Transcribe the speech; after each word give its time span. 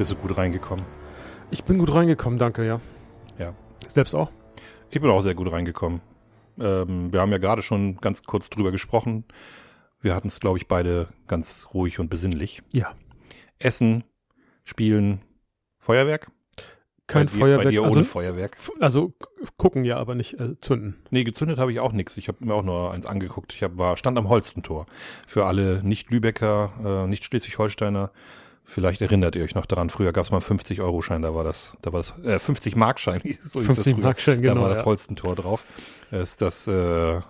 Bist 0.00 0.10
du 0.12 0.16
gut 0.16 0.38
reingekommen? 0.38 0.82
ich 1.50 1.62
bin 1.64 1.76
gut 1.76 1.92
reingekommen, 1.92 2.38
danke, 2.38 2.66
ja. 2.66 2.80
Ja. 3.38 3.52
Selbst 3.86 4.14
auch? 4.14 4.30
Ich 4.88 4.98
bin 4.98 5.10
auch 5.10 5.20
sehr 5.20 5.34
gut 5.34 5.52
reingekommen. 5.52 6.00
Ähm, 6.58 7.12
wir 7.12 7.20
haben 7.20 7.30
ja 7.32 7.36
gerade 7.36 7.60
schon 7.60 7.98
ganz 7.98 8.22
kurz 8.22 8.48
drüber 8.48 8.72
gesprochen. 8.72 9.26
Wir 10.00 10.14
hatten 10.14 10.28
es, 10.28 10.40
glaube 10.40 10.56
ich, 10.56 10.66
beide 10.68 11.08
ganz 11.26 11.68
ruhig 11.74 11.98
und 11.98 12.08
besinnlich. 12.08 12.62
Ja. 12.72 12.94
Essen, 13.58 14.04
Spielen, 14.64 15.20
Feuerwerk? 15.78 16.30
Kein 17.06 17.26
bei 17.26 17.32
dir, 17.32 17.38
Feuerwerk. 17.38 17.64
Bei 17.64 17.70
dir 17.70 17.82
also, 17.82 17.96
ohne 17.98 18.04
Feuerwerk? 18.06 18.52
f- 18.54 18.72
also 18.80 19.12
gucken 19.58 19.84
ja, 19.84 19.98
aber 19.98 20.14
nicht 20.14 20.40
äh, 20.40 20.58
zünden. 20.60 20.96
Nee, 21.10 21.24
gezündet 21.24 21.58
habe 21.58 21.72
ich 21.72 21.80
auch 21.80 21.92
nichts. 21.92 22.16
Ich 22.16 22.28
habe 22.28 22.42
mir 22.42 22.54
auch 22.54 22.62
nur 22.64 22.94
eins 22.94 23.04
angeguckt. 23.04 23.52
Ich 23.52 23.62
hab, 23.62 23.76
war 23.76 23.98
stand 23.98 24.16
am 24.16 24.30
Holstentor. 24.30 24.86
Für 25.26 25.44
alle 25.44 25.82
Nicht-Lübecker, 25.82 27.04
äh, 27.04 27.06
Nicht-Schleswig-Holsteiner. 27.06 28.12
Vielleicht 28.70 29.02
erinnert 29.02 29.34
ihr 29.34 29.42
euch 29.42 29.56
noch 29.56 29.66
daran. 29.66 29.90
Früher 29.90 30.12
gab 30.12 30.24
es 30.24 30.30
mal 30.30 30.36
einen 30.38 30.58
50-Euro-Schein. 30.60 31.22
Da 31.22 31.34
war 31.34 31.42
das, 31.42 31.76
da 31.82 31.92
war 31.92 31.98
das 31.98 32.14
äh, 32.24 32.36
50-Mark-Schein. 32.36 33.20
So 33.42 33.58
hieß 33.60 33.66
das 33.68 33.76
50 33.78 33.94
früher. 33.94 34.04
Markschein, 34.04 34.42
Da 34.42 34.48
genau. 34.52 34.62
war 34.62 34.68
das 34.68 34.78
ja. 34.78 34.84
Holstentor 34.84 35.34
drauf. 35.34 35.64
Das 36.12 36.20
ist 36.30 36.40
das, 36.40 36.68
äh, 36.68 37.20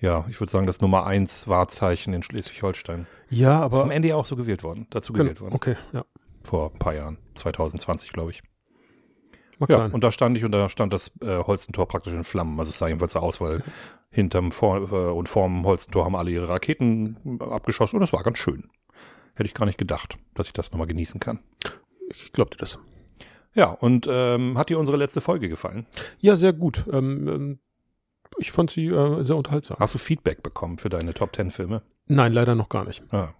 ja, 0.00 0.24
ich 0.28 0.40
würde 0.40 0.50
sagen, 0.50 0.66
das 0.66 0.80
Nummer 0.80 1.06
eins 1.06 1.46
Wahrzeichen 1.46 2.12
in 2.14 2.22
Schleswig-Holstein. 2.24 3.06
ja, 3.28 3.66
Ist 3.66 3.70
vom 3.72 3.82
aber. 3.82 3.94
NDR 3.94 4.16
auch 4.16 4.26
so 4.26 4.34
gewählt 4.34 4.64
worden, 4.64 4.88
dazu 4.90 5.12
Genau, 5.12 5.24
gewählt 5.24 5.40
worden. 5.40 5.54
Okay, 5.54 5.76
ja. 5.92 6.04
Vor 6.42 6.72
ein 6.72 6.78
paar 6.80 6.94
Jahren. 6.94 7.18
2020, 7.36 8.12
glaube 8.12 8.32
ich. 8.32 8.42
Mag 9.60 9.70
Ja, 9.70 9.76
sein. 9.78 9.92
und 9.92 10.02
da 10.02 10.10
stand 10.10 10.36
ich 10.36 10.44
und 10.44 10.50
da 10.52 10.68
stand 10.68 10.92
das 10.92 11.12
äh, 11.22 11.44
Holstentor 11.44 11.86
praktisch 11.86 12.12
in 12.14 12.24
Flammen. 12.24 12.58
Also 12.58 12.70
es 12.70 12.78
sah 12.78 12.88
jedenfalls 12.88 13.12
so 13.12 13.20
aus, 13.20 13.40
weil 13.40 13.62
hinterm 14.10 14.50
vor, 14.50 14.78
äh, 14.90 15.12
und 15.12 15.28
vorm 15.28 15.64
Holstentor 15.64 16.06
haben 16.06 16.16
alle 16.16 16.30
ihre 16.32 16.48
Raketen 16.48 17.38
abgeschossen 17.40 17.96
und 17.96 18.00
das 18.00 18.12
war 18.12 18.22
ganz 18.24 18.38
schön. 18.38 18.68
Hätte 19.40 19.48
ich 19.48 19.54
gar 19.54 19.64
nicht 19.64 19.78
gedacht, 19.78 20.18
dass 20.34 20.48
ich 20.48 20.52
das 20.52 20.70
nochmal 20.70 20.86
genießen 20.86 21.18
kann. 21.18 21.38
Ich 22.10 22.30
glaub 22.30 22.50
dir 22.50 22.58
das. 22.58 22.78
Ja, 23.54 23.68
und 23.70 24.06
ähm, 24.06 24.58
hat 24.58 24.68
dir 24.68 24.78
unsere 24.78 24.98
letzte 24.98 25.22
Folge 25.22 25.48
gefallen? 25.48 25.86
Ja, 26.18 26.36
sehr 26.36 26.52
gut. 26.52 26.84
Ähm, 26.92 27.26
ähm, 27.26 27.58
ich 28.36 28.52
fand 28.52 28.70
sie 28.70 28.88
äh, 28.88 29.22
sehr 29.22 29.36
unterhaltsam. 29.36 29.78
Hast 29.80 29.94
du 29.94 29.98
Feedback 29.98 30.42
bekommen 30.42 30.76
für 30.76 30.90
deine 30.90 31.14
Top 31.14 31.34
10 31.34 31.50
Filme? 31.52 31.80
Nein, 32.06 32.34
leider 32.34 32.54
noch 32.54 32.68
gar 32.68 32.84
nicht. 32.84 33.02
Ja. 33.12 33.32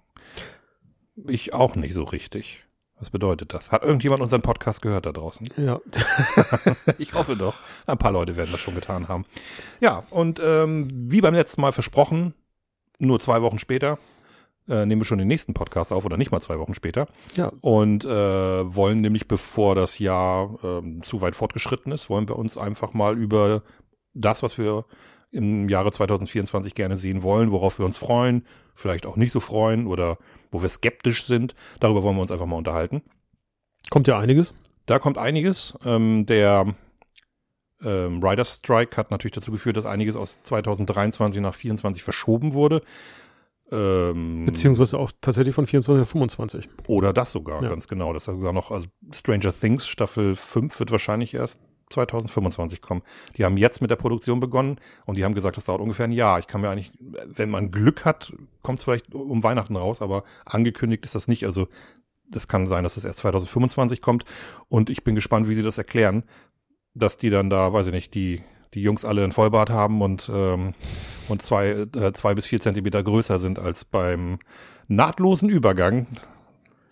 Ich 1.27 1.53
auch 1.53 1.75
nicht 1.75 1.93
so 1.93 2.05
richtig. 2.05 2.65
Was 2.99 3.11
bedeutet 3.11 3.53
das? 3.53 3.71
Hat 3.71 3.83
irgendjemand 3.83 4.23
unseren 4.23 4.41
Podcast 4.41 4.81
gehört 4.81 5.05
da 5.05 5.13
draußen? 5.13 5.51
Ja. 5.59 5.81
Ich 6.97 7.13
hoffe 7.13 7.37
doch. 7.37 7.57
Ein 7.87 7.99
paar 7.99 8.13
Leute 8.13 8.37
werden 8.37 8.53
das 8.53 8.61
schon 8.63 8.75
getan 8.75 9.09
haben. 9.09 9.27
Ja, 9.83 10.05
und 10.09 10.41
ähm, 10.43 10.89
wie 11.13 11.21
beim 11.21 11.35
letzten 11.35 11.61
Mal 11.61 11.73
versprochen, 11.73 12.33
nur 12.99 13.21
zwei 13.21 13.43
Wochen 13.43 13.59
später, 13.59 13.99
äh, 14.71 14.87
nehmen 14.87 15.01
wir 15.01 15.07
schon 15.07 15.19
den 15.19 15.29
nächsten 15.29 15.53
Podcast 15.53 15.93
auf 15.93 16.05
oder 16.05 16.17
nicht 16.17 16.31
mal 16.31 16.41
zwei 16.41 16.59
Wochen 16.59 16.75
später. 16.75 17.09
Ja. 17.35 17.53
Und 17.61 18.05
äh, 18.05 18.09
wollen 18.09 19.01
nämlich, 19.01 19.29
bevor 19.29 19.75
das 19.75 19.99
Jahr 19.99 20.59
ähm, 20.63 21.03
zu 21.03 21.21
weit 21.21 21.35
fortgeschritten 21.35 21.93
ist, 21.93 22.09
wollen 22.09 22.29
wir 22.29 22.37
uns 22.37 22.57
einfach 22.57 22.95
mal 22.95 23.19
über 23.19 23.63
das, 24.15 24.43
was 24.43 24.59
wir 24.59 24.85
im 25.33 25.69
Jahre 25.69 25.93
2024 25.93 26.75
gerne 26.75 26.97
sehen 26.97 27.23
wollen, 27.23 27.53
worauf 27.53 27.79
wir 27.79 27.87
uns 27.87 27.99
freuen, 27.99 28.45
vielleicht 28.75 29.07
auch 29.07 29.17
nicht 29.17 29.33
so 29.33 29.41
freuen 29.41 29.87
oder 29.87 30.19
wo 30.51 30.63
wir 30.63 30.69
skeptisch 30.69 31.27
sind, 31.27 31.55
darüber 31.79 32.03
wollen 32.03 32.17
wir 32.17 32.23
uns 32.23 32.33
einfach 32.33 32.47
mal 32.47 32.57
unterhalten. 32.57 33.03
Kommt 33.91 34.09
ja 34.09 34.19
einiges. 34.19 34.55
Da 34.87 34.99
kommt 34.99 35.19
einiges. 35.19 35.75
Ähm, 35.85 36.27
der 36.27 36.75
ähm, 37.83 38.23
Riders 38.23 38.57
Strike 38.57 38.97
hat 38.97 39.11
natürlich 39.11 39.35
dazu 39.35 39.53
geführt, 39.53 39.77
dass 39.77 39.87
einiges 39.87 40.17
aus 40.17 40.41
2023 40.43 41.41
nach 41.41 41.55
24 41.55 42.03
verschoben 42.03 42.55
wurde. 42.55 42.83
Ähm, 43.73 44.47
Beziehungsweise 44.47 44.99
auch 44.99 45.11
tatsächlich 45.21 45.55
von 45.55 45.67
24 45.67 46.03
auf 46.03 46.09
25. 46.11 46.69
oder 46.87 47.13
das 47.13 47.31
sogar, 47.33 47.63
Ja. 47.63 47.69
ganz 47.69 47.87
genau. 47.89 48.13
Das 48.13 48.27
ist 48.27 48.35
sogar 48.35 48.53
noch, 48.53 48.71
also 48.71 48.87
Stranger 49.13 49.53
Things 49.53 49.87
Staffel 49.87 50.35
5 50.35 50.79
wird 50.81 50.91
wahrscheinlich 50.91 51.35
erst 51.35 51.61
2025 51.91 52.81
kommen. 52.81 53.03
Die 53.37 53.45
haben 53.45 53.57
jetzt 53.57 53.81
mit 53.81 53.91
der 53.91 53.97
Produktion 53.97 54.39
begonnen 54.41 54.77
und 55.07 55.17
die 55.19 55.25
haben 55.25 55.35
gesagt, 55.35 55.57
das 55.57 55.65
dauert 55.65 55.81
ungefähr 55.81 56.05
ein 56.07 56.13
Jahr. 56.13 56.39
Ich 56.39 56.47
kann 56.47 56.61
mir 56.61 56.71
eigentlich, 56.71 56.93
wenn 57.01 57.51
man 57.51 57.71
Glück 57.71 58.05
hat, 58.05 58.33
kommt 58.63 58.79
es 58.79 58.85
vielleicht 58.85 59.13
um 59.15 59.43
Weihnachten 59.43 59.77
raus, 59.77 60.01
aber 60.01 60.23
angekündigt 60.45 61.05
ist 61.05 61.15
das 61.17 61.27
nicht. 61.29 61.45
Also 61.47 61.69
das 62.29 62.47
kann 62.47 62.69
sein, 62.69 62.85
dass 62.85 62.97
es 62.97 63.05
erst 63.05 63.19
2025 63.21 64.01
kommt 64.01 64.25
und 64.69 64.89
ich 64.89 65.03
bin 65.03 65.17
gespannt, 65.17 65.49
wie 65.49 65.55
sie 65.55 65.63
das 65.65 65.79
erklären, 65.79 66.23
dass 66.95 67.17
die 67.17 67.31
dann 67.31 67.51
da, 67.51 67.73
weiß 67.73 67.87
ich 67.89 67.93
nicht, 67.93 68.15
die 68.15 68.41
die 68.75 68.83
Jungs 68.83 69.05
alle 69.05 69.25
ein 69.25 69.33
Vollbart 69.33 69.71
haben 69.71 70.01
und 70.03 70.31
ähm, 70.33 70.75
und 71.29 71.43
zwei 71.43 71.87
äh, 71.97 72.13
zwei 72.13 72.35
bis 72.35 72.47
vier 72.47 72.61
Zentimeter 72.61 73.03
größer 73.03 73.39
sind 73.39 73.59
als 73.59 73.85
beim 73.85 74.39
nahtlosen 74.89 75.49
Übergang 75.49 76.07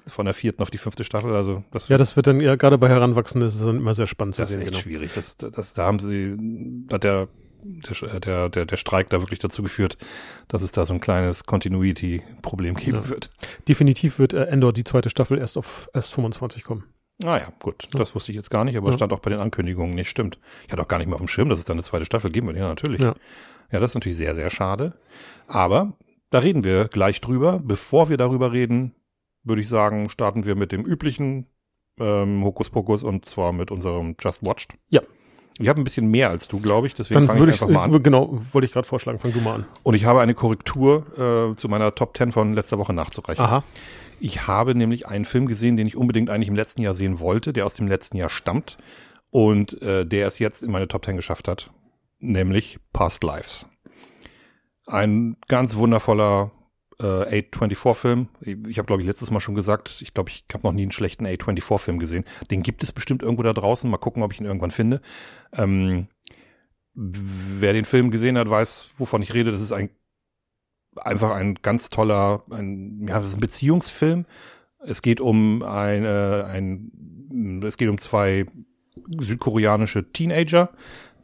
von 0.06 0.24
der 0.24 0.34
vierten 0.34 0.62
auf 0.62 0.70
die 0.70 0.78
fünfte 0.78 1.04
Staffel. 1.04 1.34
Also 1.34 1.64
das 1.70 1.88
Ja, 1.88 1.98
das 1.98 2.16
wird 2.16 2.26
dann 2.26 2.40
ja 2.40 2.56
gerade 2.56 2.78
bei 2.78 2.88
Heranwachsenden 2.88 3.46
ist 3.46 3.56
es 3.56 3.60
dann 3.64 3.76
immer 3.76 3.94
sehr 3.94 4.06
spannend 4.06 4.36
zu 4.36 4.42
das 4.42 4.50
ist 4.50 4.54
sehen. 4.54 4.62
echt 4.62 4.70
Genau. 4.72 4.82
schwierig. 4.82 5.12
Das, 5.14 5.36
das, 5.36 5.74
da 5.74 5.84
haben 5.84 5.98
sie, 5.98 6.36
hat 6.92 7.04
der, 7.04 7.28
der, 7.62 8.20
der, 8.20 8.48
der, 8.48 8.64
der 8.64 8.76
Streik 8.78 9.10
da 9.10 9.20
wirklich 9.20 9.38
dazu 9.40 9.62
geführt, 9.62 9.98
dass 10.48 10.62
es 10.62 10.72
da 10.72 10.86
so 10.86 10.94
ein 10.94 11.00
kleines 11.00 11.44
Continuity-Problem 11.44 12.76
geben 12.76 12.96
Ja. 13.02 13.08
wird. 13.08 13.30
Definitiv 13.68 14.18
wird 14.18 14.32
äh, 14.32 14.44
Endor 14.44 14.72
die 14.72 14.84
zweite 14.84 15.10
Staffel 15.10 15.38
erst 15.38 15.58
auf 15.58 15.88
erst 15.92 16.14
25 16.14 16.64
kommen. 16.64 16.84
Naja, 17.20 17.48
gut, 17.60 17.88
Ja. 17.92 17.98
das 17.98 18.14
wusste 18.14 18.30
ich 18.32 18.36
jetzt 18.36 18.50
gar 18.50 18.64
nicht, 18.64 18.76
aber 18.76 18.90
Ja. 18.90 18.96
stand 18.96 19.12
auch 19.12 19.18
bei 19.20 19.30
den 19.30 19.40
Ankündigungen 19.40 19.94
nicht, 19.94 20.08
stimmt. 20.08 20.38
Ich 20.66 20.72
hatte 20.72 20.82
auch 20.82 20.88
gar 20.88 20.98
nicht 20.98 21.06
mehr 21.08 21.14
auf 21.16 21.20
dem 21.20 21.28
Schirm, 21.28 21.48
dass 21.48 21.58
es 21.58 21.64
da 21.64 21.72
eine 21.72 21.82
zweite 21.82 22.04
Staffel 22.04 22.30
geben 22.30 22.46
wird. 22.48 22.58
Ja, 22.58 22.68
natürlich. 22.68 23.02
Ja. 23.02 23.14
ja, 23.72 23.80
das 23.80 23.90
ist 23.90 23.94
natürlich 23.96 24.16
sehr, 24.16 24.34
sehr 24.34 24.50
schade. 24.50 24.94
Aber 25.48 25.94
da 26.30 26.38
reden 26.38 26.62
wir 26.62 26.86
gleich 26.88 27.20
drüber. 27.20 27.60
Bevor 27.62 28.08
wir 28.08 28.16
darüber 28.18 28.52
reden, 28.52 28.94
würde 29.42 29.60
ich 29.62 29.68
sagen, 29.68 30.08
starten 30.10 30.44
wir 30.46 30.54
mit 30.54 30.70
dem 30.72 30.84
üblichen 30.84 31.46
ähm, 32.00 32.44
Hokuspokus 32.44 33.02
und 33.02 33.28
zwar 33.28 33.52
mit 33.52 33.72
unserem 33.72 34.14
Just 34.20 34.44
Watched. 34.46 34.74
Ja. 34.90 35.00
Ich 35.58 35.68
habe 35.68 35.80
ein 35.80 35.84
bisschen 35.84 36.06
mehr 36.06 36.30
als 36.30 36.46
du, 36.46 36.60
glaube 36.60 36.86
ich, 36.86 36.94
deswegen 36.94 37.18
Dann 37.18 37.26
fange 37.26 37.40
würde 37.40 37.50
ich 37.50 37.56
ich, 37.56 37.62
einfach 37.62 37.88
mal 37.88 37.96
an. 37.96 38.02
genau, 38.04 38.28
wollte 38.52 38.66
ich 38.66 38.72
gerade 38.72 38.86
vorschlagen, 38.86 39.18
fang 39.18 39.32
du 39.32 39.40
mal 39.40 39.54
an. 39.56 39.66
Und 39.82 39.94
ich 39.94 40.04
habe 40.04 40.20
eine 40.20 40.34
Korrektur 40.34 41.50
äh, 41.52 41.56
zu 41.56 41.68
meiner 41.68 41.92
Top 41.96 42.16
10 42.16 42.30
von 42.30 42.54
letzter 42.54 42.78
Woche 42.78 42.92
nachzureichen. 42.92 43.44
Aha. 43.44 43.64
Ich 44.20 44.46
habe 44.46 44.74
nämlich 44.74 45.06
einen 45.06 45.24
Film 45.24 45.46
gesehen, 45.46 45.76
den 45.76 45.86
ich 45.86 45.96
unbedingt 45.96 46.30
eigentlich 46.30 46.48
im 46.48 46.56
letzten 46.56 46.82
Jahr 46.82 46.94
sehen 46.94 47.20
wollte, 47.20 47.52
der 47.52 47.66
aus 47.66 47.74
dem 47.74 47.86
letzten 47.86 48.16
Jahr 48.16 48.28
stammt 48.28 48.76
und 49.30 49.80
äh, 49.82 50.04
der 50.04 50.26
es 50.26 50.38
jetzt 50.38 50.62
in 50.62 50.72
meine 50.72 50.88
Top 50.88 51.04
10 51.04 51.16
geschafft 51.16 51.48
hat, 51.48 51.70
nämlich 52.18 52.78
Past 52.92 53.22
Lives. 53.22 53.66
Ein 54.86 55.36
ganz 55.48 55.76
wundervoller 55.76 56.50
äh, 57.00 57.42
A24-Film. 57.42 58.28
Ich, 58.40 58.56
ich 58.66 58.78
habe, 58.78 58.86
glaube 58.86 59.02
ich, 59.02 59.08
letztes 59.08 59.30
Mal 59.30 59.40
schon 59.40 59.54
gesagt, 59.54 60.00
ich 60.00 60.14
glaube, 60.14 60.30
ich 60.30 60.44
habe 60.52 60.66
noch 60.66 60.72
nie 60.72 60.82
einen 60.82 60.92
schlechten 60.92 61.26
A24-Film 61.26 61.98
gesehen. 61.98 62.24
Den 62.50 62.62
gibt 62.62 62.82
es 62.82 62.92
bestimmt 62.92 63.22
irgendwo 63.22 63.42
da 63.42 63.52
draußen. 63.52 63.88
Mal 63.88 63.98
gucken, 63.98 64.22
ob 64.22 64.32
ich 64.32 64.40
ihn 64.40 64.46
irgendwann 64.46 64.70
finde. 64.70 65.00
Ähm, 65.52 66.08
wer 66.94 67.72
den 67.72 67.84
Film 67.84 68.10
gesehen 68.10 68.36
hat, 68.38 68.50
weiß, 68.50 68.94
wovon 68.98 69.22
ich 69.22 69.34
rede. 69.34 69.52
Das 69.52 69.60
ist 69.60 69.72
ein 69.72 69.90
einfach 70.98 71.30
ein 71.30 71.56
ganz 71.62 71.90
toller, 71.90 72.42
ein, 72.50 73.06
ja, 73.08 73.18
das 73.18 73.30
ist 73.30 73.36
ein 73.36 73.40
Beziehungsfilm. 73.40 74.26
Es 74.80 75.02
geht 75.02 75.20
um 75.20 75.62
eine, 75.62 76.46
ein, 76.50 77.62
es 77.64 77.76
geht 77.76 77.88
um 77.88 77.98
zwei 77.98 78.46
südkoreanische 79.18 80.12
Teenager, 80.12 80.70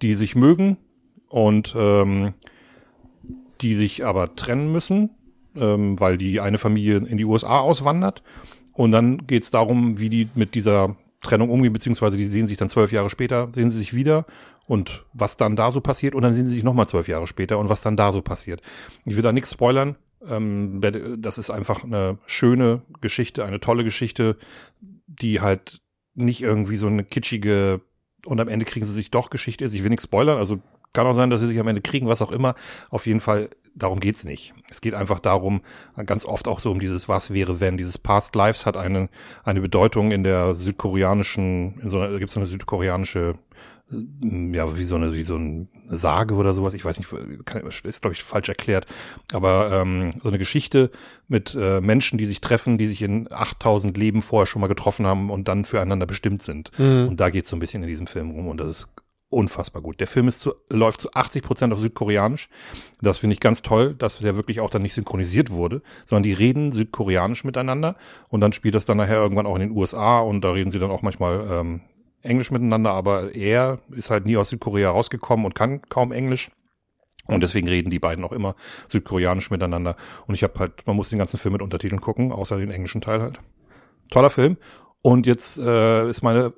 die 0.02 0.14
sich 0.14 0.34
mögen 0.34 0.76
und 1.28 1.74
ähm, 1.76 2.34
die 3.60 3.74
sich 3.74 4.04
aber 4.04 4.34
trennen 4.34 4.72
müssen, 4.72 5.10
ähm, 5.56 5.98
weil 6.00 6.18
die 6.18 6.40
eine 6.40 6.58
Familie 6.58 6.98
in 6.98 7.16
die 7.16 7.24
USA 7.24 7.58
auswandert. 7.58 8.22
Und 8.72 8.92
dann 8.92 9.26
geht 9.26 9.44
es 9.44 9.50
darum, 9.50 10.00
wie 10.00 10.10
die 10.10 10.28
mit 10.34 10.54
dieser 10.54 10.96
Trennung 11.24 11.50
umgehen, 11.50 11.72
beziehungsweise 11.72 12.16
die 12.16 12.24
sehen 12.24 12.46
sich 12.46 12.56
dann 12.56 12.68
zwölf 12.68 12.92
Jahre 12.92 13.10
später, 13.10 13.48
sehen 13.52 13.70
sie 13.70 13.78
sich 13.78 13.94
wieder 13.94 14.26
und 14.66 15.04
was 15.12 15.36
dann 15.36 15.56
da 15.56 15.70
so 15.72 15.80
passiert 15.80 16.14
und 16.14 16.22
dann 16.22 16.32
sehen 16.32 16.46
sie 16.46 16.54
sich 16.54 16.62
nochmal 16.62 16.88
zwölf 16.88 17.08
Jahre 17.08 17.26
später 17.26 17.58
und 17.58 17.68
was 17.68 17.82
dann 17.82 17.96
da 17.96 18.12
so 18.12 18.22
passiert. 18.22 18.62
Ich 19.04 19.16
will 19.16 19.22
da 19.22 19.32
nichts 19.32 19.50
spoilern. 19.50 19.96
Ähm, 20.26 20.80
das 21.18 21.38
ist 21.38 21.50
einfach 21.50 21.84
eine 21.84 22.18
schöne 22.26 22.82
Geschichte, 23.00 23.44
eine 23.44 23.60
tolle 23.60 23.84
Geschichte, 23.84 24.36
die 25.06 25.40
halt 25.40 25.80
nicht 26.14 26.42
irgendwie 26.42 26.76
so 26.76 26.86
eine 26.86 27.04
kitschige 27.04 27.80
und 28.24 28.40
am 28.40 28.48
Ende 28.48 28.64
kriegen 28.64 28.86
sie 28.86 28.92
sich 28.92 29.10
doch 29.10 29.30
Geschichte 29.30 29.64
ist. 29.64 29.74
Ich 29.74 29.82
will 29.82 29.90
nichts 29.90 30.04
spoilern, 30.04 30.38
also 30.38 30.60
kann 30.94 31.06
auch 31.06 31.14
sein, 31.14 31.28
dass 31.28 31.40
sie 31.40 31.48
sich 31.48 31.60
am 31.60 31.68
Ende 31.68 31.82
kriegen, 31.82 32.08
was 32.08 32.22
auch 32.22 32.32
immer. 32.32 32.54
Auf 32.88 33.06
jeden 33.06 33.20
Fall, 33.20 33.50
darum 33.74 34.00
geht's 34.00 34.24
nicht. 34.24 34.54
Es 34.70 34.80
geht 34.80 34.94
einfach 34.94 35.20
darum, 35.20 35.60
ganz 36.06 36.24
oft 36.24 36.48
auch 36.48 36.60
so 36.60 36.70
um 36.70 36.80
dieses 36.80 37.08
Was 37.08 37.34
wäre, 37.34 37.60
wenn. 37.60 37.76
Dieses 37.76 37.98
Past 37.98 38.34
Lives 38.34 38.64
hat 38.64 38.76
eine, 38.76 39.10
eine 39.42 39.60
Bedeutung 39.60 40.12
in 40.12 40.24
der 40.24 40.54
südkoreanischen, 40.54 41.80
in 41.80 41.90
so 41.90 41.98
einer, 41.98 42.10
da 42.10 42.18
gibt's 42.18 42.34
so 42.34 42.40
eine 42.40 42.48
südkoreanische, 42.48 43.34
äh, 43.92 44.56
ja, 44.56 44.78
wie 44.78 44.84
so 44.84 44.94
eine, 44.94 45.14
wie 45.14 45.24
so 45.24 45.34
eine 45.34 45.66
Sage 45.88 46.34
oder 46.34 46.54
sowas. 46.54 46.74
Ich 46.74 46.84
weiß 46.84 46.98
nicht, 46.98 47.10
kann, 47.44 47.66
ist 47.66 48.00
glaube 48.00 48.14
ich 48.14 48.22
falsch 48.22 48.48
erklärt. 48.48 48.86
Aber 49.32 49.72
ähm, 49.72 50.12
so 50.22 50.28
eine 50.28 50.38
Geschichte 50.38 50.92
mit 51.26 51.56
äh, 51.58 51.80
Menschen, 51.80 52.18
die 52.18 52.24
sich 52.24 52.40
treffen, 52.40 52.78
die 52.78 52.86
sich 52.86 53.02
in 53.02 53.26
8000 53.32 53.96
Leben 53.96 54.22
vorher 54.22 54.46
schon 54.46 54.60
mal 54.60 54.68
getroffen 54.68 55.06
haben 55.06 55.28
und 55.28 55.48
dann 55.48 55.64
füreinander 55.64 56.06
bestimmt 56.06 56.44
sind. 56.44 56.70
Mhm. 56.78 57.08
Und 57.08 57.20
da 57.20 57.30
geht's 57.30 57.50
so 57.50 57.56
ein 57.56 57.60
bisschen 57.60 57.82
in 57.82 57.88
diesem 57.88 58.06
Film 58.06 58.30
rum 58.30 58.46
und 58.46 58.58
das 58.58 58.70
ist 58.70 58.88
unfassbar 59.28 59.82
gut. 59.82 60.00
Der 60.00 60.06
Film 60.06 60.28
ist 60.28 60.40
zu, 60.40 60.54
läuft 60.68 61.00
zu 61.00 61.12
80 61.12 61.42
Prozent 61.42 61.72
auf 61.72 61.80
Südkoreanisch. 61.80 62.48
Das 63.00 63.18
finde 63.18 63.34
ich 63.34 63.40
ganz 63.40 63.62
toll, 63.62 63.94
dass 63.94 64.18
der 64.18 64.36
wirklich 64.36 64.60
auch 64.60 64.70
dann 64.70 64.82
nicht 64.82 64.94
synchronisiert 64.94 65.50
wurde, 65.50 65.82
sondern 66.06 66.22
die 66.22 66.32
reden 66.32 66.72
Südkoreanisch 66.72 67.44
miteinander 67.44 67.96
und 68.28 68.40
dann 68.40 68.52
spielt 68.52 68.74
das 68.74 68.86
dann 68.86 68.96
nachher 68.96 69.16
irgendwann 69.16 69.46
auch 69.46 69.56
in 69.56 69.62
den 69.62 69.70
USA 69.72 70.20
und 70.20 70.42
da 70.42 70.52
reden 70.52 70.70
sie 70.70 70.78
dann 70.78 70.90
auch 70.90 71.02
manchmal 71.02 71.46
ähm, 71.50 71.80
Englisch 72.22 72.50
miteinander, 72.50 72.92
aber 72.92 73.34
er 73.34 73.80
ist 73.90 74.10
halt 74.10 74.24
nie 74.24 74.36
aus 74.36 74.48
Südkorea 74.48 74.90
rausgekommen 74.90 75.44
und 75.44 75.54
kann 75.54 75.82
kaum 75.82 76.12
Englisch. 76.12 76.50
Und 77.26 77.42
deswegen 77.42 77.68
reden 77.68 77.90
die 77.90 77.98
beiden 77.98 78.22
auch 78.24 78.32
immer 78.32 78.54
südkoreanisch 78.90 79.50
miteinander. 79.50 79.96
Und 80.26 80.34
ich 80.34 80.42
habe 80.42 80.58
halt, 80.58 80.86
man 80.86 80.94
muss 80.96 81.08
den 81.08 81.18
ganzen 81.18 81.38
Film 81.38 81.52
mit 81.52 81.62
Untertiteln 81.62 82.02
gucken, 82.02 82.32
außer 82.32 82.58
den 82.58 82.70
englischen 82.70 83.00
Teil 83.00 83.22
halt. 83.22 83.40
Toller 84.10 84.28
Film. 84.28 84.58
Und 85.00 85.26
jetzt 85.26 85.58
äh, 85.58 86.08
ist 86.08 86.22
meine 86.22 86.52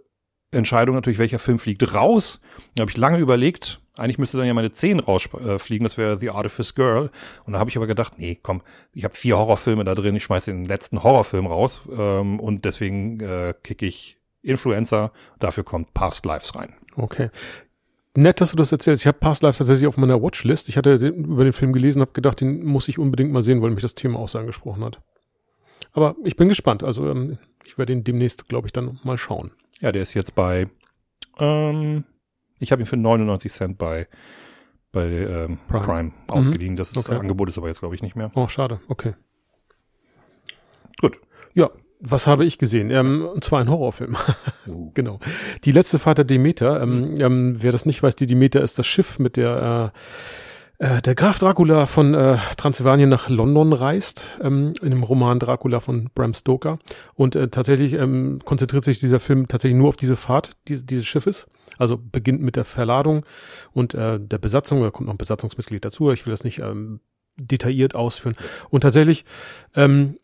Entscheidung 0.57 0.95
natürlich, 0.95 1.19
welcher 1.19 1.39
Film 1.39 1.59
fliegt 1.59 1.95
raus. 1.95 2.41
Da 2.75 2.83
habe 2.83 2.91
ich 2.91 2.97
lange 2.97 3.19
überlegt. 3.19 3.81
Eigentlich 3.97 4.19
müsste 4.19 4.37
dann 4.37 4.47
ja 4.47 4.53
meine 4.53 4.71
10 4.71 5.01
rausfliegen, 5.01 5.85
das 5.85 5.97
wäre 5.97 6.19
The 6.19 6.31
Artifice 6.31 6.75
Girl. 6.75 7.11
Und 7.45 7.55
da 7.55 7.59
habe 7.59 7.71
ich 7.71 7.77
aber 7.77 7.87
gedacht, 7.87 8.15
nee, 8.19 8.39
komm, 8.43 8.63
ich 8.93 9.05
habe 9.05 9.15
vier 9.15 9.39
Horrorfilme 9.39 9.85
da 9.85 9.95
drin, 9.95 10.15
ich 10.17 10.25
schmeiße 10.25 10.51
den 10.51 10.67
letzten 10.67 11.03
Horrorfilm 11.03 11.47
raus. 11.47 11.83
Ähm, 11.99 12.39
und 12.39 12.65
deswegen 12.67 13.21
äh, 13.21 13.55
kicke 13.63 13.87
ich 13.87 14.19
Influencer, 14.43 15.13
dafür 15.39 15.65
kommt 15.65 15.95
Past 15.95 16.27
Lives 16.27 16.55
rein. 16.55 16.75
Okay. 16.97 17.31
Nett, 18.15 18.41
dass 18.41 18.51
du 18.51 18.57
das 18.57 18.73
erzählst. 18.73 19.03
Ich 19.03 19.07
habe 19.07 19.19
Past 19.19 19.43
Lives 19.43 19.59
tatsächlich 19.59 19.87
auf 19.87 19.97
meiner 19.97 20.23
Watchlist. 20.23 20.69
Ich 20.69 20.77
hatte 20.77 20.99
den, 20.99 21.25
über 21.25 21.45
den 21.45 21.53
Film 21.53 21.73
gelesen, 21.73 22.01
habe 22.01 22.13
gedacht, 22.13 22.41
den 22.41 22.65
muss 22.65 22.89
ich 22.89 22.99
unbedingt 22.99 23.33
mal 23.33 23.43
sehen, 23.43 23.63
weil 23.63 23.71
mich 23.71 23.83
das 23.83 23.95
Thema 23.95 24.19
auch 24.19 24.29
so 24.29 24.39
angesprochen 24.39 24.85
hat. 24.85 25.01
Aber 25.97 26.15
ich 26.25 26.37
bin 26.37 26.49
gespannt. 26.49 26.83
Also 26.85 27.09
ähm, 27.09 27.39
ich 27.65 27.79
werde 27.79 27.95
ihn 27.95 28.05
demnächst, 28.05 28.51
glaube 28.51 28.69
ich, 28.69 28.73
dann 28.73 29.01
mal 29.03 29.17
schauen. 29.17 29.53
Ja, 29.81 29.93
der 29.93 30.03
ist 30.03 30.13
jetzt 30.13 30.35
bei, 30.35 30.69
ähm, 31.39 32.05
ich 32.59 32.71
habe 32.71 32.83
ihn 32.83 32.87
für 32.87 32.99
99 32.99 33.51
Cent 33.51 33.79
bei 33.79 34.07
bei 34.93 35.07
ähm, 35.07 35.59
Prime, 35.69 35.85
Prime 35.85 36.13
ausgeliehen. 36.29 36.75
Mhm. 36.75 36.77
Das 36.77 36.91
ist, 36.91 36.99
okay. 36.99 37.19
Angebot 37.19 37.49
ist 37.49 37.57
aber 37.57 37.69
jetzt, 37.69 37.81
glaube 37.81 37.95
ich, 37.95 38.03
nicht 38.03 38.15
mehr. 38.15 38.31
Oh, 38.35 38.47
schade. 38.49 38.81
Okay. 38.89 39.15
Gut. 41.01 41.19
Ja, 41.55 41.71
was 42.01 42.27
habe 42.27 42.45
ich 42.45 42.59
gesehen? 42.59 42.91
Ähm, 42.91 43.27
und 43.27 43.43
zwar 43.43 43.61
ein 43.61 43.71
Horrorfilm. 43.71 44.17
uh. 44.67 44.91
genau. 44.93 45.19
Die 45.65 45.73
letzte 45.73 45.99
Fahrt 45.99 46.19
der 46.19 46.25
Demeter. 46.27 46.83
Ähm, 46.83 47.15
ähm, 47.21 47.63
wer 47.63 47.73
das 47.73 47.87
nicht 47.87 48.03
weiß, 48.03 48.17
die 48.17 48.27
Demeter 48.27 48.61
ist 48.61 48.79
das 48.79 48.87
Schiff, 48.87 49.19
mit 49.19 49.39
der 49.39 49.93
äh, 49.95 49.99
äh, 50.79 51.01
der 51.03 51.15
Graf 51.15 51.39
Dracula 51.39 51.87
von 51.87 52.15
äh, 52.15 52.39
Transsilvanien 52.57 53.09
nach 53.09 53.29
London 53.29 53.73
reist, 53.73 54.25
ähm, 54.43 54.73
in 54.83 54.91
dem 54.91 55.03
Roman 55.03 55.39
Dracula 55.39 55.81
von 55.81 56.11
Bram 56.15 56.35
Stoker. 56.35 56.79
Und 57.15 57.35
äh, 57.35 57.49
tatsächlich 57.49 57.95
ähm, 57.95 58.41
konzentriert 58.45 58.85
sich 58.85 58.99
dieser 58.99 59.21
Film 59.21 59.49
tatsächlich 59.49 59.79
nur 59.79 59.89
auf 59.89 59.97
diese 59.97 60.17
Fahrt 60.17 60.53
diese, 60.69 60.85
dieses 60.85 61.07
Schiffes. 61.07 61.47
Also 61.79 61.99
beginnt 61.99 62.41
mit 62.41 62.57
der 62.57 62.65
Verladung 62.65 63.25
und 63.73 63.95
äh, 63.95 64.19
der 64.19 64.39
Besatzung, 64.39 64.83
da 64.83 64.91
kommt 64.91 65.07
noch 65.07 65.15
ein 65.15 65.19
Besatzungsmitglied 65.19 65.85
dazu, 65.85 66.11
ich 66.11 66.25
will 66.25 66.31
das 66.31 66.45
nicht 66.45 66.61
ähm, 66.61 67.01
detailliert 67.37 67.95
ausführen. 67.95 68.37
Und 68.71 68.81
tatsächlich 68.81 69.25
ähm, 69.75 70.19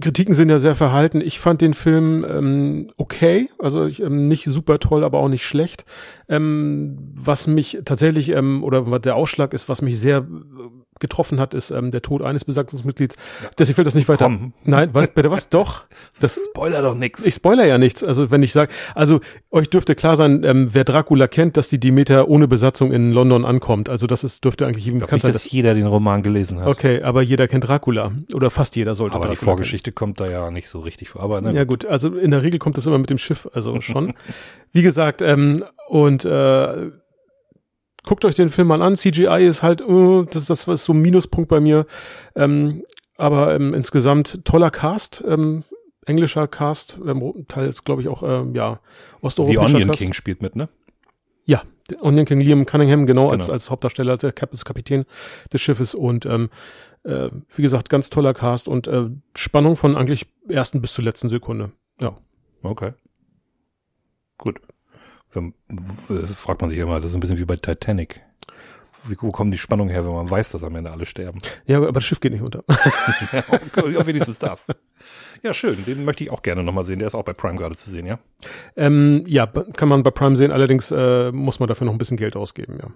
Kritiken 0.00 0.34
sind 0.34 0.48
ja 0.48 0.58
sehr 0.58 0.74
verhalten. 0.74 1.20
Ich 1.20 1.38
fand 1.38 1.60
den 1.60 1.74
Film 1.74 2.24
ähm, 2.28 2.88
okay, 2.96 3.48
also 3.58 3.84
ich, 3.84 4.02
ähm, 4.02 4.28
nicht 4.28 4.44
super 4.44 4.78
toll, 4.78 5.04
aber 5.04 5.18
auch 5.18 5.28
nicht 5.28 5.44
schlecht. 5.44 5.84
Ähm, 6.28 7.12
was 7.14 7.46
mich 7.46 7.80
tatsächlich 7.84 8.30
ähm, 8.30 8.64
oder 8.64 8.90
was 8.90 9.02
der 9.02 9.16
Ausschlag 9.16 9.52
ist, 9.52 9.68
was 9.68 9.82
mich 9.82 9.98
sehr 9.98 10.26
getroffen 11.02 11.38
hat, 11.38 11.52
ist 11.52 11.70
ähm, 11.70 11.90
der 11.90 12.00
Tod 12.00 12.22
eines 12.22 12.46
Besatzungsmitglieds. 12.46 13.16
Ja. 13.42 13.50
Deswegen 13.58 13.74
fällt 13.74 13.86
das 13.86 13.94
nicht 13.94 14.08
weiter. 14.08 14.24
Komm. 14.24 14.54
Nein, 14.64 14.88
was 14.94 15.08
bitte 15.08 15.30
was? 15.30 15.48
Doch. 15.50 15.84
Das 16.20 16.40
spoiler 16.42 16.80
doch 16.80 16.94
nix. 16.94 17.26
Ich 17.26 17.34
spoiler 17.34 17.66
ja 17.66 17.76
nichts. 17.76 18.02
Also 18.02 18.30
wenn 18.30 18.42
ich 18.42 18.52
sage, 18.52 18.72
also 18.94 19.20
euch 19.50 19.68
dürfte 19.68 19.94
klar 19.94 20.16
sein, 20.16 20.44
ähm, 20.44 20.68
wer 20.72 20.84
Dracula 20.84 21.28
kennt, 21.28 21.56
dass 21.58 21.68
die 21.68 21.78
Demeter 21.78 22.28
ohne 22.28 22.48
Besatzung 22.48 22.92
in 22.92 23.12
London 23.12 23.44
ankommt. 23.44 23.90
Also 23.90 24.06
das 24.06 24.24
ist 24.24 24.44
dürfte 24.44 24.66
eigentlich 24.66 24.84
jedem 24.86 25.00
bekannt 25.00 25.22
sein. 25.22 25.32
dass 25.32 25.50
jeder 25.50 25.74
den 25.74 25.86
Roman 25.86 26.22
gelesen 26.22 26.60
hat. 26.60 26.68
Okay, 26.68 27.02
aber 27.02 27.20
jeder 27.22 27.48
kennt 27.48 27.68
Dracula 27.68 28.12
oder 28.34 28.50
fast 28.50 28.76
jeder 28.76 28.94
sollte. 28.94 29.16
Aber 29.16 29.24
Dracula 29.24 29.40
die 29.40 29.44
Vorgeschichte 29.44 29.90
kennen. 29.90 29.96
kommt 29.96 30.20
da 30.20 30.28
ja 30.28 30.50
nicht 30.50 30.68
so 30.68 30.80
richtig 30.80 31.10
vor. 31.10 31.22
Aber 31.22 31.40
ne, 31.40 31.52
ja 31.52 31.64
gut, 31.64 31.84
also 31.84 32.16
in 32.16 32.30
der 32.30 32.42
Regel 32.42 32.58
kommt 32.58 32.76
das 32.76 32.86
immer 32.86 32.98
mit 32.98 33.10
dem 33.10 33.18
Schiff, 33.18 33.48
also 33.52 33.80
schon. 33.80 34.14
Wie 34.72 34.82
gesagt, 34.82 35.20
ähm, 35.20 35.64
und 35.88 36.24
äh, 36.24 36.90
guckt 38.04 38.24
euch 38.24 38.34
den 38.34 38.48
Film 38.48 38.68
mal 38.68 38.82
an. 38.82 38.96
CGI 38.96 39.46
ist 39.46 39.62
halt, 39.62 39.82
uh, 39.82 40.24
das, 40.24 40.46
das 40.46 40.66
ist 40.66 40.84
so 40.84 40.92
ein 40.92 41.00
Minuspunkt 41.00 41.48
bei 41.48 41.60
mir. 41.60 41.86
Ähm, 42.34 42.82
aber 43.16 43.54
ähm, 43.54 43.74
insgesamt 43.74 44.44
toller 44.44 44.70
Cast, 44.70 45.22
ähm, 45.26 45.64
englischer 46.06 46.48
Cast, 46.48 46.98
ähm, 47.06 47.44
teils 47.48 47.84
glaube 47.84 48.02
ich 48.02 48.08
auch, 48.08 48.22
ähm, 48.22 48.54
ja, 48.54 48.80
osteuropäischer 49.20 49.68
The 49.68 49.74
Onion 49.74 49.88
Cast. 49.90 49.98
King 49.98 50.12
spielt 50.12 50.42
mit, 50.42 50.56
ne? 50.56 50.68
Ja, 51.44 51.62
Onion 52.00 52.24
King 52.24 52.40
Liam 52.40 52.66
Cunningham, 52.66 53.06
genau, 53.06 53.28
genau. 53.28 53.32
als, 53.32 53.50
als 53.50 53.70
Hauptdarsteller, 53.70 54.12
als, 54.12 54.24
als 54.24 54.64
Kapitän 54.64 55.04
des 55.52 55.60
Schiffes 55.60 55.94
und 55.94 56.26
ähm, 56.26 56.50
äh, 57.04 57.30
wie 57.54 57.62
gesagt, 57.62 57.90
ganz 57.90 58.10
toller 58.10 58.34
Cast 58.34 58.68
und 58.68 58.86
äh, 58.86 59.10
Spannung 59.36 59.76
von 59.76 59.96
eigentlich 59.96 60.26
ersten 60.48 60.80
bis 60.80 60.92
zur 60.94 61.04
letzten 61.04 61.28
Sekunde. 61.28 61.72
Ja. 62.00 62.16
Okay. 62.62 62.92
Gut 64.38 64.60
fragt 66.36 66.60
man 66.60 66.70
sich 66.70 66.78
immer, 66.78 67.00
das 67.00 67.10
ist 67.10 67.14
ein 67.14 67.20
bisschen 67.20 67.38
wie 67.38 67.44
bei 67.44 67.56
Titanic. 67.56 68.20
Wie, 69.04 69.16
wo 69.20 69.32
kommen 69.32 69.50
die 69.50 69.58
Spannungen 69.58 69.90
her, 69.90 70.04
wenn 70.04 70.12
man 70.12 70.30
weiß, 70.30 70.52
dass 70.52 70.62
am 70.62 70.76
Ende 70.76 70.92
alle 70.92 71.06
sterben? 71.06 71.40
Ja, 71.66 71.78
aber 71.78 71.92
das 71.92 72.04
Schiff 72.04 72.20
geht 72.20 72.32
nicht 72.32 72.42
unter. 72.42 72.62
ja, 72.68 74.06
wenigstens 74.06 74.38
das. 74.38 74.68
Ja, 75.42 75.52
schön. 75.52 75.84
Den 75.84 76.04
möchte 76.04 76.22
ich 76.22 76.30
auch 76.30 76.42
gerne 76.42 76.62
nochmal 76.62 76.84
sehen. 76.84 77.00
Der 77.00 77.08
ist 77.08 77.14
auch 77.14 77.24
bei 77.24 77.32
Prime 77.32 77.58
gerade 77.58 77.74
zu 77.74 77.90
sehen, 77.90 78.06
ja? 78.06 78.20
Ähm, 78.76 79.24
ja, 79.26 79.46
kann 79.46 79.88
man 79.88 80.04
bei 80.04 80.12
Prime 80.12 80.36
sehen. 80.36 80.52
Allerdings 80.52 80.92
äh, 80.92 81.32
muss 81.32 81.58
man 81.58 81.68
dafür 81.68 81.86
noch 81.86 81.92
ein 81.92 81.98
bisschen 81.98 82.16
Geld 82.16 82.36
ausgeben, 82.36 82.78
ja. 82.80 82.90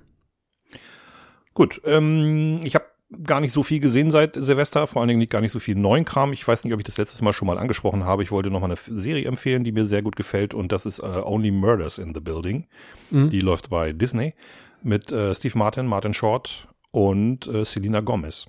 Gut. 1.54 1.80
Ähm, 1.84 2.60
ich 2.62 2.76
habe 2.76 2.84
gar 3.22 3.40
nicht 3.40 3.52
so 3.52 3.62
viel 3.62 3.80
gesehen 3.80 4.10
seit 4.10 4.34
Silvester, 4.34 4.86
vor 4.86 5.00
allen 5.00 5.08
Dingen 5.08 5.20
nicht 5.20 5.30
gar 5.30 5.40
nicht 5.40 5.52
so 5.52 5.58
viel 5.58 5.76
neuen 5.76 6.04
Kram. 6.04 6.32
Ich 6.32 6.46
weiß 6.46 6.64
nicht, 6.64 6.72
ob 6.72 6.80
ich 6.80 6.86
das 6.86 6.96
letztes 6.96 7.22
Mal 7.22 7.32
schon 7.32 7.46
mal 7.46 7.58
angesprochen 7.58 8.04
habe. 8.04 8.22
Ich 8.22 8.32
wollte 8.32 8.50
noch 8.50 8.60
mal 8.60 8.66
eine 8.66 8.76
Serie 8.76 9.26
empfehlen, 9.26 9.62
die 9.62 9.72
mir 9.72 9.84
sehr 9.84 10.02
gut 10.02 10.16
gefällt 10.16 10.54
und 10.54 10.72
das 10.72 10.86
ist 10.86 11.00
uh, 11.00 11.22
Only 11.24 11.52
Murders 11.52 11.98
in 11.98 12.14
the 12.14 12.20
Building. 12.20 12.66
Mhm. 13.10 13.30
Die 13.30 13.40
läuft 13.40 13.70
bei 13.70 13.92
Disney 13.92 14.34
mit 14.82 15.12
uh, 15.12 15.32
Steve 15.34 15.56
Martin, 15.56 15.86
Martin 15.86 16.14
Short 16.14 16.66
und 16.90 17.46
uh, 17.46 17.64
Selena 17.64 18.00
Gomez. 18.00 18.46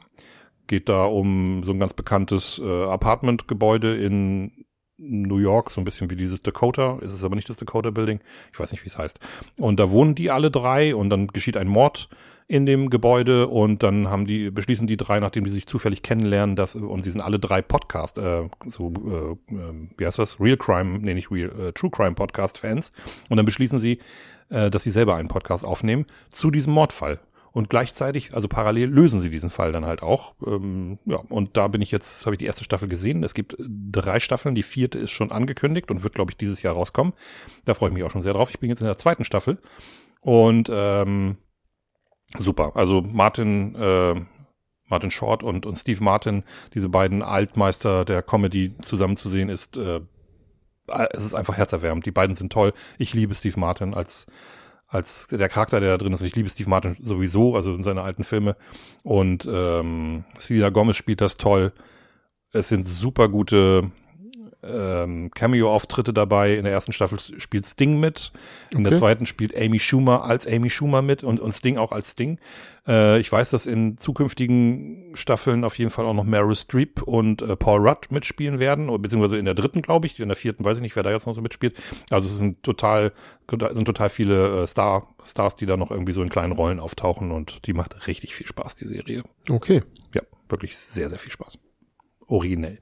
Geht 0.66 0.90
da 0.90 1.06
um 1.06 1.64
so 1.64 1.72
ein 1.72 1.80
ganz 1.80 1.94
bekanntes 1.94 2.60
Apartmentgebäude 2.60 3.96
in 3.96 4.66
New 4.98 5.38
York, 5.38 5.72
so 5.72 5.80
ein 5.80 5.86
bisschen 5.86 6.10
wie 6.10 6.18
dieses 6.18 6.42
Dakota, 6.42 6.98
ist 7.02 7.14
es 7.14 7.24
aber 7.24 7.36
nicht 7.36 7.48
das 7.48 7.56
Dakota 7.56 7.92
Building, 7.92 8.20
ich 8.52 8.60
weiß 8.60 8.72
nicht, 8.72 8.84
wie 8.84 8.90
es 8.90 8.98
heißt. 8.98 9.18
Und 9.58 9.80
da 9.80 9.92
wohnen 9.92 10.14
die 10.16 10.30
alle 10.30 10.52
drei 10.52 10.94
und 10.94 11.10
dann 11.10 11.28
geschieht 11.28 11.56
ein 11.56 11.70
Mord 11.70 12.10
in 12.48 12.66
dem 12.66 12.90
Gebäude 12.90 13.48
und 13.48 13.84
dann 13.84 14.10
haben 14.10 14.26
die, 14.26 14.50
beschließen 14.52 14.88
die 14.88 14.96
drei, 14.96 15.20
nachdem 15.20 15.44
die 15.44 15.50
sich 15.50 15.68
zufällig 15.68 16.02
kennenlernen, 16.02 16.56
dass, 16.56 16.76
und 16.76 17.04
sie 17.04 17.12
sind 17.12 17.22
alle 17.22 17.40
drei 17.40 17.62
Podcast, 17.62 18.18
äh, 18.18 18.48
so, 18.66 18.94
äh, 19.06 19.54
äh, 19.54 19.74
wie 19.98 20.06
heißt 20.06 20.18
das? 20.18 20.40
Real 20.40 20.56
Crime, 20.56 21.00
nee, 21.00 21.14
nicht 21.14 21.30
Real, 21.30 21.52
äh, 21.60 21.74
True 21.74 21.92
Crime 21.92 22.14
Podcast 22.14 22.58
Fans. 22.58 22.94
Und 23.30 23.36
dann 23.36 23.46
beschließen 23.46 23.80
sie, 23.80 24.00
äh, 24.50 24.70
dass 24.70 24.84
sie 24.84 24.92
selber 24.92 25.16
einen 25.16 25.28
Podcast 25.28 25.66
aufnehmen 25.66 26.06
zu 26.32 26.50
diesem 26.50 26.72
Mordfall. 26.72 27.20
Und 27.52 27.70
gleichzeitig, 27.70 28.34
also 28.34 28.48
parallel 28.48 28.90
lösen 28.90 29.20
sie 29.20 29.30
diesen 29.30 29.50
Fall 29.50 29.72
dann 29.72 29.86
halt 29.86 30.02
auch. 30.02 30.36
Ähm, 30.46 31.00
ja, 31.06 31.18
und 31.18 31.58
da 31.58 31.68
bin 31.68 31.82
ich 31.82 31.92
jetzt, 31.92 32.26
habe 32.26 32.36
ich 32.36 32.38
die 32.38 32.46
erste 32.46 32.64
Staffel 32.64 32.88
gesehen. 32.88 33.24
Es 33.24 33.34
gibt 33.34 33.58
drei 33.60 34.20
Staffeln, 34.20 34.54
die 34.54 34.64
vierte 34.64 35.00
ist 35.00 35.12
schon 35.12 35.32
angekündigt 35.32 35.90
und 35.90 36.04
wird, 36.04 36.14
glaube 36.14 36.32
ich, 36.32 36.38
dieses 36.38 36.62
Jahr 36.62 36.76
rauskommen. 36.76 37.14
Da 37.66 37.74
freue 37.74 37.90
ich 37.90 37.96
mich 37.96 38.04
auch 38.04 38.12
schon 38.12 38.22
sehr 38.22 38.34
drauf. 38.34 38.52
Ich 38.52 38.60
bin 38.60 38.70
jetzt 38.70 38.82
in 38.82 38.88
der 38.88 39.00
zweiten 39.00 39.26
Staffel. 39.26 39.58
Und 40.22 40.70
ähm, 40.72 41.38
super. 42.38 42.72
Also 42.76 43.02
Martin, 43.02 43.76
äh, 43.76 44.16
Martin 44.86 45.12
Short 45.12 45.44
und, 45.44 45.66
und 45.66 45.76
Steve 45.78 46.04
Martin, 46.04 46.44
diese 46.74 46.90
beiden 46.90 47.22
Altmeister 47.22 48.06
der 48.06 48.22
Comedy 48.22 48.76
zusammenzusehen, 48.82 49.50
ist 49.50 49.78
äh, 49.78 50.02
es 51.12 51.26
ist 51.26 51.34
einfach 51.34 51.58
herzerwärmend. 51.58 52.06
Die 52.06 52.12
beiden 52.12 52.36
sind 52.36 52.52
toll. 52.52 52.74
Ich 52.98 53.14
liebe 53.14 53.36
Steve 53.36 53.60
Martin 53.60 53.94
als 53.94 54.26
als 54.90 55.28
der 55.28 55.50
Charakter, 55.50 55.82
der 55.82 55.92
da 55.92 55.98
drin 55.98 56.14
ist. 56.14 56.22
Und 56.22 56.28
ich 56.28 56.36
liebe 56.36 56.50
Steve 56.50 56.70
Martin 56.70 56.96
sowieso, 57.00 57.56
also 57.56 57.76
in 57.76 57.84
seine 57.84 58.04
alten 58.04 58.24
Filme. 58.24 58.56
Und 59.04 59.48
ähm, 59.52 60.24
Selena 60.40 60.70
Gomez 60.70 60.96
spielt 60.96 61.20
das 61.20 61.36
toll. 61.36 61.74
Es 62.54 62.70
sind 62.70 62.88
super 62.88 63.28
gute 63.28 63.92
ähm, 64.64 65.32
Cameo-Auftritte 65.32 66.14
dabei. 66.14 66.56
In 66.56 66.64
der 66.64 66.74
ersten 66.74 66.94
Staffel 66.94 67.20
spielt 67.40 67.68
Sting 67.68 68.00
mit. 68.00 68.32
In 68.72 68.80
okay. 68.80 68.90
der 68.90 69.00
zweiten 69.00 69.26
spielt 69.26 69.56
Amy 69.56 69.80
Schumer 69.80 70.24
als 70.24 70.48
Amy 70.48 70.70
Schumer 70.70 71.02
mit 71.02 71.24
und, 71.24 71.40
und 71.40 71.54
Sting 71.54 71.78
auch 71.78 71.92
als 71.92 72.12
Sting. 72.12 72.40
Äh, 72.88 73.20
ich 73.20 73.32
weiß, 73.32 73.50
dass 73.52 73.66
in 73.66 73.98
zukünftigen 73.98 75.16
Staffeln 75.16 75.64
auf 75.64 75.78
jeden 75.78 75.92
Fall 75.92 76.06
auch 76.06 76.14
noch 76.14 76.24
Meryl 76.24 76.56
Streep 76.56 77.02
und 77.04 77.42
äh, 77.42 77.56
Paul 77.56 77.88
Rudd 77.88 78.12
mitspielen 78.12 78.60
werden, 78.60 78.88
beziehungsweise 79.02 79.38
in 79.38 79.46
der 79.46 79.54
dritten, 79.54 79.82
glaube 79.82 80.08
ich. 80.08 80.20
In 80.20 80.30
der 80.30 80.38
vierten 80.38 80.66
weiß 80.66 80.78
ich 80.78 80.84
nicht, 80.84 80.96
wer 80.96 81.04
da 81.04 81.12
jetzt 81.12 81.28
noch 81.28 81.36
so 81.36 81.42
mitspielt. 81.42 81.76
Also 82.10 82.28
es 82.28 82.38
sind 82.38 82.64
total, 82.64 83.14
sind 83.72 83.86
total 83.86 84.10
viele 84.10 84.64
äh, 84.64 84.68
Star, 84.68 85.14
Stars, 85.24 85.56
die 85.56 85.66
da 85.66 85.78
noch 85.78 85.92
irgendwie 85.92 86.14
so 86.14 86.24
in 86.24 86.30
kleinen 86.30 86.54
Rollen 86.54 86.80
auftauchen 86.80 87.32
und 87.32 87.66
die 87.68 87.74
macht 87.74 88.08
richtig 88.08 88.36
viel 88.36 88.48
Spaß, 88.48 88.76
die 88.76 88.86
Serie. 88.86 89.24
Okay. 89.50 89.84
Ja, 90.14 90.22
wirklich 90.50 90.78
sehr, 90.78 91.10
sehr 91.10 91.20
viel 91.20 91.32
Spaß. 91.32 91.60
Originell. 92.28 92.80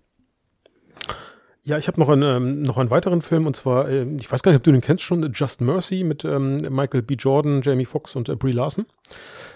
Ja, 1.65 1.79
ich 1.79 1.87
habe 1.87 1.99
noch, 1.99 2.09
einen, 2.09 2.21
ähm, 2.21 2.61
noch 2.61 2.77
einen 2.77 2.91
weiteren 2.91 3.23
Film 3.23 3.47
und 3.47 3.55
zwar, 3.55 3.89
äh, 3.89 4.05
ich 4.19 4.31
weiß 4.31 4.43
gar 4.43 4.51
nicht, 4.51 4.57
ob 4.57 4.63
du 4.63 4.71
den 4.71 4.81
kennst 4.81 5.03
schon, 5.03 5.31
Just 5.33 5.61
Mercy 5.61 6.03
mit 6.03 6.23
ähm, 6.23 6.57
Michael 6.69 7.01
B. 7.01 7.15
Jordan, 7.15 7.61
Jamie 7.63 7.85
Foxx 7.85 8.15
und 8.15 8.29
äh, 8.29 8.35
Brie 8.35 8.51
Larson. 8.51 8.85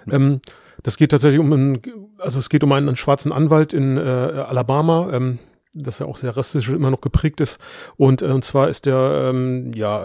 Ähm, 0.10 0.42
das 0.82 0.98
geht 0.98 1.12
tatsächlich 1.12 1.40
um 1.40 1.54
einen, 1.54 1.82
also 2.18 2.40
es 2.40 2.50
geht 2.50 2.64
um 2.64 2.72
einen, 2.72 2.88
einen 2.88 2.98
schwarzen 2.98 3.32
Anwalt 3.32 3.74
in 3.74 3.98
äh, 3.98 4.02
Alabama, 4.02 5.12
ähm, 5.14 5.38
das 5.76 6.00
ja 6.00 6.08
auch 6.08 6.18
sehr 6.18 6.36
rassistisch 6.36 6.74
immer 6.74 6.90
noch 6.90 7.02
geprägt 7.02 7.42
ist. 7.42 7.60
Und, 7.96 8.24
äh, 8.24 8.26
und 8.26 8.44
zwar 8.44 8.70
ist 8.70 8.88
der 8.88 9.30
ähm, 9.30 9.72
ja 9.76 10.04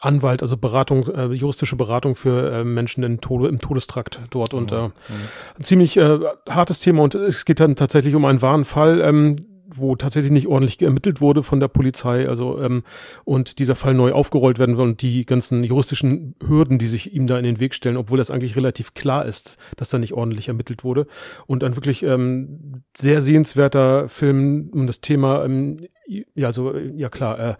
Anwalt, 0.00 0.42
also 0.42 0.58
Beratung, 0.58 1.08
äh, 1.08 1.26
juristische 1.32 1.76
Beratung 1.76 2.14
für 2.14 2.52
äh, 2.52 2.64
Menschen 2.64 3.02
in 3.02 3.22
Tode, 3.22 3.48
im 3.48 3.58
Todestrakt 3.58 4.20
dort 4.30 4.52
und 4.52 4.70
äh, 4.70 4.76
ein 4.76 5.62
ziemlich 5.62 5.96
äh, 5.96 6.20
hartes 6.48 6.80
Thema 6.80 7.02
und 7.02 7.14
es 7.14 7.46
geht 7.46 7.58
dann 7.58 7.74
tatsächlich 7.74 8.14
um 8.14 8.26
einen 8.26 8.42
wahren 8.42 8.64
Fall. 8.66 9.00
Ähm, 9.00 9.36
wo 9.74 9.96
tatsächlich 9.96 10.32
nicht 10.32 10.46
ordentlich 10.46 10.80
ermittelt 10.82 11.20
wurde 11.20 11.42
von 11.42 11.60
der 11.60 11.68
Polizei, 11.68 12.28
also 12.28 12.60
ähm, 12.60 12.82
und 13.24 13.58
dieser 13.58 13.74
Fall 13.74 13.94
neu 13.94 14.12
aufgerollt 14.12 14.58
werden 14.58 14.76
will 14.76 14.84
und 14.84 15.02
die 15.02 15.26
ganzen 15.26 15.62
juristischen 15.64 16.34
Hürden, 16.46 16.78
die 16.78 16.86
sich 16.86 17.14
ihm 17.14 17.26
da 17.26 17.38
in 17.38 17.44
den 17.44 17.60
Weg 17.60 17.74
stellen, 17.74 17.96
obwohl 17.96 18.18
das 18.18 18.30
eigentlich 18.30 18.56
relativ 18.56 18.94
klar 18.94 19.26
ist, 19.26 19.58
dass 19.76 19.88
da 19.88 19.98
nicht 19.98 20.14
ordentlich 20.14 20.48
ermittelt 20.48 20.84
wurde. 20.84 21.06
Und 21.46 21.64
ein 21.64 21.76
wirklich 21.76 22.02
ähm, 22.02 22.82
sehr 22.96 23.20
sehenswerter 23.20 24.08
Film 24.08 24.70
um 24.72 24.86
das 24.86 25.00
Thema, 25.00 25.44
ähm, 25.44 25.78
ja 26.06 26.46
also 26.46 26.74
ja 26.76 27.08
klar, 27.10 27.58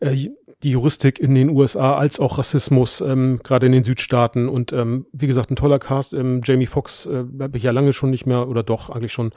äh, 0.00 0.12
äh, 0.12 0.30
die 0.62 0.72
Juristik 0.72 1.18
in 1.18 1.34
den 1.34 1.50
USA 1.50 1.96
als 1.96 2.20
auch 2.20 2.38
Rassismus, 2.38 3.00
ähm, 3.00 3.40
gerade 3.42 3.66
in 3.66 3.72
den 3.72 3.84
Südstaaten. 3.84 4.48
Und 4.48 4.72
ähm, 4.72 5.06
wie 5.12 5.26
gesagt 5.26 5.50
ein 5.50 5.56
toller 5.56 5.78
Cast. 5.78 6.12
Ähm, 6.12 6.42
Jamie 6.44 6.66
Foxx 6.66 7.06
äh, 7.06 7.24
habe 7.40 7.56
ich 7.56 7.62
ja 7.62 7.70
lange 7.70 7.92
schon 7.92 8.10
nicht 8.10 8.26
mehr 8.26 8.46
oder 8.48 8.62
doch 8.62 8.90
eigentlich 8.90 9.12
schon 9.12 9.32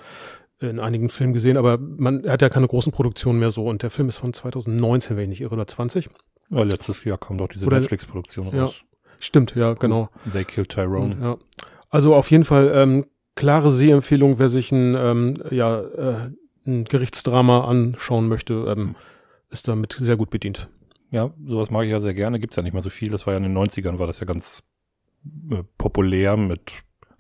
in 0.70 0.80
einigen 0.80 1.10
Filmen 1.10 1.34
gesehen, 1.34 1.58
aber 1.58 1.78
man 1.78 2.28
hat 2.28 2.42
ja 2.42 2.50
keine 2.50 2.68
großen 2.68 2.92
Produktionen 2.92 3.40
mehr 3.40 3.50
so 3.52 3.66
und 3.68 3.84
der 3.84 3.90
Film 3.90 4.10
ist 4.10 4.18
von 4.18 4.34
2019, 4.34 5.16
wenn 5.18 5.24
ich 5.24 5.30
nicht 5.30 5.42
irre, 5.42 5.54
oder 5.56 5.68
20. 5.68 6.10
Ja, 6.50 6.64
letztes 6.64 7.04
Jahr 7.04 7.18
kam 7.18 7.38
doch 7.38 7.48
diese 7.48 7.68
Netflix-Produktion 7.68 8.50
Ja, 8.54 8.64
raus. 8.66 8.82
stimmt, 9.20 9.56
ja, 9.56 9.74
genau. 9.74 10.10
They 10.32 10.44
Killed 10.46 10.70
Tyrone. 10.70 11.18
Ja. 11.22 11.38
Also 11.90 12.16
auf 12.16 12.30
jeden 12.32 12.44
Fall 12.44 12.72
ähm, 12.74 13.06
klare 13.36 13.72
Sehempfehlung, 13.72 14.40
wer 14.40 14.50
sich 14.50 14.72
ein, 14.72 14.96
ähm, 14.96 15.34
ja, 15.52 15.80
äh, 15.82 16.30
ein 16.66 16.86
Gerichtsdrama 16.86 17.66
anschauen 17.66 18.28
möchte, 18.28 18.54
ähm, 18.76 18.96
ist 19.50 19.68
damit 19.68 19.96
sehr 20.00 20.16
gut 20.18 20.30
bedient. 20.30 20.70
Ja, 21.12 21.32
sowas 21.46 21.70
mag 21.70 21.86
ich 21.86 21.92
ja 21.92 22.02
sehr 22.02 22.14
gerne. 22.16 22.40
Gibt's 22.40 22.56
ja 22.56 22.64
nicht 22.64 22.74
mehr 22.74 22.82
so 22.82 22.90
viel. 22.90 23.10
Das 23.12 23.28
war 23.28 23.34
ja 23.34 23.38
in 23.38 23.44
den 23.44 23.56
90ern, 23.58 24.00
war 24.00 24.08
das 24.08 24.20
ja 24.20 24.26
ganz 24.26 24.64
äh, 25.52 25.62
populär 25.78 26.38
mit 26.38 26.72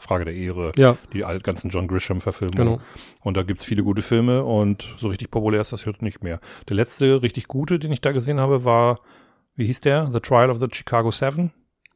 Frage 0.03 0.25
der 0.25 0.36
Ehre, 0.36 0.72
Ja, 0.77 0.98
die 1.13 1.19
ganzen 1.41 1.69
John 1.69 1.88
Grisham-Verfilmungen. 1.88 2.57
genau. 2.77 2.79
Und 3.22 3.38
da 3.38 3.43
gibt's 3.43 3.63
viele 3.63 3.83
gute 3.83 4.01
Filme 4.01 4.43
und 4.43 4.93
so 4.98 5.07
richtig 5.07 5.31
populär 5.31 5.62
ist 5.62 5.72
das 5.74 5.86
heute 5.86 6.03
nicht 6.03 6.22
mehr. 6.24 6.39
Der 6.69 6.75
letzte 6.75 7.22
richtig 7.22 7.48
gute, 7.48 7.79
den 7.79 7.91
ich 7.91 8.01
da 8.01 8.12
gesehen 8.12 8.39
habe, 8.39 8.63
war, 8.63 9.00
wie 9.55 9.65
hieß 9.65 9.81
der? 9.81 10.07
The 10.12 10.19
Trial 10.19 10.50
of 10.50 10.60
the 10.60 10.67
Chicago 10.72 11.12
Seven? 11.12 11.51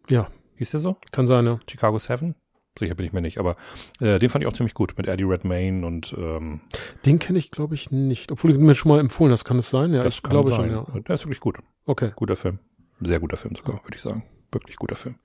Ja, 0.09 0.29
Hieß 0.55 0.71
der 0.71 0.79
so? 0.79 0.97
kann 1.11 1.27
sein, 1.27 1.45
ja. 1.45 1.59
Chicago 1.69 1.99
Seven? 1.99 2.33
Sicher 2.79 2.93
bin 2.95 3.05
ich 3.07 3.13
mir 3.13 3.21
nicht, 3.21 3.39
aber 3.39 3.55
äh, 3.99 4.19
den 4.19 4.29
fand 4.29 4.43
ich 4.43 4.47
auch 4.47 4.53
ziemlich 4.53 4.73
gut 4.75 4.93
mit 4.97 5.07
Eddie 5.07 5.23
Redmayne 5.23 5.85
und 5.85 6.13
ähm, 6.17 6.61
Den 7.05 7.17
kenne 7.19 7.39
ich, 7.39 7.49
glaube 7.51 7.73
ich, 7.75 7.89
nicht. 7.91 8.31
Obwohl 8.31 8.53
du 8.53 8.59
mir 8.59 8.75
schon 8.75 8.89
mal 8.91 8.99
empfohlen 8.99 9.31
hast, 9.31 9.45
kann 9.45 9.57
es 9.57 9.69
sein? 9.71 9.93
Ja, 9.93 10.03
das 10.03 10.15
ich 10.17 10.21
kann 10.23 10.31
glaube 10.31 10.51
sein. 10.51 10.69
schon, 10.71 10.95
ja. 10.95 10.99
Der 11.01 11.15
ist 11.15 11.25
wirklich 11.25 11.39
gut. 11.39 11.57
Okay. 11.87 12.11
Guter 12.15 12.35
Film. 12.35 12.59
Sehr 13.01 13.19
guter 13.19 13.37
Film 13.37 13.55
sogar, 13.55 13.81
würde 13.83 13.95
ich 13.95 14.01
sagen. 14.01 14.23
Wirklich 14.51 14.75
guter 14.77 14.95
Film. 14.95 15.15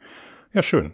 Ja, 0.55 0.63
schön. 0.63 0.93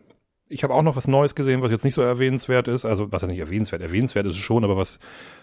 Ich 0.48 0.64
habe 0.64 0.74
auch 0.74 0.82
noch 0.82 0.96
was 0.96 1.08
Neues 1.08 1.34
gesehen, 1.34 1.62
was 1.62 1.70
jetzt 1.70 1.84
nicht 1.84 1.94
so 1.94 2.02
erwähnenswert 2.02 2.68
ist. 2.68 2.84
Also, 2.84 3.12
was 3.12 3.22
ist 3.22 3.28
nicht 3.28 3.38
erwähnenswert? 3.38 3.82
Erwähnenswert 3.82 4.26
ist 4.26 4.32
es 4.32 4.38
schon, 4.38 4.64
aber 4.64 4.76
was 4.76 4.98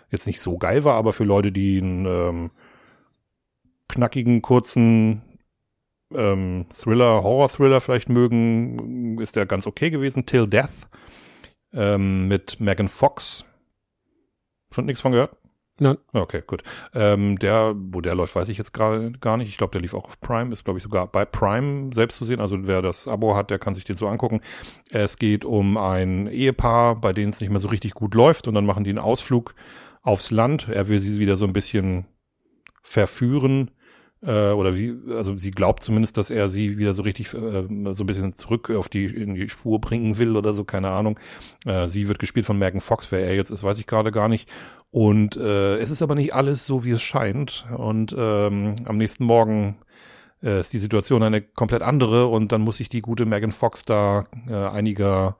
jetzt 0.09 0.27
nicht 0.27 0.41
so 0.41 0.57
geil 0.57 0.83
war, 0.83 0.95
aber 0.95 1.13
für 1.13 1.23
Leute, 1.23 1.51
die 1.51 1.79
einen 1.79 2.05
ähm, 2.05 2.51
knackigen, 3.87 4.41
kurzen 4.41 5.21
ähm, 6.13 6.65
Thriller, 6.71 7.23
Horror-Thriller 7.23 7.81
vielleicht 7.81 8.09
mögen, 8.09 9.19
ist 9.19 9.35
der 9.35 9.45
ganz 9.45 9.67
okay 9.67 9.89
gewesen. 9.89 10.25
Till 10.25 10.47
Death 10.47 10.87
ähm, 11.73 12.27
mit 12.27 12.59
Megan 12.59 12.87
Fox. 12.87 13.45
Schon 14.71 14.85
nichts 14.85 15.01
von 15.01 15.11
gehört? 15.11 15.37
Nein. 15.77 15.97
Okay, 16.13 16.41
gut. 16.47 16.63
Ähm, 16.93 17.37
der, 17.37 17.75
wo 17.75 17.99
der 17.99 18.15
läuft, 18.15 18.35
weiß 18.35 18.47
ich 18.47 18.57
jetzt 18.57 18.73
gerade 18.73 19.11
gar 19.19 19.35
nicht. 19.35 19.49
Ich 19.49 19.57
glaube, 19.57 19.71
der 19.71 19.81
lief 19.81 19.93
auch 19.93 20.05
auf 20.05 20.21
Prime, 20.21 20.53
ist 20.53 20.63
glaube 20.63 20.77
ich 20.77 20.83
sogar 20.83 21.07
bei 21.07 21.25
Prime 21.25 21.93
selbst 21.93 22.17
zu 22.17 22.23
sehen. 22.23 22.39
Also 22.39 22.65
wer 22.65 22.81
das 22.81 23.09
Abo 23.09 23.35
hat, 23.35 23.49
der 23.49 23.59
kann 23.59 23.73
sich 23.73 23.83
den 23.83 23.97
so 23.97 24.07
angucken. 24.07 24.39
Es 24.89 25.17
geht 25.17 25.43
um 25.43 25.77
ein 25.77 26.27
Ehepaar, 26.27 26.95
bei 26.95 27.11
denen 27.11 27.29
es 27.29 27.41
nicht 27.41 27.49
mehr 27.49 27.59
so 27.59 27.67
richtig 27.67 27.93
gut 27.93 28.15
läuft 28.15 28.47
und 28.47 28.53
dann 28.53 28.65
machen 28.65 28.85
die 28.85 28.89
einen 28.89 28.99
Ausflug 28.99 29.53
aufs 30.01 30.31
Land. 30.31 30.69
Er 30.69 30.87
will 30.87 30.99
sie 30.99 31.19
wieder 31.19 31.35
so 31.35 31.45
ein 31.45 31.53
bisschen 31.53 32.05
verführen 32.81 33.71
äh, 34.25 34.51
oder 34.51 34.75
wie, 34.77 34.95
also 35.11 35.37
sie 35.37 35.51
glaubt 35.51 35.83
zumindest, 35.83 36.17
dass 36.17 36.29
er 36.29 36.49
sie 36.49 36.77
wieder 36.77 36.93
so 36.93 37.03
richtig 37.03 37.33
äh, 37.33 37.67
so 37.93 38.03
ein 38.03 38.05
bisschen 38.05 38.37
zurück 38.37 38.69
auf 38.71 38.89
die 38.89 39.05
in 39.05 39.35
die 39.35 39.49
Spur 39.49 39.79
bringen 39.79 40.17
will 40.17 40.35
oder 40.35 40.53
so, 40.53 40.63
keine 40.63 40.89
Ahnung. 40.89 41.19
Äh, 41.65 41.87
sie 41.87 42.07
wird 42.07 42.19
gespielt 42.19 42.45
von 42.45 42.57
Megan 42.57 42.81
Fox, 42.81 43.11
wer 43.11 43.21
er 43.21 43.35
jetzt 43.35 43.51
ist, 43.51 43.63
weiß 43.63 43.79
ich 43.79 43.87
gerade 43.87 44.11
gar 44.11 44.27
nicht. 44.27 44.49
Und 44.91 45.37
äh, 45.37 45.77
es 45.77 45.91
ist 45.91 46.01
aber 46.01 46.15
nicht 46.15 46.33
alles 46.33 46.65
so, 46.65 46.83
wie 46.83 46.91
es 46.91 47.01
scheint. 47.01 47.65
Und 47.77 48.15
ähm, 48.17 48.75
am 48.85 48.97
nächsten 48.97 49.25
Morgen 49.25 49.77
äh, 50.41 50.59
ist 50.59 50.73
die 50.73 50.79
Situation 50.79 51.21
eine 51.23 51.41
komplett 51.41 51.81
andere 51.81 52.27
und 52.27 52.51
dann 52.51 52.61
muss 52.61 52.77
sich 52.77 52.89
die 52.89 53.01
gute 53.01 53.25
Megan 53.25 53.51
Fox 53.51 53.83
da 53.85 54.25
äh, 54.47 54.53
einiger 54.53 55.37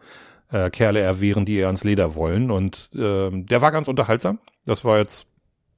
äh, 0.52 0.70
Kerle 0.70 1.00
erwehren, 1.00 1.46
die 1.46 1.58
ihr 1.58 1.68
ans 1.68 1.84
Leder 1.84 2.16
wollen. 2.16 2.52
Und 2.52 2.92
ähm, 2.96 3.46
der 3.46 3.62
war 3.62 3.72
ganz 3.72 3.88
unterhaltsam. 3.88 4.40
Das 4.66 4.86
war 4.86 4.98
jetzt 4.98 5.28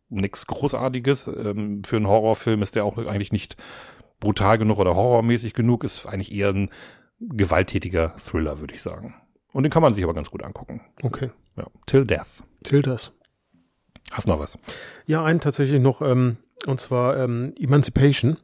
nichts 0.10 0.48
Großartiges. 0.48 1.28
Ähm, 1.28 1.84
für 1.84 1.98
einen 1.98 2.08
Horrorfilm 2.08 2.62
ist 2.62 2.76
der 2.76 2.86
auch 2.86 2.98
eigentlich 2.98 3.32
nicht 3.32 3.58
brutal 4.20 4.58
genug 4.58 4.80
oder 4.80 4.96
horrormäßig 4.96 5.54
genug. 5.54 5.84
Ist 5.84 6.06
eigentlich 6.06 6.34
eher 6.34 6.50
ein 6.50 6.70
gewalttätiger 7.20 8.16
Thriller, 8.18 8.60
würde 8.60 8.74
ich 8.74 8.82
sagen. 8.82 9.16
Und 9.52 9.64
den 9.64 9.72
kann 9.72 9.82
man 9.82 9.94
sich 9.94 10.04
aber 10.04 10.14
ganz 10.14 10.30
gut 10.30 10.44
angucken. 10.44 10.82
Okay. 11.02 11.32
Ja. 11.56 11.66
Till 11.86 12.06
Death. 12.06 12.44
Tildas. 12.64 13.12
Hast 14.12 14.28
noch 14.28 14.40
was? 14.40 14.58
Ja, 15.06 15.24
einen 15.24 15.40
tatsächlich 15.40 15.82
noch, 15.82 16.02
ähm, 16.02 16.38
und 16.66 16.80
zwar 16.80 17.18
ähm, 17.18 17.54
Emancipation 17.60 18.38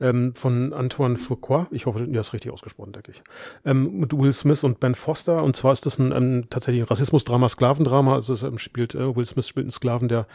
ähm, 0.00 0.34
von 0.34 0.72
Antoine 0.72 1.16
Fuqua. 1.16 1.68
Ich 1.70 1.86
hoffe, 1.86 2.06
du 2.06 2.18
hast 2.18 2.32
richtig 2.32 2.52
ausgesprochen, 2.52 2.92
denke 2.92 3.12
ich. 3.12 3.22
Ähm, 3.64 3.98
mit 3.98 4.16
Will 4.16 4.32
Smith 4.32 4.64
und 4.64 4.80
Ben 4.80 4.94
Foster. 4.94 5.42
Und 5.42 5.56
zwar 5.56 5.72
ist 5.72 5.86
das 5.86 5.98
ein 5.98 6.12
ähm, 6.12 6.44
tatsächlich 6.50 6.82
ein 6.82 6.88
Rassismusdrama, 6.88 7.48
Sklavendrama. 7.48 8.14
Also 8.14 8.32
es 8.32 8.42
ähm, 8.42 8.58
spielt, 8.58 8.94
äh, 8.94 9.16
Will 9.16 9.24
Smith 9.24 9.48
spielt 9.48 9.64
einen 9.64 9.70
Sklaven, 9.70 10.08
der 10.08 10.26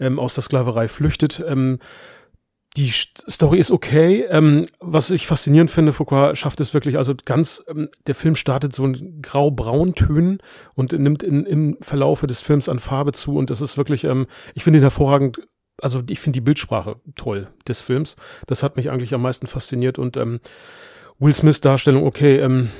ähm, 0.00 0.18
aus 0.18 0.34
der 0.34 0.42
Sklaverei 0.42 0.88
flüchtet. 0.88 1.44
Ähm, 1.46 1.78
die 2.76 2.90
St- 2.90 3.30
Story 3.30 3.58
ist 3.60 3.70
okay. 3.70 4.24
Ähm, 4.28 4.66
was 4.80 5.10
ich 5.10 5.28
faszinierend 5.28 5.70
finde, 5.70 5.92
Foucault 5.92 6.36
schafft 6.36 6.60
es 6.60 6.74
wirklich, 6.74 6.98
also 6.98 7.14
ganz, 7.24 7.62
ähm, 7.68 7.88
der 8.08 8.16
Film 8.16 8.34
startet 8.34 8.72
so 8.74 8.84
in 8.84 9.22
grau-braun 9.22 9.94
Tönen 9.94 10.38
und 10.74 10.90
nimmt 10.92 11.22
in, 11.22 11.46
im 11.46 11.76
Verlaufe 11.80 12.26
des 12.26 12.40
Films 12.40 12.68
an 12.68 12.80
Farbe 12.80 13.12
zu 13.12 13.36
und 13.36 13.50
das 13.50 13.60
ist 13.60 13.76
wirklich, 13.76 14.02
ähm, 14.02 14.26
ich 14.54 14.64
finde 14.64 14.80
ihn 14.80 14.82
hervorragend, 14.82 15.46
also 15.80 16.02
ich 16.08 16.20
finde 16.20 16.38
die 16.38 16.44
Bildsprache 16.44 16.96
toll 17.16 17.48
des 17.66 17.80
Films. 17.80 18.16
Das 18.46 18.62
hat 18.62 18.76
mich 18.76 18.90
eigentlich 18.90 19.14
am 19.14 19.22
meisten 19.22 19.46
fasziniert 19.46 19.98
und 19.98 20.16
ähm, 20.16 20.40
Will 21.18 21.34
Smiths 21.34 21.60
Darstellung, 21.60 22.04
okay, 22.04 22.38
ähm, 22.38 22.70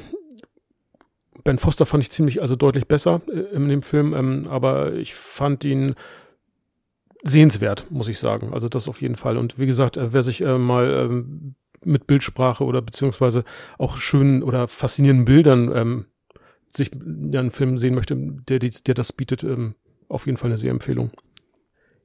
Ben 1.44 1.58
Foster 1.58 1.86
fand 1.86 2.02
ich 2.02 2.10
ziemlich, 2.10 2.40
also 2.40 2.56
deutlich 2.56 2.88
besser 2.88 3.20
äh, 3.28 3.54
in 3.54 3.68
dem 3.68 3.82
Film, 3.82 4.14
ähm, 4.14 4.46
aber 4.48 4.94
ich 4.94 5.14
fand 5.14 5.64
ihn 5.64 5.94
sehenswert, 7.22 7.86
muss 7.90 8.08
ich 8.08 8.18
sagen. 8.18 8.52
Also 8.52 8.68
das 8.68 8.88
auf 8.88 9.00
jeden 9.00 9.16
Fall. 9.16 9.36
Und 9.36 9.58
wie 9.58 9.66
gesagt, 9.66 9.96
äh, 9.96 10.12
wer 10.12 10.22
sich 10.22 10.40
äh, 10.42 10.58
mal 10.58 10.90
ähm, 10.90 11.54
mit 11.84 12.06
Bildsprache 12.06 12.64
oder 12.64 12.80
beziehungsweise 12.80 13.44
auch 13.78 13.98
schönen 13.98 14.42
oder 14.42 14.68
faszinierenden 14.68 15.26
Bildern 15.26 15.70
ähm, 15.74 16.06
sich 16.70 16.90
ja, 17.30 17.40
einen 17.40 17.50
Film 17.50 17.78
sehen 17.78 17.94
möchte, 17.94 18.16
der, 18.16 18.58
der 18.58 18.94
das 18.94 19.12
bietet, 19.12 19.44
ähm, 19.44 19.74
auf 20.08 20.26
jeden 20.26 20.38
Fall 20.38 20.50
eine 20.50 20.58
Sehempfehlung. 20.58 21.10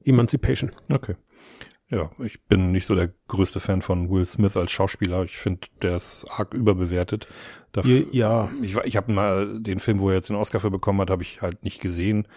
Emancipation. 0.04 0.72
Okay. 0.90 1.16
Ja, 1.88 2.10
ich 2.24 2.40
bin 2.44 2.70
nicht 2.70 2.86
so 2.86 2.94
der 2.94 3.12
größte 3.26 3.58
Fan 3.58 3.82
von 3.82 4.08
Will 4.10 4.24
Smith 4.24 4.56
als 4.56 4.70
Schauspieler. 4.70 5.24
Ich 5.24 5.38
finde, 5.38 5.66
der 5.82 5.96
ist 5.96 6.24
arg 6.30 6.54
überbewertet. 6.54 7.26
Dafür, 7.72 8.06
Ja, 8.12 8.48
Ich, 8.62 8.76
ich 8.76 8.96
habe 8.96 9.12
mal 9.12 9.60
den 9.60 9.80
Film, 9.80 9.98
wo 9.98 10.08
er 10.08 10.14
jetzt 10.14 10.28
den 10.28 10.36
Oscar 10.36 10.60
für 10.60 10.70
bekommen 10.70 11.00
hat, 11.00 11.10
habe 11.10 11.22
ich 11.22 11.42
halt 11.42 11.64
nicht 11.64 11.80
gesehen. 11.80 12.28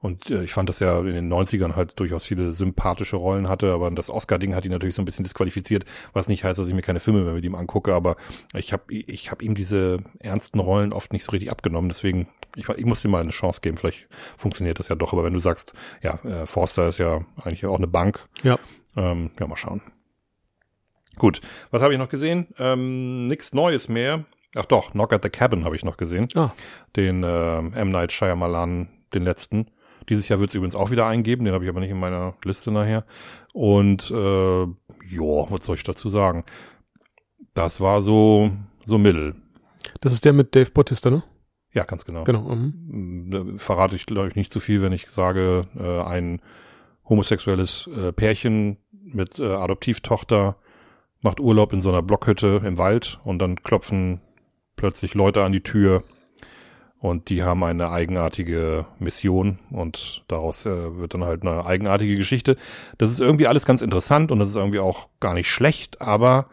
Und 0.00 0.30
äh, 0.30 0.44
ich 0.44 0.52
fand, 0.52 0.68
dass 0.68 0.80
er 0.80 1.00
in 1.00 1.14
den 1.14 1.32
90ern 1.32 1.74
halt 1.74 1.98
durchaus 1.98 2.24
viele 2.24 2.52
sympathische 2.52 3.16
Rollen 3.16 3.48
hatte, 3.48 3.72
aber 3.72 3.90
das 3.90 4.10
Oscar-Ding 4.10 4.54
hat 4.54 4.64
ihn 4.64 4.70
natürlich 4.70 4.94
so 4.94 5.02
ein 5.02 5.04
bisschen 5.04 5.24
disqualifiziert, 5.24 5.84
was 6.12 6.28
nicht 6.28 6.44
heißt, 6.44 6.58
dass 6.58 6.68
ich 6.68 6.74
mir 6.74 6.82
keine 6.82 7.00
Filme 7.00 7.22
mehr 7.22 7.34
mit 7.34 7.44
ihm 7.44 7.56
angucke, 7.56 7.94
aber 7.94 8.16
ich 8.54 8.72
habe 8.72 8.84
ich 8.94 9.30
hab 9.30 9.42
ihm 9.42 9.54
diese 9.54 9.98
ernsten 10.20 10.60
Rollen 10.60 10.92
oft 10.92 11.12
nicht 11.12 11.24
so 11.24 11.32
richtig 11.32 11.50
abgenommen, 11.50 11.88
deswegen, 11.88 12.28
ich, 12.54 12.68
ich 12.68 12.84
muss 12.84 13.04
ihm 13.04 13.10
mal 13.10 13.20
eine 13.20 13.30
Chance 13.30 13.60
geben, 13.60 13.76
vielleicht 13.76 14.06
funktioniert 14.36 14.78
das 14.78 14.88
ja 14.88 14.94
doch, 14.94 15.12
aber 15.12 15.24
wenn 15.24 15.32
du 15.32 15.40
sagst, 15.40 15.74
ja, 16.00 16.14
äh, 16.24 16.46
Forster 16.46 16.86
ist 16.86 16.98
ja 16.98 17.24
eigentlich 17.42 17.66
auch 17.66 17.78
eine 17.78 17.88
Bank, 17.88 18.24
ja. 18.44 18.56
ähm, 18.96 19.32
ja, 19.40 19.48
mal 19.48 19.56
schauen. 19.56 19.82
Gut, 21.16 21.40
was 21.72 21.82
habe 21.82 21.92
ich 21.92 21.98
noch 21.98 22.08
gesehen? 22.08 22.46
Ähm, 22.58 23.26
nix 23.26 23.52
Neues 23.52 23.88
mehr. 23.88 24.24
Ach 24.54 24.64
doch, 24.64 24.92
Knock 24.92 25.12
at 25.12 25.24
the 25.24 25.28
Cabin 25.28 25.64
habe 25.64 25.74
ich 25.74 25.84
noch 25.84 25.96
gesehen 25.96 26.28
Ah, 26.36 26.54
den 26.94 27.24
äh, 27.24 27.58
M. 27.58 27.90
Night 27.90 28.12
Shyamalan, 28.12 28.88
den 29.12 29.24
letzten. 29.24 29.66
Dieses 30.08 30.28
Jahr 30.28 30.40
wird 30.40 30.50
es 30.50 30.54
übrigens 30.54 30.74
auch 30.74 30.90
wieder 30.90 31.06
eingeben, 31.06 31.44
den 31.44 31.54
habe 31.54 31.64
ich 31.64 31.70
aber 31.70 31.80
nicht 31.80 31.90
in 31.90 32.00
meiner 32.00 32.34
Liste 32.44 32.70
nachher. 32.70 33.04
Und 33.52 34.10
äh, 34.10 34.62
ja, 34.62 35.50
was 35.50 35.64
soll 35.64 35.76
ich 35.76 35.84
dazu 35.84 36.08
sagen? 36.08 36.44
Das 37.54 37.80
war 37.80 38.02
so, 38.02 38.50
so 38.86 38.98
mittel. 38.98 39.34
Das 40.00 40.12
ist 40.12 40.24
der 40.24 40.32
mit 40.32 40.54
Dave 40.54 40.70
Bautista, 40.70 41.10
ne? 41.10 41.22
Ja, 41.72 41.84
ganz 41.84 42.04
genau. 42.04 42.24
Genau. 42.24 42.54
Mhm. 42.54 43.54
Äh, 43.56 43.58
Verrate 43.58 43.96
ich, 43.96 44.06
glaube 44.06 44.28
ich, 44.28 44.36
nicht 44.36 44.52
zu 44.52 44.60
viel, 44.60 44.82
wenn 44.82 44.92
ich 44.92 45.08
sage, 45.10 45.66
äh, 45.78 46.02
ein 46.02 46.40
homosexuelles 47.08 47.88
äh, 47.88 48.12
Pärchen 48.12 48.78
mit 48.90 49.38
äh, 49.38 49.54
Adoptivtochter 49.54 50.56
macht 51.20 51.40
Urlaub 51.40 51.72
in 51.72 51.80
so 51.80 51.88
einer 51.88 52.02
Blockhütte 52.02 52.62
im 52.64 52.78
Wald 52.78 53.18
und 53.24 53.38
dann 53.40 53.62
klopfen 53.62 54.20
plötzlich 54.76 55.14
Leute 55.14 55.44
an 55.44 55.52
die 55.52 55.62
Tür 55.62 56.04
und 57.00 57.28
die 57.28 57.44
haben 57.44 57.62
eine 57.62 57.90
eigenartige 57.90 58.86
Mission 58.98 59.58
und 59.70 60.24
daraus 60.28 60.66
äh, 60.66 60.96
wird 60.96 61.14
dann 61.14 61.24
halt 61.24 61.42
eine 61.42 61.64
eigenartige 61.64 62.16
Geschichte. 62.16 62.56
Das 62.98 63.10
ist 63.10 63.20
irgendwie 63.20 63.46
alles 63.46 63.66
ganz 63.66 63.82
interessant 63.82 64.32
und 64.32 64.40
das 64.40 64.50
ist 64.50 64.56
irgendwie 64.56 64.80
auch 64.80 65.08
gar 65.20 65.34
nicht 65.34 65.50
schlecht, 65.50 66.00
aber 66.00 66.48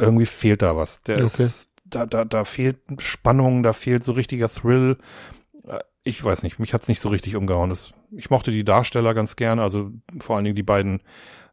irgendwie 0.00 0.26
fehlt 0.26 0.62
da 0.62 0.76
was. 0.76 1.02
Der 1.02 1.16
okay. 1.16 1.24
ist, 1.24 1.68
da, 1.84 2.06
da, 2.06 2.24
da 2.24 2.44
fehlt 2.44 2.78
Spannung, 2.98 3.62
da 3.62 3.74
fehlt 3.74 4.02
so 4.02 4.12
richtiger 4.12 4.48
Thrill. 4.48 4.96
Äh, 5.66 5.80
ich 6.04 6.24
weiß 6.24 6.42
nicht, 6.42 6.58
mich 6.58 6.72
hat's 6.72 6.88
nicht 6.88 7.00
so 7.00 7.10
richtig 7.10 7.36
umgehauen. 7.36 7.68
Das, 7.68 7.92
ich 8.12 8.30
mochte 8.30 8.50
die 8.52 8.64
Darsteller 8.64 9.12
ganz 9.12 9.36
gerne, 9.36 9.62
also 9.62 9.90
vor 10.20 10.36
allen 10.36 10.44
Dingen 10.46 10.56
die 10.56 10.62
beiden, 10.62 11.02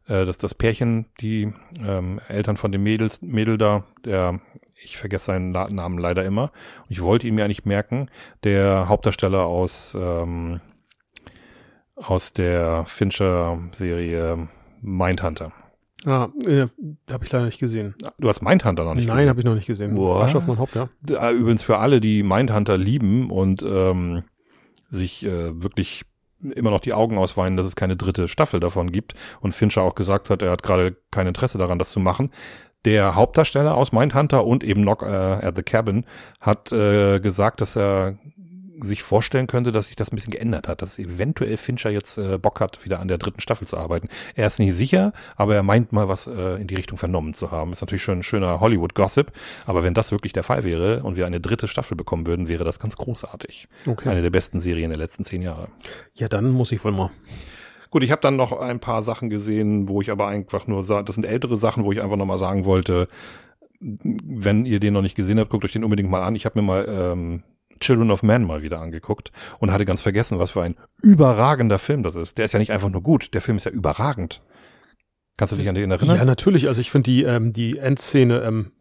äh, 0.08 0.24
das, 0.24 0.38
das 0.38 0.54
Pärchen, 0.54 1.06
die 1.20 1.52
ähm, 1.86 2.20
Eltern 2.28 2.56
von 2.56 2.72
dem 2.72 2.82
Mädels, 2.82 3.22
Mädel 3.22 3.58
da, 3.58 3.84
der 4.04 4.40
ich 4.82 4.96
vergesse 4.96 5.26
seinen 5.26 5.50
Namen 5.50 5.98
leider 5.98 6.24
immer. 6.24 6.52
Und 6.82 6.90
ich 6.90 7.02
wollte 7.02 7.26
ihn 7.26 7.34
mir 7.34 7.44
eigentlich 7.44 7.64
merken, 7.64 8.08
der 8.44 8.88
Hauptdarsteller 8.88 9.44
aus, 9.44 9.96
ähm, 10.00 10.60
aus 11.96 12.32
der 12.32 12.84
Fincher-Serie 12.86 14.48
Mindhunter. 14.80 15.52
Ah, 16.06 16.28
äh, 16.44 16.68
habe 17.10 17.24
ich 17.24 17.32
leider 17.32 17.46
nicht 17.46 17.58
gesehen. 17.58 17.96
Du 18.18 18.28
hast 18.28 18.40
Mindhunter 18.40 18.84
noch 18.84 18.94
nicht 18.94 19.08
Nein, 19.08 19.16
gesehen? 19.16 19.16
Nein, 19.16 19.28
habe 19.28 19.40
ich 19.40 19.44
noch 19.44 19.54
nicht 19.56 19.66
gesehen. 19.66 19.98
Rasch 19.98 20.36
auf 20.36 20.46
mein 20.46 20.58
Haupt, 20.58 20.76
ja. 20.76 20.88
Äh, 21.08 21.32
übrigens 21.32 21.62
für 21.62 21.78
alle, 21.78 22.00
die 22.00 22.22
Mindhunter 22.22 22.78
lieben 22.78 23.30
und 23.30 23.62
ähm, 23.62 24.22
sich 24.88 25.26
äh, 25.26 25.60
wirklich 25.60 26.04
immer 26.40 26.70
noch 26.70 26.80
die 26.80 26.92
Augen 26.92 27.18
ausweinen, 27.18 27.56
dass 27.56 27.66
es 27.66 27.76
keine 27.76 27.96
dritte 27.96 28.28
Staffel 28.28 28.60
davon 28.60 28.92
gibt. 28.92 29.14
Und 29.40 29.54
Fincher 29.54 29.82
auch 29.82 29.94
gesagt 29.94 30.30
hat, 30.30 30.42
er 30.42 30.50
hat 30.50 30.62
gerade 30.62 30.96
kein 31.10 31.26
Interesse 31.26 31.58
daran, 31.58 31.78
das 31.78 31.90
zu 31.90 32.00
machen. 32.00 32.30
Der 32.84 33.16
Hauptdarsteller 33.16 33.74
aus 33.74 33.92
Mindhunter 33.92 34.44
und 34.44 34.62
eben 34.62 34.82
Knock 34.82 35.02
äh, 35.02 35.06
at 35.06 35.56
the 35.56 35.62
Cabin 35.62 36.04
hat 36.40 36.72
äh, 36.72 37.18
gesagt, 37.18 37.60
dass 37.60 37.76
er 37.76 38.18
sich 38.80 39.02
vorstellen 39.02 39.46
könnte, 39.46 39.72
dass 39.72 39.86
sich 39.86 39.96
das 39.96 40.12
ein 40.12 40.16
bisschen 40.16 40.32
geändert 40.32 40.68
hat, 40.68 40.82
dass 40.82 40.98
eventuell 40.98 41.56
Fincher 41.56 41.90
jetzt 41.90 42.18
äh, 42.18 42.38
Bock 42.38 42.60
hat, 42.60 42.84
wieder 42.84 43.00
an 43.00 43.08
der 43.08 43.18
dritten 43.18 43.40
Staffel 43.40 43.66
zu 43.66 43.76
arbeiten. 43.76 44.08
Er 44.34 44.46
ist 44.46 44.58
nicht 44.58 44.74
sicher, 44.74 45.12
aber 45.36 45.54
er 45.54 45.62
meint 45.62 45.92
mal 45.92 46.08
was 46.08 46.26
äh, 46.26 46.56
in 46.60 46.66
die 46.66 46.74
Richtung 46.74 46.98
vernommen 46.98 47.34
zu 47.34 47.50
haben. 47.50 47.72
Ist 47.72 47.80
natürlich 47.80 48.02
schon 48.02 48.20
ein 48.20 48.22
schöner 48.22 48.60
Hollywood-Gossip, 48.60 49.32
aber 49.66 49.82
wenn 49.82 49.94
das 49.94 50.12
wirklich 50.12 50.32
der 50.32 50.42
Fall 50.42 50.64
wäre 50.64 51.02
und 51.02 51.16
wir 51.16 51.26
eine 51.26 51.40
dritte 51.40 51.68
Staffel 51.68 51.96
bekommen 51.96 52.26
würden, 52.26 52.48
wäre 52.48 52.64
das 52.64 52.78
ganz 52.78 52.96
großartig. 52.96 53.68
Okay. 53.86 54.08
Eine 54.08 54.22
der 54.22 54.30
besten 54.30 54.60
Serien 54.60 54.90
der 54.90 54.98
letzten 54.98 55.24
zehn 55.24 55.42
Jahre. 55.42 55.68
Ja, 56.14 56.28
dann 56.28 56.50
muss 56.50 56.72
ich 56.72 56.84
wohl 56.84 56.92
mal. 56.92 57.10
Gut, 57.90 58.02
ich 58.02 58.10
habe 58.10 58.20
dann 58.20 58.36
noch 58.36 58.52
ein 58.52 58.80
paar 58.80 59.02
Sachen 59.02 59.30
gesehen, 59.30 59.88
wo 59.88 60.02
ich 60.02 60.10
aber 60.10 60.28
einfach 60.28 60.66
nur 60.66 60.84
sage, 60.84 61.04
das 61.04 61.14
sind 61.14 61.24
ältere 61.24 61.56
Sachen, 61.56 61.84
wo 61.84 61.92
ich 61.92 62.02
einfach 62.02 62.16
nochmal 62.16 62.38
sagen 62.38 62.66
wollte, 62.66 63.08
wenn 63.80 64.66
ihr 64.66 64.80
den 64.80 64.92
noch 64.92 65.02
nicht 65.02 65.14
gesehen 65.14 65.38
habt, 65.38 65.50
guckt 65.50 65.64
euch 65.64 65.72
den 65.72 65.84
unbedingt 65.84 66.10
mal 66.10 66.22
an. 66.22 66.34
Ich 66.34 66.44
habe 66.44 66.60
mir 66.60 66.66
mal 66.66 66.86
ähm, 66.88 67.42
Children 67.80 68.10
of 68.10 68.22
Man 68.22 68.44
mal 68.44 68.62
wieder 68.62 68.80
angeguckt 68.80 69.32
und 69.58 69.72
hatte 69.72 69.84
ganz 69.84 70.02
vergessen, 70.02 70.38
was 70.38 70.52
für 70.52 70.62
ein 70.62 70.76
überragender 71.02 71.78
Film 71.78 72.02
das 72.02 72.14
ist. 72.14 72.38
Der 72.38 72.44
ist 72.44 72.52
ja 72.52 72.58
nicht 72.58 72.72
einfach 72.72 72.90
nur 72.90 73.02
gut, 73.02 73.34
der 73.34 73.40
Film 73.40 73.56
ist 73.56 73.64
ja 73.64 73.70
überragend. 73.70 74.42
Kannst 75.36 75.52
du 75.52 75.56
dich 75.56 75.68
an 75.68 75.76
den 75.76 75.90
erinnern? 75.90 76.16
Ja, 76.16 76.24
natürlich. 76.24 76.66
Also 76.66 76.80
ich 76.80 76.90
finde 76.90 77.10
die, 77.10 77.22
ähm, 77.22 77.52
die 77.52 77.78
Endszene, 77.78 78.40
ähm, 78.40 78.72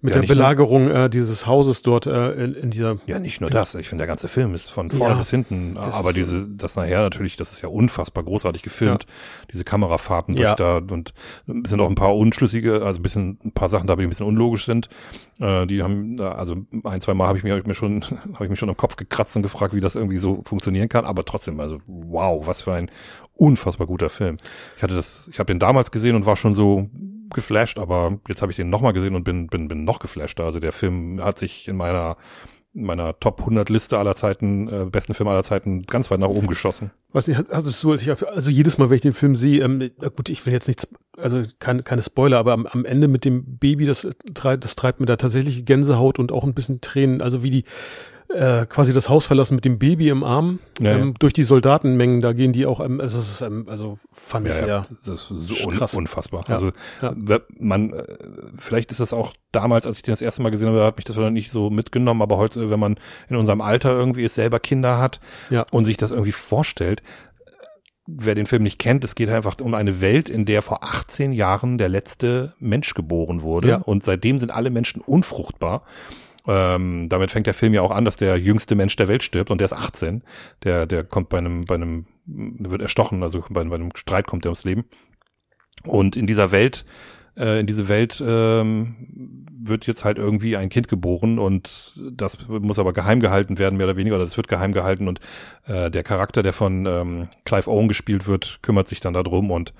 mit 0.00 0.14
ja, 0.14 0.20
der 0.20 0.28
Belagerung 0.28 0.90
äh, 0.90 1.10
dieses 1.10 1.46
Hauses 1.46 1.82
dort 1.82 2.06
äh, 2.06 2.32
in, 2.32 2.54
in 2.54 2.70
dieser. 2.70 2.98
Ja, 3.06 3.18
nicht 3.18 3.40
nur 3.40 3.50
das. 3.50 3.74
Ich 3.74 3.88
finde, 3.88 4.02
der 4.02 4.08
ganze 4.08 4.28
Film 4.28 4.54
ist 4.54 4.70
von 4.70 4.90
vorne 4.90 5.14
ja, 5.14 5.18
bis 5.18 5.30
hinten. 5.30 5.76
Aber 5.76 6.12
diese, 6.12 6.48
das 6.48 6.76
nachher 6.76 7.02
natürlich, 7.02 7.36
das 7.36 7.52
ist 7.52 7.62
ja 7.62 7.68
unfassbar 7.68 8.24
großartig 8.24 8.62
gefilmt. 8.62 9.04
Ja. 9.04 9.14
Diese 9.52 9.64
Kamerafahrten 9.64 10.34
durch 10.34 10.54
da 10.54 10.78
und 10.78 11.14
sind 11.46 11.80
auch 11.80 11.88
ein 11.88 11.94
paar 11.94 12.16
unschlüssige, 12.16 12.82
also 12.82 13.00
ein 13.00 13.02
bisschen, 13.02 13.38
ein 13.44 13.52
paar 13.52 13.68
Sachen 13.68 13.86
da, 13.86 13.96
die 13.96 14.02
ein 14.02 14.08
bisschen 14.08 14.26
unlogisch 14.26 14.66
sind. 14.66 14.88
Äh, 15.40 15.66
die 15.66 15.82
haben, 15.82 16.20
also 16.20 16.56
ein, 16.84 17.00
zwei 17.00 17.14
Mal 17.14 17.28
habe 17.28 17.38
ich 17.38 17.44
mir, 17.44 17.52
hab 17.52 17.60
ich 17.60 17.66
mir 17.66 17.74
schon, 17.74 18.04
habe 18.34 18.44
ich 18.44 18.50
mir 18.50 18.56
schon 18.56 18.68
im 18.68 18.76
Kopf 18.76 18.96
gekratzt 18.96 19.36
und 19.36 19.42
gefragt, 19.42 19.74
wie 19.74 19.80
das 19.80 19.94
irgendwie 19.94 20.18
so 20.18 20.42
funktionieren 20.44 20.88
kann. 20.88 21.04
Aber 21.04 21.24
trotzdem, 21.24 21.60
also 21.60 21.80
wow, 21.86 22.46
was 22.46 22.62
für 22.62 22.72
ein 22.72 22.90
unfassbar 23.34 23.86
guter 23.86 24.10
Film. 24.10 24.36
Ich 24.76 24.82
hatte 24.82 24.94
das, 24.94 25.28
ich 25.28 25.38
habe 25.38 25.46
den 25.46 25.58
damals 25.58 25.90
gesehen 25.90 26.16
und 26.16 26.26
war 26.26 26.36
schon 26.36 26.54
so 26.54 26.88
geflasht, 27.34 27.78
aber 27.78 28.18
jetzt 28.28 28.42
habe 28.42 28.52
ich 28.52 28.56
den 28.56 28.70
nochmal 28.70 28.92
gesehen 28.92 29.14
und 29.14 29.24
bin, 29.24 29.46
bin, 29.48 29.68
bin 29.68 29.84
noch 29.84 29.98
geflasht. 29.98 30.40
Also 30.40 30.60
der 30.60 30.72
Film 30.72 31.22
hat 31.22 31.38
sich 31.38 31.68
in 31.68 31.76
meiner 31.76 32.16
in 32.76 32.84
meiner 32.84 33.18
Top 33.18 33.40
100 33.40 33.70
Liste 33.70 33.98
aller 33.98 34.14
Zeiten, 34.16 34.68
äh, 34.68 34.84
besten 34.84 35.14
Film 35.14 35.28
aller 35.28 35.42
Zeiten, 35.42 35.84
ganz 35.84 36.10
weit 36.10 36.20
nach 36.20 36.28
oben 36.28 36.46
geschossen. 36.46 36.90
Was 37.10 37.26
nicht, 37.26 37.50
also 37.50 37.70
so, 37.70 37.94
ich 37.94 38.10
hab, 38.10 38.22
also 38.22 38.50
jedes 38.50 38.76
Mal, 38.76 38.90
wenn 38.90 38.96
ich 38.96 39.02
den 39.02 39.14
Film 39.14 39.34
sehe, 39.34 39.64
ähm, 39.64 39.90
gut, 40.14 40.28
ich 40.28 40.44
will 40.44 40.52
jetzt 40.52 40.68
nichts, 40.68 40.86
also 41.16 41.42
kein, 41.58 41.84
keine 41.84 42.02
Spoiler, 42.02 42.36
aber 42.36 42.52
am, 42.52 42.66
am 42.66 42.84
Ende 42.84 43.08
mit 43.08 43.24
dem 43.24 43.56
Baby, 43.56 43.86
das 43.86 44.06
treibt, 44.34 44.64
das 44.64 44.76
treibt 44.76 45.00
mir 45.00 45.06
da 45.06 45.16
tatsächlich 45.16 45.64
Gänsehaut 45.64 46.18
und 46.18 46.30
auch 46.32 46.44
ein 46.44 46.52
bisschen 46.52 46.82
Tränen, 46.82 47.22
also 47.22 47.42
wie 47.42 47.50
die, 47.50 47.64
äh, 48.28 48.66
quasi 48.66 48.92
das 48.92 49.08
Haus 49.08 49.26
verlassen 49.26 49.54
mit 49.54 49.64
dem 49.64 49.78
Baby 49.78 50.08
im 50.08 50.24
Arm. 50.24 50.58
Ja, 50.80 50.92
ähm, 50.92 51.08
ja. 51.08 51.14
Durch 51.18 51.32
die 51.32 51.42
Soldatenmengen, 51.42 52.20
da 52.20 52.32
gehen 52.32 52.52
die 52.52 52.66
auch, 52.66 52.80
ähm, 52.80 53.00
also, 53.00 53.18
ist, 53.18 53.40
ähm, 53.40 53.66
also 53.68 53.98
fand 54.12 54.46
ja, 54.46 54.52
ich 54.52 54.58
sehr 54.58 54.86
das 55.04 55.06
ist 55.06 55.28
so 55.28 55.68
krass. 55.70 55.94
unfassbar. 55.94 56.44
Also 56.48 56.72
man, 57.58 57.92
äh, 57.92 58.04
vielleicht 58.58 58.90
ist 58.90 59.00
das 59.00 59.12
auch 59.12 59.32
damals, 59.52 59.86
als 59.86 59.96
ich 59.96 60.02
den 60.02 60.12
das 60.12 60.22
erste 60.22 60.42
Mal 60.42 60.50
gesehen 60.50 60.68
habe, 60.68 60.84
hat 60.84 60.96
mich 60.96 61.04
das 61.04 61.16
nicht 61.16 61.50
so 61.50 61.70
mitgenommen, 61.70 62.22
aber 62.22 62.36
heute, 62.36 62.70
wenn 62.70 62.80
man 62.80 62.96
in 63.28 63.36
unserem 63.36 63.60
Alter 63.60 63.90
irgendwie 63.92 64.24
ist, 64.24 64.34
selber 64.34 64.60
Kinder 64.60 64.98
hat 64.98 65.20
und 65.70 65.84
sich 65.84 65.96
das 65.96 66.10
irgendwie 66.10 66.32
vorstellt, 66.32 67.02
wer 68.06 68.34
den 68.34 68.46
Film 68.46 68.62
nicht 68.62 68.78
kennt, 68.78 69.04
es 69.04 69.14
geht 69.14 69.28
einfach 69.28 69.56
um 69.60 69.74
eine 69.74 70.00
Welt, 70.00 70.28
in 70.28 70.44
der 70.44 70.62
vor 70.62 70.84
18 70.84 71.32
Jahren 71.32 71.78
der 71.78 71.88
letzte 71.88 72.54
Mensch 72.58 72.94
geboren 72.94 73.42
wurde 73.42 73.68
ja. 73.68 73.76
und 73.78 74.04
seitdem 74.04 74.38
sind 74.38 74.50
alle 74.50 74.70
Menschen 74.70 75.00
unfruchtbar 75.00 75.82
ähm, 76.46 77.08
damit 77.08 77.30
fängt 77.30 77.46
der 77.46 77.54
Film 77.54 77.74
ja 77.74 77.82
auch 77.82 77.90
an, 77.90 78.04
dass 78.04 78.16
der 78.16 78.38
jüngste 78.38 78.74
Mensch 78.74 78.96
der 78.96 79.08
Welt 79.08 79.22
stirbt 79.22 79.50
und 79.50 79.58
der 79.58 79.66
ist 79.66 79.72
18. 79.72 80.22
Der, 80.62 80.86
der 80.86 81.04
kommt 81.04 81.28
bei 81.28 81.38
einem, 81.38 81.62
bei 81.62 81.74
einem, 81.74 82.06
wird 82.24 82.82
erstochen, 82.82 83.22
also 83.22 83.44
bei, 83.48 83.64
bei 83.64 83.74
einem 83.74 83.90
Streit 83.94 84.26
kommt 84.26 84.44
er 84.44 84.50
ums 84.50 84.64
Leben. 84.64 84.84
Und 85.84 86.16
in 86.16 86.26
dieser 86.26 86.50
Welt, 86.50 86.84
äh, 87.36 87.60
in 87.60 87.66
diese 87.66 87.88
Welt 87.88 88.22
ähm, 88.26 89.46
wird 89.58 89.86
jetzt 89.86 90.04
halt 90.04 90.18
irgendwie 90.18 90.56
ein 90.56 90.68
Kind 90.68 90.88
geboren 90.88 91.38
und 91.38 92.00
das 92.12 92.38
muss 92.48 92.78
aber 92.78 92.92
geheim 92.92 93.20
gehalten 93.20 93.58
werden, 93.58 93.76
mehr 93.76 93.86
oder 93.86 93.96
weniger, 93.96 94.16
oder 94.16 94.24
das 94.24 94.36
wird 94.36 94.48
geheim 94.48 94.72
gehalten 94.72 95.08
und 95.08 95.20
äh, 95.66 95.90
der 95.90 96.02
Charakter, 96.02 96.42
der 96.42 96.52
von 96.52 96.86
ähm, 96.86 97.28
Clive 97.44 97.70
Owen 97.70 97.88
gespielt 97.88 98.26
wird, 98.26 98.60
kümmert 98.62 98.88
sich 98.88 99.00
dann 99.00 99.14
darum 99.14 99.50
und 99.50 99.74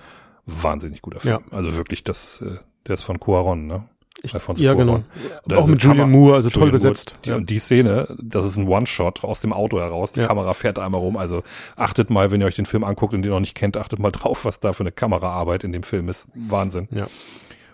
wahnsinnig 0.44 1.02
guter 1.02 1.20
Film. 1.20 1.38
Ja. 1.50 1.56
Also 1.56 1.76
wirklich, 1.76 2.04
das, 2.04 2.42
äh, 2.42 2.58
der 2.86 2.94
ist 2.94 3.02
von 3.02 3.20
Cuaron, 3.20 3.66
ne? 3.66 3.88
Ich, 4.22 4.32
Alfonso 4.34 4.62
ja, 4.62 4.74
genau. 4.74 5.02
Da 5.46 5.58
auch 5.58 5.66
mit 5.66 5.82
Julian 5.82 6.10
Moore, 6.10 6.36
also 6.36 6.48
Julian 6.48 6.62
toll 6.62 6.72
besetzt. 6.72 7.16
Die, 7.24 7.30
ja. 7.30 7.36
Und 7.36 7.50
die 7.50 7.58
Szene, 7.58 8.16
das 8.20 8.44
ist 8.44 8.56
ein 8.56 8.66
One-Shot 8.66 9.24
aus 9.24 9.40
dem 9.40 9.52
Auto 9.52 9.78
heraus. 9.78 10.12
Die 10.12 10.20
ja. 10.20 10.26
Kamera 10.26 10.54
fährt 10.54 10.78
einmal 10.78 11.00
rum. 11.00 11.16
Also 11.16 11.42
achtet 11.76 12.08
mal, 12.08 12.30
wenn 12.30 12.40
ihr 12.40 12.46
euch 12.46 12.56
den 12.56 12.66
Film 12.66 12.82
anguckt 12.82 13.12
und 13.14 13.22
den 13.22 13.30
noch 13.30 13.40
nicht 13.40 13.54
kennt, 13.54 13.76
achtet 13.76 13.98
mal 13.98 14.10
drauf, 14.10 14.44
was 14.44 14.58
da 14.58 14.72
für 14.72 14.82
eine 14.82 14.92
Kameraarbeit 14.92 15.64
in 15.64 15.72
dem 15.72 15.82
Film 15.82 16.08
ist. 16.08 16.28
Wahnsinn. 16.34 16.88
Ja. 16.90 17.08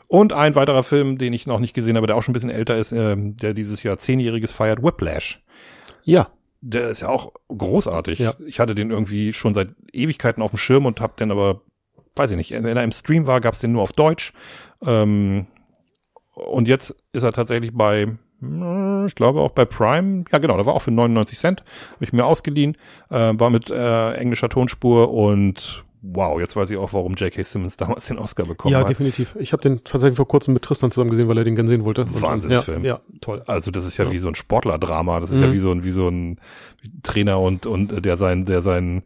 Und 0.08 0.32
ein 0.34 0.54
weiterer 0.56 0.82
Film, 0.82 1.16
den 1.16 1.32
ich 1.32 1.46
noch 1.46 1.58
nicht 1.58 1.72
gesehen 1.74 1.96
habe, 1.96 2.06
der 2.06 2.16
auch 2.16 2.22
schon 2.22 2.32
ein 2.32 2.34
bisschen 2.34 2.50
älter 2.50 2.76
ist, 2.76 2.92
äh, 2.92 3.16
der 3.16 3.54
dieses 3.54 3.82
Jahr 3.82 3.98
zehnjähriges 3.98 4.52
feiert, 4.52 4.82
Whiplash. 4.82 5.40
Ja. 6.02 6.28
Der 6.60 6.90
ist 6.90 7.02
ja 7.02 7.08
auch 7.08 7.32
großartig. 7.48 8.18
Ja. 8.18 8.34
Ich 8.46 8.60
hatte 8.60 8.74
den 8.74 8.90
irgendwie 8.90 9.32
schon 9.32 9.54
seit 9.54 9.70
Ewigkeiten 9.92 10.42
auf 10.42 10.50
dem 10.50 10.58
Schirm 10.58 10.86
und 10.86 11.00
hab 11.00 11.16
den 11.16 11.30
aber, 11.30 11.62
weiß 12.14 12.30
ich 12.32 12.36
nicht, 12.36 12.50
wenn 12.50 12.76
er 12.76 12.84
im 12.84 12.92
Stream 12.92 13.26
war, 13.26 13.40
gab's 13.40 13.60
den 13.60 13.72
nur 13.72 13.82
auf 13.82 13.92
Deutsch. 13.92 14.32
Ähm, 14.84 15.46
und 16.46 16.68
jetzt 16.68 16.94
ist 17.12 17.22
er 17.22 17.32
tatsächlich 17.32 17.72
bei, 17.72 18.08
hm, 18.40 19.06
ich 19.06 19.14
glaube 19.14 19.40
auch 19.40 19.52
bei 19.52 19.64
Prime. 19.64 20.24
Ja, 20.32 20.38
genau, 20.38 20.56
da 20.56 20.66
war 20.66 20.74
auch 20.74 20.82
für 20.82 20.90
99 20.90 21.38
Cent. 21.38 21.64
Habe 21.94 22.04
ich 22.04 22.12
mir 22.12 22.24
ausgeliehen. 22.24 22.76
Äh, 23.10 23.32
war 23.34 23.50
mit 23.50 23.70
äh, 23.70 24.14
englischer 24.14 24.48
Tonspur 24.48 25.12
und 25.12 25.84
wow, 26.02 26.40
jetzt 26.40 26.56
weiß 26.56 26.68
ich 26.70 26.76
auch, 26.76 26.92
warum 26.92 27.14
J.K. 27.14 27.42
Simmons 27.44 27.76
damals 27.78 28.06
den 28.06 28.18
Oscar 28.18 28.44
bekommen 28.44 28.72
ja, 28.72 28.80
hat. 28.80 28.86
Ja, 28.86 28.88
definitiv. 28.88 29.36
Ich 29.38 29.52
habe 29.52 29.62
den 29.62 29.84
tatsächlich 29.84 30.16
vor 30.16 30.28
kurzem 30.28 30.54
mit 30.54 30.64
Tristan 30.64 30.90
zusammen 30.90 31.10
gesehen, 31.10 31.28
weil 31.28 31.38
er 31.38 31.44
den 31.44 31.54
gern 31.54 31.68
sehen 31.68 31.84
wollte. 31.84 32.04
Wahnsinnsfilm. 32.20 32.84
Ja, 32.84 32.94
ja, 32.94 33.00
toll. 33.20 33.42
Also 33.46 33.70
das 33.70 33.84
ist 33.86 33.96
ja, 33.96 34.04
ja. 34.04 34.12
wie 34.12 34.18
so 34.18 34.28
ein 34.28 34.34
Sportlerdrama. 34.34 35.20
Das 35.20 35.30
ist 35.30 35.36
mhm. 35.36 35.44
ja 35.44 35.52
wie 35.52 35.58
so 35.58 35.70
ein 35.70 35.84
wie 35.84 35.90
so 35.90 36.08
ein 36.08 36.38
Trainer 37.02 37.40
und 37.40 37.66
und 37.66 38.04
der 38.04 38.16
sein 38.16 38.44
der 38.44 38.62
sein 38.62 39.04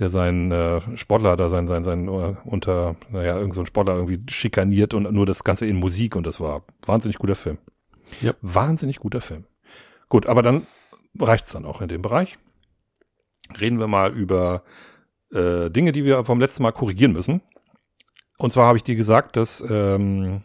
der 0.00 0.08
seinen 0.08 0.50
äh, 0.50 0.80
Sportler 0.96 1.36
da 1.36 1.48
sein 1.48 1.66
sein 1.68 1.84
sein 1.84 2.08
uh, 2.08 2.34
unter 2.44 2.96
naja 3.10 3.38
irgend 3.38 3.54
so 3.54 3.60
ein 3.60 3.66
Sportler 3.66 3.94
irgendwie 3.94 4.20
schikaniert 4.28 4.94
und 4.94 5.12
nur 5.12 5.26
das 5.26 5.44
Ganze 5.44 5.66
in 5.66 5.76
Musik 5.76 6.16
und 6.16 6.26
das 6.26 6.40
war 6.40 6.64
wahnsinnig 6.84 7.18
guter 7.18 7.36
Film. 7.36 7.58
Ja. 8.20 8.32
Wahnsinnig 8.42 8.98
guter 8.98 9.20
Film. 9.20 9.44
Gut, 10.08 10.26
aber 10.26 10.42
dann 10.42 10.66
reicht's 11.18 11.52
dann 11.52 11.64
auch 11.64 11.80
in 11.80 11.88
dem 11.88 12.02
Bereich. 12.02 12.38
reden 13.60 13.78
wir 13.78 13.86
mal 13.86 14.12
über 14.12 14.62
äh, 15.32 15.70
Dinge, 15.70 15.92
die 15.92 16.04
wir 16.04 16.24
vom 16.24 16.40
letzten 16.40 16.62
Mal 16.64 16.72
korrigieren 16.72 17.12
müssen. 17.12 17.42
Und 18.38 18.52
zwar 18.52 18.66
habe 18.66 18.78
ich 18.78 18.84
dir 18.84 18.96
gesagt, 18.96 19.36
dass 19.36 19.62
ähm, 19.68 20.42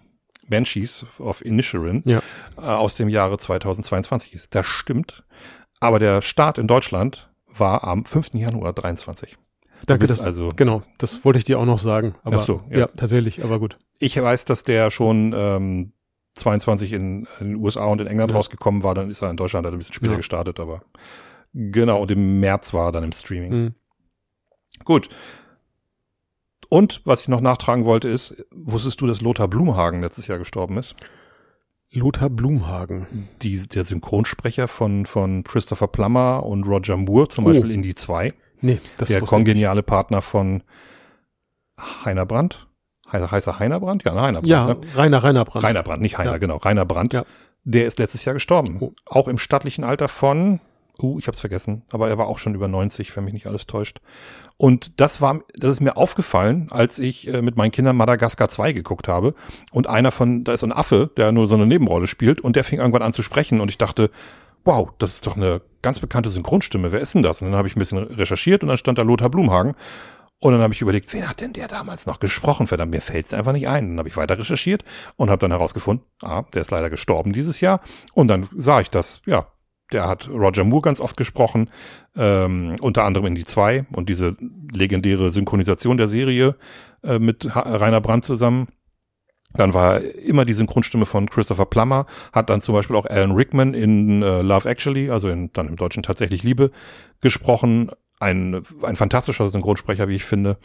Banshees 0.49 1.05
of 1.19 1.43
Inisherin 1.43 2.03
Ja. 2.05 2.21
äh, 2.57 2.61
aus 2.61 2.95
dem 2.95 3.09
Jahre 3.09 3.37
2022 3.37 4.33
ist. 4.33 4.53
Das 4.53 4.67
stimmt. 4.67 5.23
Aber 5.79 5.97
der 5.97 6.21
Start 6.21 6.57
in 6.57 6.67
Deutschland 6.67 7.31
war 7.47 7.83
am 7.85 8.05
5. 8.05 8.33
Januar 8.33 8.73
23. 8.73 9.37
Danke, 9.87 10.07
das, 10.07 10.21
also- 10.21 10.49
genau, 10.55 10.83
das 10.97 11.23
wollte 11.25 11.37
ich 11.37 11.43
dir 11.43 11.59
auch 11.59 11.65
noch 11.65 11.79
sagen. 11.79 12.15
Aber, 12.23 12.37
Ach 12.37 12.45
so, 12.45 12.61
ja. 12.69 12.79
ja. 12.79 12.87
tatsächlich, 12.87 13.43
aber 13.43 13.59
gut. 13.59 13.77
Ich 13.99 14.19
weiß, 14.21 14.45
dass 14.45 14.63
der 14.63 14.89
schon 14.91 15.33
ähm, 15.35 15.93
22 16.35 16.93
in, 16.93 17.27
in 17.39 17.47
den 17.49 17.55
USA 17.55 17.85
und 17.85 18.01
in 18.01 18.07
England 18.07 18.31
Ja. 18.31 18.37
rausgekommen 18.37 18.83
war. 18.83 18.93
Dann 18.95 19.09
ist 19.09 19.21
er 19.21 19.29
in 19.29 19.37
Deutschland 19.37 19.65
ein 19.67 19.77
bisschen 19.77 19.93
später 19.93 20.11
Ja. 20.13 20.17
gestartet, 20.17 20.59
aber 20.59 20.81
genau. 21.53 22.01
Und 22.01 22.11
im 22.11 22.39
März 22.39 22.73
war 22.73 22.87
er 22.87 22.91
dann 22.91 23.03
im 23.03 23.11
Streaming. 23.11 23.53
Mhm. 23.53 23.75
Gut. 24.83 25.09
Und 26.69 27.01
was 27.05 27.21
ich 27.21 27.27
noch 27.27 27.41
nachtragen 27.41 27.85
wollte 27.85 28.09
ist, 28.09 28.43
wusstest 28.51 28.99
du, 29.01 29.07
dass 29.07 29.21
Lothar 29.21 29.47
Blumhagen 29.47 30.01
letztes 30.01 30.27
Jahr 30.27 30.39
gestorben 30.39 30.77
ist? 30.77 30.95
Lothar 31.91 32.29
Blumhagen. 32.29 33.29
Die, 33.41 33.55
der 33.67 33.83
Synchronsprecher 33.85 34.67
von, 34.67 35.05
von 35.05 35.43
Christopher 35.43 35.87
Plummer 35.87 36.43
und 36.43 36.63
Roger 36.67 36.97
Moore, 36.97 37.27
zum 37.29 37.45
Oh. 37.45 37.49
Beispiel 37.49 37.71
in 37.71 37.81
die 37.83 37.95
zwei. 37.95 38.33
Nee, 38.65 38.79
das 38.97 39.09
der 39.09 39.21
wusste 39.21 39.25
ich 39.25 39.29
kongeniale 39.29 39.83
Partner 39.83 40.21
von 40.21 40.63
Heiner 42.03 42.25
Brandt. 42.25 42.67
Heißt, 43.11 43.31
heißt 43.31 43.47
er 43.47 43.59
Heiner 43.59 43.79
Brandt? 43.79 44.03
Ja, 44.03 44.13
ne, 44.13 44.21
Heiner 44.21 44.39
Brandt. 44.41 44.47
Ja, 44.47 44.65
ne? 44.67 44.77
Rainer 44.95 45.23
Rainer 45.23 45.45
Brandt. 45.45 45.63
Rainer 45.63 45.83
Brandt, 45.83 46.01
nicht 46.01 46.17
Heiner, 46.17 46.31
Ja. 46.33 46.37
genau. 46.37 46.57
Rainer 46.57 46.85
Brandt. 46.85 47.13
Ja. 47.13 47.25
Der 47.63 47.85
ist 47.85 47.99
letztes 47.99 48.25
Jahr 48.25 48.33
gestorben. 48.33 48.77
Oh. 48.79 48.93
Auch 49.05 49.27
im 49.27 49.37
stattlichen 49.37 49.83
Alter 49.83 50.07
von, 50.07 50.59
uh, 51.01 51.19
ich 51.19 51.27
hab's 51.27 51.39
vergessen, 51.39 51.83
aber 51.91 52.09
er 52.09 52.17
war 52.17 52.27
auch 52.27 52.37
schon 52.39 52.55
über 52.55 52.67
90, 52.67 53.15
wenn 53.15 53.25
mich 53.25 53.33
nicht 53.33 53.47
alles 53.47 53.67
täuscht. 53.67 54.01
Und 54.57 54.99
das 54.99 55.21
war, 55.21 55.41
das 55.55 55.71
ist 55.71 55.81
mir 55.81 55.97
aufgefallen, 55.97 56.67
als 56.71 56.97
ich 56.97 57.27
äh, 57.27 57.41
mit 57.41 57.55
meinen 57.57 57.71
Kindern 57.71 57.97
Madagaskar 57.97 58.49
2 58.49 58.71
geguckt 58.73 59.07
habe. 59.07 59.35
Und 59.71 59.87
einer 59.87 60.11
von, 60.11 60.43
da 60.43 60.53
ist 60.53 60.61
so 60.61 60.67
ein 60.67 60.71
Affe, 60.71 61.11
der 61.17 61.31
nur 61.31 61.47
so 61.47 61.55
eine 61.55 61.65
Nebenrolle 61.67 62.07
spielt 62.07 62.41
und 62.41 62.55
der 62.55 62.63
fing 62.63 62.79
irgendwann 62.79 63.01
an 63.03 63.13
zu 63.13 63.21
sprechen 63.21 63.61
und 63.61 63.69
ich 63.69 63.77
dachte, 63.77 64.09
wow, 64.65 64.89
das 64.97 65.13
ist 65.13 65.27
doch 65.27 65.35
eine 65.35 65.61
ganz 65.81 65.99
bekannte 65.99 66.29
Synchronstimme. 66.29 66.91
Wer 66.91 66.99
ist 66.99 67.13
denn 67.15 67.23
das? 67.23 67.41
Und 67.41 67.49
dann 67.49 67.57
habe 67.57 67.67
ich 67.67 67.75
ein 67.75 67.79
bisschen 67.79 67.99
recherchiert 67.99 68.63
und 68.63 68.69
dann 68.69 68.77
stand 68.77 68.97
da 68.97 69.03
Lothar 69.03 69.29
Blumhagen. 69.29 69.75
Und 70.39 70.51
dann 70.51 70.61
habe 70.61 70.73
ich 70.73 70.81
überlegt, 70.81 71.13
wer 71.13 71.29
hat 71.29 71.39
denn 71.39 71.53
der 71.53 71.67
damals 71.67 72.05
noch 72.05 72.19
gesprochen? 72.19 72.67
Verdammt, 72.67 72.91
mir 72.91 73.01
fällt's 73.01 73.33
einfach 73.33 73.53
nicht 73.53 73.69
ein. 73.69 73.89
Dann 73.89 73.99
habe 73.99 74.09
ich 74.09 74.17
weiter 74.17 74.37
recherchiert 74.37 74.83
und 75.15 75.29
habe 75.29 75.39
dann 75.39 75.51
herausgefunden, 75.51 76.05
ah, 76.21 76.43
der 76.53 76.61
ist 76.61 76.71
leider 76.71 76.89
gestorben 76.89 77.31
dieses 77.31 77.61
Jahr. 77.61 77.79
Und 78.13 78.27
dann 78.27 78.47
sah 78.53 78.81
ich 78.81 78.89
das, 78.89 79.21
ja, 79.25 79.47
der 79.93 80.07
hat 80.07 80.27
Roger 80.27 80.63
Moore 80.63 80.81
ganz 80.81 80.99
oft 80.99 81.15
gesprochen, 81.15 81.69
ähm, 82.15 82.75
unter 82.81 83.03
anderem 83.05 83.27
in 83.27 83.35
die 83.35 83.45
zwei 83.45 83.85
und 83.93 84.09
diese 84.09 84.35
legendäre 84.73 85.31
Synchronisation 85.31 85.97
der 85.97 86.07
Serie 86.07 86.55
äh, 87.03 87.17
mit 87.19 87.55
Ha- 87.55 87.61
Rainer 87.77 88.01
Brandt 88.01 88.25
zusammen. 88.25 88.67
Dann 89.57 89.73
war 89.73 89.95
er 89.95 90.15
immer 90.25 90.45
die 90.45 90.53
Synchronstimme 90.53 91.05
von 91.05 91.29
Christopher 91.29 91.65
Plummer, 91.65 92.05
hat 92.33 92.49
dann 92.49 92.61
zum 92.61 92.73
Beispiel 92.75 92.95
auch 92.95 93.05
Alan 93.05 93.31
Rickman 93.31 93.73
in 93.73 94.21
äh, 94.23 94.41
Love 94.41 94.67
Actually, 94.69 95.09
also 95.09 95.29
in, 95.29 95.51
dann 95.53 95.67
im 95.67 95.75
Deutschen 95.75 96.03
tatsächlich 96.03 96.43
Liebe, 96.43 96.71
gesprochen. 97.21 97.91
Ein, 98.19 98.63
ein 98.81 98.95
fantastischer 98.95 99.47
Synchronsprecher, 99.49 100.07
wie 100.07 100.15
ich 100.15 100.23
finde. 100.23 100.57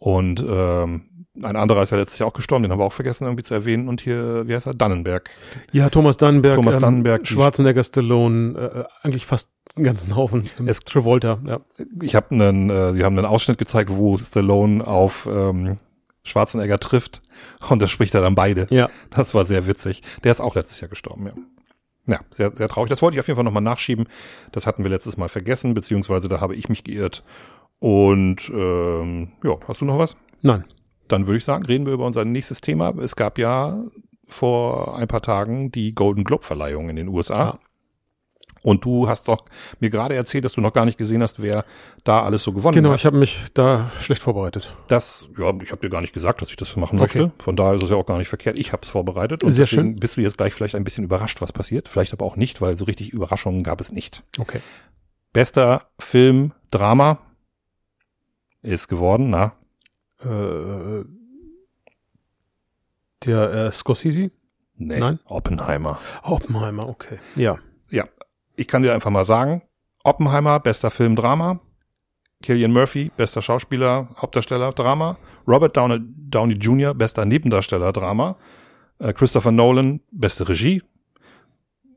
Und 0.00 0.44
ähm, 0.46 1.02
ein 1.40 1.54
anderer 1.56 1.82
ist 1.82 1.90
ja 1.90 1.98
letztes 1.98 2.18
Jahr 2.18 2.28
auch 2.28 2.32
gestorben, 2.32 2.64
den 2.64 2.72
haben 2.72 2.80
wir 2.80 2.84
auch 2.84 2.92
vergessen 2.92 3.24
irgendwie 3.24 3.44
zu 3.44 3.54
erwähnen. 3.54 3.88
Und 3.88 4.00
hier, 4.00 4.48
wie 4.48 4.54
heißt 4.54 4.66
er? 4.66 4.74
Dannenberg. 4.74 5.30
Ja, 5.70 5.88
Thomas 5.88 6.16
Dannenberg. 6.16 6.54
ähm, 6.54 6.60
Thomas 6.62 6.78
Dannenberg, 6.78 7.22
die- 7.22 7.32
Schwarzenegger, 7.32 7.84
Stallone, 7.84 8.58
äh, 8.58 9.06
eigentlich 9.06 9.24
fast 9.24 9.50
einen 9.76 9.84
ganzen 9.84 10.16
Haufen. 10.16 10.48
Ähm, 10.58 10.66
Es- 10.66 10.80
Travolta, 10.80 11.38
ja. 11.46 11.60
Ich 12.02 12.16
habe 12.16 12.30
einen, 12.34 12.70
äh, 12.70 12.94
sie 12.94 13.04
haben 13.04 13.16
einen 13.16 13.26
Ausschnitt 13.26 13.58
gezeigt, 13.58 13.90
wo 13.92 14.18
Stallone 14.18 14.84
auf 14.84 15.28
ähm, 15.30 15.76
Schwarzenegger 16.26 16.78
trifft 16.78 17.22
und 17.68 17.80
da 17.80 17.88
spricht 17.88 18.14
er 18.14 18.20
dann 18.20 18.34
beide. 18.34 18.66
Ja, 18.70 18.88
Das 19.10 19.34
war 19.34 19.44
sehr 19.44 19.66
witzig. 19.66 20.02
Der 20.24 20.32
ist 20.32 20.40
auch 20.40 20.54
letztes 20.54 20.80
Jahr 20.80 20.88
gestorben, 20.88 21.26
ja. 21.26 21.32
Ja, 22.08 22.20
sehr, 22.30 22.54
sehr 22.54 22.68
traurig. 22.68 22.88
Das 22.90 23.02
wollte 23.02 23.16
ich 23.16 23.20
auf 23.20 23.26
jeden 23.26 23.36
Fall 23.36 23.44
nochmal 23.44 23.62
nachschieben. 23.62 24.06
Das 24.52 24.64
hatten 24.66 24.84
wir 24.84 24.90
letztes 24.90 25.16
Mal 25.16 25.28
vergessen, 25.28 25.74
beziehungsweise 25.74 26.28
da 26.28 26.40
habe 26.40 26.54
ich 26.54 26.68
mich 26.68 26.84
geirrt. 26.84 27.24
Und 27.80 28.48
ähm, 28.54 29.32
ja, 29.42 29.56
hast 29.66 29.80
du 29.80 29.84
noch 29.84 29.98
was? 29.98 30.16
nein. 30.42 30.64
Dann 31.08 31.28
würde 31.28 31.38
ich 31.38 31.44
sagen, 31.44 31.64
reden 31.64 31.86
wir 31.86 31.92
über 31.92 32.04
unser 32.04 32.24
nächstes 32.24 32.60
Thema. 32.60 32.92
Es 32.98 33.14
gab 33.14 33.38
ja 33.38 33.84
vor 34.26 34.98
ein 34.98 35.06
paar 35.06 35.22
Tagen 35.22 35.70
die 35.70 35.94
Golden 35.94 36.24
Globe 36.24 36.42
Verleihung 36.42 36.88
in 36.88 36.96
den 36.96 37.06
USA. 37.06 37.38
Ja. 37.38 37.58
Und 38.62 38.84
du 38.84 39.08
hast 39.08 39.28
doch 39.28 39.44
mir 39.78 39.90
gerade 39.90 40.14
erzählt, 40.16 40.44
dass 40.44 40.54
du 40.54 40.60
noch 40.60 40.72
gar 40.72 40.84
nicht 40.86 40.98
gesehen 40.98 41.22
hast, 41.22 41.40
wer 41.40 41.64
da 42.02 42.22
alles 42.24 42.42
so 42.42 42.52
gewonnen 42.52 42.74
Genau, 42.74 42.90
hat. 42.90 42.98
ich 42.98 43.06
habe 43.06 43.16
mich 43.16 43.38
da 43.54 43.90
schlecht 44.00 44.22
vorbereitet. 44.22 44.74
Das, 44.88 45.28
ja, 45.38 45.52
ich 45.62 45.70
habe 45.70 45.80
dir 45.82 45.90
gar 45.90 46.00
nicht 46.00 46.12
gesagt, 46.12 46.42
dass 46.42 46.50
ich 46.50 46.56
das 46.56 46.74
machen 46.74 46.98
Okay. 47.00 47.20
möchte. 47.20 47.32
Von 47.42 47.54
daher 47.54 47.74
ist 47.74 47.84
es 47.84 47.90
ja 47.90 47.96
auch 47.96 48.06
gar 48.06 48.18
nicht 48.18 48.28
verkehrt. 48.28 48.58
Ich 48.58 48.72
habe 48.72 48.82
es 48.82 48.88
vorbereitet 48.88 49.44
und 49.44 49.50
Sehr 49.52 49.66
schön. 49.66 49.96
bist 49.96 50.16
du 50.16 50.20
jetzt 50.20 50.36
gleich 50.36 50.52
vielleicht 50.54 50.74
ein 50.74 50.82
bisschen 50.84 51.04
überrascht, 51.04 51.40
was 51.40 51.52
passiert. 51.52 51.88
Vielleicht 51.88 52.12
aber 52.12 52.24
auch 52.24 52.36
nicht, 52.36 52.60
weil 52.60 52.76
so 52.76 52.84
richtig 52.86 53.10
Überraschungen 53.12 53.62
gab 53.62 53.80
es 53.80 53.92
nicht. 53.92 54.24
Okay. 54.38 54.60
Bester 55.32 55.86
Film 56.00 56.52
Drama 56.72 57.18
ist 58.62 58.88
geworden, 58.88 59.30
na, 59.30 59.52
Äh, 60.24 61.04
der 63.24 63.52
äh, 63.52 63.70
Scorsese? 63.72 64.30
nee, 64.76 64.98
Nein? 64.98 65.18
Oppenheimer. 65.26 65.98
Oppenheimer, 66.22 66.88
okay. 66.88 67.18
Ja. 67.36 67.58
Ja, 67.88 68.04
ich 68.56 68.68
kann 68.68 68.82
dir 68.82 68.94
einfach 68.94 69.10
mal 69.10 69.24
sagen, 69.24 69.62
Oppenheimer, 70.04 70.60
bester 70.60 70.90
Film 70.90 71.16
Drama, 71.16 71.60
Killian 72.42 72.72
Murphy, 72.72 73.10
bester 73.16 73.42
Schauspieler, 73.42 74.08
Hauptdarsteller 74.16 74.72
Drama, 74.72 75.18
Robert 75.46 75.76
Downey, 75.76 76.00
Downey 76.00 76.54
Jr., 76.54 76.94
bester 76.94 77.24
Nebendarsteller 77.24 77.92
Drama, 77.92 78.36
äh, 78.98 79.12
Christopher 79.12 79.52
Nolan, 79.52 80.00
beste 80.10 80.48
Regie, 80.48 80.82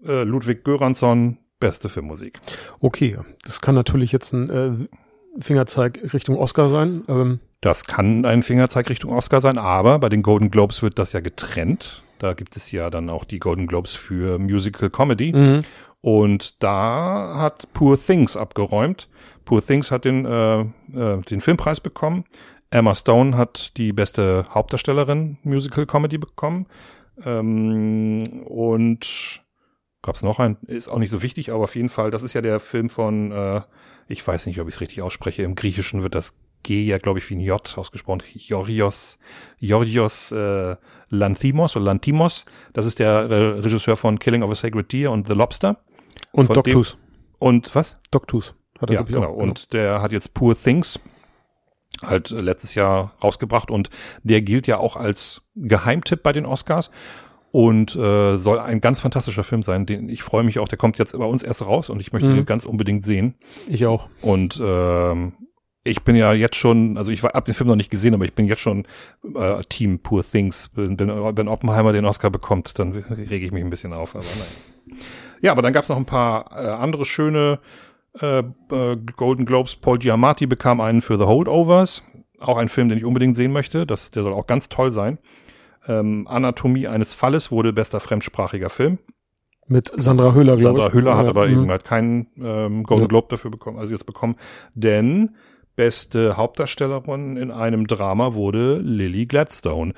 äh, 0.06 0.24
Ludwig 0.24 0.63
Göransson, 0.63 1.38
beste 1.60 1.89
Filmmusik. 1.89 2.39
Okay, 2.80 3.17
das 3.43 3.62
kann 3.62 3.76
natürlich 3.76 4.12
jetzt 4.12 4.34
ein 4.34 4.50
äh, 4.50 4.88
Fingerzeig 5.41 6.13
Richtung 6.13 6.38
Oscar 6.38 6.69
sein. 6.69 7.04
Ähm, 7.08 7.39
Das 7.62 7.86
kann 7.86 8.26
ein 8.26 8.41
Fingerzeig 8.41 8.89
Richtung 8.89 9.12
Oscar 9.12 9.41
sein, 9.41 9.58
aber 9.58 10.00
bei 10.00 10.10
den 10.10 10.22
Golden 10.22 10.52
Globes 10.52 10.82
wird 10.82 10.98
das 10.98 11.13
ja 11.13 11.19
getrennt. 11.19 12.04
Da 12.19 12.34
gibt 12.34 12.55
es 12.55 12.71
ja 12.71 12.89
dann 12.89 13.10
auch 13.10 13.23
die 13.23 13.39
Golden 13.39 13.67
Globes 13.67 13.95
für 13.95 14.39
Musical 14.39 14.89
Comedy. 14.89 15.34
mhm. 15.34 15.62
Und 16.01 16.63
da 16.63 17.36
hat 17.38 17.67
Poor 17.73 17.99
Things 17.99 18.38
abgeräumt. 18.38 19.10
Poor 19.43 19.62
Things 19.62 19.91
hat 19.91 20.05
den, 20.05 20.25
äh, 20.25 20.62
äh, 20.62 21.21
den 21.29 21.41
Filmpreis 21.41 21.82
bekommen. 21.82 22.23
Emma 22.71 22.95
Stone 22.95 23.36
hat 23.36 23.75
die 23.77 23.91
beste 23.91 24.45
Hauptdarstellerin 24.49 25.38
Musical 25.43 25.86
Comedy 25.86 26.17
bekommen. 26.17 26.67
Ähm, 27.25 28.21
und 28.45 29.41
gab's 30.01 30.23
noch 30.23 30.39
einen? 30.39 30.58
Ist 30.67 30.88
auch 30.88 30.99
nicht 30.99 31.10
so 31.10 31.21
wichtig, 31.21 31.51
aber 31.51 31.63
auf 31.63 31.75
jeden 31.75 31.89
Fall, 31.89 32.12
das 32.12 32.23
ist 32.23 32.34
ja 32.34 32.41
der 32.41 32.60
Film 32.60 32.89
von, 32.89 33.32
äh, 33.32 33.62
ich 34.08 34.25
weiß 34.25 34.45
nicht, 34.45 34.60
ob 34.62 34.67
ich 34.67 34.75
es 34.75 34.82
richtig 34.82 35.01
ausspreche. 35.01 35.43
Im 35.43 35.55
Griechischen 35.55 36.03
wird 36.03 36.15
das 36.15 36.38
G 36.63 36.84
ja, 36.86 36.98
glaube 36.98 37.19
ich, 37.19 37.30
wie 37.30 37.36
ein 37.36 37.39
J 37.39 37.78
ausgesprochen. 37.78 38.22
Yorios, 38.34 39.17
Yorios 39.60 40.32
äh, 40.32 40.76
Lanthimos 41.10 41.76
oder 41.76 41.86
Lantimos. 41.86 42.45
Das 42.74 42.86
ist 42.86 43.00
der 43.00 43.10
äh, 43.30 43.34
Regisseur 43.60 43.98
von 43.98 44.19
Killing 44.19 44.43
of 44.43 44.52
a 44.52 44.56
Sacred 44.56 44.91
Deer 44.91 45.12
und 45.12 45.28
The 45.28 45.34
Lobster. 45.34 45.78
Und 46.32 46.56
Doctus. 46.56 46.98
Und 47.39 47.74
was? 47.76 47.98
Doctus. 48.12 48.56
Hat 48.80 48.89
er, 48.89 48.95
Ja, 48.95 49.02
genau. 49.04 49.24
auch. 49.32 49.36
Und 49.36 49.74
der 49.74 50.02
hat 50.02 50.12
jetzt 50.12 50.34
Poor 50.34 50.56
Things 50.56 51.00
halt 52.04 52.32
äh, 52.32 52.39
letztes 52.41 52.76
Jahr 52.76 53.15
rausgebracht 53.24 53.72
und 53.72 53.89
der 54.24 54.41
gilt 54.41 54.67
ja 54.67 54.78
auch 54.78 54.95
als 54.95 55.41
Geheimtipp 55.56 56.22
bei 56.24 56.32
den 56.34 56.45
Oscars 56.45 56.91
und 57.52 57.95
äh, 57.95 58.38
soll 58.38 58.60
ein 58.60 58.80
ganz 58.80 59.00
fantastischer 59.00 59.43
Film 59.43 59.63
sein. 59.63 59.86
Den 59.88 60.08
ich 60.08 60.22
freue 60.24 60.43
mich 60.43 60.60
auch. 60.60 60.67
Der 60.67 60.78
kommt 60.78 60.98
jetzt 61.00 61.17
bei 61.17 61.26
uns 61.26 61.41
erst 61.41 61.65
raus 61.65 61.89
und 61.89 62.00
ich 62.00 62.13
möchte 62.13 62.30
Mhm. 62.30 62.38
ihn 62.38 62.45
ganz 62.45 62.65
unbedingt 62.65 63.04
sehen. 63.06 63.36
Ich 63.67 63.86
auch. 63.88 64.08
Und 64.22 64.62
ähm, 64.63 65.34
ich 65.89 66.04
bin 66.04 66.15
ja 66.15 66.34
jetzt 66.34 66.56
schon, 66.56 66.97
also 66.97 67.12
ich 67.12 67.23
habe 67.23 67.41
den 67.41 67.54
Film 67.54 67.67
noch 67.67 67.75
nicht 67.75 67.91
gesehen, 67.91 68.13
aber 68.13 68.25
ich 68.25 68.34
bin 68.34 68.45
jetzt 68.45 68.62
schon 68.62 68.86
äh, 69.36 69.62
Team 69.67 69.99
Poor 69.99 70.23
Things. 70.23 70.69
Wenn, 70.75 70.99
wenn 70.99 71.47
Oppenheimer 71.47 71.93
den 71.93 72.06
Oscar 72.06 72.30
bekommt, 72.30 72.80
dann 72.80 72.91
rege 72.93 73.45
ich 73.45 73.52
mich 73.52 73.63
ein 73.63 73.69
bisschen 73.69 73.93
auf. 73.93 74.15
Aber 74.15 74.25
nein. 74.25 74.97
Ja, 75.41 75.52
aber 75.52 75.62
dann 75.62 75.73
gab 75.73 75.84
es 75.84 75.89
noch 75.89 75.97
ein 75.97 76.06
paar 76.06 76.52
äh, 76.52 76.69
andere 76.69 77.06
schöne 77.06 77.60
äh, 78.19 78.39
äh, 78.39 78.97
Golden 79.15 79.45
Globes. 79.45 79.75
Paul 79.75 79.99
Giamatti 79.99 80.45
bekam 80.45 80.82
einen 80.82 81.02
für 81.02 81.17
The 81.17 81.25
Holdovers. 81.25 82.04
Auch 82.39 82.58
ein 82.58 82.69
Film, 82.69 82.89
den 82.89 82.97
ich 82.97 83.06
unbedingt 83.06 83.36
sehen 83.36 83.52
möchte. 83.52 83.86
Das, 83.86 84.12
der 84.12 84.23
soll 84.23 84.34
auch 84.34 84.47
ganz 84.47 84.69
toll 84.69 84.91
sein. 84.91 85.17
Ähm, 85.88 86.28
Anatomie 86.28 86.88
eines 86.88 87.13
Falles 87.13 87.52
wurde 87.52 87.73
bester 87.73 87.99
fremdsprachiger 87.99 88.69
Film. 88.69 88.99
Mit 89.67 89.91
Sandra 89.95 90.34
Hüller, 90.34 90.56
glaube 90.56 90.58
ich. 90.58 90.63
Sandra 90.63 90.91
Hüller 90.91 91.15
hat 91.15 91.25
Ja, 91.25 91.30
aber 91.30 91.47
mhm. 91.47 91.54
eben 91.54 91.69
halt 91.69 91.84
keinen 91.84 92.28
ähm, 92.38 92.84
Golden 92.84 93.04
Ja. 93.04 93.08
Globe 93.08 93.28
dafür 93.30 93.52
bekommen, 93.52 93.78
also 93.78 93.93
jetzt 93.93 94.06
bekommen. 94.06 94.36
Denn 94.73 95.36
beste 95.80 96.36
Hauptdarstellerin 96.36 97.38
in 97.38 97.52
einem 97.52 97.88
Drama 97.88 98.34
wurde 98.34 98.80
Lily 98.80 99.28
Gladstone. 99.28 99.94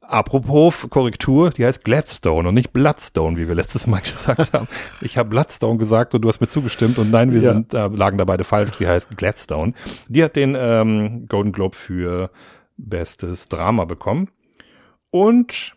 Apropos 0.00 0.86
Korrektur, 0.88 1.50
die 1.50 1.66
heißt 1.66 1.84
Gladstone 1.84 2.48
und 2.48 2.54
nicht 2.54 2.72
Bloodstone, 2.72 3.36
wie 3.36 3.46
wir 3.46 3.54
letztes 3.54 3.86
Mal 3.86 4.00
gesagt 4.04 4.54
haben. 4.54 4.68
Ich 5.02 5.18
habe 5.18 5.28
Bloodstone 5.28 5.76
gesagt 5.76 6.14
und 6.14 6.22
du 6.22 6.28
hast 6.28 6.40
mir 6.40 6.48
zugestimmt 6.48 6.96
und 6.98 7.10
nein, 7.10 7.30
wir 7.32 7.42
Ja. 7.42 7.52
sind 7.52 7.74
äh, 7.74 7.88
lagen 7.88 8.16
da 8.16 8.24
beide 8.24 8.44
falsch. 8.44 8.78
Die 8.78 8.86
heißt 8.88 9.18
Gladstone. 9.18 9.74
Die 10.08 10.24
hat 10.24 10.34
den 10.34 10.56
ähm, 10.58 11.26
Golden 11.28 11.52
Globe 11.52 11.76
für 11.76 12.30
bestes 12.78 13.50
Drama 13.50 13.84
bekommen 13.84 14.30
und 15.10 15.74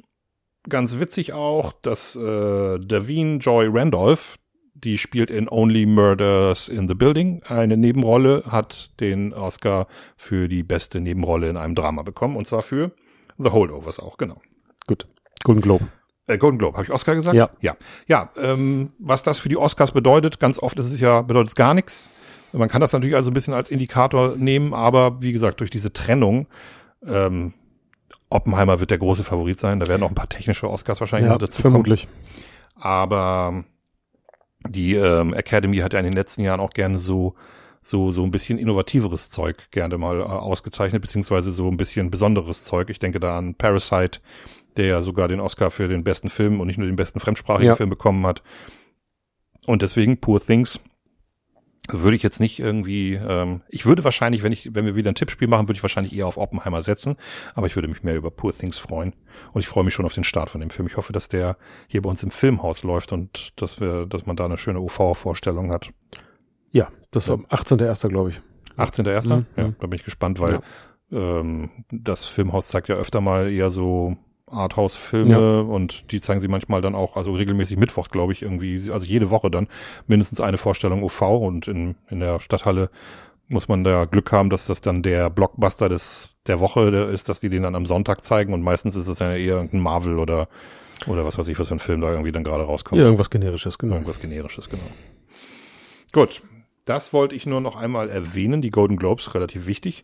ganz 0.69 0.97
witzig 0.99 1.33
auch, 1.33 1.73
dass 1.81 2.15
äh, 2.15 2.79
Davine 2.79 3.39
Joy 3.39 3.67
Randolph, 3.69 4.37
die 4.83 4.97
spielt 4.97 5.29
in 5.29 5.49
Only 5.49 5.85
Murders 5.85 6.67
in 6.67 6.87
the 6.87 6.93
Building 6.93 7.41
eine 7.43 7.77
Nebenrolle, 7.77 8.43
hat 8.47 8.99
den 8.99 9.33
Oscar 9.33 9.87
für 10.17 10.47
die 10.47 10.63
beste 10.63 11.01
Nebenrolle 11.01 11.49
in 11.49 11.57
einem 11.57 11.75
Drama 11.75 12.01
bekommen 12.03 12.35
und 12.35 12.47
zwar 12.47 12.61
für 12.61 12.91
The 13.37 13.51
Holdovers 13.51 13.99
auch, 13.99 14.17
genau. 14.17 14.41
Gut. 14.87 15.07
Golden 15.43 15.61
Globe. 15.61 15.87
Äh, 16.27 16.37
Golden 16.37 16.57
Globe, 16.57 16.77
habe 16.77 16.85
ich 16.85 16.93
Oscar 16.93 17.15
gesagt? 17.15 17.35
Ja. 17.35 17.49
Ja, 17.61 17.75
ja 18.07 18.29
ähm, 18.37 18.91
was 18.99 19.23
das 19.23 19.39
für 19.39 19.49
die 19.49 19.57
Oscars 19.57 19.91
bedeutet, 19.91 20.39
ganz 20.39 20.59
oft 20.59 20.77
ist 20.79 20.85
es 20.85 20.99
ja, 20.99 21.21
bedeutet 21.21 21.49
es 21.49 21.55
gar 21.55 21.73
nichts. 21.73 22.11
Man 22.51 22.67
kann 22.67 22.81
das 22.81 22.93
natürlich 22.93 23.15
also 23.15 23.29
ein 23.29 23.33
bisschen 23.33 23.53
als 23.53 23.69
Indikator 23.69 24.35
nehmen, 24.35 24.73
aber 24.73 25.21
wie 25.21 25.31
gesagt, 25.31 25.59
durch 25.59 25.69
diese 25.69 25.93
Trennung, 25.93 26.47
ähm, 27.05 27.53
Oppenheimer 28.29 28.79
wird 28.79 28.91
der 28.91 28.97
große 28.97 29.23
Favorit 29.23 29.59
sein. 29.59 29.79
Da 29.79 29.87
werden 29.87 30.03
auch 30.03 30.09
ein 30.09 30.15
paar 30.15 30.29
technische 30.29 30.69
Oscars 30.69 30.99
wahrscheinlich 30.99 31.31
Ja, 31.31 31.37
dazu 31.37 31.61
kommen. 31.61 31.73
vermutlich. 31.73 32.07
Aber 32.75 33.63
die 34.67 34.95
ähm, 34.95 35.33
Academy 35.33 35.77
hat 35.77 35.93
ja 35.93 35.99
in 35.99 36.05
den 36.05 36.13
letzten 36.13 36.43
Jahren 36.43 36.59
auch 36.59 36.71
gerne 36.71 36.97
so 36.97 37.35
so 37.81 38.11
so 38.11 38.23
ein 38.23 38.31
bisschen 38.31 38.59
innovativeres 38.59 39.29
Zeug 39.29 39.71
gerne 39.71 39.97
mal 39.97 40.19
äh, 40.19 40.23
ausgezeichnet 40.23 41.01
beziehungsweise 41.01 41.51
so 41.51 41.67
ein 41.69 41.77
bisschen 41.77 42.11
besonderes 42.11 42.65
Zeug. 42.65 42.89
Ich 42.89 42.99
denke 42.99 43.19
da 43.19 43.37
an 43.37 43.55
Parasite, 43.55 44.19
der 44.75 44.85
ja 44.87 45.01
sogar 45.01 45.27
den 45.27 45.39
Oscar 45.39 45.71
für 45.71 45.87
den 45.87 46.03
besten 46.03 46.29
Film 46.29 46.59
und 46.59 46.67
nicht 46.67 46.77
nur 46.77 46.87
den 46.87 46.97
besten 46.97 47.19
fremdsprachigen 47.19 47.69
Ja. 47.69 47.75
Film 47.75 47.89
bekommen 47.89 48.25
hat. 48.27 48.43
Und 49.65 49.81
deswegen 49.81 50.19
Poor 50.19 50.41
Things 50.41 50.79
würde 51.91 52.15
ich 52.15 52.23
jetzt 52.23 52.39
nicht 52.39 52.59
irgendwie, 52.59 53.15
ähm, 53.15 53.61
ich 53.69 53.85
würde 53.85 54.03
wahrscheinlich, 54.03 54.43
wenn 54.43 54.51
ich, 54.51 54.73
wenn 54.73 54.85
wir 54.85 54.95
wieder 54.95 55.11
ein 55.11 55.15
Tippspiel 55.15 55.47
machen, 55.47 55.67
würde 55.67 55.77
ich 55.77 55.83
wahrscheinlich 55.83 56.15
eher 56.15 56.27
auf 56.27 56.37
Oppenheimer 56.37 56.81
setzen, 56.81 57.15
aber 57.55 57.67
ich 57.67 57.75
würde 57.75 57.87
mich 57.87 58.03
mehr 58.03 58.15
über 58.15 58.31
Poor 58.31 58.53
Things 58.55 58.77
freuen. 58.77 59.13
Und 59.53 59.61
ich 59.61 59.67
freue 59.67 59.83
mich 59.83 59.93
schon 59.93 60.05
auf 60.05 60.13
den 60.13 60.23
Start 60.23 60.49
von 60.49 60.61
dem 60.61 60.69
Film. 60.69 60.87
Ich 60.87 60.97
hoffe, 60.97 61.13
dass 61.13 61.27
der 61.27 61.57
hier 61.87 62.01
bei 62.01 62.09
uns 62.09 62.23
im 62.23 62.31
Filmhaus 62.31 62.83
läuft 62.83 63.11
und 63.11 63.53
dass 63.55 63.79
wir, 63.79 64.05
dass 64.05 64.25
man 64.25 64.35
da 64.35 64.45
eine 64.45 64.57
schöne 64.57 64.79
UV-Vorstellung 64.79 65.71
hat. 65.71 65.91
Ja, 66.71 66.89
das 67.11 67.23
ist 67.23 67.29
am 67.29 67.45
18.01. 67.45 68.09
glaube 68.09 68.29
ich. 68.29 68.41
18.01. 68.77 69.35
Mhm. 69.35 69.45
Ja, 69.55 69.73
da 69.79 69.87
bin 69.87 69.99
ich 69.99 70.05
gespannt, 70.05 70.39
weil 70.39 70.59
ähm, 71.11 71.69
das 71.91 72.25
Filmhaus 72.25 72.67
zeigt 72.67 72.87
ja 72.87 72.95
öfter 72.95 73.21
mal 73.21 73.51
eher 73.51 73.69
so 73.69 74.17
Arthouse-Filme 74.51 75.31
Ja. 75.31 75.59
und 75.61 76.11
die 76.11 76.19
zeigen 76.21 76.39
sie 76.39 76.47
manchmal 76.47 76.81
dann 76.81 76.95
auch, 76.95 77.15
also 77.15 77.33
regelmäßig 77.33 77.77
Mittwoch, 77.77 78.09
glaube 78.09 78.33
ich, 78.33 78.41
irgendwie, 78.41 78.91
also 78.91 79.05
jede 79.05 79.29
Woche 79.29 79.49
dann 79.51 79.67
mindestens 80.07 80.41
eine 80.41 80.57
Vorstellung 80.57 81.03
UV 81.03 81.21
und 81.21 81.67
in, 81.67 81.95
in 82.09 82.19
der 82.19 82.39
Stadthalle 82.41 82.89
muss 83.47 83.67
man 83.67 83.83
da 83.83 84.05
Glück 84.05 84.31
haben, 84.31 84.49
dass 84.51 84.67
das 84.67 84.81
dann 84.81 85.01
der 85.01 85.29
Blockbuster 85.29 85.89
des, 85.89 86.29
der 86.45 86.59
Woche 86.59 86.81
ist, 87.11 87.29
dass 87.29 87.39
die 87.39 87.49
den 87.49 87.63
dann 87.63 87.73
am 87.75 87.85
Sonntag 87.87 88.23
zeigen 88.23 88.53
und 88.53 88.61
meistens 88.61 88.95
ist 88.95 89.07
es 89.07 89.19
ja 89.19 89.31
eher 89.31 89.55
irgendein 89.55 89.81
Marvel 89.81 90.19
oder, 90.19 90.47
oder 91.07 91.25
was 91.25 91.37
weiß 91.37 91.47
ich, 91.47 91.57
was 91.57 91.67
für 91.69 91.75
ein 91.75 91.79
Film 91.79 92.01
da 92.01 92.11
irgendwie 92.11 92.31
dann 92.31 92.43
gerade 92.43 92.63
rauskommt. 92.63 92.99
Ja, 92.99 93.05
irgendwas 93.05 93.29
Generisches, 93.31 93.77
genau. 93.77 93.95
Irgendwas 93.95 94.19
Generisches, 94.19 94.69
genau. 94.69 94.83
Gut, 96.11 96.41
das 96.85 97.13
wollte 97.13 97.35
ich 97.35 97.45
nur 97.45 97.61
noch 97.61 97.75
einmal 97.75 98.09
erwähnen. 98.09 98.61
Die 98.61 98.71
Golden 98.71 98.97
Globes, 98.97 99.33
relativ 99.35 99.67
wichtig. 99.67 100.03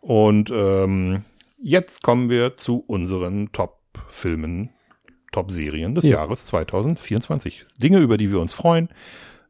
Und 0.00 0.50
ähm, 0.50 1.24
jetzt 1.58 2.02
kommen 2.02 2.28
wir 2.30 2.56
zu 2.56 2.84
unseren 2.86 3.52
Top-Filmen, 3.96 4.70
Top-Serien 5.32 5.94
des 5.94 6.04
Ja. 6.04 6.16
Jahres 6.18 6.46
2024. 6.46 7.64
Dinge, 7.82 7.98
über 7.98 8.16
die 8.16 8.30
wir 8.30 8.40
uns 8.40 8.54
freuen, 8.54 8.88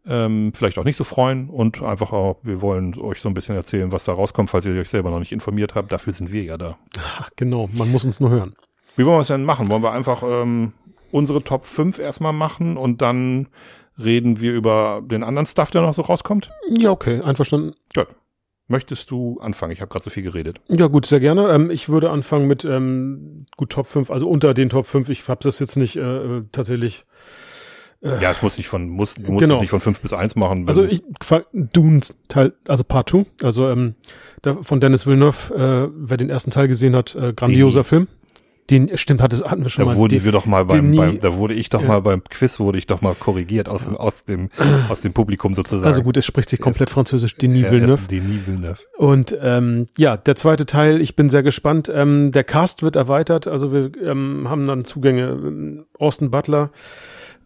ähm, 0.09 0.53
vielleicht 0.55 0.79
auch 0.79 0.85
nicht 0.85 0.97
so 0.97 1.05
freuen 1.05 1.49
und 1.51 1.83
einfach 1.83 2.13
auch, 2.13 2.37
wir 2.43 2.63
wollen 2.63 2.99
euch 2.99 3.21
so 3.21 3.29
ein 3.29 3.35
bisschen 3.35 3.57
erzählen, 3.57 3.91
was 3.93 4.05
da 4.05 4.13
rauskommt, 4.13 4.51
falls 4.51 4.65
ihr 4.67 4.79
euch 4.81 4.89
selber 4.89 5.11
noch 5.11 5.19
nicht 5.19 5.33
informiert 5.33 5.75
habt. 5.75 5.91
Dafür 5.91 6.13
sind 6.13 6.31
wir 6.33 6.45
ja 6.45 6.57
da. 6.57 6.77
Ach, 6.99 7.31
genau, 7.37 7.69
man 7.73 7.91
muss 7.91 8.05
uns 8.05 8.21
nur 8.21 8.31
hören. 8.31 8.55
Wie 8.97 9.05
wollen 9.05 9.17
wir 9.17 9.23
es 9.23 9.29
denn 9.29 9.45
machen? 9.45 9.69
Wollen 9.71 9.83
wir 9.83 9.93
einfach 9.93 10.23
ähm, 10.25 10.73
unsere 11.11 11.43
Top 11.43 11.67
5 11.67 11.99
erstmal 11.99 12.33
machen 12.33 12.77
und 12.77 13.03
dann 13.03 13.49
reden 13.99 14.41
wir 14.41 14.53
über 14.53 15.03
den 15.05 15.23
anderen 15.25 15.47
Stuff, 15.47 15.71
der 15.71 15.83
noch 15.83 15.95
so 15.95 16.03
rauskommt? 16.03 16.51
Ja, 16.69 16.91
okay, 16.93 17.21
einverstanden. 17.21 17.75
Gut. 17.95 18.09
Möchtest 18.69 19.11
du 19.13 19.39
anfangen? 19.41 19.73
Ich 19.73 19.81
habe 19.81 19.91
gerade 19.91 20.03
so 20.05 20.11
viel 20.11 20.25
geredet. 20.25 20.61
Ja, 20.69 20.89
gut, 20.89 21.07
sehr 21.07 21.21
gerne. 21.21 21.49
Ähm, 21.51 21.71
ich 21.71 21.89
würde 21.89 22.11
anfangen 22.11 22.47
mit 22.49 22.65
ähm, 22.65 23.47
gut 23.57 23.71
Top 23.71 23.87
5, 23.87 24.11
also 24.11 24.29
unter 24.29 24.55
den 24.55 24.69
Top 24.71 24.87
5. 24.87 25.09
Ich 25.09 25.29
habe 25.29 25.41
das 25.43 25.61
jetzt 25.61 25.77
nicht 25.77 25.97
äh, 25.97 26.01
äh, 26.39 26.43
tatsächlich. 26.51 27.05
Ja, 28.03 28.31
es 28.31 28.43
muss 28.43 28.59
nicht 28.59 28.69
von, 28.69 28.89
muss, 28.89 29.15
du 29.15 29.33
musst 29.33 29.45
Genau. 29.45 29.55
es 29.55 29.61
nicht 29.63 29.71
von 29.71 29.81
5 29.81 30.01
bis 30.01 30.13
1 30.13 30.37
machen. 30.37 30.69
Also 30.69 30.85
ich 30.85 31.03
Dune 31.55 32.03
Teil, 32.29 32.53
also 32.69 32.85
Part 32.85 33.09
2, 33.11 33.25
also 33.43 33.69
ähm, 33.69 33.95
da, 34.43 34.55
von 34.63 34.81
Dennis 34.81 35.07
Villeneuve, 35.07 35.55
äh, 35.55 35.91
wer 35.97 36.17
den 36.17 36.29
ersten 36.29 36.51
Teil 36.51 36.69
gesehen 36.69 36.95
hat, 36.95 37.15
äh, 37.15 37.33
grandioser 37.33 37.77
Denis. 37.81 37.89
Film. 37.89 38.09
Den 38.71 38.97
stimmt, 38.99 39.23
hat 39.23 39.33
es 39.33 39.45
hatten 39.45 39.63
wir 39.63 39.69
schon 39.71 39.85
da 39.85 39.93
mal. 39.93 39.97
wurden 39.97 40.15
Den- 40.17 40.25
wir 40.25 40.33
doch 40.33 40.45
mal 40.45 40.65
beim, 40.65 40.91
beim, 40.97 41.19
da 41.21 41.35
wurde 41.37 41.55
ich 41.55 41.69
doch 41.71 41.83
Ja. 41.83 41.87
mal 41.89 42.01
beim 42.03 42.25
Quiz 42.25 42.59
wurde 42.59 42.79
ich 42.79 42.87
doch 42.89 43.01
mal 43.01 43.15
korrigiert 43.15 43.69
aus, 43.69 43.85
dem 43.85 43.97
aus 43.97 44.25
dem, 44.25 44.49
aus 44.89 45.03
dem 45.03 45.13
Publikum 45.13 45.55
sozusagen. 45.55 45.87
also 45.87 46.03
gut, 46.03 46.17
es 46.17 46.25
spricht 46.27 46.49
sich 46.51 46.61
komplett 46.61 46.91
französisch, 46.91 47.37
Denis 47.37 47.71
Villeneuve. 47.71 47.93
erst 47.93 48.11
Denis 48.11 48.47
Villeneuve. 48.47 48.79
Und 48.99 49.37
ähm, 49.41 49.87
ja, 49.97 50.17
der 50.17 50.35
zweite 50.35 50.67
Teil, 50.67 51.01
ich 51.01 51.15
bin 51.15 51.29
sehr 51.29 51.45
gespannt. 51.45 51.91
Ähm, 51.95 52.33
der 52.33 52.43
Cast 52.45 52.83
wird 52.83 52.97
erweitert, 52.97 53.47
also 53.47 53.73
wir 53.73 53.91
ähm, 54.03 54.47
haben 54.49 54.67
dann 54.67 54.85
Zugänge. 54.85 55.29
ähm, 55.29 55.85
Austin 55.99 56.31
Butler, 56.33 56.71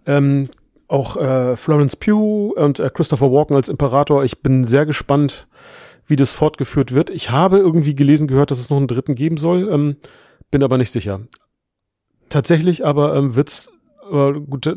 ähm, 0.07 0.49
auch 0.89 1.17
äh, 1.17 1.57
Florence 1.57 1.97
Pugh 1.97 2.53
und 2.57 2.79
äh, 2.81 2.91
Christopher 2.93 3.31
Walken 3.31 3.55
als 3.57 3.69
Imperator. 3.69 4.25
Ich 4.25 4.41
bin 4.41 4.65
sehr 4.65 4.87
gespannt, 4.87 5.47
wie 6.07 6.17
das 6.17 6.33
fortgeführt 6.33 6.95
wird. 6.95 7.11
Ich 7.11 7.31
habe 7.31 7.59
irgendwie 7.59 7.95
gelesen, 7.95 8.27
gehört, 8.27 8.51
dass 8.51 8.59
es 8.59 8.71
noch 8.71 8.79
einen 8.79 8.89
dritten 8.89 9.15
geben 9.15 9.37
soll, 9.37 9.69
ähm, 9.71 9.97
bin 10.51 10.63
aber 10.63 10.79
nicht 10.79 10.91
sicher. 10.91 11.21
Tatsächlich 12.29 12.85
aber 12.87 13.15
ähm, 13.17 13.35
wird's 13.35 13.71
aber 14.09 14.41
gut, 14.41 14.67
äh, 14.67 14.75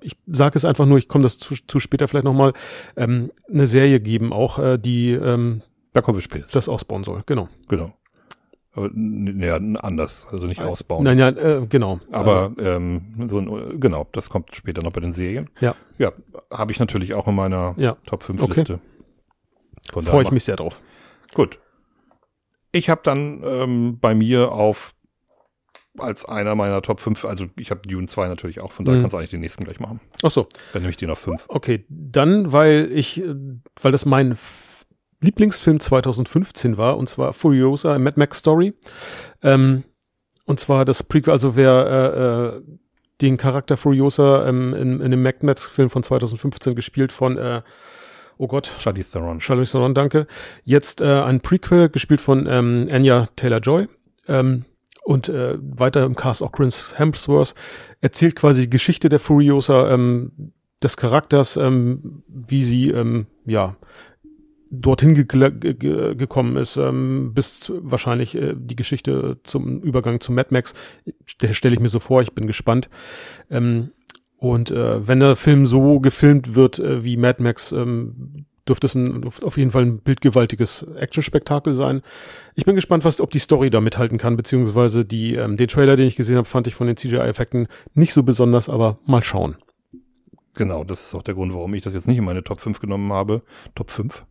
ich 0.00 0.16
sage 0.26 0.56
es 0.56 0.64
einfach 0.64 0.86
nur, 0.86 0.98
ich 0.98 1.08
komme 1.08 1.22
das 1.24 1.38
zu, 1.38 1.54
zu 1.66 1.80
später 1.80 2.06
vielleicht 2.08 2.24
nochmal, 2.24 2.52
ähm, 2.96 3.32
eine 3.50 3.66
Serie 3.66 4.00
geben, 4.00 4.32
auch 4.32 4.58
äh, 4.58 4.78
die 4.78 5.10
ähm, 5.12 5.62
Da 5.92 6.02
kommen 6.02 6.18
wir 6.18 6.22
später. 6.22 6.46
das 6.52 6.68
ausbauen 6.68 7.02
soll. 7.04 7.22
Genau. 7.26 7.48
Genau. 7.68 7.92
Aber, 8.72 8.86
n- 8.86 9.40
ja, 9.40 9.56
anders, 9.56 10.26
also 10.30 10.46
nicht 10.46 10.60
ausbauen. 10.62 11.02
Nein, 11.04 11.18
ja, 11.18 11.28
äh, 11.30 11.66
genau. 11.66 11.98
Aber 12.12 12.52
ähm, 12.58 13.26
so 13.28 13.38
ein, 13.38 13.80
genau, 13.80 14.06
das 14.12 14.28
kommt 14.30 14.54
später 14.54 14.82
noch 14.82 14.92
bei 14.92 15.00
den 15.00 15.12
Serien. 15.12 15.48
Ja. 15.60 15.74
Ja, 15.98 16.12
habe 16.52 16.70
ich 16.72 16.78
natürlich 16.78 17.14
auch 17.14 17.26
in 17.26 17.34
meiner 17.34 17.74
Ja. 17.78 17.96
Top 18.06 18.22
5 18.22 18.42
Okay. 18.42 18.54
Liste. 18.54 18.80
Freue 19.92 20.22
ich 20.24 20.30
mich 20.30 20.44
sehr 20.44 20.56
drauf. 20.56 20.82
Gut. 21.34 21.58
Ich 22.72 22.90
habe 22.90 23.00
dann 23.02 23.42
ähm, 23.44 23.98
bei 23.98 24.14
mir 24.14 24.52
auf 24.52 24.94
als 26.00 26.24
einer 26.24 26.54
meiner 26.54 26.82
Top 26.82 27.00
5, 27.00 27.24
also 27.24 27.46
ich 27.56 27.70
habe 27.70 27.80
Dune 27.88 28.06
2 28.08 28.28
natürlich 28.28 28.60
auch, 28.60 28.72
von 28.72 28.84
daher 28.84 28.98
Mhm. 28.98 29.02
kannst 29.02 29.14
du 29.14 29.18
eigentlich 29.18 29.30
den 29.30 29.40
nächsten 29.40 29.64
gleich 29.64 29.80
machen. 29.80 30.00
Ach 30.22 30.30
so, 30.30 30.48
Dann 30.72 30.82
nehme 30.82 30.90
ich 30.90 30.96
den 30.96 31.10
auf 31.10 31.18
5. 31.18 31.44
okay. 31.48 31.84
Dann, 31.88 32.52
weil 32.52 32.90
ich, 32.92 33.22
äh, 33.22 33.34
weil 33.80 33.92
das 33.92 34.04
mein 34.06 34.36
Lieblingsfilm 35.20 35.80
2015 35.80 36.76
war, 36.76 36.96
und 36.98 37.08
zwar 37.08 37.32
Furiosa, 37.32 37.98
Mad 37.98 38.18
Max 38.18 38.38
Story. 38.38 38.74
Ähm, 39.42 39.84
und 40.44 40.60
zwar 40.60 40.84
das 40.84 41.02
Prequel, 41.02 41.32
also 41.32 41.56
wer 41.56 42.52
äh, 42.54 42.56
äh, 42.58 42.62
den 43.22 43.36
Charakter 43.38 43.76
Furiosa 43.76 44.46
ähm, 44.46 44.74
in, 44.74 45.00
in 45.00 45.10
dem 45.10 45.22
Mad 45.22 45.38
Max-Film 45.40 45.88
von 45.90 46.02
2015 46.02 46.74
gespielt 46.74 47.12
von, 47.12 47.38
äh, 47.38 47.62
oh 48.36 48.46
Gott, 48.46 48.70
Charlize 48.78 49.10
Theron. 49.12 49.40
Charlize 49.40 49.72
Theron, 49.72 49.94
danke. 49.94 50.26
Jetzt 50.64 51.00
äh, 51.00 51.22
ein 51.22 51.40
Prequel, 51.40 51.88
gespielt 51.88 52.20
von 52.20 52.46
ähm, 52.46 52.86
Anya 52.90 53.28
Taylor-Joy. 53.36 53.88
Ähm, 54.28 54.64
und 55.06 55.28
äh, 55.28 55.56
weiter 55.60 56.04
im 56.04 56.16
Cast 56.16 56.42
auch 56.42 56.50
Chris 56.50 56.98
Hemsworth. 56.98 57.54
Erzählt 58.00 58.34
quasi 58.34 58.62
die 58.62 58.70
Geschichte 58.70 59.08
der 59.08 59.20
Furiosa, 59.20 59.88
ähm, 59.92 60.52
des 60.82 60.96
Charakters, 60.96 61.56
ähm, 61.56 62.24
wie 62.26 62.64
sie, 62.64 62.90
ähm, 62.90 63.26
ja, 63.44 63.76
dorthin 64.68 65.14
ge 65.14 65.24
ge 65.24 65.74
ge 65.74 66.16
gekommen 66.16 66.56
ist, 66.56 66.76
ähm, 66.76 67.32
bis 67.34 67.72
wahrscheinlich 67.72 68.34
äh, 68.34 68.54
die 68.56 68.74
Geschichte 68.74 69.38
zum 69.44 69.80
Übergang 69.80 70.20
zu 70.20 70.32
Mad 70.32 70.48
Max. 70.50 70.74
Der 71.40 71.52
stelle 71.52 71.74
ich 71.74 71.80
mir 71.80 71.88
so 71.88 72.00
vor, 72.00 72.20
ich 72.20 72.32
bin 72.32 72.48
gespannt. 72.48 72.90
Ähm, 73.48 73.90
und 74.38 74.72
äh, 74.72 75.06
wenn 75.06 75.20
der 75.20 75.36
Film 75.36 75.66
so 75.66 76.00
gefilmt 76.00 76.56
wird 76.56 76.80
äh, 76.80 77.04
wie 77.04 77.16
Mad 77.16 77.40
Max, 77.40 77.70
ähm, 77.70 78.44
dürfte 78.68 78.86
es 78.86 78.94
ein, 78.94 79.24
auf 79.24 79.56
jeden 79.56 79.70
Fall 79.70 79.82
ein 79.84 79.98
bildgewaltiges 79.98 80.84
Actionspektakel 80.96 81.72
sein. 81.72 82.02
Ich 82.54 82.64
bin 82.64 82.74
gespannt, 82.74 83.04
was, 83.04 83.20
ob 83.20 83.30
die 83.30 83.38
Story 83.38 83.70
da 83.70 83.80
mithalten 83.80 84.18
kann, 84.18 84.36
beziehungsweise 84.36 85.04
die, 85.04 85.34
ähm, 85.34 85.56
den 85.56 85.68
Trailer, 85.68 85.96
den 85.96 86.06
ich 86.06 86.16
gesehen 86.16 86.36
habe, 86.36 86.48
fand 86.48 86.66
ich 86.66 86.74
von 86.74 86.86
den 86.86 86.96
CGI-Effekten 86.96 87.68
nicht 87.94 88.12
so 88.12 88.22
besonders, 88.22 88.68
aber 88.68 88.98
mal 89.06 89.22
schauen. 89.22 89.56
Genau, 90.54 90.84
das 90.84 91.08
ist 91.08 91.14
auch 91.14 91.22
der 91.22 91.34
Grund, 91.34 91.52
warum 91.52 91.74
ich 91.74 91.82
das 91.82 91.92
jetzt 91.94 92.08
nicht 92.08 92.16
in 92.18 92.24
meine 92.24 92.42
Top 92.42 92.60
5 92.60 92.80
genommen 92.80 93.12
habe. 93.12 93.42
Top 93.74 93.90
5. 93.90 94.24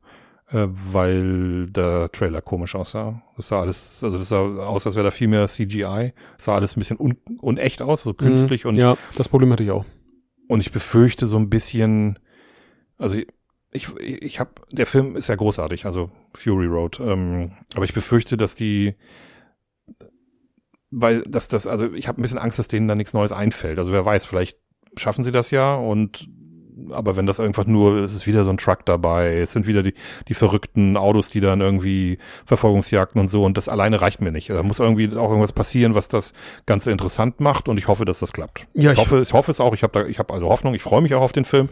äh, 0.52 0.68
weil 0.70 1.68
der 1.72 2.12
Trailer 2.12 2.40
komisch 2.40 2.76
aussah. 2.76 3.20
Das 3.36 3.48
sah 3.48 3.62
alles, 3.62 4.00
also 4.04 4.20
das 4.20 4.30
sah 4.30 4.42
aus, 4.42 4.86
als 4.86 4.96
wäre 4.96 5.06
da 5.06 5.10
viel 5.12 5.28
mehr 5.28 5.48
CGI. 5.48 6.14
Das 6.38 6.46
sah 6.46 6.54
alles 6.56 6.76
ein 6.78 6.80
bisschen 6.80 6.98
un 7.00 7.18
unecht 7.42 7.82
aus, 7.82 8.04
so 8.04 8.14
künstlich 8.14 8.64
Mhm. 8.64 8.70
und 8.70 8.76
Ja, 8.76 8.96
das 9.16 9.28
Problem 9.28 9.52
hatte 9.52 9.64
ich 9.64 9.72
auch. 9.72 9.86
und 10.48 10.60
ich 10.62 10.72
befürchte 10.72 11.26
so 11.26 11.38
ein 11.38 11.50
bisschen, 11.50 12.20
also 13.00 13.20
ich, 13.76 13.90
ich 14.00 14.40
habe, 14.40 14.52
der 14.72 14.86
Film 14.86 15.16
ist 15.16 15.28
ja 15.28 15.36
großartig, 15.36 15.86
also 15.86 16.10
Fury 16.34 16.68
Road, 16.68 17.00
ähm, 17.00 17.52
aber 17.76 17.86
ich 17.86 17.94
befürchte, 17.94 18.38
dass 18.38 18.56
die, 18.56 18.96
weil 20.90 21.22
dass 21.24 21.48
das, 21.48 21.68
also 21.68 21.92
ich 21.94 22.08
habe 22.08 22.20
ein 22.20 22.22
bisschen 22.22 22.38
Angst, 22.38 22.58
dass 22.58 22.68
denen 22.68 22.88
da 22.88 22.96
nichts 22.96 23.14
Neues 23.14 23.32
einfällt. 23.32 23.78
Also 23.78 23.92
wer 23.92 24.06
weiß, 24.06 24.26
vielleicht 24.26 24.58
schaffen 24.98 25.24
sie 25.24 25.32
das 25.32 25.52
ja 25.52 25.76
und 25.76 26.30
aber 26.92 27.16
wenn 27.16 27.26
das 27.26 27.40
einfach 27.40 27.66
nur, 27.66 27.96
es 27.98 28.14
ist 28.14 28.28
wieder 28.28 28.44
so 28.44 28.50
ein 28.50 28.58
Truck 28.58 28.86
dabei, 28.86 29.38
es 29.40 29.52
sind 29.54 29.66
wieder 29.68 29.84
die, 29.84 29.94
die 30.28 30.34
verrückten 30.34 30.98
Autos, 30.98 31.30
die 31.30 31.40
dann 31.40 31.62
irgendwie 31.62 32.18
Verfolgungsjagden 32.46 33.20
und 33.22 33.28
so 33.30 33.44
und 33.44 33.58
das 33.58 33.70
alleine 33.70 34.02
reicht 34.02 34.22
mir 34.22 34.32
nicht. 34.32 34.50
Da 34.50 34.62
muss 34.64 34.80
irgendwie 34.80 35.08
auch 35.16 35.30
irgendwas 35.30 35.52
passieren, 35.54 35.96
was 35.96 36.08
das 36.08 36.34
Ganze 36.66 36.92
interessant 36.92 37.40
macht 37.40 37.68
und 37.70 37.78
ich 37.78 37.88
hoffe, 37.88 38.06
dass 38.06 38.20
das 38.20 38.34
klappt. 38.34 38.68
Ja, 38.74 38.92
ich, 38.92 39.00
ich- 39.00 39.06
hoffe, 39.06 39.22
ich 39.22 39.34
hoffe 39.34 39.52
es 39.52 39.60
auch. 39.60 39.74
Ich 39.74 39.84
habe 39.84 40.00
da, 40.04 40.08
ich 40.08 40.20
habe 40.20 40.34
also 40.34 40.50
Hoffnung. 40.50 40.76
Ich 40.76 40.84
freue 40.84 41.02
mich 41.02 41.14
auch 41.16 41.22
auf 41.22 41.32
den 41.32 41.46
Film 41.46 41.70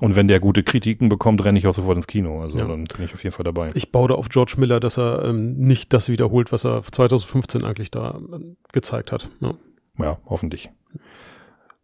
und 0.00 0.16
wenn 0.16 0.28
der 0.28 0.40
gute 0.40 0.62
Kritiken 0.62 1.08
bekommt, 1.08 1.44
renne 1.44 1.58
ich 1.58 1.66
auch 1.66 1.72
sofort 1.74 1.96
ins 1.96 2.06
Kino. 2.06 2.40
Also 2.40 2.58
Ja. 2.58 2.66
dann 2.66 2.84
bin 2.84 3.04
ich 3.04 3.14
auf 3.14 3.22
jeden 3.24 3.34
Fall 3.34 3.44
dabei. 3.44 3.70
Ich 3.74 3.92
baue 3.92 4.08
da 4.08 4.14
auf 4.14 4.28
George 4.28 4.54
Miller, 4.58 4.80
dass 4.80 4.98
er 4.98 5.24
ähm, 5.24 5.54
nicht 5.58 5.92
das 5.92 6.08
wiederholt, 6.08 6.52
was 6.52 6.64
er 6.64 6.82
2015 6.82 7.64
eigentlich 7.64 7.90
da 7.90 8.18
ähm, 8.32 8.56
gezeigt 8.72 9.12
hat. 9.12 9.28
Ja. 9.40 9.54
Ja, 9.98 10.18
hoffentlich. 10.26 10.70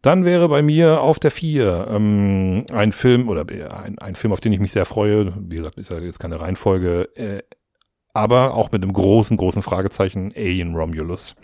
Dann 0.03 0.25
wäre 0.25 0.49
bei 0.49 0.61
mir 0.61 1.01
auf 1.01 1.17
der 1.19 1.31
vier 1.31 1.87
ähm, 1.89 2.65
ein 2.71 2.91
Film 2.91 3.29
oder 3.29 3.49
äh, 3.51 3.63
ein, 3.69 3.97
ein 3.97 4.13
Film, 4.15 4.33
auf 4.33 4.41
den 4.41 4.53
ich 4.53 4.59
mich 4.59 4.73
sehr 4.73 4.85
freue. 4.85 5.33
Wie 5.39 5.55
gesagt, 5.55 5.77
ist 5.79 5.89
ja 5.89 5.97
jetzt 5.97 6.19
keine 6.19 6.39
Reihenfolge, 6.39 7.09
äh, 7.15 7.41
aber 8.13 8.53
auch 8.53 8.71
mit 8.71 8.83
einem 8.83 8.93
großen, 8.93 9.37
großen 9.37 9.63
Fragezeichen 9.63 10.31
Alien 10.35 10.75
Romulus. 10.75 11.35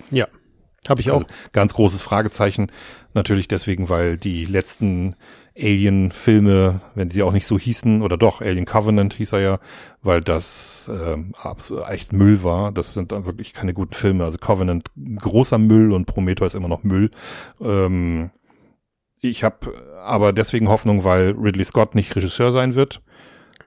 Habe 0.88 1.02
ich 1.02 1.10
auch. 1.10 1.16
Also 1.24 1.28
ganz 1.52 1.74
großes 1.74 2.02
Fragezeichen. 2.02 2.72
Natürlich 3.14 3.48
deswegen, 3.48 3.90
weil 3.90 4.18
die 4.18 4.46
letzten 4.46 5.16
Alien-Filme, 5.58 6.82
wenn 6.96 7.12
sie 7.12 7.24
auch 7.24 7.34
nicht 7.34 7.46
so 7.48 7.58
hießen, 7.58 8.02
oder 8.02 8.18
doch, 8.18 8.42
Alien 8.42 8.66
Covenant 8.66 9.14
hieß 9.16 9.34
er 9.34 9.40
ja, 9.40 9.60
weil 10.02 10.22
das 10.22 10.90
abs- 11.42 11.74
echt 11.90 12.14
Müll 12.14 12.44
war. 12.44 12.72
Das 12.72 12.94
sind 12.94 13.12
dann 13.12 13.26
wirklich 13.26 13.54
keine 13.54 13.74
guten 13.74 13.94
Filme. 13.94 14.24
Also 14.26 14.38
Covenant 14.38 14.90
großer 15.18 15.58
Müll 15.58 15.92
und 15.92 16.06
Prometheus 16.06 16.54
immer 16.54 16.68
noch 16.70 16.84
Müll. 16.84 17.12
Ähm, 17.62 18.32
ich 19.22 19.44
habe 19.44 19.74
aber 20.04 20.34
deswegen 20.34 20.70
Hoffnung, 20.70 21.04
weil 21.04 21.32
Ridley 21.32 21.64
Scott 21.66 21.96
nicht 21.96 22.16
Regisseur 22.16 22.52
sein 22.52 22.76
wird. 22.76 23.02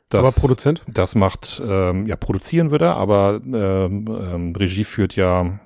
Das, 0.08 0.20
Aber 0.20 0.32
Produzent? 0.32 0.82
das 0.88 1.14
macht, 1.14 1.62
ähm, 1.66 2.06
ja, 2.06 2.16
produzieren 2.16 2.70
wird 2.70 2.82
er, 2.82 2.96
aber 2.96 3.40
ähm, 3.44 4.04
ähm, 4.06 4.54
Regie 4.54 4.84
führt 4.84 5.16
ja, 5.16 5.58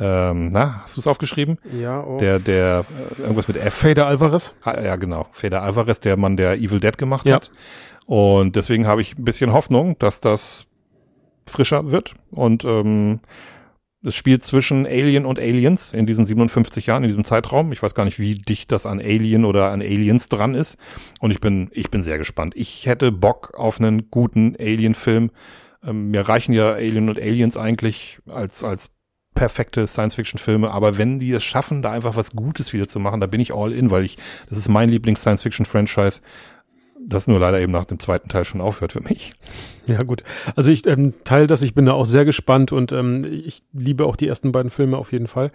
ähm, 0.00 0.50
na, 0.50 0.82
hast 0.82 0.96
du 0.96 1.00
es 1.00 1.06
aufgeschrieben? 1.06 1.58
Ja, 1.72 2.00
auch. 2.00 2.18
Der, 2.18 2.38
der, 2.40 2.84
äh, 3.18 3.22
irgendwas 3.22 3.46
mit 3.48 3.56
F. 3.56 3.72
Fader 3.72 4.06
Alvarez. 4.08 4.52
Ah, 4.64 4.80
ja, 4.82 4.96
genau. 4.96 5.26
Feder 5.30 5.62
Alvarez, 5.62 6.00
der 6.00 6.16
Mann, 6.16 6.36
der 6.36 6.56
Evil 6.56 6.80
Dead 6.80 6.98
gemacht 6.98 7.26
Ja. 7.26 7.36
hat. 7.36 7.50
Und 8.04 8.56
deswegen 8.56 8.86
habe 8.86 9.00
ich 9.00 9.16
ein 9.16 9.24
bisschen 9.24 9.52
Hoffnung, 9.52 9.96
dass 9.98 10.20
das 10.20 10.66
frischer 11.46 11.90
wird. 11.92 12.14
Und 12.32 12.64
ähm, 12.64 13.20
es 14.06 14.14
spielt 14.14 14.44
zwischen 14.44 14.86
Alien 14.86 15.26
und 15.26 15.40
Aliens 15.40 15.92
in 15.92 16.06
diesen 16.06 16.24
57 16.24 16.86
Jahren, 16.86 17.02
in 17.02 17.08
diesem 17.08 17.24
Zeitraum. 17.24 17.72
Ich 17.72 17.82
weiß 17.82 17.94
gar 17.94 18.04
nicht, 18.04 18.20
wie 18.20 18.36
dicht 18.36 18.70
das 18.70 18.86
an 18.86 19.00
Alien 19.00 19.44
oder 19.44 19.72
an 19.72 19.82
Aliens 19.82 20.28
dran 20.28 20.54
ist. 20.54 20.78
Und 21.20 21.32
ich 21.32 21.40
bin, 21.40 21.70
ich 21.72 21.90
bin 21.90 22.04
sehr 22.04 22.16
gespannt. 22.16 22.54
Ich 22.56 22.86
hätte 22.86 23.10
Bock 23.10 23.54
auf 23.58 23.80
einen 23.80 24.08
guten 24.10 24.54
Alien-Film. 24.60 25.30
Ähm, 25.84 26.10
mir 26.10 26.28
reichen 26.28 26.52
ja 26.52 26.72
Alien 26.72 27.08
und 27.08 27.18
Aliens 27.18 27.56
eigentlich 27.56 28.20
als, 28.28 28.62
als 28.62 28.90
perfekte 29.34 29.86
Science-Fiction-Filme, 29.86 30.70
aber 30.70 30.98
wenn 30.98 31.18
die 31.18 31.32
es 31.32 31.44
schaffen, 31.44 31.82
da 31.82 31.92
einfach 31.92 32.16
was 32.16 32.30
Gutes 32.30 32.72
wieder 32.72 32.88
zu 32.88 32.98
machen, 32.98 33.20
da 33.20 33.26
bin 33.26 33.40
ich 33.40 33.52
all 33.52 33.72
in, 33.72 33.90
weil 33.90 34.04
ich, 34.04 34.16
das 34.48 34.56
ist 34.56 34.68
mein 34.68 34.88
Lieblings-Science-Fiction-Franchise, 34.88 36.22
das 37.06 37.28
nur 37.28 37.38
leider 37.38 37.60
eben 37.60 37.72
nach 37.72 37.84
dem 37.84 37.98
zweiten 37.98 38.28
Teil 38.28 38.44
schon 38.44 38.60
aufhört 38.60 38.92
für 38.92 39.00
mich. 39.00 39.34
Ja, 39.86 40.02
gut. 40.02 40.24
Also 40.56 40.70
ich 40.70 40.86
ähm, 40.86 41.14
teile 41.24 41.46
das, 41.46 41.62
ich 41.62 41.74
bin 41.74 41.86
da 41.86 41.92
auch 41.92 42.06
sehr 42.06 42.24
gespannt 42.24 42.72
und 42.72 42.92
ähm, 42.92 43.22
ich 43.24 43.62
liebe 43.72 44.04
auch 44.04 44.16
die 44.16 44.26
ersten 44.26 44.52
beiden 44.52 44.70
Filme 44.70 44.96
auf 44.96 45.12
jeden 45.12 45.28
Fall. 45.28 45.52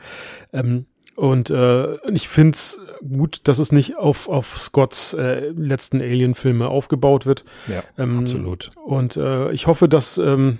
Ähm, 0.54 0.86
und 1.16 1.50
äh, 1.50 1.98
ich 2.12 2.30
find's 2.30 2.80
gut, 3.02 3.42
dass 3.44 3.60
es 3.60 3.72
nicht 3.72 3.98
auf, 3.98 4.30
auf 4.30 4.58
Scotts 4.58 5.14
äh, 5.14 5.50
letzten 5.50 6.02
Alien-Filme 6.02 6.68
aufgebaut 6.68 7.26
wird. 7.26 7.44
Ja, 7.68 7.84
Ähm, 7.98 8.20
absolut. 8.20 8.70
Und 8.86 9.18
äh, 9.18 9.52
ich 9.52 9.68
hoffe, 9.68 9.90
dass 9.90 10.18
ähm, 10.18 10.60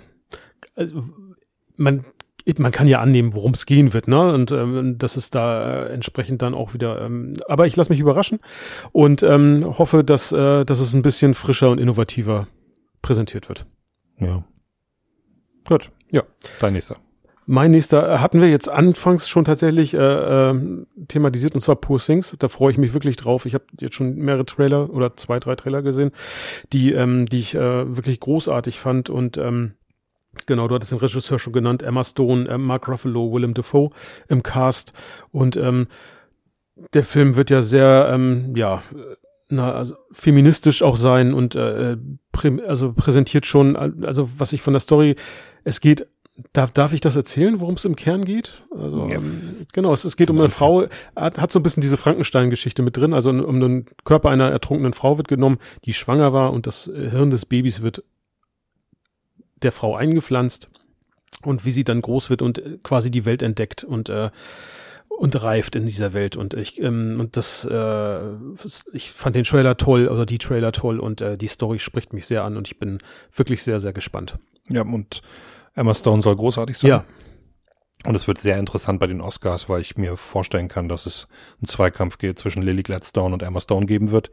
also, 0.74 1.02
man 1.76 2.04
man 2.56 2.72
kann 2.72 2.86
ja 2.86 3.00
annehmen, 3.00 3.34
worum 3.34 3.52
es 3.52 3.66
gehen 3.66 3.92
wird, 3.92 4.08
ne? 4.08 4.32
Und 4.32 4.52
ähm, 4.52 4.96
das 4.98 5.16
ist 5.16 5.34
da 5.34 5.84
äh, 5.86 5.92
entsprechend 5.92 6.42
dann 6.42 6.54
auch 6.54 6.74
wieder. 6.74 7.00
Ähm, 7.02 7.34
aber 7.48 7.66
ich 7.66 7.76
lasse 7.76 7.90
mich 7.90 8.00
überraschen 8.00 8.40
und 8.92 9.22
ähm, 9.22 9.78
hoffe, 9.78 10.04
dass 10.04 10.32
äh, 10.32 10.64
dass 10.64 10.80
es 10.80 10.94
ein 10.94 11.02
bisschen 11.02 11.34
frischer 11.34 11.70
und 11.70 11.78
innovativer 11.78 12.48
präsentiert 13.00 13.48
wird. 13.48 13.66
Ja. 14.18 14.44
Gut. 15.64 15.90
Ja. 16.10 16.22
Dein 16.60 16.74
nächster. 16.74 16.96
Mein 17.46 17.72
nächster 17.72 18.08
äh, 18.08 18.18
hatten 18.18 18.40
wir 18.40 18.48
jetzt 18.48 18.68
anfangs 18.68 19.28
schon 19.28 19.44
tatsächlich 19.44 19.94
äh, 19.94 19.98
äh, 19.98 20.54
thematisiert 21.08 21.54
und 21.54 21.60
zwar 21.60 21.76
Poor 21.76 21.98
Things. 21.98 22.34
Da 22.38 22.48
freue 22.48 22.72
ich 22.72 22.78
mich 22.78 22.92
wirklich 22.92 23.16
drauf. 23.16 23.46
Ich 23.46 23.54
habe 23.54 23.64
jetzt 23.80 23.94
schon 23.94 24.14
mehrere 24.16 24.44
Trailer 24.44 24.90
oder 24.90 25.16
zwei, 25.16 25.40
drei 25.40 25.56
Trailer 25.56 25.82
gesehen, 25.82 26.12
die 26.72 26.92
ähm, 26.92 27.26
die 27.26 27.40
ich 27.40 27.54
äh, 27.54 27.96
wirklich 27.96 28.20
großartig 28.20 28.78
fand 28.78 29.10
und 29.10 29.38
ähm, 29.38 29.72
Genau, 30.46 30.66
du 30.68 30.74
hattest 30.74 30.92
den 30.92 30.98
Regisseur 30.98 31.38
schon 31.38 31.52
genannt, 31.52 31.82
Emma 31.82 32.02
Stone, 32.04 32.48
äh, 32.48 32.58
Mark 32.58 32.88
Ruffalo, 32.88 33.32
Willem 33.32 33.54
Dafoe 33.54 33.90
im 34.28 34.42
Cast. 34.42 34.92
Und 35.30 35.56
ähm, 35.56 35.88
der 36.94 37.04
Film 37.04 37.36
wird 37.36 37.50
ja 37.50 37.62
sehr, 37.62 38.08
ähm, 38.12 38.54
ja, 38.56 38.82
äh, 38.94 39.16
na, 39.48 39.72
also 39.72 39.96
feministisch 40.10 40.82
auch 40.82 40.96
sein 40.96 41.34
und 41.34 41.54
äh, 41.54 41.96
prä 42.32 42.58
also 42.66 42.92
präsentiert 42.94 43.44
schon, 43.44 43.76
also 43.76 44.30
was 44.38 44.54
ich 44.54 44.62
von 44.62 44.72
der 44.72 44.80
Story, 44.80 45.16
es 45.64 45.80
geht, 45.82 46.06
darf, 46.54 46.70
darf 46.70 46.94
ich 46.94 47.02
das 47.02 47.16
erzählen, 47.16 47.60
worum 47.60 47.74
es 47.74 47.84
im 47.84 47.94
Kern 47.94 48.24
geht? 48.24 48.62
Also 48.74 49.06
Ja. 49.08 49.16
ähm, 49.16 49.52
genau, 49.74 49.92
es, 49.92 50.04
es 50.04 50.16
geht 50.16 50.30
um 50.30 50.38
eine 50.38 50.48
Frau, 50.48 50.86
hat, 51.14 51.38
hat 51.38 51.52
so 51.52 51.58
ein 51.58 51.62
bisschen 51.62 51.82
diese 51.82 51.98
Frankenstein-Geschichte 51.98 52.80
mit 52.80 52.96
drin, 52.96 53.12
also 53.12 53.28
um 53.30 53.60
den 53.60 53.84
Körper 54.04 54.30
einer 54.30 54.50
ertrunkenen 54.50 54.94
Frau 54.94 55.18
wird 55.18 55.28
genommen, 55.28 55.58
die 55.84 55.92
schwanger 55.92 56.32
war 56.32 56.52
und 56.52 56.66
das 56.66 56.88
äh, 56.88 57.10
Hirn 57.10 57.28
des 57.28 57.44
Babys 57.44 57.82
wird 57.82 58.02
der 59.64 59.72
Frau 59.72 59.96
eingepflanzt 59.96 60.68
und 61.44 61.64
wie 61.64 61.72
sie 61.72 61.84
dann 61.84 62.02
groß 62.02 62.30
wird 62.30 62.42
und 62.42 62.58
äh, 62.58 62.78
quasi 62.82 63.10
die 63.10 63.24
Welt 63.24 63.42
entdeckt 63.42 63.84
und 63.84 64.08
äh, 64.08 64.30
und 65.08 65.40
reift 65.42 65.76
in 65.76 65.84
dieser 65.86 66.14
Welt 66.14 66.36
und 66.36 66.54
ich 66.54 66.80
ähm, 66.80 67.18
und 67.20 67.36
das 67.36 67.64
äh, 67.64 68.20
ich 68.92 69.10
fand 69.10 69.36
den 69.36 69.44
Trailer 69.44 69.76
toll 69.76 70.08
oder 70.08 70.26
die 70.26 70.38
Trailer 70.38 70.72
toll 70.72 70.98
und 70.98 71.20
äh, 71.20 71.36
die 71.36 71.48
Story 71.48 71.78
spricht 71.78 72.12
mich 72.12 72.26
sehr 72.26 72.44
an 72.44 72.56
und 72.56 72.68
ich 72.68 72.78
bin 72.78 72.98
wirklich 73.34 73.62
sehr 73.62 73.78
sehr 73.78 73.92
gespannt. 73.92 74.38
Ja, 74.68 74.82
und 74.82 75.22
Emma 75.74 75.94
Stone 75.94 76.22
soll 76.22 76.36
großartig 76.36 76.78
sein. 76.78 76.88
Ja, 76.88 77.04
Und 78.04 78.14
es 78.14 78.26
wird 78.26 78.38
sehr 78.38 78.58
interessant 78.58 79.00
bei 79.00 79.06
den 79.06 79.20
Oscars, 79.20 79.68
weil 79.68 79.80
ich 79.80 79.96
mir 79.96 80.16
vorstellen 80.16 80.68
kann, 80.68 80.88
dass 80.88 81.06
es 81.06 81.28
einen 81.60 81.68
Zweikampf 81.68 82.18
geht 82.18 82.38
zwischen 82.38 82.62
Lily 82.62 82.82
Gladstone 82.82 83.34
und 83.34 83.42
Emma 83.42 83.60
Stone 83.60 83.86
geben 83.86 84.10
wird. 84.10 84.30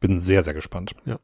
Bin 0.00 0.20
sehr, 0.20 0.42
sehr 0.42 0.54
gespannt. 0.54 0.94
Ja. 1.04 1.18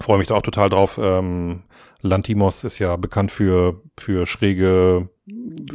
Freue 0.00 0.18
mich 0.18 0.28
da 0.28 0.34
auch 0.34 0.42
total 0.42 0.70
drauf. 0.70 0.98
Ähm, 1.02 1.62
Lantimos 2.02 2.64
ist 2.64 2.78
ja 2.78 2.96
bekannt 2.96 3.30
für, 3.30 3.82
für 3.98 4.26
schräge 4.26 5.08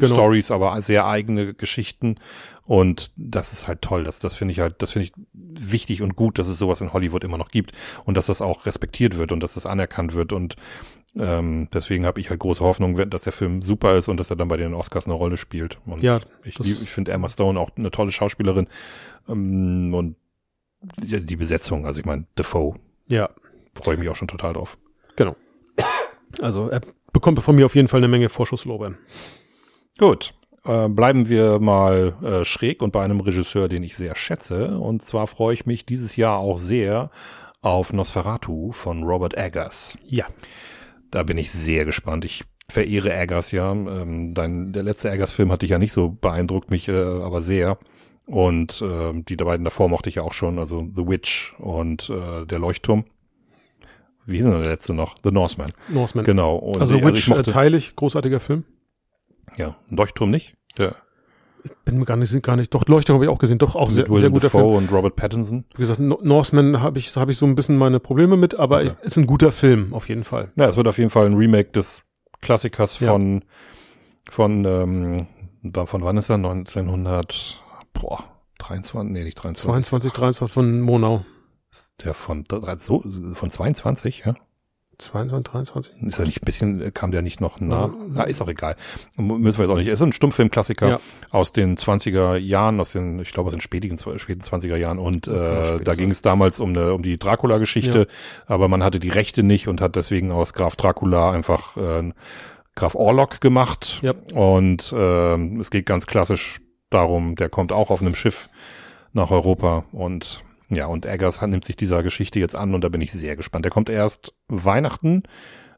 Stories, 0.01 0.51
aber 0.51 0.81
sehr 0.81 1.05
eigene 1.07 1.53
Geschichten. 1.53 2.15
Und 2.63 3.11
das 3.15 3.53
ist 3.53 3.67
halt 3.67 3.81
toll. 3.81 4.03
Das, 4.03 4.19
das 4.19 4.33
finde 4.33 4.53
ich 4.53 4.59
halt, 4.59 4.81
das 4.81 4.91
finde 4.91 5.05
ich 5.05 5.13
wichtig 5.33 6.01
und 6.01 6.15
gut, 6.15 6.39
dass 6.39 6.47
es 6.47 6.57
sowas 6.57 6.81
in 6.81 6.93
Hollywood 6.93 7.23
immer 7.23 7.37
noch 7.37 7.49
gibt 7.49 7.73
und 8.05 8.17
dass 8.17 8.25
das 8.25 8.41
auch 8.41 8.65
respektiert 8.65 9.17
wird 9.17 9.31
und 9.31 9.39
dass 9.41 9.53
das 9.53 9.67
anerkannt 9.67 10.15
wird. 10.15 10.33
Und 10.33 10.55
ähm, 11.15 11.69
deswegen 11.71 12.05
habe 12.05 12.19
ich 12.19 12.29
halt 12.31 12.39
große 12.39 12.63
Hoffnung, 12.63 13.09
dass 13.09 13.21
der 13.21 13.33
Film 13.33 13.61
super 13.61 13.95
ist 13.95 14.07
und 14.07 14.17
dass 14.17 14.31
er 14.31 14.35
dann 14.35 14.47
bei 14.47 14.57
den 14.57 14.73
Oscars 14.73 15.05
eine 15.05 15.13
Rolle 15.13 15.37
spielt. 15.37 15.77
Und 15.85 16.01
ja, 16.01 16.19
ich, 16.43 16.59
ich 16.59 16.89
finde 16.89 17.11
Emma 17.11 17.29
Stone 17.29 17.59
auch 17.59 17.69
eine 17.77 17.91
tolle 17.91 18.11
Schauspielerin. 18.11 18.67
Ähm, 19.29 19.93
und 19.93 20.15
die, 20.97 21.23
die 21.23 21.35
Besetzung, 21.35 21.85
also 21.85 21.99
ich 21.99 22.05
meine, 22.05 22.25
Defoe, 22.37 22.75
ja, 23.07 23.29
freue 23.75 23.95
ich 23.95 23.99
mich 23.99 24.09
auch 24.09 24.15
schon 24.15 24.27
total 24.27 24.53
drauf. 24.53 24.77
genau. 25.15 25.35
Also 26.41 26.67
er 26.69 26.81
bekommt 27.13 27.39
von 27.41 27.55
mir 27.55 27.65
auf 27.65 27.75
jeden 27.75 27.87
Fall 27.87 27.99
eine 27.99 28.09
Menge 28.09 28.29
Vorschusslorbeeren. 28.29 28.97
Gut. 29.97 30.33
Äh, 30.65 30.89
bleiben 30.89 31.29
wir 31.29 31.59
mal 31.59 32.15
äh, 32.23 32.43
schräg 32.43 32.81
und 32.81 32.91
bei 32.91 33.03
einem 33.03 33.19
Regisseur, 33.21 33.69
den 33.69 33.83
ich 33.83 33.95
sehr 33.95 34.15
schätze. 34.15 34.77
Und 34.77 35.03
zwar 35.03 35.27
freue 35.27 35.53
ich 35.53 35.65
mich 35.65 35.85
dieses 35.85 36.15
Jahr 36.15 36.39
auch 36.39 36.57
sehr 36.57 37.11
auf 37.61 37.93
Nosferatu 37.93 38.71
von 38.71 39.03
Robert 39.03 39.37
Eggers. 39.37 39.97
Ja, 40.05 40.25
Da 41.11 41.23
bin 41.23 41.37
ich 41.37 41.51
sehr 41.51 41.85
gespannt. 41.85 42.25
Ich 42.25 42.43
verehre 42.69 43.13
Eggers 43.13 43.51
ja. 43.51 43.71
Ähm, 43.71 44.33
dein, 44.33 44.73
der 44.73 44.83
letzte 44.83 45.09
Eggers-Film 45.09 45.51
hat 45.51 45.61
dich 45.61 45.69
ja 45.69 45.79
nicht 45.79 45.93
so 45.93 46.09
beeindruckt, 46.09 46.69
mich 46.71 46.87
äh, 46.87 47.21
aber 47.21 47.41
sehr. 47.41 47.77
Und 48.25 48.81
äh, 48.81 49.13
die 49.13 49.35
beiden 49.35 49.63
davor 49.63 49.87
mochte 49.87 50.09
ich 50.09 50.15
ja 50.15 50.23
auch 50.23 50.33
schon, 50.33 50.57
also 50.59 50.85
The 50.95 51.07
Witch 51.07 51.53
und 51.59 52.09
äh, 52.09 52.45
Der 52.45 52.59
Leuchtturm. 52.59 53.05
Wie 54.25 54.37
hieß 54.37 54.45
denn 54.45 54.51
der 54.61 54.69
letzte 54.69 54.93
noch? 54.93 55.15
The 55.23 55.31
Northman. 55.31 55.71
Northman. 55.89 56.25
Genau. 56.25 56.55
Und 56.55 56.79
Also, 56.81 56.95
ich- 56.95 57.03
Witch 57.05 57.19
ich 57.19 57.27
mochte, 57.29 57.49
äh, 57.49 57.53
teilig, 57.53 57.95
großartiger 57.95 58.39
Film. 58.39 58.63
ja, 59.57 59.75
Leuchtturm 59.89 60.29
nicht. 60.31 60.55
Ja. 60.79 60.95
Bin 61.83 61.97
mir 61.97 62.05
gar 62.05 62.15
nicht, 62.15 62.43
gar 62.43 62.55
nicht. 62.57 62.73
Doch, 62.75 62.85
Leuchtturm 62.87 63.15
habe 63.15 63.25
ich 63.25 63.31
auch 63.31 63.39
gesehen. 63.39 63.57
Doch, 63.57 63.75
auch 63.75 63.89
sehr, 63.89 64.05
sehr 64.07 64.29
guter 64.29 64.51
Film. 64.51 64.65
Und 64.65 64.91
Robert 64.91 65.15
Pattinson. 65.15 65.65
Wie 65.73 65.77
gesagt, 65.81 65.99
No- 65.99 66.19
Northman 66.21 66.79
habe 66.81 66.99
ich, 66.99 67.15
habe 67.15 67.31
ich 67.31 67.37
so 67.37 67.45
ein 67.47 67.55
bisschen 67.55 67.75
meine 67.77 67.99
Probleme 67.99 68.37
mit, 68.37 68.53
aber 68.55 68.77
Okay. 68.81 68.91
ist 69.01 69.17
ein 69.17 69.25
guter 69.25 69.51
Film, 69.51 69.91
auf 69.93 70.07
jeden 70.07 70.23
Fall. 70.23 70.51
Ja, 70.57 70.65
es 70.67 70.77
wird 70.77 70.87
auf 70.87 70.97
jeden 70.99 71.09
Fall 71.09 71.25
ein 71.25 71.33
Remake 71.33 71.71
des 71.71 72.03
Klassikers 72.41 72.99
Ja. 72.99 73.11
von, 73.11 73.43
von, 74.29 74.63
ähm, 74.65 75.27
von 75.87 76.03
wann 76.03 76.17
ist 76.17 76.29
er? 76.29 76.37
1900, 76.37 77.59
boah, 77.93 78.23
23, 78.59 79.11
nee, 79.11 79.23
nicht 79.23 79.35
23. 79.35 79.63
22, 79.65 80.11
23 80.11 80.53
von 80.53 80.81
Monau. 80.81 81.25
Der 82.03 82.13
von, 82.13 82.45
so, 82.79 83.03
von 83.33 83.51
22, 83.51 84.23
ja? 84.25 84.35
22, 84.97 85.51
23? 85.51 85.93
Ist 86.03 86.19
er 86.19 86.25
nicht 86.25 86.41
ein 86.41 86.45
bisschen, 86.45 86.93
kam 86.93 87.11
der 87.11 87.21
nicht 87.21 87.41
noch 87.41 87.59
nah? 87.59 87.87
Ja. 87.87 87.93
Na, 88.07 88.23
ist 88.23 88.41
auch 88.41 88.47
egal. 88.47 88.75
Müssen 89.17 89.57
wir 89.57 89.65
jetzt 89.65 89.73
auch 89.73 89.77
nicht. 89.77 89.87
Es 89.87 89.95
ist 89.95 90.01
ein 90.01 90.13
Stummfilmklassiker 90.13 90.87
Ja. 90.87 90.99
aus 91.31 91.51
den 91.51 91.77
20er 91.77 92.37
Jahren, 92.37 92.79
aus 92.79 92.93
den, 92.93 93.19
ich 93.19 93.33
glaube, 93.33 93.47
aus 93.47 93.53
den 93.53 93.61
spätigen, 93.61 93.97
späten 93.97 94.41
20er 94.41 94.77
Jahren. 94.77 94.99
Und 94.99 95.27
äh, 95.27 95.79
da 95.81 95.95
ging 95.95 96.11
es 96.11 96.21
damals 96.21 96.59
um, 96.59 96.69
eine, 96.69 96.93
um 96.93 97.03
die 97.03 97.17
Dracula-Geschichte, 97.17 98.07
aber 98.45 98.67
man 98.69 98.83
hatte 98.83 98.99
die 98.99 99.09
Rechte 99.09 99.43
nicht 99.43 99.67
und 99.67 99.81
hat 99.81 99.95
deswegen 99.97 100.31
aus 100.31 100.53
Graf 100.53 100.75
Dracula 100.77 101.31
einfach 101.31 101.75
äh, 101.75 102.13
Graf 102.75 102.95
Orlok 102.95 103.41
gemacht. 103.41 103.99
Ja. 104.01 104.13
Und 104.33 104.93
äh, 104.93 105.35
es 105.59 105.71
geht 105.71 105.85
ganz 105.85 106.07
klassisch 106.07 106.61
darum, 106.89 107.35
der 107.35 107.49
kommt 107.49 107.73
auch 107.73 107.89
auf 107.89 108.01
einem 108.01 108.15
Schiff 108.15 108.49
nach 109.11 109.31
Europa 109.31 109.83
und 109.91 110.39
ja, 110.69 110.87
und 110.87 111.05
Eggers 111.05 111.41
nimmt 111.41 111.65
sich 111.65 111.75
dieser 111.75 112.03
Geschichte 112.03 112.39
jetzt 112.39 112.55
an 112.55 112.73
und 112.73 112.83
da 112.83 112.89
bin 112.89 113.01
ich 113.01 113.11
sehr 113.11 113.35
gespannt. 113.35 113.65
Der 113.65 113.71
kommt 113.71 113.89
erst 113.89 114.33
Weihnachten, 114.47 115.23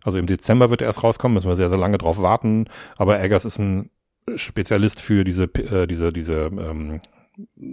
also 0.03 0.19
im 0.19 0.27
Dezember 0.27 0.69
wird 0.69 0.81
er 0.81 0.87
erst 0.87 1.03
rauskommen, 1.03 1.33
müssen 1.33 1.49
wir 1.49 1.55
sehr, 1.57 1.69
sehr 1.69 1.77
lange 1.77 1.97
drauf 1.97 2.21
warten. 2.21 2.65
Aber 2.95 3.19
Eggers 3.21 3.45
ist 3.45 3.59
ein 3.59 3.89
Spezialist 4.35 5.01
für 5.01 5.23
diese, 5.23 5.43
äh, 5.43 5.87
diese, 5.87 6.13
diese 6.13 6.45
ähm, 6.45 7.01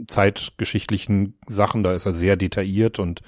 zeitgeschichtlichen 0.09 1.39
Sachen. 1.47 1.83
Da 1.83 1.95
ist 1.95 2.07
er 2.07 2.13
sehr 2.13 2.37
detailliert 2.37 2.99
und 2.99 3.23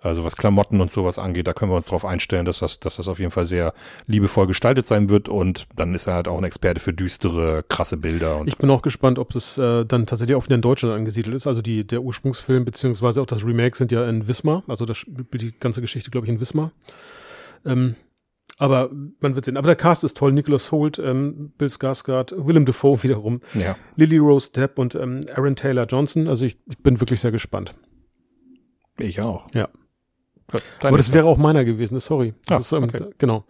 also 0.00 0.24
was 0.24 0.36
Klamotten 0.36 0.80
und 0.80 0.92
sowas 0.92 1.18
angeht, 1.18 1.46
da 1.46 1.52
können 1.52 1.70
wir 1.70 1.76
uns 1.76 1.86
darauf 1.86 2.04
einstellen, 2.04 2.44
dass 2.44 2.58
das, 2.60 2.80
dass 2.80 2.96
das 2.96 3.08
auf 3.08 3.18
jeden 3.18 3.30
Fall 3.30 3.46
sehr 3.46 3.72
liebevoll 4.06 4.46
gestaltet 4.46 4.86
sein 4.86 5.08
wird 5.08 5.28
und 5.28 5.66
dann 5.74 5.94
ist 5.94 6.06
er 6.06 6.14
halt 6.14 6.28
auch 6.28 6.38
ein 6.38 6.44
Experte 6.44 6.80
für 6.80 6.92
düstere, 6.92 7.64
krasse 7.68 7.96
Bilder. 7.96 8.42
Ich 8.46 8.58
bin 8.58 8.70
auch 8.70 8.82
gespannt, 8.82 9.18
ob 9.18 9.34
es 9.34 9.58
äh, 9.58 9.84
dann 9.84 10.06
tatsächlich 10.06 10.36
auch 10.36 10.44
wieder 10.44 10.56
in 10.56 10.62
Deutschland 10.62 10.94
angesiedelt 10.94 11.34
ist. 11.34 11.46
Also 11.46 11.62
die, 11.62 11.86
der 11.86 12.02
Ursprungsfilm 12.02 12.64
beziehungsweise 12.64 13.20
auch 13.22 13.26
das 13.26 13.44
Remake 13.44 13.76
sind 13.76 13.92
ja 13.92 14.08
in 14.08 14.28
Wismar. 14.28 14.62
Also 14.68 14.84
das 14.84 15.04
die 15.06 15.52
ganze 15.58 15.80
Geschichte, 15.80 16.10
glaube 16.10 16.26
ich, 16.26 16.32
in 16.32 16.40
Wismar. 16.40 16.72
Ähm, 17.64 17.96
aber 18.58 18.90
man 19.20 19.34
wird 19.34 19.44
sehen. 19.44 19.56
Aber 19.56 19.66
der 19.66 19.76
Cast 19.76 20.04
ist 20.04 20.16
toll. 20.16 20.32
Nicholas 20.32 20.72
Holt, 20.72 20.98
ähm, 20.98 21.52
Bill 21.58 21.68
Skarsgård, 21.68 22.46
Willem 22.46 22.64
Dafoe 22.64 23.02
wiederum, 23.02 23.40
ja, 23.54 23.76
Lily 23.96 24.18
Rose 24.18 24.52
Depp 24.52 24.78
und 24.78 24.94
ähm, 24.94 25.22
Aaron 25.34 25.56
Taylor 25.56 25.84
Johnson. 25.86 26.28
Also 26.28 26.46
ich, 26.46 26.58
ich 26.70 26.78
bin 26.78 27.00
wirklich 27.00 27.20
sehr 27.20 27.32
gespannt. 27.32 27.74
ich 28.98 29.20
auch. 29.20 29.48
Ja. 29.52 29.68
Gut, 30.50 30.62
Aber 30.80 30.96
das 30.96 31.12
wäre 31.12 31.26
auch 31.26 31.36
meiner 31.38 31.64
gewesen. 31.64 31.98
Sorry. 32.00 32.34
Das 32.46 32.56
Ah, 32.56 32.60
ist, 32.60 32.72
ähm, 32.72 32.84
okay. 32.84 33.04
Genau. 33.18 33.44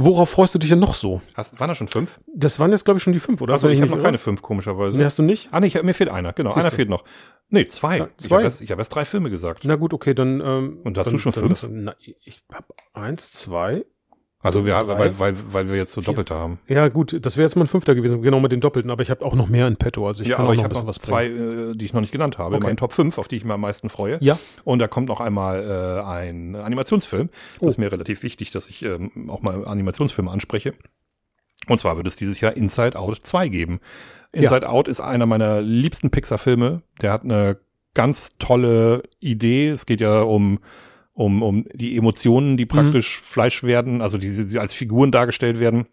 Worauf 0.00 0.30
freust 0.30 0.54
du 0.54 0.60
dich 0.60 0.70
denn 0.70 0.78
noch 0.78 0.94
so? 0.94 1.20
Hast, 1.34 1.58
waren 1.58 1.66
da 1.68 1.74
schon 1.74 1.88
fünf? 1.88 2.20
Das 2.32 2.60
waren 2.60 2.70
jetzt, 2.70 2.84
glaube 2.84 2.98
ich, 2.98 3.02
schon 3.02 3.12
die 3.12 3.18
fünf, 3.18 3.40
oder? 3.40 3.54
Also 3.54 3.68
ich 3.68 3.80
habe 3.80 3.90
noch 3.90 3.96
nicht 3.96 4.04
keine 4.04 4.16
irre. 4.16 4.22
fünf, 4.22 4.42
komischerweise. 4.42 4.96
Nee, 4.96 5.04
hast 5.04 5.18
du 5.18 5.24
nicht? 5.24 5.48
Ah, 5.50 5.58
nee, 5.58 5.66
ich, 5.66 5.82
mir 5.82 5.92
fehlt 5.92 6.08
einer, 6.10 6.32
genau. 6.32 6.50
Siehst 6.50 6.60
einer 6.60 6.70
du. 6.70 6.76
fehlt 6.76 6.88
noch. 6.88 7.02
Nee, 7.48 7.66
zwei. 7.66 7.98
Ja, 7.98 8.08
Ich 8.16 8.26
zwei. 8.28 8.36
habe 8.36 8.44
erst, 8.44 8.60
ich 8.60 8.70
hab 8.70 8.78
erst 8.78 8.94
drei 8.94 9.04
Filme 9.04 9.28
gesagt. 9.28 9.64
Na 9.64 9.74
gut, 9.74 9.92
okay, 9.92 10.14
dann. 10.14 10.40
Ähm, 10.40 10.78
Und 10.84 10.96
hast 10.96 11.06
dann, 11.06 11.14
du 11.14 11.18
schon 11.18 11.32
dann, 11.32 11.42
fünf? 11.42 11.60
Dann, 11.62 11.82
na, 11.84 11.96
ich 11.98 12.44
habe 12.52 12.66
eins, 12.92 13.32
zwei. 13.32 13.84
Also 14.40 14.64
wir, 14.64 14.74
Drei. 14.74 14.98
weil, 14.98 15.18
weil, 15.18 15.34
weil 15.52 15.68
wir 15.68 15.74
jetzt 15.76 15.92
so 15.92 16.00
Vier. 16.00 16.12
Doppelte 16.12 16.34
haben. 16.36 16.60
Ja 16.68 16.86
gut, 16.88 17.16
das 17.26 17.36
wäre 17.36 17.44
jetzt 17.44 17.56
mein 17.56 17.66
fünfter 17.66 17.96
gewesen, 17.96 18.22
genau 18.22 18.38
mit 18.38 18.52
den 18.52 18.60
Doppelten. 18.60 18.90
Aber 18.92 19.02
ich 19.02 19.10
habe 19.10 19.24
auch 19.24 19.34
noch 19.34 19.48
mehr 19.48 19.66
in 19.66 19.76
petto. 19.76 20.06
Also 20.06 20.22
ich 20.22 20.28
ja, 20.28 20.36
kann 20.36 20.46
auch 20.46 20.52
ich 20.52 20.58
noch 20.58 20.64
ein 20.64 20.68
bisschen 20.68 20.84
noch 20.84 20.88
was 20.88 21.00
zwei, 21.00 21.28
bringen. 21.28 21.72
äh, 21.72 21.76
die 21.76 21.84
ich 21.84 21.92
noch 21.92 22.00
nicht 22.00 22.12
genannt 22.12 22.38
habe. 22.38 22.54
Okay. 22.54 22.64
Meine 22.64 22.76
Top 22.76 22.92
5, 22.92 23.18
auf 23.18 23.26
die 23.26 23.34
ich 23.36 23.44
mir 23.44 23.54
am 23.54 23.62
meisten 23.62 23.88
freue. 23.88 24.18
Ja, 24.20 24.38
Und 24.62 24.78
da 24.78 24.86
kommt 24.86 25.08
noch 25.08 25.20
einmal 25.20 25.62
äh, 26.04 26.08
ein 26.08 26.54
Animationsfilm. 26.54 27.30
Das 27.54 27.62
Oh. 27.62 27.66
ist 27.68 27.78
mir 27.78 27.90
relativ 27.90 28.22
wichtig, 28.22 28.52
dass 28.52 28.70
ich 28.70 28.84
ähm, 28.84 29.28
auch 29.28 29.42
mal 29.42 29.66
Animationsfilme 29.66 30.30
anspreche. 30.30 30.74
Und 31.66 31.80
zwar 31.80 31.96
wird 31.96 32.06
es 32.06 32.14
dieses 32.14 32.40
Jahr 32.40 32.56
Inside 32.56 32.96
Out 32.96 33.18
2 33.24 33.48
geben. 33.48 33.80
Inside 34.30 34.68
Out 34.68 34.86
ist 34.86 35.00
einer 35.00 35.26
meiner 35.26 35.60
liebsten 35.60 36.10
Pixar-Filme. 36.10 36.82
Der 37.02 37.12
hat 37.12 37.24
eine 37.24 37.58
ganz 37.94 38.38
tolle 38.38 39.02
Idee. 39.18 39.70
Es 39.70 39.84
geht 39.84 40.00
ja 40.00 40.20
um 40.20 40.60
um, 41.18 41.42
um 41.42 41.64
die 41.74 41.96
Emotionen, 41.96 42.56
die 42.56 42.64
praktisch 42.64 43.20
Fleisch 43.20 43.64
werden, 43.64 44.00
also 44.02 44.18
die, 44.18 44.46
die 44.46 44.58
als 44.60 44.72
Figuren 44.72 45.10
dargestellt 45.10 45.58
werden 45.58 45.86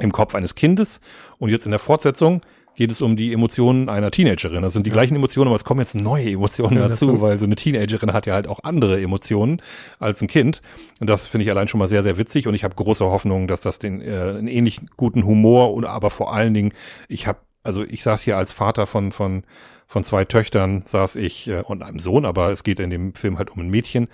im 0.00 0.10
Kopf 0.10 0.34
eines 0.34 0.56
Kindes. 0.56 1.00
Und 1.38 1.50
jetzt 1.50 1.64
in 1.64 1.70
der 1.70 1.78
Fortsetzung 1.78 2.42
geht 2.74 2.90
es 2.90 3.00
um 3.00 3.14
die 3.16 3.32
Emotionen 3.32 3.88
einer 3.88 4.10
Teenagerin. 4.10 4.62
Das 4.62 4.72
sind 4.72 4.84
die 4.84 4.90
gleichen 4.90 5.14
Emotionen, 5.14 5.46
aber 5.46 5.54
es 5.54 5.64
kommen 5.64 5.78
jetzt 5.78 5.94
neue 5.94 6.28
Emotionen 6.28 6.76
Ja, 6.76 6.88
dazu, 6.88 7.06
dazu. 7.06 7.20
weil 7.20 7.38
so 7.38 7.44
eine 7.44 7.54
Teenagerin 7.54 8.12
hat 8.12 8.26
ja 8.26 8.34
halt 8.34 8.48
auch 8.48 8.58
andere 8.64 9.00
Emotionen 9.00 9.62
als 10.00 10.20
ein 10.22 10.28
Kind. 10.28 10.60
Und 10.98 11.08
das 11.08 11.26
finde 11.28 11.44
ich 11.44 11.50
allein 11.50 11.68
schon 11.68 11.78
mal 11.78 11.88
sehr, 11.88 12.02
sehr 12.02 12.18
witzig. 12.18 12.48
Und 12.48 12.54
ich 12.54 12.64
habe 12.64 12.74
große 12.74 13.04
Hoffnung, 13.04 13.46
dass 13.46 13.60
das 13.60 13.78
den 13.78 14.00
äh, 14.00 14.34
einen 14.38 14.48
ähnlich 14.48 14.80
guten 14.96 15.24
Humor 15.24 15.72
und 15.72 15.84
aber 15.84 16.10
vor 16.10 16.34
allen 16.34 16.52
Dingen, 16.52 16.72
ich 17.06 17.28
habe, 17.28 17.38
also 17.62 17.84
ich 17.84 18.02
saß 18.02 18.22
hier 18.22 18.36
als 18.36 18.50
Vater 18.50 18.86
von 18.86 19.12
von 19.12 19.44
von 19.90 20.04
zwei 20.04 20.26
Töchtern, 20.26 20.82
saß 20.84 21.16
ich 21.16 21.48
äh, 21.48 21.62
und 21.62 21.82
einem 21.82 21.98
Sohn, 21.98 22.26
aber 22.26 22.50
es 22.50 22.62
geht 22.62 22.78
in 22.78 22.90
dem 22.90 23.14
Film 23.14 23.38
halt 23.38 23.50
um 23.50 23.60
ein 23.60 23.70
Mädchen, 23.70 24.08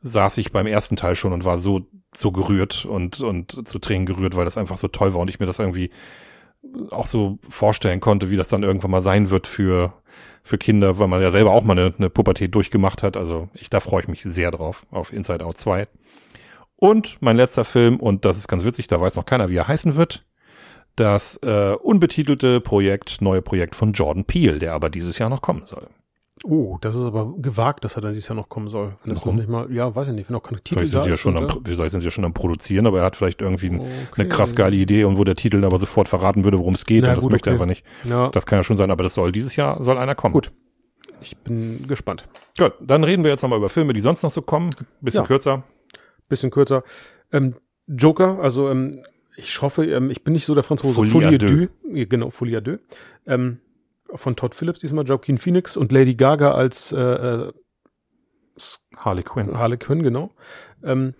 saß 0.00 0.38
ich 0.38 0.52
beim 0.52 0.66
ersten 0.66 0.96
Teil 0.96 1.14
schon 1.14 1.32
und 1.32 1.44
war 1.44 1.58
so 1.58 1.86
so 2.14 2.32
gerührt 2.32 2.84
und 2.84 3.20
und 3.20 3.68
zu 3.68 3.78
Tränen 3.78 4.06
gerührt, 4.06 4.36
weil 4.36 4.44
das 4.44 4.56
einfach 4.56 4.78
so 4.78 4.88
toll 4.88 5.14
war 5.14 5.20
und 5.20 5.28
ich 5.28 5.40
mir 5.40 5.46
das 5.46 5.58
irgendwie 5.58 5.90
auch 6.90 7.06
so 7.06 7.38
vorstellen 7.48 8.00
konnte, 8.00 8.30
wie 8.30 8.36
das 8.36 8.48
dann 8.48 8.62
irgendwann 8.62 8.90
mal 8.90 9.02
sein 9.02 9.30
wird 9.30 9.46
für 9.46 9.92
für 10.42 10.58
Kinder, 10.58 10.98
weil 10.98 11.08
man 11.08 11.20
ja 11.20 11.30
selber 11.30 11.52
auch 11.52 11.64
mal 11.64 11.78
eine, 11.78 11.94
eine 11.98 12.10
Pubertät 12.10 12.54
durchgemacht 12.54 13.02
hat. 13.02 13.16
Also 13.16 13.48
ich 13.54 13.70
da 13.70 13.80
freue 13.80 14.02
ich 14.02 14.08
mich 14.08 14.22
sehr 14.22 14.50
drauf 14.50 14.86
auf 14.90 15.12
Inside 15.12 15.44
Out 15.44 15.58
2. 15.58 15.88
Und 16.78 17.16
mein 17.20 17.36
letzter 17.36 17.64
Film 17.64 17.96
und 17.98 18.24
das 18.24 18.38
ist 18.38 18.48
ganz 18.48 18.64
witzig, 18.64 18.86
da 18.86 19.00
weiß 19.00 19.16
noch 19.16 19.26
keiner, 19.26 19.48
wie 19.48 19.56
er 19.56 19.68
heißen 19.68 19.96
wird. 19.96 20.24
Das 20.94 21.36
äh, 21.42 21.74
unbetitelte 21.82 22.60
Projekt, 22.60 23.20
neue 23.20 23.42
Projekt 23.42 23.74
von 23.74 23.92
Jordan 23.92 24.24
Peele, 24.24 24.58
der 24.58 24.72
aber 24.72 24.88
dieses 24.88 25.18
Jahr 25.18 25.28
noch 25.28 25.42
kommen 25.42 25.64
soll. 25.66 25.88
Oh, 26.44 26.76
das 26.80 26.94
ist 26.94 27.02
aber 27.04 27.32
gewagt, 27.38 27.84
dass 27.84 27.96
er 27.96 28.02
dann 28.02 28.12
dieses 28.12 28.28
Jahr 28.28 28.36
noch 28.36 28.48
kommen 28.48 28.68
soll. 28.68 28.94
Wenn 29.02 29.14
das 29.14 29.24
noch 29.24 29.32
nicht 29.32 29.48
mal, 29.48 29.72
ja, 29.72 29.94
weiß 29.94 30.08
ich 30.08 30.14
nicht, 30.14 30.28
wenn 30.28 30.34
noch 30.34 30.42
keine 30.42 30.60
Titel 30.60 30.80
Vielleicht 30.80 30.92
sind, 30.92 31.04
sie 31.04 31.10
ja 31.10 31.16
schon 31.16 31.36
am, 31.36 31.44
äh, 31.44 31.52
vielleicht 31.64 31.92
sind 31.92 32.00
sie 32.00 32.06
ja 32.06 32.10
schon 32.10 32.24
am 32.26 32.34
Produzieren, 32.34 32.86
aber 32.86 32.98
er 32.98 33.04
hat 33.06 33.16
vielleicht 33.16 33.40
irgendwie 33.40 33.70
ein, 33.70 33.80
okay. 33.80 33.88
eine 34.16 34.28
krass 34.28 34.54
geile 34.54 34.76
Idee 34.76 35.04
und 35.04 35.16
wo 35.16 35.24
der 35.24 35.34
Titel 35.34 35.64
aber 35.64 35.78
sofort 35.78 36.08
verraten 36.08 36.44
würde, 36.44 36.58
worum 36.58 36.74
es 36.74 36.84
geht. 36.84 37.04
Na 37.04 37.10
und 37.10 37.16
das 37.16 37.24
gut, 37.24 37.32
möchte 37.32 37.48
er 37.48 37.54
okay. 37.54 37.62
einfach 37.62 37.68
nicht. 37.68 37.84
Ja, 38.04 38.28
Das 38.28 38.44
kann 38.44 38.58
ja 38.58 38.62
schon 38.64 38.76
sein, 38.76 38.90
aber 38.90 39.02
das 39.02 39.14
soll 39.14 39.32
dieses 39.32 39.56
Jahr, 39.56 39.82
soll 39.82 39.96
einer 39.96 40.14
kommen. 40.14 40.34
Gut. 40.34 40.52
ich 41.22 41.36
bin 41.38 41.86
gespannt. 41.88 42.28
Gut, 42.58 42.74
dann 42.80 43.02
reden 43.02 43.24
wir 43.24 43.30
jetzt 43.30 43.42
nochmal 43.42 43.58
über 43.58 43.70
Filme, 43.70 43.94
die 43.94 44.00
sonst 44.00 44.22
noch 44.22 44.30
so 44.30 44.42
kommen. 44.42 44.70
Bisschen 45.00 45.22
Ja. 45.22 45.26
kürzer. 45.26 45.62
Bisschen 46.28 46.50
kürzer. 46.50 46.82
Ähm, 47.32 47.54
Joker, 47.86 48.40
also 48.40 48.68
ähm, 48.68 48.92
ich 49.36 49.62
hoffe, 49.62 49.86
ähm, 49.86 50.10
ich 50.10 50.22
bin 50.22 50.32
nicht 50.34 50.44
so 50.44 50.54
der 50.54 50.62
Franzose. 50.64 51.04
Folie 51.04 51.28
à 51.28 51.38
deux. 51.38 51.68
Genau, 52.08 52.30
Folie 52.30 52.58
à 52.58 52.60
deux. 52.60 52.78
Ähm, 53.26 53.58
von 54.16 54.36
Todd 54.36 54.54
Phillips 54.54 54.80
diesmal, 54.80 55.04
Joaquin 55.06 55.38
Phoenix 55.38 55.76
und 55.76 55.92
Lady 55.92 56.14
Gaga 56.14 56.52
als 56.52 56.92
äh, 56.92 56.98
äh, 56.98 57.52
Harley 58.96 59.22
Quinn. 59.22 59.56
Harley 59.58 59.76
Quinn, 59.76 60.02
genau. 60.02 60.30
Ähm, 60.82 61.14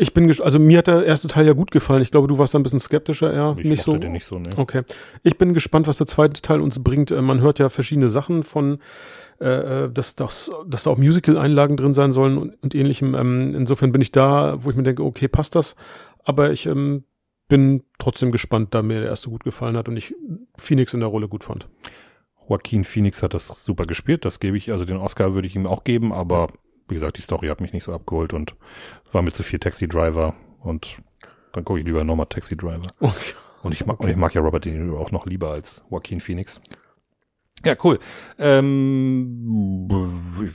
ich 0.00 0.14
bin, 0.14 0.30
also 0.40 0.60
mir 0.60 0.78
hat 0.78 0.86
der 0.86 1.04
erste 1.04 1.26
Teil 1.26 1.44
ja 1.46 1.54
gut 1.54 1.72
gefallen. 1.72 2.02
Ich 2.02 2.12
glaube, 2.12 2.28
du 2.28 2.38
warst 2.38 2.54
da 2.54 2.58
ein 2.58 2.62
bisschen 2.62 2.78
skeptischer, 2.78 3.32
eher 3.32 3.56
Ich 3.58 3.64
nicht 3.64 3.82
so. 3.82 3.96
den 3.96 4.12
nicht 4.12 4.24
so, 4.24 4.38
ne? 4.38 4.50
Okay. 4.56 4.82
Ich 5.24 5.36
bin 5.38 5.54
gespannt, 5.54 5.88
was 5.88 5.98
der 5.98 6.06
zweite 6.06 6.40
Teil 6.40 6.60
uns 6.60 6.82
bringt. 6.82 7.10
Äh, 7.10 7.20
Man 7.20 7.40
hört 7.40 7.58
ja 7.58 7.68
verschiedene 7.68 8.08
Sachen 8.08 8.44
von, 8.44 8.78
äh, 9.40 9.84
äh, 9.84 9.92
dass, 9.92 10.14
dass, 10.14 10.52
dass 10.66 10.84
da 10.84 10.90
auch 10.90 10.98
Musical-Einlagen 10.98 11.76
drin 11.76 11.94
sein 11.94 12.12
sollen 12.12 12.38
und, 12.38 12.62
und 12.62 12.74
ähnlichem. 12.76 13.14
Ähm, 13.16 13.54
insofern 13.56 13.90
bin 13.90 14.00
ich 14.00 14.12
da, 14.12 14.62
wo 14.62 14.70
ich 14.70 14.76
mir 14.76 14.84
denke, 14.84 15.02
okay, 15.02 15.26
passt 15.26 15.56
das. 15.56 15.74
Aber 16.24 16.52
ich 16.52 16.66
ähm, 16.66 17.04
bin 17.48 17.82
trotzdem 17.98 18.30
gespannt, 18.30 18.74
da 18.74 18.82
mir 18.82 19.00
der 19.00 19.08
erste 19.08 19.30
gut 19.30 19.42
gefallen 19.42 19.76
hat 19.76 19.88
und 19.88 19.96
ich 19.96 20.14
Phoenix 20.56 20.94
in 20.94 21.00
der 21.00 21.08
Rolle 21.08 21.26
gut 21.28 21.42
fand. 21.42 21.66
Joaquin 22.48 22.84
Phoenix 22.84 23.22
hat 23.22 23.34
das 23.34 23.48
super 23.64 23.86
gespielt, 23.86 24.24
das 24.24 24.40
gebe 24.40 24.56
ich, 24.56 24.70
also 24.70 24.84
den 24.84 24.96
Oscar 24.96 25.34
würde 25.34 25.46
ich 25.46 25.56
ihm 25.56 25.66
auch 25.66 25.84
geben, 25.84 26.12
aber 26.12 26.48
wie 26.88 26.94
gesagt, 26.94 27.18
die 27.18 27.22
Story 27.22 27.48
hat 27.48 27.60
mich 27.60 27.72
nicht 27.72 27.84
so 27.84 27.92
abgeholt 27.92 28.32
und 28.32 28.54
war 29.12 29.22
mir 29.22 29.32
zu 29.32 29.42
viel 29.42 29.58
Taxi 29.58 29.86
Driver 29.86 30.34
und 30.60 30.98
dann 31.52 31.64
gucke 31.64 31.80
ich 31.80 31.86
lieber 31.86 32.04
nochmal 32.04 32.26
Taxi 32.26 32.56
Driver. 32.56 32.88
Okay. 33.00 33.34
Und 33.62 33.72
ich 33.72 33.84
mag, 33.84 34.00
und 34.00 34.08
ich 34.08 34.16
mag 34.16 34.34
ja 34.34 34.40
Robert 34.40 34.64
De 34.64 34.72
Niro 34.72 34.98
auch 34.98 35.10
noch 35.10 35.26
lieber 35.26 35.50
als 35.50 35.84
Joaquin 35.90 36.20
Phoenix. 36.20 36.60
Ja, 37.64 37.74
cool. 37.82 37.98
Ähm, 38.38 39.88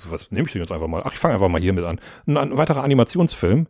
was 0.09 0.31
nehme 0.31 0.47
ich 0.47 0.53
denn 0.53 0.61
jetzt 0.61 0.71
einfach 0.71 0.87
mal? 0.87 1.01
Ach, 1.03 1.11
ich 1.11 1.19
fange 1.19 1.33
einfach 1.33 1.49
mal 1.49 1.59
hiermit 1.59 1.83
an. 1.83 1.99
Ein, 2.25 2.37
ein 2.37 2.57
weiterer 2.57 2.81
Animationsfilm 2.81 3.67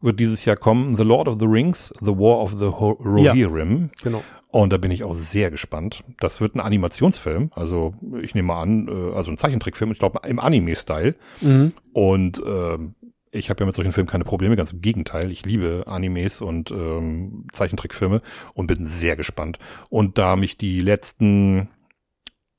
wird 0.00 0.20
dieses 0.20 0.44
Jahr 0.44 0.56
kommen. 0.56 0.96
The 0.96 1.02
Lord 1.02 1.26
of 1.26 1.36
the 1.40 1.46
Rings, 1.46 1.92
The 2.00 2.16
War 2.16 2.40
of 2.40 2.52
the 2.52 2.66
Ho 2.66 2.92
Rohirrim. 2.92 3.90
Genau. 4.02 4.22
Und 4.62 4.72
da 4.72 4.78
bin 4.78 4.90
ich 4.90 5.04
auch 5.04 5.12
sehr 5.12 5.50
gespannt. 5.50 6.02
Das 6.18 6.40
wird 6.40 6.54
ein 6.54 6.60
Animationsfilm. 6.60 7.50
Also 7.54 7.92
ich 8.22 8.34
nehme 8.34 8.48
mal 8.48 8.62
an, 8.62 8.88
äh, 8.88 9.14
also 9.14 9.30
ein 9.30 9.36
Zeichentrickfilm, 9.36 9.92
ich 9.92 9.98
glaube 9.98 10.20
im 10.26 10.40
Anime-Style. 10.40 11.14
Mhm. 11.42 11.72
Und 11.92 12.42
ähm, 12.46 12.94
Ich 13.36 13.50
habe 13.50 13.60
ja 13.60 13.66
mit 13.66 13.74
solchen 13.74 13.92
Filmen 13.92 14.08
keine 14.08 14.24
Probleme, 14.24 14.56
ganz 14.56 14.72
im 14.72 14.80
Gegenteil. 14.80 15.30
Ich 15.30 15.44
liebe 15.44 15.84
Animes 15.86 16.40
und 16.40 16.70
ähm, 16.70 17.46
Zeichentrickfilme 17.52 18.22
und 18.54 18.66
bin 18.66 18.86
sehr 18.86 19.14
gespannt. 19.14 19.58
Und 19.90 20.16
da 20.16 20.36
mich 20.36 20.56
die 20.56 20.80
letzten 20.80 21.68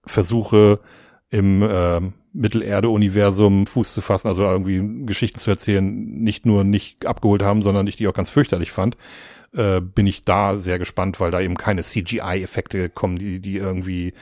Versuche 0.05 0.79
im 1.29 1.63
äh, 1.63 2.01
Mittelerde-Universum 2.33 3.67
Fuß 3.67 3.93
zu 3.93 4.01
fassen, 4.01 4.27
also 4.27 4.43
irgendwie 4.43 5.05
Geschichten 5.05 5.39
zu 5.39 5.49
erzählen, 5.49 5.85
nicht 5.85 6.45
nur 6.45 6.63
nicht 6.63 7.05
abgeholt 7.05 7.41
haben, 7.41 7.61
sondern 7.61 7.87
ich 7.87 7.95
die 7.95 8.07
auch 8.07 8.13
ganz 8.13 8.29
fürchterlich 8.29 8.71
fand, 8.71 8.97
äh, 9.53 9.81
bin 9.81 10.07
ich 10.07 10.23
da 10.23 10.59
sehr 10.59 10.79
gespannt, 10.79 11.19
weil 11.19 11.31
da 11.31 11.39
eben 11.39 11.55
keine 11.55 11.83
CGI-Effekte 11.83 12.89
kommen, 12.89 13.17
die, 13.17 13.39
die 13.39 13.57
irgendwie, 13.57 14.13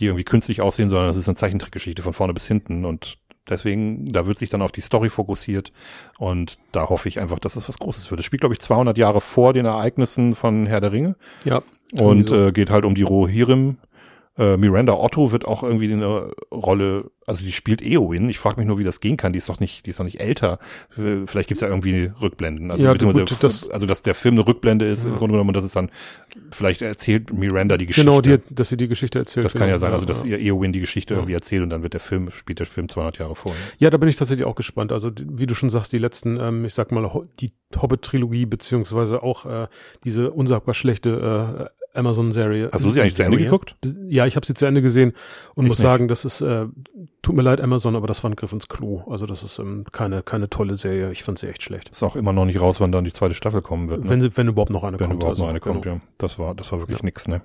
die 0.00 0.06
irgendwie 0.06 0.24
künstlich 0.24 0.60
aussehen, 0.60 0.88
sondern 0.88 1.08
es 1.08 1.16
ist 1.16 1.28
eine 1.28 1.36
Zeichentrickgeschichte 1.36 2.02
von 2.02 2.12
vorne 2.12 2.34
bis 2.34 2.46
hinten 2.46 2.84
und 2.84 3.18
Deswegen, 3.50 4.12
da 4.12 4.24
wird 4.24 4.38
sich 4.38 4.50
dann 4.50 4.62
auf 4.62 4.70
die 4.70 4.80
Story 4.80 5.08
fokussiert 5.08 5.72
und 6.16 6.58
da 6.70 6.88
hoffe 6.88 7.08
ich 7.08 7.18
einfach, 7.18 7.40
dass 7.40 7.56
es 7.56 7.68
was 7.68 7.80
Großes 7.80 8.08
wird. 8.08 8.20
Es 8.20 8.26
spielt, 8.26 8.40
glaube 8.42 8.54
ich, 8.54 8.60
200 8.60 8.96
Jahre 8.96 9.20
vor 9.20 9.52
den 9.52 9.66
Ereignissen 9.66 10.36
von 10.36 10.64
Herr 10.66 10.80
der 10.80 10.92
Ringe. 10.92 11.16
Ja. 11.44 11.60
Und 12.00 12.28
so. 12.28 12.36
äh, 12.36 12.52
geht 12.52 12.70
halt 12.70 12.84
um 12.84 12.94
die 12.94 13.02
Rohirrim, 13.02 13.78
äh, 14.38 14.56
Miranda 14.56 14.94
Otto 14.94 15.32
wird 15.32 15.44
auch 15.44 15.62
irgendwie 15.62 15.92
eine 15.92 16.32
Rolle, 16.50 17.10
also 17.26 17.44
die 17.44 17.52
spielt 17.52 17.82
Eowyn. 17.82 18.28
Ich 18.28 18.38
frage 18.38 18.58
mich 18.58 18.66
nur, 18.66 18.78
wie 18.78 18.84
das 18.84 19.00
gehen 19.00 19.16
kann. 19.16 19.32
Die 19.32 19.38
ist 19.38 19.48
doch 19.48 19.60
nicht, 19.60 19.86
die 19.86 19.90
ist 19.90 20.00
doch 20.00 20.04
nicht 20.04 20.20
älter. 20.20 20.58
Äh, 20.96 21.26
vielleicht 21.26 21.48
gibt's 21.48 21.60
ja 21.60 21.68
irgendwie 21.68 22.10
Rückblenden. 22.20 22.70
Also, 22.70 22.84
ja, 22.84 22.94
gut, 22.94 23.42
das, 23.42 23.70
also 23.70 23.86
dass 23.86 24.02
der 24.02 24.14
Film 24.14 24.34
eine 24.34 24.46
Rückblende 24.46 24.86
ist 24.86 25.04
ja. 25.04 25.10
im 25.10 25.16
Grunde 25.16 25.32
genommen 25.32 25.50
und 25.50 25.56
das 25.56 25.64
ist 25.64 25.76
dann, 25.76 25.90
vielleicht 26.50 26.82
erzählt 26.82 27.32
Miranda 27.32 27.76
die 27.76 27.86
Geschichte. 27.86 28.08
Genau, 28.08 28.20
die, 28.20 28.38
dass 28.50 28.68
sie 28.68 28.76
die 28.76 28.88
Geschichte 28.88 29.18
erzählt. 29.18 29.44
Das 29.44 29.54
kann 29.54 29.68
ja 29.68 29.78
sein, 29.78 29.92
also 29.92 30.06
dass 30.06 30.24
ihr 30.24 30.38
Eowyn 30.38 30.72
die 30.72 30.80
Geschichte 30.80 31.14
ja. 31.14 31.20
irgendwie 31.20 31.34
erzählt 31.34 31.62
und 31.62 31.70
dann 31.70 31.82
wird 31.82 31.92
der 31.92 32.00
Film, 32.00 32.30
spielt 32.30 32.58
der 32.58 32.66
Film 32.66 32.88
200 32.88 33.18
Jahre 33.18 33.36
vor. 33.36 33.52
Ja, 33.78 33.90
da 33.90 33.98
bin 33.98 34.08
ich 34.08 34.16
tatsächlich 34.16 34.46
auch 34.46 34.56
gespannt. 34.56 34.92
Also 34.92 35.10
wie 35.16 35.46
du 35.46 35.54
schon 35.54 35.70
sagst, 35.70 35.92
die 35.92 35.98
letzten, 35.98 36.38
ähm, 36.38 36.64
ich 36.64 36.74
sag 36.74 36.92
mal, 36.92 37.10
die 37.40 37.52
Hobbit-Trilogie 37.80 38.46
beziehungsweise 38.46 39.22
auch 39.22 39.46
äh, 39.46 39.68
diese 40.04 40.30
unsagbar 40.30 40.74
schlechte 40.74 41.70
äh, 41.70 41.82
Amazon-Serie. 41.94 42.70
Hast 42.72 42.84
du 42.84 42.90
sie 42.90 43.00
eigentlich 43.00 43.14
zu 43.14 43.22
Ende 43.22 43.38
geguckt? 43.38 43.76
Ja, 44.08 44.26
ich 44.26 44.36
habe 44.36 44.46
sie 44.46 44.54
zu 44.54 44.66
Ende 44.66 44.82
gesehen 44.82 45.12
und 45.54 45.64
ich 45.64 45.68
muss 45.68 45.78
nicht. 45.78 45.82
sagen, 45.82 46.08
das 46.08 46.24
ist, 46.24 46.40
äh, 46.40 46.66
tut 47.22 47.36
mir 47.36 47.42
leid 47.42 47.60
Amazon, 47.60 47.96
aber 47.96 48.06
das 48.06 48.22
war 48.22 48.30
ein 48.30 48.36
Griff 48.36 48.52
ins 48.52 48.68
Klo. 48.68 49.02
Also 49.08 49.26
das 49.26 49.42
ist 49.42 49.58
ähm, 49.58 49.84
keine, 49.92 50.22
keine 50.22 50.50
tolle 50.50 50.76
Serie. 50.76 51.10
Ich 51.12 51.22
fand 51.22 51.38
sie 51.38 51.48
echt 51.48 51.62
schlecht. 51.62 51.88
Ist 51.88 52.02
auch 52.02 52.16
immer 52.16 52.32
noch 52.32 52.44
nicht 52.44 52.60
raus, 52.60 52.80
wann 52.80 52.92
dann 52.92 53.04
die 53.04 53.12
zweite 53.12 53.34
Staffel 53.34 53.62
kommen 53.62 53.88
wird. 53.88 54.04
Ne? 54.04 54.10
Wenn, 54.10 54.20
sie, 54.20 54.36
wenn 54.36 54.48
überhaupt 54.48 54.70
noch 54.70 54.84
eine 54.84 54.98
wenn 54.98 55.08
kommt. 55.08 55.10
Wenn 55.10 55.16
überhaupt 55.16 55.30
also, 55.30 55.44
noch 55.44 55.50
eine 55.50 55.60
kommt, 55.60 55.82
genau. 55.82 55.96
ja. 55.96 56.02
Das 56.18 56.38
war, 56.38 56.54
das 56.54 56.70
war 56.72 56.80
wirklich 56.80 56.98
ja. 56.98 57.04
nix, 57.04 57.28
ne? 57.28 57.42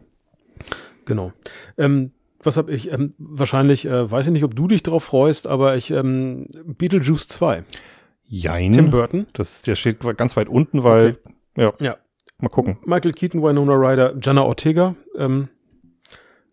Genau. 1.06 1.32
Ähm, 1.78 2.12
was 2.42 2.58
habe 2.58 2.72
ich? 2.72 2.92
Ähm, 2.92 3.14
wahrscheinlich, 3.18 3.86
äh, 3.86 4.12
weiß 4.12 4.28
ich 4.28 4.34
nicht, 4.34 4.44
ob 4.44 4.56
du 4.56 4.68
dich 4.68 4.84
drauf 4.84 5.04
freust, 5.04 5.48
aber 5.48 5.76
ich, 5.76 5.92
ähm, 5.92 6.46
Beetlejuice 6.66 7.28
2. 7.28 7.64
Jein. 8.26 8.74
Tim 8.74 8.90
Burton. 8.90 9.28
Das, 9.34 9.62
der 9.62 9.76
steht 9.76 10.00
ganz 10.18 10.36
weit 10.36 10.50
unten, 10.50 10.84
weil, 10.84 11.18
okay. 11.56 11.64
ja. 11.64 11.74
Ja, 11.80 11.98
Mal 12.40 12.50
gucken. 12.50 12.78
Michael 12.86 13.14
Keaton, 13.14 13.42
Winona 13.42 13.74
Ryder, 13.74 14.16
Jana 14.22 14.44
Ortega. 14.44 14.96
Ähm, 15.18 15.50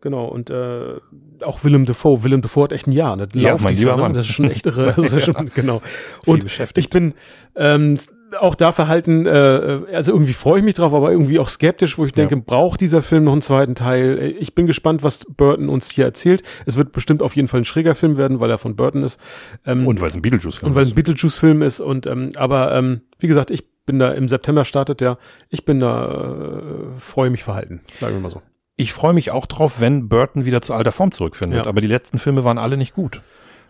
genau, 0.05 0.27
und 0.27 0.51
äh, 0.51 0.95
auch 1.43 1.65
Willem 1.65 1.85
Dafoe. 1.85 2.23
Willem 2.23 2.41
Dafoe 2.43 2.63
hat 2.65 2.73
echt 2.73 2.87
ein 2.87 2.93
Jahr. 2.93 3.17
Ne? 3.17 3.27
Ja, 3.35 3.57
mein 3.61 3.75
lieber 3.75 3.97
ne? 3.97 4.03
Mann. 4.03 4.13
Das 4.13 4.29
ist 4.29 4.35
schon 4.35 4.49
echt 4.51 4.67
irre. 4.67 4.95
Das 4.97 5.13
ist 5.13 5.25
schon, 5.25 5.51
genau. 5.53 5.83
Und 6.27 6.45
beschäftigt. 6.45 6.79
ich 6.87 6.91
bin 6.91 7.15
ähm, 7.57 7.99
auch 8.41 8.55
da 8.55 8.73
verhalten, 8.73 9.27
äh, 9.27 9.81
also 9.93 10.13
irgendwie 10.13 10.33
freue 10.33 10.59
ich 10.59 10.65
mich 10.65 10.75
drauf, 10.75 10.93
aber 10.95 11.11
irgendwie 11.11 11.39
auch 11.39 11.49
skeptisch, 11.49 11.99
wo 11.99 12.05
ich 12.07 12.13
denke, 12.13 12.35
Ja. 12.37 12.43
braucht 12.45 12.81
dieser 12.81 13.03
Film 13.03 13.25
noch 13.25 13.33
einen 13.33 13.43
zweiten 13.43 13.75
Teil? 13.75 14.35
Ich 14.39 14.55
bin 14.55 14.67
gespannt, 14.67 15.03
was 15.03 15.25
Burton 15.25 15.69
uns 15.69 15.91
hier 15.91 16.05
erzählt. 16.05 16.43
Es 16.67 16.77
wird 16.77 16.93
bestimmt 16.93 17.23
auf 17.23 17.35
jeden 17.37 17.49
Fall 17.49 17.61
ein 17.63 17.65
schräger 17.65 17.95
Film 17.95 18.17
werden, 18.17 18.39
weil 18.41 18.51
er 18.51 18.59
von 18.59 18.77
Burton 18.77 19.03
ist. 19.03 19.19
Ähm, 19.67 19.87
Und 19.87 20.01
weil 20.01 20.09
es 20.11 20.15
ein 20.15 20.23
Beetlejuice-Film 20.23 20.71
und 20.71 20.75
weil 20.77 20.83
es 20.83 20.89
ist. 20.89 20.93
ein 20.93 20.97
Beetlejuice-Film 20.97 21.63
ist 21.63 21.81
und 21.81 22.07
ähm, 22.07 22.31
aber 22.37 22.75
ähm, 22.75 23.01
wie 23.19 23.27
gesagt, 23.29 23.51
ich 23.51 23.65
bin 23.87 23.99
da 23.99 24.13
im 24.13 24.29
September 24.29 24.65
startet 24.65 25.01
der. 25.01 25.19
Ich 25.51 25.65
bin 25.65 25.79
da 25.81 26.49
äh, 26.53 26.99
freue 26.99 27.31
mich 27.31 27.45
verhalten, 27.45 27.83
sagen 28.01 28.15
wir 28.15 28.21
mal 28.21 28.31
so. 28.31 28.41
Ich 28.77 28.93
freue 28.93 29.13
mich 29.13 29.31
auch 29.31 29.47
drauf, 29.47 29.81
wenn 29.81 30.09
Burton 30.09 30.45
wieder 30.45 30.61
zu 30.61 30.75
alter 30.75 30.93
Form 30.93 31.13
zurückfindet. 31.13 31.65
Ja. 31.65 31.67
Aber 31.67 31.81
die 31.81 31.87
letzten 31.87 32.19
Filme 32.19 32.45
waren 32.45 32.59
alle 32.59 32.77
nicht 32.77 32.95
gut. 32.95 33.23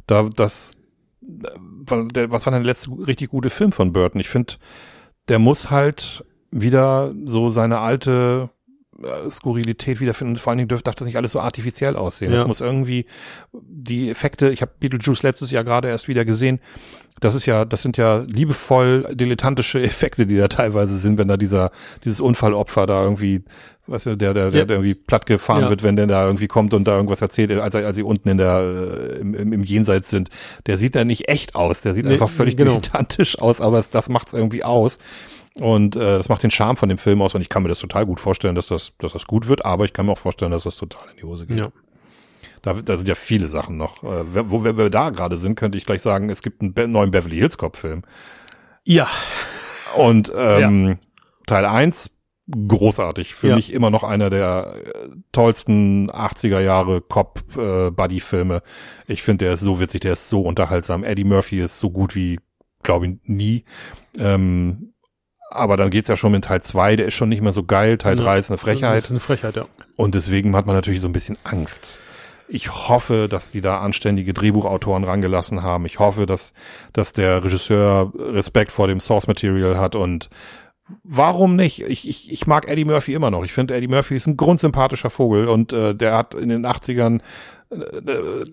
Da 0.07 0.28
das, 0.34 0.72
äh, 1.22 2.30
was 2.30 2.46
war 2.46 2.52
denn 2.52 2.62
der 2.62 2.72
letzte 2.72 2.90
richtig 2.90 3.30
gute 3.30 3.50
Film 3.50 3.72
von 3.72 3.92
Burton? 3.92 4.20
Ich 4.20 4.28
finde, 4.28 4.55
der 5.28 5.38
muss 5.38 5.70
halt 5.70 6.24
wieder 6.50 7.12
so 7.24 7.48
seine 7.48 7.80
alte 7.80 8.50
Skurrilität 9.30 10.01
wiederfinden. 10.01 10.36
Vor 10.36 10.51
allen 10.51 10.59
Dingen 10.59 10.68
darf 10.68 10.95
das 10.95 11.07
nicht 11.07 11.16
alles 11.16 11.32
so 11.32 11.40
artifiziell 11.40 11.97
aussehen. 11.97 12.32
Ja. 12.32 12.38
Das 12.38 12.47
muss 12.47 12.61
irgendwie 12.61 13.07
die 13.53 14.11
Effekte. 14.11 14.51
Ich 14.51 14.62
habe 14.62 14.72
Beetlejuice 14.78 15.22
letztes 15.22 15.51
Jahr 15.51 15.64
gerade 15.64 15.88
erst 15.88 16.09
wieder 16.09 16.24
gesehen. 16.24 16.61
Das 17.20 17.34
ist 17.36 17.47
ja, 17.47 17.64
das 17.64 17.82
sind 17.82 17.97
ja 17.97 18.24
liebevoll 18.26 19.09
dilettantische 19.14 19.80
Effekte, 19.82 20.26
die 20.26 20.36
da 20.36 20.49
teilweise 20.49 20.99
sind, 20.99 21.16
wenn 21.18 21.28
da 21.28 21.36
dieser 21.36 21.70
dieses 22.05 22.20
Unfallopfer 22.20 22.86
da 22.86 23.03
irgendwie, 23.05 23.42
weißt 23.86 24.07
du, 24.07 24.16
der 24.16 24.34
der 24.34 24.51
der, 24.51 24.66
der 24.66 24.76
irgendwie 24.76 24.95
platt 24.95 25.24
gefahren 25.26 25.62
Ja. 25.62 25.70
wird, 25.70 25.82
wenn 25.84 25.95
der 25.97 26.07
da 26.09 26.26
irgendwie 26.26 26.49
kommt 26.49 26.74
und 26.74 26.84
da 26.84 26.97
irgendwas 26.97 27.20
erzählt, 27.22 27.53
als 27.53 27.74
als 27.76 27.97
sie 27.97 28.03
unten 28.03 28.28
in 28.28 28.38
der 28.38 28.59
äh, 28.59 29.20
im, 29.20 29.34
im, 29.34 29.53
im 29.53 29.62
Jenseits 29.62 30.11
sind. 30.11 30.28
Der 30.66 30.76
sieht 30.76 30.97
da 30.97 31.05
nicht 31.05 31.28
echt 31.28 31.55
aus. 31.55 31.82
Der 31.82 31.95
sieht 31.95 32.05
Nee, 32.05 32.12
einfach 32.14 32.30
völlig 32.30 32.57
genau. 32.57 32.72
dilettantisch 32.72 33.38
aus, 33.38 33.61
aber 33.61 33.78
es, 33.78 33.90
das 33.90 34.09
macht's 34.09 34.32
irgendwie 34.32 34.64
aus. 34.64 34.99
Und 35.61 35.94
äh, 35.96 36.16
das 36.18 36.28
macht 36.28 36.42
den 36.42 36.50
Charme 36.50 36.76
von 36.76 36.88
dem 36.88 36.98
Film 36.98 37.22
aus 37.22 37.34
und 37.34 37.40
ich 37.40 37.48
kann 37.48 37.62
mir 37.62 37.68
das 37.68 37.78
total 37.78 38.07
gut 38.07 38.18
vorstellen, 38.20 38.55
dass 38.57 38.66
das, 38.66 38.92
dass 38.98 39.12
das 39.12 39.24
gut 39.26 39.46
wird, 39.46 39.64
aber 39.64 39.84
ich 39.84 39.92
kann 39.92 40.07
mir 40.07 40.12
auch 40.12 40.18
vorstellen, 40.18 40.50
dass 40.50 40.64
das 40.64 40.76
total 40.76 41.09
in 41.11 41.16
die 41.18 41.22
Hose 41.24 41.46
geht. 41.46 41.61
Ja. 41.61 41.70
Da, 42.62 42.72
da 42.72 42.96
sind 42.96 43.07
ja 43.09 43.14
viele 43.14 43.48
Sachen 43.48 43.76
noch. 43.76 44.02
Äh, 44.02 44.24
wer- 44.34 44.50
wo 44.50 44.64
wir, 44.64 44.90
da 44.90 45.11
gerade 45.11 45.36
sind, 45.36 45.55
könnte 45.55 45.78
ich 45.78 45.86
gleich 45.86 46.02
sagen, 46.02 46.28
es 46.30 46.42
gibt 46.42 46.61
einen 46.62 46.92
neuen 46.92 47.11
Beverly 47.12 47.36
Hills 47.36 47.57
Cop 47.59 47.76
Film. 47.76 48.02
Ja, 48.84 49.09
Und 49.96 50.32
ähm, 50.36 50.98
Teil 51.46 51.66
eins 51.66 52.11
großartig. 52.50 53.34
Für 53.34 53.48
Ja. 53.50 53.55
mich 53.55 53.72
immer 53.72 53.90
noch 53.90 54.02
einer 54.02 54.30
der 54.30 54.74
äh, 54.84 55.09
tollsten 55.32 56.11
80er 56.11 56.61
Jahre 56.61 57.00
Cop-Buddy-Filme. 57.00 58.62
ich 59.07 59.22
finde, 59.22 59.44
der 59.44 59.55
ist 59.55 59.61
so 59.61 59.78
witzig, 59.80 60.00
der 60.00 60.12
ist 60.14 60.28
so 60.28 60.40
unterhaltsam. 60.42 61.05
Eddie 61.05 61.24
Murphy 61.24 61.61
ist 61.61 61.78
so 61.80 61.90
gut 61.90 62.14
wie, 62.14 62.40
glaube 62.82 63.07
ich, 63.07 63.12
nie. 63.24 63.64
Ähm, 64.18 64.93
aber 65.55 65.76
dann 65.76 65.90
geht's 65.90 66.09
ja 66.09 66.16
schon 66.16 66.32
mit 66.32 66.44
Teil 66.44 66.62
zwei, 66.62 66.96
der 66.96 67.07
ist 67.07 67.14
schon 67.14 67.28
nicht 67.28 67.42
mehr 67.42 67.52
so 67.52 67.64
geil. 67.64 67.98
Teil 67.98 68.16
Ja. 68.18 68.24
drei 68.24 68.38
ist 68.38 68.50
eine 68.50 68.57
Das 68.57 68.62
Frechheit. 68.62 69.05
ist 69.05 69.11
eine 69.11 69.20
Frechheit, 69.20 69.57
ja. 69.57 69.66
Und 69.96 70.14
deswegen 70.14 70.55
hat 70.57 70.66
man 70.66 70.74
natürlich 70.76 71.00
so 71.00 71.09
ein 71.09 71.12
bisschen 71.12 71.38
Angst. 71.44 72.00
Ich 72.46 72.88
hoffe, 72.88 73.26
dass 73.28 73.52
die 73.52 73.62
da 73.62 73.80
anständige 73.80 74.34
Drehbuchautoren 74.34 75.05
rangelassen 75.05 75.62
haben. 75.62 75.86
Ich 75.86 75.98
hoffe, 75.98 76.26
dass, 76.26 76.52
dass 76.92 77.14
der 77.14 77.42
Regisseur 77.42 78.12
Respekt 78.18 78.70
vor 78.70 78.86
dem 78.86 79.00
Source 79.00 79.26
Material 79.26 79.78
hat 79.78 79.96
und 79.96 80.28
warum 81.02 81.57
nicht? 81.57 81.80
Ich, 81.82 82.07
ich, 82.09 82.30
ich 82.30 82.46
mag 82.46 82.68
Eddie 82.68 82.84
Murphy 82.84 83.14
immer 83.14 83.30
noch. 83.30 83.44
Ich 83.44 83.52
finde, 83.52 83.74
Eddie 83.74 83.88
Murphy 83.88 84.16
ist 84.16 84.26
ein 84.26 84.36
grundsympathischer 84.36 85.09
Vogel 85.11 85.48
und 85.48 85.72
äh, 85.72 85.94
der 85.94 86.16
hat 86.18 86.34
in 86.34 86.50
den 86.50 86.66
80ern 86.66 87.20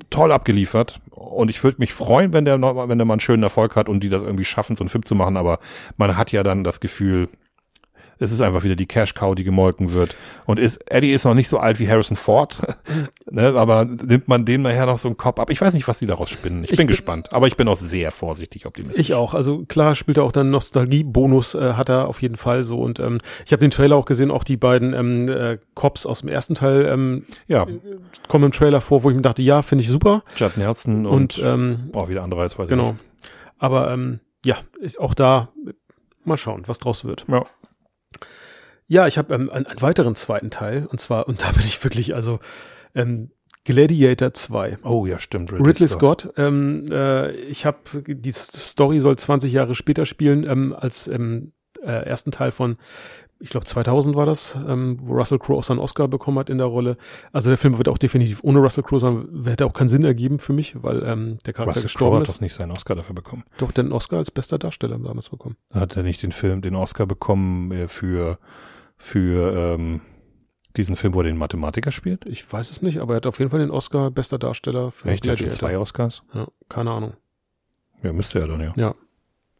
toll 0.09 0.32
abgeliefert. 0.32 0.99
Und 1.09 1.49
ich 1.49 1.63
würde 1.63 1.78
mich 1.80 1.93
freuen, 1.93 2.34
wenn 2.34 2.45
der, 2.45 2.61
wenn 2.61 2.97
der 2.97 3.05
mal 3.05 3.13
einen 3.13 3.19
schönen 3.19 3.43
Erfolg 3.43 3.76
hat 3.76 3.89
und 3.89 4.01
die 4.01 4.09
das 4.09 4.24
irgendwie 4.24 4.45
schaffen, 4.45 4.76
so 4.76 4.84
einen 4.84 4.89
Film 4.89 5.05
zu 5.05 5.15
machen. 5.15 5.38
Aber 5.38 5.59
man 5.97 6.17
hat 6.17 6.32
ja 6.32 6.43
dann 6.43 6.63
das 6.63 6.80
Gefühl, 6.80 7.30
es 8.22 8.32
ist 8.32 8.39
einfach 8.41 8.63
wieder 8.63 8.76
die 8.76 8.86
Cash 8.86 9.13
Cow, 9.13 9.36
die 9.36 9.43
gemolken 9.43 9.93
wird. 9.93 10.15
Und 10.45 10.59
ist, 10.59 10.80
Eddie 10.91 11.11
ist 11.11 11.26
noch 11.26 11.34
nicht 11.34 11.49
so 11.49 11.57
alt 11.57 11.80
wie 11.80 11.89
Harrison 11.89 12.15
Ford, 12.15 12.61
ne, 13.32 13.53
aber 13.55 13.86
nimmt 13.86 14.28
man 14.28 14.45
den 14.45 14.61
nachher 14.61 14.86
noch 14.86 14.97
so 14.97 15.07
einen 15.07 15.17
Kopf 15.17 15.39
ab. 15.39 15.49
Ich 15.49 15.59
weiß 15.59 15.74
nicht, 15.74 15.88
was 15.88 15.99
die 15.99 16.05
daraus 16.07 16.30
spinnen. 16.30 16.63
Ich, 16.63 16.72
Ich 16.72 16.78
bin 16.78 16.86
bin- 16.88 16.91
gespannt. 16.95 17.34
Aber 17.34 17.47
ich 17.47 17.57
bin 17.57 17.67
auch 17.67 17.76
sehr 17.76 18.11
vorsichtig 18.11 18.65
optimistisch. 18.65 18.99
Ich 19.09 19.13
auch. 19.15 19.34
Also 19.34 19.65
klar 19.67 19.95
spielt 19.95 20.17
er 20.17 20.24
auch 20.24 20.32
dann 20.32 20.49
Nostalgie-Bonus, 20.51 21.55
äh, 21.55 21.74
hat 21.74 21.89
er 21.89 22.07
auf 22.07 22.22
jeden 22.22 22.38
Fall 22.38 22.63
so. 22.63 22.80
Und 22.80 22.99
ähm, 22.99 23.19
ich 23.45 23.51
habe 23.51 23.59
den 23.61 23.72
Trailer 23.72 23.95
auch 23.95 24.05
gesehen, 24.05 24.32
auch 24.32 24.43
die 24.43 24.57
beiden 24.57 24.93
ähm, 24.93 25.28
äh, 25.30 25.57
Cops 25.74 26.05
aus 26.05 26.22
dem 26.22 26.30
ersten 26.30 26.55
Teil 26.55 26.86
ähm, 26.86 27.26
Ja, 27.47 27.65
kommen 28.28 28.45
im 28.45 28.51
Trailer 28.51 28.82
vor, 28.82 29.03
wo 29.03 29.09
ich 29.09 29.15
mir 29.15 29.22
dachte, 29.22 29.41
ja, 29.41 29.61
finde 29.61 29.84
ich 29.84 29.89
super. 29.89 30.24
Judd 30.36 30.57
Nelson 30.57 31.05
Und, 31.05 31.38
und, 31.39 31.43
ähm, 31.45 31.89
oh, 31.93 32.07
wieder 32.07 32.24
andere 32.24 32.41
als 32.41 32.57
weiß 32.59 32.65
ich 32.65 32.69
genau. 32.69 32.95
Aber 33.57 33.91
ähm, 33.91 34.19
ja, 34.45 34.57
ist 34.80 34.99
auch 34.99 35.13
da, 35.13 35.49
mal 36.24 36.38
schauen, 36.38 36.63
was 36.67 36.78
draus 36.80 37.05
wird. 37.05 37.26
Ja. 37.28 37.45
Ja, 38.91 39.07
ich 39.07 39.17
habe 39.17 39.33
ähm, 39.33 39.49
einen, 39.49 39.67
einen 39.67 39.81
weiteren 39.81 40.15
zweiten 40.15 40.49
Teil. 40.49 40.85
Und 40.85 40.99
zwar, 40.99 41.29
und 41.29 41.41
da 41.41 41.51
bin 41.53 41.61
ich 41.61 41.81
wirklich, 41.81 42.13
also 42.13 42.41
ähm, 42.93 43.31
Gladiator 43.63 44.33
2. 44.33 44.79
Oh 44.83 45.05
ja, 45.05 45.17
stimmt. 45.17 45.53
Ridley 45.53 45.87
Scott. 45.87 46.33
Ähm, 46.35 46.83
äh, 46.91 47.31
ich 47.31 47.65
habe 47.65 47.77
die 48.05 48.33
Story 48.33 48.99
soll 48.99 49.17
20 49.17 49.53
Jahre 49.53 49.75
später 49.75 50.05
spielen 50.05 50.43
ähm, 50.43 50.75
als 50.77 51.07
im 51.07 51.53
äh, 51.81 52.05
ersten 52.05 52.31
Teil 52.31 52.51
von, 52.51 52.75
ich 53.39 53.49
glaube 53.49 53.65
2000 53.65 54.13
war 54.17 54.25
das, 54.25 54.59
ähm, 54.67 54.97
wo 55.01 55.13
Russell 55.13 55.39
Crowe 55.39 55.59
auch 55.59 55.63
seinen 55.63 55.79
Oscar 55.79 56.09
bekommen 56.09 56.37
hat 56.37 56.49
in 56.49 56.57
der 56.57 56.67
Rolle. 56.67 56.97
Also 57.31 57.49
der 57.49 57.57
Film 57.57 57.77
wird 57.77 57.87
auch 57.87 57.97
definitiv 57.97 58.43
ohne 58.43 58.59
Russell 58.59 58.83
Crowe 58.83 58.99
sein, 58.99 59.25
hätte 59.45 59.67
auch 59.67 59.73
keinen 59.73 59.87
Sinn 59.87 60.03
ergeben 60.03 60.37
für 60.37 60.51
mich, 60.51 60.83
weil 60.83 61.01
ähm, 61.03 61.37
der 61.45 61.53
Charakter 61.53 61.75
Russell 61.75 61.83
Crowe 61.83 61.83
gestorben 61.83 62.15
hat 62.17 62.27
ist. 62.27 62.35
doch 62.35 62.41
nicht 62.41 62.55
seinen 62.55 62.71
Oscar 62.71 62.95
dafür 62.95 63.15
bekommen. 63.15 63.45
Doch 63.57 63.71
den 63.71 63.93
Oscar 63.93 64.17
als 64.17 64.31
bester 64.31 64.59
Darsteller 64.59 64.99
damals 64.99 65.29
bekommen. 65.29 65.55
Hat 65.73 65.95
er 65.95 66.03
nicht 66.03 66.21
den 66.23 66.33
Film, 66.33 66.61
den 66.61 66.75
Oscar 66.75 67.05
bekommen 67.05 67.71
äh, 67.71 67.87
für, 67.87 68.37
für 69.01 69.73
ähm, 69.73 70.01
diesen 70.77 70.95
Film, 70.95 71.13
wo 71.15 71.21
er 71.21 71.23
den 71.25 71.37
Mathematiker 71.37 71.91
spielt? 71.91 72.29
Ich 72.29 72.51
weiß 72.51 72.69
es 72.69 72.81
nicht, 72.83 72.99
aber 72.99 73.15
er 73.15 73.17
hat 73.17 73.25
auf 73.25 73.39
jeden 73.39 73.49
Fall 73.49 73.59
den 73.59 73.71
Oscar 73.71 74.11
bester 74.11 74.37
Darsteller 74.37 74.91
für 74.91 75.09
Echt? 75.09 75.25
Der 75.25 75.31
hat 75.31 75.39
Gladiator. 75.39 75.59
zwei 75.59 75.77
Oscars? 75.77 76.23
Ja, 76.33 76.47
keine 76.69 76.91
Ahnung. 76.91 77.13
Ja, 78.03 78.13
müsste 78.13 78.39
er 78.39 78.47
dann 78.47 78.61
ja. 78.61 78.71
Ja. 78.75 78.95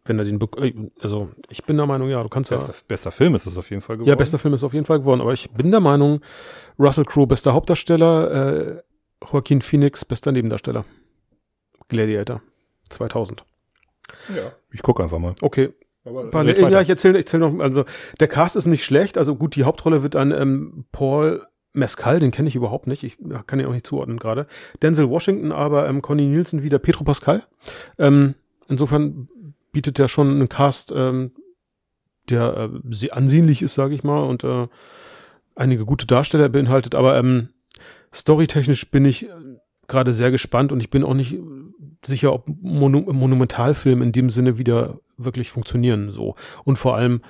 wenn 0.06 0.20
er 0.20 0.26
den, 0.26 0.40
äh, 0.58 0.74
also 1.02 1.32
ich 1.50 1.64
bin 1.64 1.78
der 1.78 1.88
Meinung, 1.88 2.10
ja, 2.10 2.22
du 2.22 2.30
kannst 2.30 2.52
bester, 2.52 2.68
ja. 2.68 2.76
Bester 2.88 3.12
Film 3.12 3.34
ist 3.36 3.48
es 3.48 3.58
auf 3.58 3.70
jeden 3.72 3.82
Fall 3.82 3.98
geworden. 3.98 4.10
Ja, 4.10 4.16
bester 4.16 4.38
Film 4.40 4.54
ist 4.54 4.64
auf 4.64 4.74
jeden 4.74 4.86
Fall 4.86 5.00
geworden, 5.00 5.22
aber 5.22 5.34
ich 5.34 5.50
bin 5.52 5.72
der 5.72 5.80
Meinung, 5.80 6.22
Russell 6.78 7.06
Crowe 7.06 7.28
bester 7.28 7.54
Hauptdarsteller, 7.54 8.78
äh, 8.78 8.82
Joaquin 9.32 9.62
Phoenix 9.62 10.06
bester 10.06 10.32
Nebendarsteller. 10.32 10.86
Gladiator 11.90 12.42
2000. 12.90 13.44
Ja. 14.36 14.52
Ich 14.72 14.82
gucke 14.84 15.04
einfach 15.04 15.20
mal. 15.20 15.34
Okay. 15.42 15.74
Aber 16.04 16.70
ja, 16.70 16.82
ich 16.82 16.90
erzähle 16.90 17.20
ich 17.20 17.26
erzähl 17.26 17.40
noch, 17.40 17.60
also 17.60 17.86
der 18.20 18.28
Cast 18.28 18.56
ist 18.56 18.66
nicht 18.66 18.84
schlecht, 18.84 19.18
also 19.18 19.36
gut, 19.36 19.56
die 19.56 19.64
Hauptrolle 19.64 20.02
wird 20.02 20.16
an 20.16 20.32
ähm, 20.32 20.86
Paul 20.92 21.46
Mescal, 21.74 22.20
den 22.20 22.32
kenne 22.32 22.50
ich 22.50 22.56
überhaupt 22.56 22.88
nicht, 22.88 23.04
ich 23.04 23.18
kann 23.48 23.60
ihn 23.60 23.66
auch 23.66 23.74
nicht 23.74 23.88
zuordnen 23.88 24.18
gerade. 24.18 24.48
Denzel 24.82 25.10
Washington, 25.10 25.52
aber 25.52 25.88
ähm, 25.88 26.02
Conny 26.02 26.26
Nielsen 26.26 26.64
wieder 26.64 26.80
Petro 26.80 27.04
Pascal. 27.04 27.44
Ähm, 27.98 28.34
insofern 28.68 29.28
bietet 29.72 30.00
er 30.00 30.08
schon 30.08 30.32
einen 30.32 30.50
Cast, 30.50 30.92
ähm, 30.94 31.32
der 32.30 32.58
äh, 32.58 32.70
sehr 32.90 33.16
ansehnlich 33.16 33.62
ist, 33.62 33.76
sage 33.76 33.94
ich 33.94 34.04
mal, 34.04 34.24
und 34.24 34.44
äh, 34.44 34.68
einige 35.56 35.86
gute 35.86 36.08
Darsteller 36.08 36.50
beinhaltet, 36.50 36.96
aber 36.96 37.18
ähm, 37.18 37.50
storytechnisch 38.14 38.90
bin 38.92 39.06
ich 39.06 39.30
äh, 39.30 39.34
gerade 39.88 40.14
sehr 40.14 40.32
gespannt 40.32 40.72
und 40.72 40.82
ich 40.82 40.90
bin 40.90 41.04
auch 41.04 41.14
nicht 41.14 41.38
sicher, 42.04 42.34
ob 42.34 42.50
Monu 42.62 43.02
Monumentalfilme 43.12 44.04
in 44.04 44.12
dem 44.12 44.30
Sinne 44.30 44.58
wieder 44.58 45.00
wirklich 45.18 45.50
funktionieren 45.50 46.12
so. 46.12 46.36
Und 46.64 46.78
vor 46.78 46.96
allem 46.96 47.22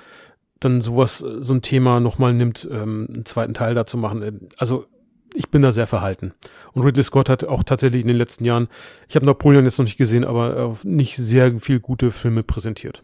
dann 0.60 0.80
sowas, 0.80 1.18
so 1.18 1.54
ein 1.54 1.62
Thema 1.62 2.00
nochmal 2.00 2.34
nimmt, 2.34 2.68
ähm, 2.70 3.08
einen 3.12 3.24
zweiten 3.24 3.54
Teil 3.54 3.74
dazu 3.74 3.96
machen. 3.96 4.48
Also 4.58 4.86
ich 5.34 5.50
bin 5.50 5.62
da 5.62 5.72
sehr 5.72 5.86
verhalten. 5.86 6.34
Und 6.72 6.82
Ridley 6.82 7.02
Scott 7.02 7.28
hat 7.28 7.44
auch 7.44 7.62
tatsächlich 7.62 8.02
in 8.02 8.08
den 8.08 8.16
letzten 8.16 8.44
Jahren, 8.44 8.68
ich 9.08 9.16
habe 9.16 9.26
Napoleon 9.26 9.64
jetzt 9.64 9.78
noch 9.78 9.84
nicht 9.84 9.96
gesehen, 9.96 10.24
aber 10.24 10.56
äh, 10.56 10.86
nicht 10.86 11.16
sehr 11.16 11.58
viel 11.60 11.80
gute 11.80 12.10
Filme 12.10 12.42
präsentiert. 12.42 13.02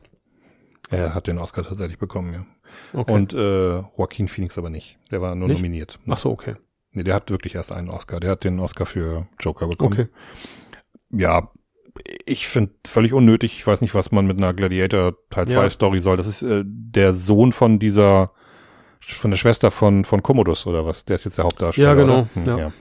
Er 0.90 1.14
hat 1.14 1.26
den 1.26 1.38
Oscar 1.38 1.64
tatsächlich 1.64 1.98
bekommen, 1.98 2.32
ja. 2.32 2.46
Okay. 2.92 3.12
Und 3.12 3.32
äh, 3.34 3.78
Joaquin 3.96 4.28
Phoenix 4.28 4.56
aber 4.58 4.70
nicht. 4.70 4.98
Der 5.10 5.20
war 5.20 5.34
nur 5.34 5.48
nicht? 5.48 5.58
nominiert. 5.58 5.98
Ach 6.06 6.18
so, 6.18 6.30
okay. 6.30 6.54
Nee, 6.92 7.02
der 7.02 7.14
hat 7.14 7.30
wirklich 7.30 7.54
erst 7.54 7.72
einen 7.72 7.90
Oscar. 7.90 8.20
Der 8.20 8.30
hat 8.30 8.44
den 8.44 8.58
Oscar 8.60 8.86
für 8.86 9.26
Joker 9.40 9.68
bekommen. 9.68 9.92
Okay. 9.92 10.08
Ja, 11.10 11.50
ich 12.24 12.48
finde 12.48 12.72
völlig 12.86 13.12
unnötig. 13.12 13.56
Ich 13.58 13.66
weiß 13.66 13.80
nicht, 13.80 13.94
was 13.94 14.12
man 14.12 14.26
mit 14.26 14.38
einer 14.38 14.54
Gladiator 14.54 15.14
Teil 15.30 15.48
2 15.48 15.54
ja. 15.54 15.70
Story 15.70 16.00
soll. 16.00 16.16
Das 16.16 16.26
ist 16.26 16.42
äh, 16.42 16.62
der 16.64 17.14
Sohn 17.14 17.52
von 17.52 17.78
dieser, 17.78 18.32
von 19.00 19.30
der 19.30 19.38
Schwester 19.38 19.70
von, 19.70 20.04
von 20.04 20.22
Commodus 20.22 20.66
oder 20.66 20.84
was? 20.84 21.04
Der 21.04 21.16
ist 21.16 21.24
jetzt 21.24 21.38
der 21.38 21.44
Hauptdarsteller. 21.44 21.88
Ja, 21.88 21.94
genau. 21.94 22.28
Hm, 22.34 22.46
ja. 22.46 22.58
ja. 22.58 22.72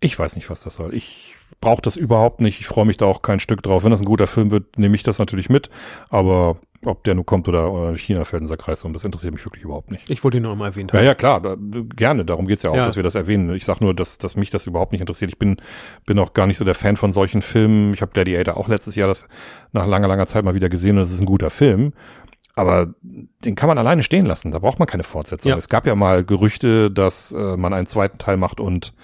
Ich 0.00 0.18
weiß 0.18 0.36
nicht, 0.36 0.50
was 0.50 0.60
das 0.60 0.74
soll. 0.74 0.94
Ich 0.94 1.34
brauche 1.60 1.82
das 1.82 1.96
überhaupt 1.96 2.40
nicht. 2.40 2.60
Ich 2.60 2.66
freue 2.66 2.84
mich 2.84 2.96
da 2.96 3.06
auch 3.06 3.22
kein 3.22 3.40
Stück 3.40 3.62
drauf. 3.62 3.84
Wenn 3.84 3.90
das 3.90 4.00
ein 4.00 4.06
guter 4.06 4.26
Film 4.26 4.50
wird, 4.50 4.78
nehme 4.78 4.96
ich 4.96 5.02
das 5.02 5.18
natürlich 5.18 5.48
mit. 5.48 5.70
Aber 6.10 6.58
ob 6.86 7.04
der 7.04 7.14
nun 7.14 7.26
kommt 7.26 7.48
oder, 7.48 7.94
China 7.96 8.24
fällt 8.24 8.42
unser 8.42 8.56
Kreis 8.56 8.84
um, 8.84 8.92
das 8.92 9.04
interessiert 9.04 9.34
mich 9.34 9.44
wirklich 9.44 9.64
überhaupt 9.64 9.90
nicht. 9.90 10.10
Ich 10.10 10.22
wollte 10.24 10.38
ihn 10.38 10.42
noch 10.42 10.54
mal 10.56 10.66
erwähnt 10.66 10.92
haben. 10.92 11.00
Ja, 11.00 11.04
ja, 11.04 11.14
klar, 11.14 11.40
da, 11.40 11.56
gerne, 11.96 12.24
darum 12.24 12.46
geht's 12.46 12.62
ja 12.62 12.70
auch, 12.70 12.76
ja. 12.76 12.84
dass 12.84 12.96
wir 12.96 13.02
das 13.02 13.14
erwähnen. 13.14 13.54
Ich 13.54 13.64
sag 13.64 13.80
nur, 13.80 13.94
dass, 13.94 14.18
dass 14.18 14.36
mich 14.36 14.50
das 14.50 14.66
überhaupt 14.66 14.92
nicht 14.92 15.00
interessiert. 15.00 15.30
Ich 15.30 15.38
bin, 15.38 15.56
bin 16.06 16.18
auch 16.18 16.34
gar 16.34 16.46
nicht 16.46 16.58
so 16.58 16.64
der 16.64 16.74
Fan 16.74 16.96
von 16.96 17.12
solchen 17.12 17.42
Filmen. 17.42 17.94
Ich 17.94 18.02
habe 18.02 18.12
Gladiator 18.12 18.56
auch 18.56 18.68
letztes 18.68 18.96
Jahr 18.96 19.08
das 19.08 19.28
nach 19.72 19.86
langer, 19.86 20.08
langer 20.08 20.26
Zeit 20.26 20.44
mal 20.44 20.54
wieder 20.54 20.68
gesehen 20.68 20.98
und 20.98 21.04
es 21.04 21.12
ist 21.12 21.20
ein 21.20 21.26
guter 21.26 21.50
Film. 21.50 21.92
Aber 22.56 22.94
den 23.02 23.56
kann 23.56 23.68
man 23.68 23.78
alleine 23.78 24.02
stehen 24.02 24.26
lassen. 24.26 24.52
Da 24.52 24.60
braucht 24.60 24.78
man 24.78 24.86
keine 24.86 25.02
Fortsetzung. 25.02 25.50
Ja. 25.50 25.56
Es 25.56 25.68
gab 25.68 25.86
ja 25.86 25.96
mal 25.96 26.24
Gerüchte, 26.24 26.90
dass 26.90 27.32
äh, 27.32 27.56
man 27.56 27.72
einen 27.72 27.88
zweiten 27.88 28.18
Teil 28.18 28.36
macht 28.36 28.60
und 28.60 28.94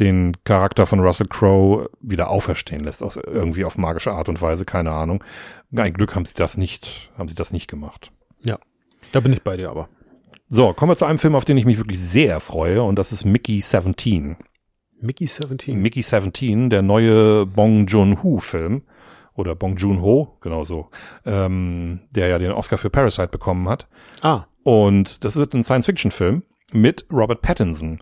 den 0.00 0.36
Charakter 0.44 0.86
von 0.86 1.00
Russell 1.00 1.28
Crowe 1.28 1.88
wieder 2.00 2.30
auferstehen 2.30 2.84
lässt, 2.84 3.02
aus 3.02 3.16
irgendwie 3.16 3.64
auf 3.64 3.78
magische 3.78 4.12
Art 4.12 4.28
und 4.28 4.42
Weise, 4.42 4.64
keine 4.64 4.90
Ahnung. 4.90 5.22
Ein 5.74 5.92
Glück 5.92 6.14
haben 6.14 6.26
sie 6.26 6.34
das 6.34 6.56
nicht, 6.56 7.10
haben 7.16 7.28
sie 7.28 7.34
das 7.34 7.52
nicht 7.52 7.68
gemacht. 7.68 8.10
Ja, 8.42 8.58
da 9.12 9.20
bin 9.20 9.32
ich 9.32 9.42
bei 9.42 9.56
dir 9.56 9.70
aber. 9.70 9.88
So, 10.48 10.72
kommen 10.72 10.90
wir 10.90 10.96
zu 10.96 11.04
einem 11.04 11.18
Film, 11.18 11.34
auf 11.34 11.44
den 11.44 11.56
ich 11.56 11.64
mich 11.64 11.78
wirklich 11.78 12.00
sehr 12.00 12.40
freue, 12.40 12.82
und 12.82 12.98
das 12.98 13.12
ist 13.12 13.24
Mickey 13.24 13.60
17. 13.60 14.36
Mickey 15.00 15.26
17? 15.26 15.80
Mickey 15.80 16.02
17, 16.02 16.70
der 16.70 16.82
neue 16.82 17.46
Bong 17.46 17.86
Joon-ho-Film. 17.86 18.82
Oder 19.34 19.56
Bong 19.56 19.76
Joon-ho, 19.76 20.38
genau 20.40 20.64
so. 20.64 20.90
Ähm, 21.26 22.00
der 22.10 22.28
ja 22.28 22.38
den 22.38 22.52
Oscar 22.52 22.78
für 22.78 22.90
Parasite 22.90 23.28
bekommen 23.28 23.68
hat. 23.68 23.88
Ah. 24.22 24.44
Und 24.62 25.24
das 25.24 25.36
wird 25.36 25.54
ein 25.54 25.64
Science-Fiction-Film 25.64 26.44
mit 26.72 27.06
Robert 27.12 27.42
Pattinson. 27.42 28.00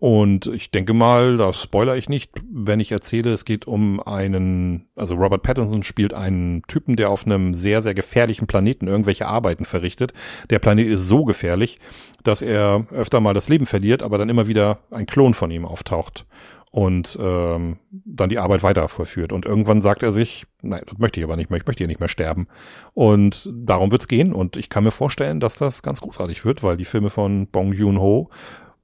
Und 0.00 0.46
ich 0.46 0.70
denke 0.70 0.92
mal, 0.92 1.38
da 1.38 1.52
spoiler 1.52 1.96
ich 1.96 2.08
nicht, 2.08 2.30
wenn 2.48 2.78
ich 2.78 2.92
erzähle, 2.92 3.32
es 3.32 3.44
geht 3.44 3.66
um 3.66 4.00
einen, 4.00 4.86
also 4.94 5.14
Robert 5.16 5.42
Pattinson 5.42 5.82
spielt 5.82 6.14
einen 6.14 6.62
Typen, 6.68 6.94
der 6.94 7.10
auf 7.10 7.26
einem 7.26 7.52
sehr, 7.52 7.82
sehr 7.82 7.94
gefährlichen 7.94 8.46
Planeten 8.46 8.86
irgendwelche 8.86 9.26
Arbeiten 9.26 9.64
verrichtet. 9.64 10.12
Der 10.50 10.60
Planet 10.60 10.86
ist 10.86 11.08
so 11.08 11.24
gefährlich, 11.24 11.80
dass 12.22 12.42
er 12.42 12.86
öfter 12.92 13.18
mal 13.20 13.34
das 13.34 13.48
Leben 13.48 13.66
verliert, 13.66 14.04
aber 14.04 14.18
dann 14.18 14.28
immer 14.28 14.46
wieder 14.46 14.78
ein 14.92 15.06
Klon 15.06 15.34
von 15.34 15.50
ihm 15.50 15.64
auftaucht 15.64 16.26
und 16.70 17.18
ähm, 17.20 17.78
dann 17.90 18.28
die 18.28 18.38
Arbeit 18.38 18.62
weiter 18.62 18.86
vollführt. 18.86 19.32
Und 19.32 19.46
irgendwann 19.46 19.82
sagt 19.82 20.04
er 20.04 20.12
sich, 20.12 20.46
nein, 20.62 20.82
das 20.86 20.98
möchte 20.98 21.18
ich 21.18 21.24
aber 21.24 21.34
nicht 21.34 21.50
mehr, 21.50 21.58
ich 21.58 21.66
möchte 21.66 21.80
hier 21.80 21.88
nicht 21.88 21.98
mehr 21.98 22.08
sterben. 22.08 22.46
Und 22.94 23.50
darum 23.52 23.90
wird's 23.90 24.06
gehen. 24.06 24.32
Und 24.32 24.56
ich 24.56 24.68
kann 24.68 24.84
mir 24.84 24.92
vorstellen, 24.92 25.40
dass 25.40 25.56
das 25.56 25.82
ganz 25.82 26.00
großartig 26.00 26.44
wird, 26.44 26.62
weil 26.62 26.76
die 26.76 26.84
Filme 26.84 27.10
von 27.10 27.48
Bong 27.48 27.72
Joon-ho 27.72 28.30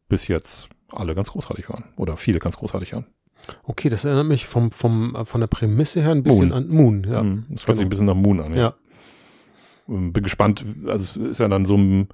bis 0.08 0.26
jetzt 0.26 0.68
alle 0.94 1.14
ganz 1.14 1.30
großartig 1.30 1.68
waren. 1.68 1.84
Oder 1.96 2.16
viele 2.16 2.38
ganz 2.38 2.56
großartig 2.56 2.92
waren. 2.92 3.06
Okay, 3.64 3.88
das 3.88 4.04
erinnert 4.04 4.26
mich 4.26 4.46
vom, 4.46 4.70
vom, 4.70 5.16
von 5.24 5.40
der 5.40 5.48
Prämisse 5.48 6.00
her 6.00 6.12
ein 6.12 6.22
bisschen 6.22 6.48
Moon. 6.48 6.52
an 6.52 6.68
Moon, 6.68 7.06
ja. 7.08 7.22
Mhm, 7.22 7.44
das 7.50 7.62
hört 7.62 7.66
genau. 7.66 7.76
sich 7.76 7.86
ein 7.86 7.88
bisschen 7.90 8.06
nach 8.06 8.14
Moon 8.14 8.40
an, 8.40 8.54
ja. 8.54 8.60
ja. 8.60 8.74
Ähm, 9.88 10.12
bin 10.12 10.22
gespannt, 10.22 10.64
also 10.86 11.20
es 11.20 11.28
ist 11.30 11.40
ja 11.40 11.48
dann 11.48 11.66
so 11.66 11.76
ein, 11.76 12.08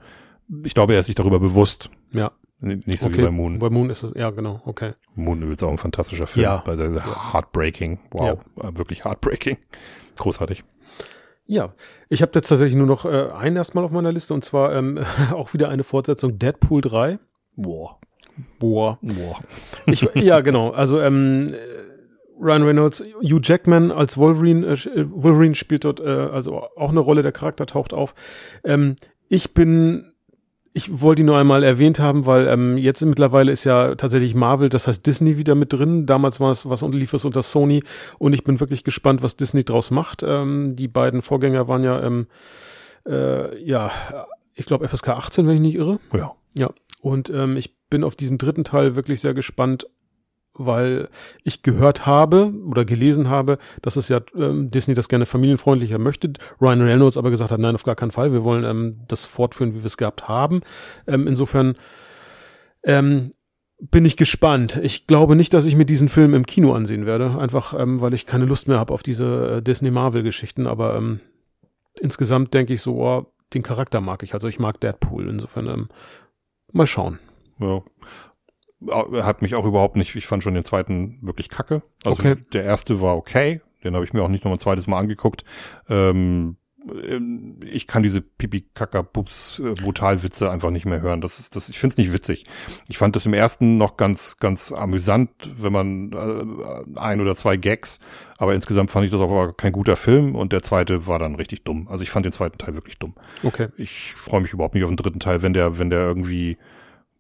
ich 0.64 0.74
glaube, 0.74 0.94
er 0.94 1.00
ist 1.00 1.06
sich 1.06 1.14
darüber 1.14 1.38
bewusst. 1.38 1.90
Ja. 2.12 2.32
Nicht 2.62 3.00
so 3.00 3.06
okay. 3.06 3.18
wie 3.18 3.22
bei 3.22 3.30
Moon. 3.30 3.58
Bei 3.58 3.70
Moon 3.70 3.88
ist 3.88 4.02
es, 4.02 4.12
ja, 4.14 4.30
genau, 4.30 4.60
okay. 4.66 4.92
Moon 5.14 5.50
ist 5.50 5.62
auch 5.62 5.70
ein 5.70 5.78
fantastischer 5.78 6.26
Film. 6.26 6.44
Ja. 6.44 6.58
Bei 6.58 6.76
der. 6.76 7.32
Heartbreaking. 7.32 8.00
Wow. 8.10 8.38
Ja. 8.56 8.68
Äh, 8.68 8.76
wirklich 8.76 9.04
heartbreaking. 9.04 9.56
Großartig. 10.16 10.62
Ja, 11.46 11.72
ich 12.10 12.20
habe 12.20 12.32
jetzt 12.34 12.48
tatsächlich 12.48 12.76
nur 12.76 12.86
noch 12.86 13.06
äh, 13.06 13.30
einen 13.32 13.56
erstmal 13.56 13.82
auf 13.82 13.92
meiner 13.92 14.12
Liste 14.12 14.34
und 14.34 14.44
zwar 14.44 14.74
ähm, 14.74 14.98
auch 15.32 15.54
wieder 15.54 15.70
eine 15.70 15.84
Fortsetzung 15.84 16.38
Deadpool 16.38 16.82
3. 16.82 17.18
Boah. 17.56 17.98
Boah. 18.58 18.98
Boah. 19.02 19.40
Ich, 19.86 20.06
ja, 20.14 20.40
genau. 20.40 20.70
Also 20.70 21.00
ähm, 21.00 21.52
Ryan 22.40 22.62
Reynolds, 22.62 23.04
Hugh 23.22 23.40
Jackman 23.42 23.92
als 23.92 24.16
Wolverine, 24.16 24.66
äh, 24.66 25.04
Wolverine 25.10 25.54
spielt 25.54 25.84
dort 25.84 26.00
äh, 26.00 26.08
also 26.08 26.62
auch 26.76 26.90
eine 26.90 27.00
Rolle, 27.00 27.22
der 27.22 27.32
Charakter 27.32 27.66
taucht 27.66 27.92
auf. 27.92 28.14
Ähm, 28.64 28.96
ich 29.28 29.52
bin, 29.52 30.12
ich 30.72 31.00
wollte 31.00 31.22
ihn 31.22 31.26
nur 31.26 31.38
einmal 31.38 31.62
erwähnt 31.62 31.98
haben, 32.00 32.26
weil 32.26 32.48
ähm, 32.48 32.78
jetzt 32.78 33.02
mittlerweile 33.02 33.52
ist 33.52 33.64
ja 33.64 33.94
tatsächlich 33.94 34.34
Marvel, 34.34 34.70
das 34.70 34.88
heißt 34.88 35.06
Disney 35.06 35.36
wieder 35.36 35.54
mit 35.54 35.72
drin. 35.72 36.06
Damals 36.06 36.40
war 36.40 36.50
es 36.50 36.68
was 36.68 36.82
lief 36.82 37.12
es 37.12 37.24
unter 37.24 37.42
Sony 37.42 37.82
und 38.18 38.32
ich 38.32 38.44
bin 38.44 38.58
wirklich 38.58 38.84
gespannt, 38.84 39.22
was 39.22 39.36
Disney 39.36 39.64
draus 39.64 39.90
macht. 39.90 40.22
Ähm, 40.22 40.76
die 40.76 40.88
beiden 40.88 41.22
Vorgänger 41.22 41.68
waren 41.68 41.84
ja, 41.84 42.02
ähm, 42.02 42.26
äh, 43.06 43.62
ja, 43.62 43.90
ich 44.54 44.64
glaube 44.64 44.88
FSK 44.88 45.08
18, 45.08 45.46
wenn 45.46 45.56
ich 45.56 45.60
nicht 45.60 45.76
irre. 45.76 45.98
Ja. 46.14 46.32
Ja. 46.56 46.70
Und 47.00 47.30
ähm, 47.30 47.56
ich 47.56 47.76
bin 47.88 48.04
auf 48.04 48.16
diesen 48.16 48.38
dritten 48.38 48.64
Teil 48.64 48.96
wirklich 48.96 49.20
sehr 49.20 49.34
gespannt, 49.34 49.86
weil 50.54 51.08
ich 51.42 51.62
gehört 51.62 52.06
habe 52.06 52.52
oder 52.66 52.84
gelesen 52.84 53.28
habe, 53.28 53.58
dass 53.82 53.96
es 53.96 54.08
ja 54.08 54.20
ähm, 54.36 54.70
Disney 54.70 54.94
das 54.94 55.08
gerne 55.08 55.26
familienfreundlicher 55.26 55.98
möchte. 55.98 56.32
Ryan 56.60 56.82
Reynolds 56.82 57.16
aber 57.16 57.30
gesagt 57.30 57.50
hat, 57.50 57.60
nein, 57.60 57.74
auf 57.74 57.84
gar 57.84 57.96
keinen 57.96 58.10
Fall. 58.10 58.32
Wir 58.32 58.44
wollen 58.44 58.64
ähm, 58.64 59.00
das 59.08 59.24
fortführen, 59.24 59.74
wie 59.74 59.78
wir 59.78 59.86
es 59.86 59.96
gehabt 59.96 60.28
haben. 60.28 60.60
Ähm, 61.06 61.26
insofern 61.26 61.76
ähm, 62.82 63.30
bin 63.78 64.04
ich 64.04 64.16
gespannt. 64.16 64.78
Ich 64.82 65.06
glaube 65.06 65.36
nicht, 65.36 65.54
dass 65.54 65.64
ich 65.64 65.76
mir 65.76 65.86
diesen 65.86 66.08
Film 66.08 66.34
im 66.34 66.44
Kino 66.44 66.74
ansehen 66.74 67.06
werde, 67.06 67.38
einfach 67.38 67.78
ähm, 67.78 68.00
weil 68.00 68.12
ich 68.12 68.26
keine 68.26 68.44
Lust 68.44 68.68
mehr 68.68 68.78
habe 68.78 68.92
auf 68.92 69.02
diese 69.02 69.56
äh, 69.56 69.62
Disney-Marvel-Geschichten. 69.62 70.66
Aber 70.66 70.96
ähm, 70.96 71.20
insgesamt 71.98 72.52
denke 72.52 72.74
ich 72.74 72.82
so, 72.82 73.02
oh, 73.02 73.32
den 73.54 73.62
Charakter 73.62 74.00
mag 74.00 74.22
ich. 74.22 74.34
Also 74.34 74.48
ich 74.48 74.58
mag 74.58 74.80
Deadpool. 74.80 75.28
Insofern 75.28 75.66
ähm, 75.66 75.88
mal 76.72 76.86
schauen. 76.86 77.18
Ja. 77.58 77.82
Hat 79.22 79.42
mich 79.42 79.54
auch 79.54 79.66
überhaupt 79.66 79.96
nicht, 79.96 80.14
ich 80.16 80.26
fand 80.26 80.42
schon 80.42 80.54
den 80.54 80.64
zweiten 80.64 81.18
wirklich 81.20 81.50
kacke. 81.50 81.82
Also 82.04 82.22
okay. 82.22 82.36
der 82.52 82.64
erste 82.64 83.00
war 83.00 83.16
okay, 83.16 83.60
den 83.84 83.94
habe 83.94 84.04
ich 84.04 84.12
mir 84.12 84.22
auch 84.22 84.28
nicht 84.28 84.44
noch 84.44 84.52
ein 84.52 84.58
zweites 84.58 84.86
Mal 84.86 84.98
angeguckt. 84.98 85.44
Ähm, 85.88 86.56
ich 87.64 87.86
kann 87.86 88.02
diese 88.02 88.20
pipi 88.20 88.64
kacker 88.74 89.02
pups 89.02 89.58
äh, 89.58 89.74
brutalwitze 89.74 90.50
einfach 90.50 90.70
nicht 90.70 90.86
mehr 90.86 91.00
hören. 91.00 91.20
Das 91.20 91.38
ist 91.38 91.56
das 91.56 91.68
ich 91.68 91.78
finde 91.78 91.94
es 91.94 91.98
nicht 91.98 92.12
witzig. 92.12 92.46
Ich 92.88 92.98
fand 92.98 93.16
das 93.16 93.26
im 93.26 93.34
ersten 93.34 93.76
noch 93.76 93.96
ganz 93.96 94.38
ganz 94.38 94.72
amüsant, 94.72 95.30
wenn 95.58 95.72
man 95.72 96.12
äh, 96.12 96.98
ein 96.98 97.20
oder 97.20 97.34
zwei 97.36 97.56
Gags, 97.56 97.98
aber 98.38 98.54
insgesamt 98.54 98.90
fand 98.90 99.04
ich 99.04 99.12
das 99.12 99.20
auch 99.20 99.52
kein 99.56 99.72
guter 99.72 99.96
Film 99.96 100.34
und 100.34 100.52
der 100.52 100.62
zweite 100.62 101.06
war 101.06 101.18
dann 101.18 101.34
richtig 101.34 101.64
dumm. 101.64 101.88
Also 101.88 102.02
ich 102.02 102.10
fand 102.10 102.24
den 102.24 102.32
zweiten 102.32 102.58
Teil 102.58 102.74
wirklich 102.74 102.98
dumm. 102.98 103.14
Okay. 103.42 103.68
Ich 103.76 104.14
freue 104.16 104.40
mich 104.40 104.52
überhaupt 104.52 104.74
nicht 104.74 104.84
auf 104.84 104.90
den 104.90 104.96
dritten 104.96 105.20
Teil, 105.20 105.42
wenn 105.42 105.52
der 105.52 105.78
wenn 105.78 105.90
der 105.90 106.00
irgendwie 106.00 106.56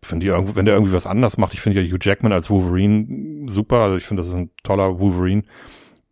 wenn, 0.08 0.20
die, 0.20 0.30
wenn 0.30 0.64
der 0.64 0.74
irgendwie 0.74 0.94
was 0.94 1.06
anders 1.06 1.36
macht, 1.36 1.52
ich 1.52 1.60
finde 1.60 1.82
ja 1.82 1.86
Hugh 1.92 1.98
Jackman 2.00 2.32
als 2.32 2.48
Wolverine 2.48 3.50
super, 3.50 3.76
also 3.78 3.96
ich 3.96 4.04
finde, 4.04 4.22
das 4.22 4.28
ist 4.28 4.34
ein 4.34 4.50
toller 4.62 4.98
Wolverine. 4.98 5.42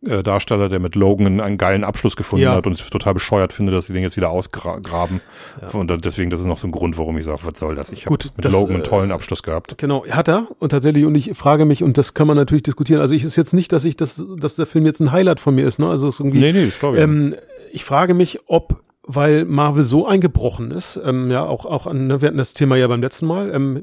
Äh, 0.07 0.23
Darsteller, 0.23 0.69
der 0.69 0.79
mit 0.79 0.95
Logan 0.95 1.41
einen 1.41 1.59
geilen 1.59 1.83
Abschluss 1.85 2.15
gefunden 2.17 2.45
Ja. 2.45 2.55
hat 2.55 2.67
und 2.67 2.73
es 2.79 2.89
total 2.89 3.15
bescheuert 3.15 3.53
finde, 3.53 3.73
dass 3.73 3.87
sie 3.87 3.93
den 3.93 4.03
jetzt 4.03 4.17
wieder 4.17 4.31
ausgraben. 4.31 5.21
Und 5.73 5.91
dann- 5.91 6.01
deswegen, 6.01 6.31
das 6.31 6.41
ist 6.41 6.47
noch 6.47 6.59
so 6.59 6.69
ein 6.69 6.71
Grund, 6.71 6.97
warum 6.99 7.19
ich 7.19 7.25
sage, 7.25 7.41
was 7.45 7.59
soll 7.59 7.75
das? 7.75 7.91
Ich 7.91 8.07
habe 8.07 8.17
mit 8.37 8.45
das, 8.45 8.53
Logan 8.53 8.75
einen 8.77 8.81
äh, 8.83 8.87
tollen 8.87 9.11
Abschluss 9.11 9.43
gehabt. 9.43 9.77
Genau, 9.79 10.07
hat 10.07 10.29
er 10.29 10.47
und 10.61 10.71
tatsächlich 10.71 11.05
und 11.05 11.17
ich 11.17 11.33
frage 11.37 11.65
mich 11.65 11.83
und 11.83 11.99
das 11.99 12.15
kann 12.15 12.27
man 12.27 12.37
natürlich 12.37 12.63
diskutieren. 12.63 13.01
Also 13.01 13.15
ich 13.15 13.25
ist 13.25 13.37
jetzt 13.37 13.55
nicht, 13.55 13.73
dass 13.73 13.85
ich 13.85 13.97
das, 13.97 14.25
dass 14.39 14.55
der 14.57 14.67
Film 14.67 14.87
jetzt 14.87 15.01
ein 15.01 15.11
Highlight 15.13 15.41
von 15.41 15.55
mir 15.55 15.67
ist, 15.67 15.79
ne? 15.79 15.89
Also 15.89 16.09
es 16.09 16.15
ist 16.17 16.21
irgendwie. 16.21 16.39
Nee, 16.41 16.53
nee, 16.53 16.67
das 16.67 16.79
glaube 16.79 16.97
ich. 16.99 17.03
Ähm, 17.03 17.35
ich 17.73 17.85
frage 17.85 18.15
mich, 18.15 18.39
ob 18.47 18.81
weil 19.11 19.47
Marvel 19.47 19.85
so 19.85 20.07
eingebrochen 20.07 20.71
ist, 20.71 21.01
ähm, 21.03 21.31
ja 21.31 21.45
auch 21.47 21.65
auch 21.65 21.87
an, 21.87 22.07
ne, 22.09 22.21
wir 22.21 22.29
hatten 22.29 22.37
das 22.39 22.53
Thema 22.53 22.77
ja 22.77 22.87
beim 22.89 23.01
letzten 23.01 23.27
Mal, 23.27 23.51
ähm, 23.55 23.83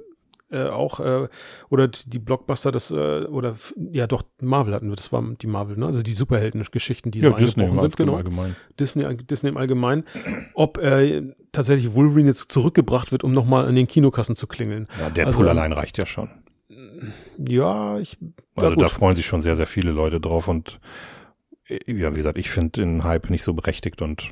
äh, 0.55 0.69
auch 0.69 0.99
äh, 0.99 1.27
oder 1.69 1.87
die 1.89 2.19
Blockbuster, 2.19 2.71
das 2.71 2.89
äh, 2.91 2.95
oder 3.25 3.55
ja 3.91 4.07
doch 4.07 4.23
Marvel 4.41 4.73
hatten 4.73 4.89
wir, 4.89 4.95
das 4.95 5.11
war 5.11 5.21
die 5.41 5.47
Marvel, 5.47 5.77
ne? 5.77 5.85
Also 5.87 6.01
die 6.01 6.13
Superhelden-Geschichten, 6.13 7.11
die 7.11 7.19
ja, 7.19 7.31
so 7.31 7.37
Disney 7.37 7.63
eingebrochen 7.63 7.85
im 7.85 7.89
sind, 7.91 7.97
genau. 7.97 8.15
allgemein. 8.15 8.55
Disney, 8.79 9.17
Disney 9.17 9.49
im 9.49 9.57
Allgemeinen, 9.57 10.03
ob 10.53 10.77
äh, 10.77 11.21
tatsächlich 11.51 11.93
Wolverine 11.93 12.29
jetzt 12.29 12.51
zurückgebracht 12.51 13.11
wird, 13.11 13.23
um 13.23 13.33
nochmal 13.33 13.65
an 13.65 13.75
den 13.75 13.87
Kinokassen 13.87 14.35
zu 14.35 14.47
klingeln. 14.47 14.87
Ja, 14.99 15.09
Deadpool 15.09 15.25
Also, 15.25 15.41
ähm, 15.43 15.49
allein 15.49 15.71
reicht 15.73 15.97
ja 15.97 16.05
schon. 16.05 16.29
Ja, 17.37 17.99
ich. 17.99 18.17
Also 18.55 18.71
ja, 18.71 18.75
da 18.75 18.89
freuen 18.89 19.15
sich 19.15 19.25
schon 19.25 19.41
sehr, 19.41 19.55
sehr 19.55 19.67
viele 19.67 19.91
Leute 19.91 20.19
drauf 20.19 20.47
und 20.47 20.79
äh, 21.67 21.79
ja, 21.91 22.11
wie 22.13 22.17
gesagt, 22.17 22.37
ich 22.37 22.49
finde 22.49 22.81
den 22.81 23.03
Hype 23.03 23.29
nicht 23.29 23.43
so 23.43 23.53
berechtigt 23.53 24.01
und 24.01 24.31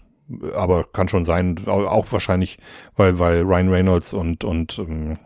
aber 0.55 0.85
kann 0.85 1.09
schon 1.09 1.25
sein, 1.25 1.59
au- 1.65 1.85
auch 1.85 2.11
wahrscheinlich, 2.11 2.57
weil 2.95 3.19
weil 3.19 3.41
Ryan 3.41 3.69
Reynolds 3.69 4.13
und 4.13 4.43
und 4.45 4.79
ähm, 4.79 5.19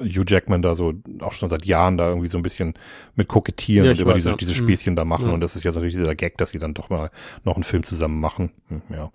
Hugh 0.00 0.24
Jackman 0.26 0.62
da 0.62 0.74
so 0.74 0.92
auch 1.20 1.32
schon 1.32 1.50
seit 1.50 1.64
Jahren 1.64 1.96
da 1.98 2.08
irgendwie 2.08 2.28
so 2.28 2.36
ein 2.38 2.42
bisschen 2.42 2.74
mit 3.14 3.28
kokettieren 3.28 3.86
Ja, 3.86 3.92
und 3.92 4.00
über 4.00 4.10
weiß, 4.12 4.16
diese, 4.16 4.30
ja. 4.30 4.36
diese 4.36 4.52
Mhm. 4.52 4.56
Späßchen 4.66 4.96
da 4.96 5.04
machen 5.04 5.28
Ja. 5.28 5.32
und 5.34 5.40
das 5.40 5.56
ist 5.56 5.64
jetzt 5.64 5.74
natürlich 5.74 5.94
dieser 5.94 6.14
Gag, 6.14 6.38
dass 6.38 6.50
sie 6.50 6.58
dann 6.58 6.74
doch 6.74 6.90
mal 6.90 7.10
noch 7.44 7.54
einen 7.54 7.64
Film 7.64 7.82
zusammen 7.84 8.20
machen. 8.20 8.50
Hm, 8.68 8.82
Ja. 8.90 9.10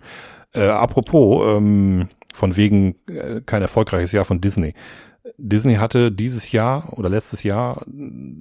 Äh, 0.52 0.68
apropos, 0.68 1.44
ähm, 1.56 2.08
von 2.32 2.56
wegen 2.56 2.96
äh, 3.08 3.40
kein 3.44 3.62
erfolgreiches 3.62 4.12
Jahr 4.12 4.24
von 4.24 4.40
Disney. 4.40 4.74
Disney 5.36 5.74
hatte 5.76 6.10
dieses 6.10 6.50
Jahr 6.52 6.92
oder 6.98 7.08
letztes 7.10 7.42
Jahr 7.42 7.82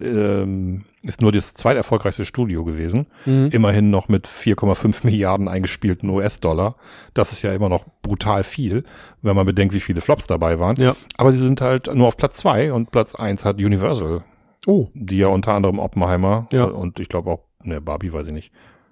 ähm, 0.01 0.85
ist 1.03 1.21
nur 1.21 1.31
das 1.31 1.53
zweiterfolgreichste 1.53 2.25
Studio 2.25 2.63
gewesen. 2.63 3.07
Mhm. 3.25 3.49
Immerhin 3.51 3.89
noch 3.89 4.07
mit 4.07 4.27
4,5 4.27 5.01
Milliarden 5.05 5.47
eingespielten 5.47 6.09
US-Dollar. 6.09 6.75
Das 7.13 7.31
ist 7.31 7.41
ja 7.41 7.53
immer 7.53 7.69
noch 7.69 7.85
brutal 8.01 8.43
viel, 8.43 8.83
wenn 9.21 9.35
man 9.35 9.45
bedenkt, 9.45 9.73
wie 9.73 9.79
viele 9.79 10.01
Flops 10.01 10.27
dabei 10.27 10.59
waren. 10.59 10.75
Ja. 10.77 10.95
Aber 11.17 11.31
sie 11.31 11.39
sind 11.39 11.61
halt 11.61 11.93
nur 11.93 12.07
auf 12.07 12.17
Platz 12.17 12.37
zwei 12.37 12.71
und 12.73 12.91
Platz 12.91 13.15
eins 13.15 13.45
hat 13.45 13.57
Universal, 13.57 14.23
Oh. 14.67 14.87
die 14.93 15.17
ja 15.17 15.27
unter 15.27 15.53
anderem 15.53 15.79
Oppenheimer 15.79 16.47
Ja. 16.51 16.65
und 16.65 16.99
ich 16.99 17.09
glaube 17.09 17.31
auch, 17.31 17.39
ne, 17.63 17.81
Barbie 17.81 18.13
weiß 18.13 18.27
ich 18.27 18.33
nicht. 18.33 18.51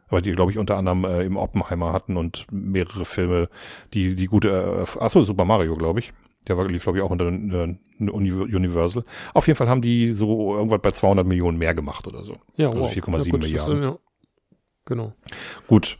Aber 0.09 0.21
die, 0.21 0.31
glaube 0.31 0.51
ich, 0.51 0.57
unter 0.57 0.77
anderem 0.77 1.03
äh, 1.03 1.23
im 1.23 1.35
Oppenheimer 1.35 1.91
hatten 1.91 2.15
und 2.15 2.45
mehrere 2.51 3.03
Filme, 3.03 3.49
die, 3.93 4.15
die 4.15 4.25
gute, 4.27 4.49
äh, 4.49 4.99
achso, 5.01 5.23
Super 5.23 5.43
Mario, 5.43 5.75
glaube 5.75 5.99
ich. 5.99 6.13
Der 6.48 6.58
war, 6.58 6.66
lief, 6.68 6.84
glaube 6.84 6.98
ich, 7.00 7.04
auch 7.04 7.10
unter 7.10 7.28
äh, 7.28 7.76
Uni- 8.00 8.32
Universal. 8.32 9.04
Auf 9.34 9.48
jeden 9.48 9.58
Fall 9.58 9.68
haben 9.70 9.82
die 9.82 10.14
so 10.14 10.56
irgendwas 10.56 10.82
bei 10.82 10.91
200 10.91 11.26
Millionen 11.28 11.58
mehr 11.58 11.74
gemacht 11.76 12.08
oder 12.08 12.22
so. 12.22 12.38
Ja, 12.56 12.70
Also 12.70 12.82
wow. 12.82 12.91
4,7 12.91 13.26
ja, 13.32 13.38
Milliarden. 13.38 13.84
Ja. 13.84 13.98
Genau. 14.86 15.14
Gut. 15.68 15.98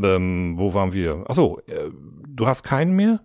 Ähm, 0.00 0.54
wo 0.56 0.72
waren 0.74 0.92
wir? 0.92 1.24
Achso, 1.28 1.60
äh, 1.66 1.90
du 2.26 2.46
hast 2.46 2.62
keinen 2.62 2.94
mehr? 2.94 3.20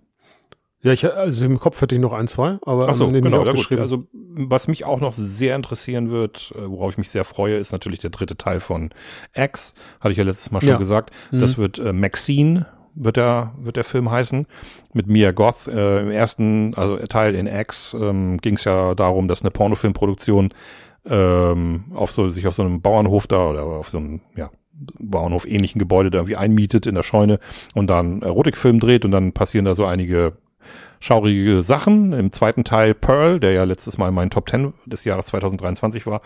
Ja, 0.81 0.91
ich, 0.91 1.03
also 1.11 1.45
im 1.45 1.57
Kopf 1.57 1.81
hätte 1.81 1.95
ich 1.95 2.01
noch 2.01 2.13
ein, 2.13 2.27
zwei, 2.27 2.59
aber 2.63 2.87
Achso, 2.89 3.05
ähm, 3.05 3.11
nee, 3.11 3.21
nicht 3.21 3.31
genau, 3.31 3.41
aufgeschrieben. 3.41 3.81
Also 3.81 4.05
was 4.11 4.67
mich 4.67 4.85
auch 4.85 4.99
noch 4.99 5.13
sehr 5.13 5.55
interessieren 5.55 6.11
wird, 6.11 6.53
äh, 6.55 6.69
worauf 6.69 6.91
ich 6.91 6.97
mich 6.99 7.09
sehr 7.09 7.23
freue, 7.23 7.57
ist 7.57 7.71
natürlich 7.71 7.99
der 7.99 8.11
dritte 8.11 8.37
Teil 8.37 8.59
von 8.59 8.91
X. 9.33 9.73
Hatte 9.99 10.11
ich 10.11 10.17
ja 10.17 10.23
letztes 10.23 10.51
Mal 10.51 10.59
schon 10.61 10.69
Ja. 10.69 10.77
gesagt. 10.77 11.11
Das 11.31 11.57
wird 11.57 11.79
äh, 11.79 11.91
Maxine, 11.93 12.67
wird 12.95 13.17
der, 13.17 13.53
wird 13.59 13.75
der 13.75 13.83
Film 13.83 14.09
heißen, 14.09 14.47
mit 14.93 15.07
Mia 15.07 15.31
Goth. 15.31 15.67
Äh, 15.67 16.01
Im 16.01 16.11
ersten 16.11 16.73
also 16.75 16.97
Teil 17.07 17.35
in 17.35 17.47
X 17.47 17.95
ähm, 17.99 18.37
ging 18.37 18.55
es 18.55 18.63
ja 18.63 18.95
darum, 18.95 19.27
dass 19.27 19.41
eine 19.41 19.51
Pornofilmproduktion 19.51 20.53
ähm, 21.05 21.85
auf 21.93 22.11
so, 22.11 22.29
sich 22.29 22.47
auf 22.47 22.55
so 22.55 22.63
einem 22.63 22.81
Bauernhof 22.81 23.27
da 23.27 23.49
oder 23.49 23.63
auf 23.63 23.89
so 23.89 23.97
einem, 23.97 24.21
ja, 24.35 24.49
Bauernhof 24.99 25.45
ähnlichen 25.45 25.79
Gebäude 25.79 26.09
da 26.09 26.19
irgendwie 26.19 26.35
einmietet 26.35 26.85
in 26.85 26.95
der 26.95 27.03
Scheune 27.03 27.39
und 27.73 27.89
dann 27.89 28.21
Erotikfilm 28.21 28.79
dreht 28.79 29.05
und 29.05 29.11
dann 29.11 29.31
passieren 29.31 29.65
da 29.65 29.73
so 29.73 29.85
einige 29.85 30.33
schaurige 30.99 31.63
Sachen. 31.63 32.13
Im 32.13 32.31
zweiten 32.31 32.63
Teil 32.63 32.93
Pearl, 32.93 33.39
der 33.39 33.51
ja 33.51 33.63
letztes 33.63 33.97
Mal 33.97 34.09
in 34.09 34.15
meinen 34.15 34.31
Top 34.31 34.49
10 34.49 34.73
des 34.85 35.05
Jahres 35.05 35.27
2023 35.27 36.05
war, 36.07 36.21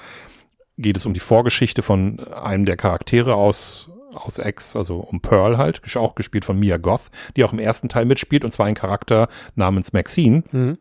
geht 0.78 0.98
es 0.98 1.06
um 1.06 1.14
die 1.14 1.20
Vorgeschichte 1.20 1.82
von 1.82 2.20
einem 2.34 2.66
der 2.66 2.78
Charaktere 2.78 3.36
aus 3.36 3.92
aus 4.14 4.38
X, 4.39 4.76
also 4.76 4.97
um 4.97 5.22
Pearl 5.22 5.57
halt, 5.57 5.82
auch 5.95 6.16
gespielt 6.16 6.45
von 6.45 6.57
Mia 6.60 6.78
Goth, 6.78 7.10
die 7.36 7.43
auch 7.43 7.53
im 7.53 7.60
ersten 7.60 7.89
Teil 7.89 8.05
mitspielt 8.05 8.43
und 8.43 8.53
zwar 8.53 8.66
ein 8.66 8.76
Charakter 8.76 9.28
namens 9.55 9.93
Maxine, 9.93 10.43
Mhm. 10.51 10.78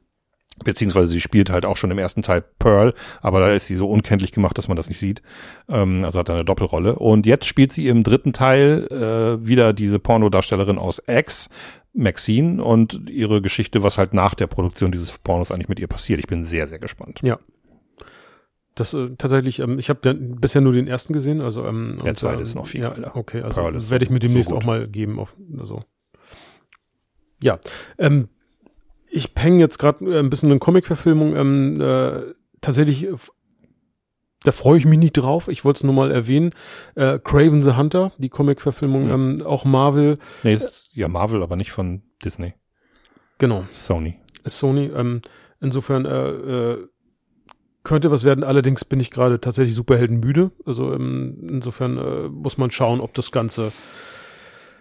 beziehungsweise 0.64 1.08
sie 1.08 1.20
spielt 1.20 1.50
halt 1.50 1.64
auch 1.64 1.76
schon 1.76 1.90
im 1.90 1.98
ersten 1.98 2.22
Teil 2.22 2.42
Pearl, 2.58 2.94
aber 3.20 3.40
da 3.40 3.52
ist 3.52 3.66
sie 3.66 3.76
so 3.76 3.88
unkenntlich 3.88 4.32
gemacht, 4.32 4.58
dass 4.58 4.66
man 4.68 4.76
das 4.76 4.88
nicht 4.88 4.98
sieht. 4.98 5.22
Ähm, 5.68 6.04
also 6.04 6.18
hat 6.18 6.28
er 6.28 6.34
eine 6.36 6.44
Doppelrolle. 6.44 6.96
Und 6.96 7.26
jetzt 7.26 7.46
spielt 7.46 7.72
sie 7.72 7.86
im 7.88 8.02
dritten 8.02 8.32
Teil 8.32 8.88
äh, 8.90 9.46
wieder 9.46 9.72
diese 9.72 9.98
Pornodarstellerin 9.98 10.78
aus 10.78 11.00
X, 11.06 11.48
Maxine, 11.94 12.62
und 12.62 13.08
ihre 13.08 13.40
Geschichte, 13.40 13.82
was 13.82 13.98
halt 13.98 14.14
nach 14.14 14.34
der 14.34 14.46
Produktion 14.46 14.90
dieses 14.92 15.16
Pornos 15.18 15.50
eigentlich 15.50 15.68
mit 15.68 15.80
ihr 15.80 15.86
passiert. 15.88 16.18
Ich 16.20 16.26
bin 16.26 16.44
sehr, 16.44 16.66
sehr 16.66 16.78
gespannt. 16.78 17.20
Ja. 17.22 17.38
Das 18.78 18.94
äh, 18.94 19.10
tatsächlich, 19.18 19.58
ähm, 19.60 19.78
ich 19.78 19.90
habe 19.90 20.14
bisher 20.14 20.60
nur 20.60 20.72
den 20.72 20.86
ersten 20.86 21.12
gesehen, 21.12 21.40
also 21.40 21.64
ähm, 21.64 21.98
Der 22.02 22.10
und, 22.10 22.18
zweite 22.18 22.36
ähm, 22.36 22.42
ist 22.42 22.54
noch 22.54 22.66
viel 22.66 22.82
ja, 22.82 22.90
geiler. 22.90 23.16
Okay, 23.16 23.42
also 23.42 23.90
werde 23.90 24.04
ich 24.04 24.10
mir 24.10 24.18
demnächst 24.20 24.50
so 24.50 24.56
auch 24.56 24.64
mal 24.64 24.86
geben 24.86 25.18
auf 25.18 25.34
also. 25.58 25.80
Ja, 27.42 27.58
ähm, 27.98 28.28
ich 29.10 29.30
hänge 29.36 29.58
jetzt 29.60 29.78
gerade 29.78 30.04
äh, 30.04 30.18
ein 30.18 30.30
bisschen 30.30 30.50
in 30.50 30.60
Comic-Verfilmung. 30.60 31.34
Ähm, 31.36 31.80
äh, 31.80 32.34
tatsächlich, 32.60 33.04
äh, 33.06 33.14
da 34.44 34.52
freue 34.52 34.78
ich 34.78 34.86
mich 34.86 34.98
nicht 34.98 35.12
drauf. 35.14 35.48
Ich 35.48 35.64
wollte 35.64 35.78
es 35.78 35.84
nur 35.84 35.94
mal 35.94 36.10
erwähnen. 36.10 36.52
Äh, 36.94 37.18
Craven 37.18 37.62
the 37.62 37.72
Hunter, 37.74 38.12
die 38.18 38.28
Comic-Verfilmung, 38.28 39.06
Mhm. 39.06 39.10
ähm, 39.40 39.46
auch 39.46 39.64
Marvel, 39.64 40.18
Nee, 40.42 40.54
ist 40.54 40.90
ja 40.94 41.08
Marvel, 41.08 41.42
aber 41.42 41.56
nicht 41.56 41.72
von 41.72 42.02
Disney. 42.24 42.54
genau. 43.38 43.64
Sony. 43.72 44.16
ist 44.44 44.58
Sony. 44.58 44.90
Ähm, 44.94 45.22
insofern 45.60 46.04
äh, 46.04 46.28
äh, 46.30 46.88
könnte 47.88 48.10
was 48.12 48.22
werden. 48.22 48.44
Allerdings 48.44 48.84
bin 48.84 49.00
ich 49.00 49.10
gerade 49.10 49.40
tatsächlich 49.40 49.74
Superhelden 49.74 50.20
müde. 50.20 50.52
Also 50.64 50.92
ähm, 50.94 51.36
insofern 51.48 51.98
äh, 51.98 52.28
muss 52.28 52.56
man 52.58 52.70
schauen, 52.70 53.00
ob 53.00 53.14
das 53.14 53.32
Ganze 53.32 53.72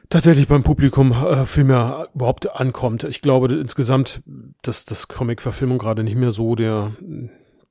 tatsächlich 0.09 0.47
beim 0.47 0.63
Publikum 0.63 1.11
äh, 1.11 1.45
viel 1.45 1.63
mehr 1.63 2.07
überhaupt 2.13 2.49
ankommt. 2.55 3.03
Ich 3.05 3.21
glaube 3.21 3.53
insgesamt, 3.55 4.21
dass 4.61 4.85
das 4.85 5.07
Comic-Verfilmung 5.07 5.77
gerade 5.79 6.03
nicht 6.03 6.15
mehr 6.15 6.31
so 6.31 6.55
der 6.55 6.91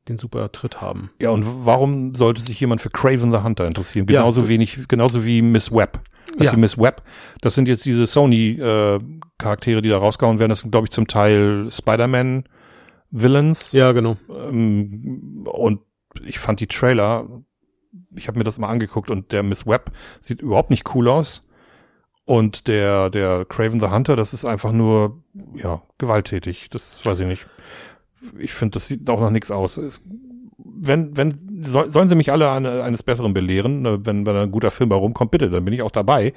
den 0.09 0.18
super 0.18 0.53
Tritt 0.53 0.80
haben. 0.80 1.11
Ja, 1.20 1.30
und 1.30 1.45
warum 1.66 2.14
sollte 2.14 2.41
sich 2.41 2.61
jemand 2.61 2.80
für 2.80 2.91
Craven 2.91 3.32
the 3.32 3.39
Hunter 3.39 3.66
interessieren? 3.66 4.07
Ja, 4.09 4.20
Genauso 4.20 4.43
d- 4.43 4.49
wenig, 4.49 4.87
genauso 4.87 5.24
wie 5.24 5.43
Miss 5.43 5.72
Webb. 5.72 5.99
Das 6.39 6.49
Ja. 6.49 6.57
Miss 6.57 6.78
Webb. 6.78 7.03
Das 7.41 7.55
sind 7.57 7.66
jetzt 7.66 7.84
diese 7.87 8.07
Sony-Charaktere, 8.07 9.82
die 9.82 9.89
da 9.89 9.99
rausgehauen 9.99 10.39
werden. 10.39 10.51
Das 10.51 10.61
sind, 10.61 10.70
glaube 10.70 10.87
ich, 10.87 10.91
zum 10.91 11.07
Teil 11.09 11.66
Spider-Man-Villains. 13.11 13.72
Ja, 13.72 13.92
genau. 13.92 14.16
Ähm, 14.28 15.46
und 15.50 15.80
ich 16.24 16.38
fand 16.38 16.61
die 16.61 16.66
Trailer, 16.66 17.28
ich 18.14 18.28
habe 18.28 18.38
mir 18.38 18.44
das 18.44 18.59
mal 18.59 18.68
angeguckt 18.68 19.11
und 19.11 19.32
der 19.32 19.42
Miss 19.42 19.66
Webb 19.66 19.92
sieht 20.20 20.40
überhaupt 20.40 20.70
nicht 20.70 20.94
cool 20.94 21.09
aus. 21.09 21.42
Und 22.24 22.66
der, 22.66 23.09
der 23.11 23.44
Craven 23.44 23.78
the 23.78 23.88
Hunter, 23.88 24.16
das 24.16 24.34
ist 24.34 24.44
einfach 24.44 24.72
nur, 24.72 25.22
ja, 25.54 25.82
gewalttätig. 25.98 26.68
Das 26.70 27.04
weiß 27.07 27.20
ich 27.20 27.26
nicht. 27.26 27.46
Ich 28.38 28.52
finde, 28.52 28.74
das 28.74 28.88
sieht 28.88 29.09
auch 29.09 29.20
noch 29.20 29.30
nichts 29.30 29.52
aus. 29.52 29.76
Es, 29.76 30.02
wenn, 30.59 31.16
wenn, 31.16 31.62
soll, 31.64 31.90
sollen 31.92 32.09
sie 32.09 32.16
mich 32.16 32.32
alle 32.32 32.50
eine, 32.50 32.82
eines 32.82 33.04
Besseren 33.04 33.32
belehren, 33.32 33.82
ne, 33.82 34.04
wenn, 34.04 34.26
wenn 34.26 34.34
ein 34.34 34.50
guter 34.50 34.72
Film 34.72 34.88
bei 34.88 34.96
rumkommt, 34.96 35.30
bitte, 35.30 35.50
dann 35.50 35.64
bin 35.64 35.74
ich 35.74 35.82
auch 35.82 35.92
dabei. 35.92 36.32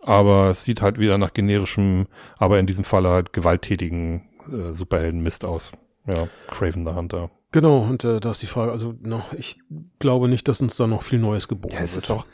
Aber 0.00 0.50
es 0.50 0.64
sieht 0.64 0.80
halt 0.80 0.98
wieder 0.98 1.18
nach 1.18 1.34
generischem, 1.34 2.06
aber 2.38 2.58
in 2.58 2.66
diesem 2.66 2.84
Falle 2.84 3.10
halt 3.10 3.34
gewalttätigen 3.34 4.22
äh, 4.50 4.72
Superhelden-Mist 4.72 5.44
aus. 5.44 5.72
Ja, 6.06 6.28
Craven 6.48 6.86
the 6.86 6.92
Hunter. 6.94 7.30
Genau, 7.52 7.78
und 7.78 8.04
äh, 8.04 8.20
da 8.20 8.30
ist 8.32 8.42
die 8.42 8.46
Frage, 8.46 8.72
also 8.72 8.94
noch, 9.02 9.32
ich 9.32 9.58
glaube 9.98 10.28
nicht, 10.28 10.46
dass 10.48 10.60
uns 10.60 10.76
da 10.76 10.86
noch 10.86 11.02
viel 11.02 11.18
Neues 11.18 11.48
geboren 11.48 11.72
Ja, 11.74 11.80
es 11.80 11.94
wird. 11.94 12.04
ist 12.04 12.10
auch, 12.10 12.26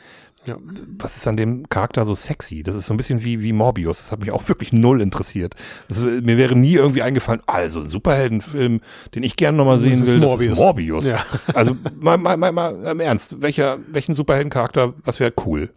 Ja. 0.46 0.56
was 0.98 1.16
ist 1.16 1.28
an 1.28 1.36
dem 1.36 1.68
Charakter 1.68 2.04
so 2.04 2.14
sexy? 2.14 2.62
Das 2.64 2.74
ist 2.74 2.86
so 2.86 2.94
ein 2.94 2.96
bisschen 2.96 3.22
wie, 3.22 3.40
wie 3.42 3.52
Morbius. 3.52 3.98
Das 3.98 4.10
hat 4.12 4.18
mich 4.20 4.32
auch 4.32 4.48
wirklich 4.48 4.72
null 4.72 5.00
interessiert. 5.00 5.54
Äh, 5.90 6.20
mir 6.22 6.38
wäre 6.38 6.56
nie 6.56 6.74
irgendwie 6.74 7.02
eingefallen, 7.02 7.40
also 7.46 7.80
ein 7.80 7.88
Superheldenfilm, 7.88 8.80
den 9.14 9.22
ich 9.22 9.36
gerne 9.36 9.56
nochmal 9.58 9.78
sehen 9.78 10.04
will, 10.06 10.18
Morbius. 10.18 10.40
das 10.40 10.58
ist 10.58 10.58
Morbius. 10.58 11.06
Ja. 11.08 11.24
Also 11.54 11.76
mal, 12.00 12.18
mal, 12.18 12.36
mal, 12.36 12.50
mal 12.52 12.84
im 12.86 13.00
Ernst, 13.00 13.40
welcher, 13.42 13.78
welchen 13.88 14.14
Superheldencharakter, 14.16 14.94
was 15.04 15.20
wäre 15.20 15.32
cool? 15.46 15.70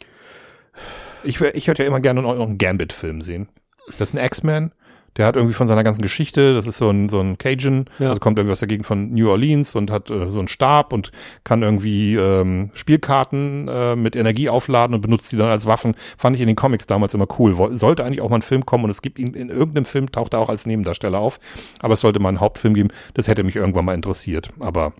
Ich, 1.24 1.40
wär, 1.42 1.56
ich 1.56 1.68
hätte 1.68 1.84
ja 1.84 1.88
immer 1.88 2.00
gerne 2.00 2.22
noch 2.22 2.40
einen 2.40 2.58
Gambit-Film 2.58 3.22
sehen. 3.22 3.48
Das 4.00 4.10
ist 4.10 4.16
ein 4.18 4.26
X-Men, 4.26 4.72
Der 5.18 5.26
hat 5.26 5.36
irgendwie 5.36 5.54
von 5.54 5.68
seiner 5.68 5.84
ganzen 5.84 6.02
Geschichte, 6.02 6.54
das 6.54 6.68
ist 6.68 6.78
so 6.78 6.90
ein, 6.90 7.08
so 7.10 7.20
ein 7.20 7.38
Cajun, 7.38 7.86
Ja. 8.00 8.10
also 8.10 8.20
kommt 8.20 8.38
irgendwie 8.38 8.52
aus 8.52 8.60
der 8.60 8.68
Gegend 8.68 8.86
von 8.86 9.14
New 9.14 9.30
Orleans 9.30 9.74
und 9.76 9.90
hat 9.92 10.10
äh, 10.10 10.30
so 10.30 10.40
einen 10.40 10.48
Stab 10.48 10.92
und 10.92 11.12
kann 11.44 11.64
irgendwie 11.64 12.16
ähm, 12.16 12.70
Spielkarten 12.74 13.68
äh, 13.68 13.96
mit 13.96 14.16
Energie 14.16 14.50
aufladen 14.50 14.94
und 14.94 15.02
benutzt 15.02 15.32
die 15.32 15.38
dann 15.38 15.50
als 15.50 15.66
Waffen. 15.66 15.96
Fand 16.18 16.36
ich 16.36 16.42
in 16.42 16.48
den 16.48 16.56
Comics 16.56 16.88
damals 16.88 17.14
immer 17.14 17.28
cool. 17.40 17.56
Sollte 17.78 18.04
eigentlich 18.04 18.22
auch 18.22 18.30
mal 18.30 18.38
ein 18.38 18.42
Film 18.42 18.66
kommen 18.66 18.84
und 18.86 18.90
es 18.90 19.02
gibt 19.02 19.20
ihn 19.20 19.34
in 19.34 19.50
irgendeinem 19.50 19.86
Film, 19.86 20.12
taucht 20.12 20.34
er 20.34 20.40
auch 20.40 20.50
als 20.50 20.66
Nebendarsteller 20.66 21.20
auf. 21.20 21.40
Aber 21.82 21.94
es 21.94 22.02
sollte 22.02 22.20
mal 22.20 22.30
einen 22.30 22.42
Hauptfilm 22.42 22.74
geben. 22.74 22.90
Das 23.14 23.28
hätte 23.28 23.44
mich 23.44 23.56
irgendwann 23.56 23.86
mal 23.86 23.94
interessiert. 23.94 24.50
Aber 24.60 24.94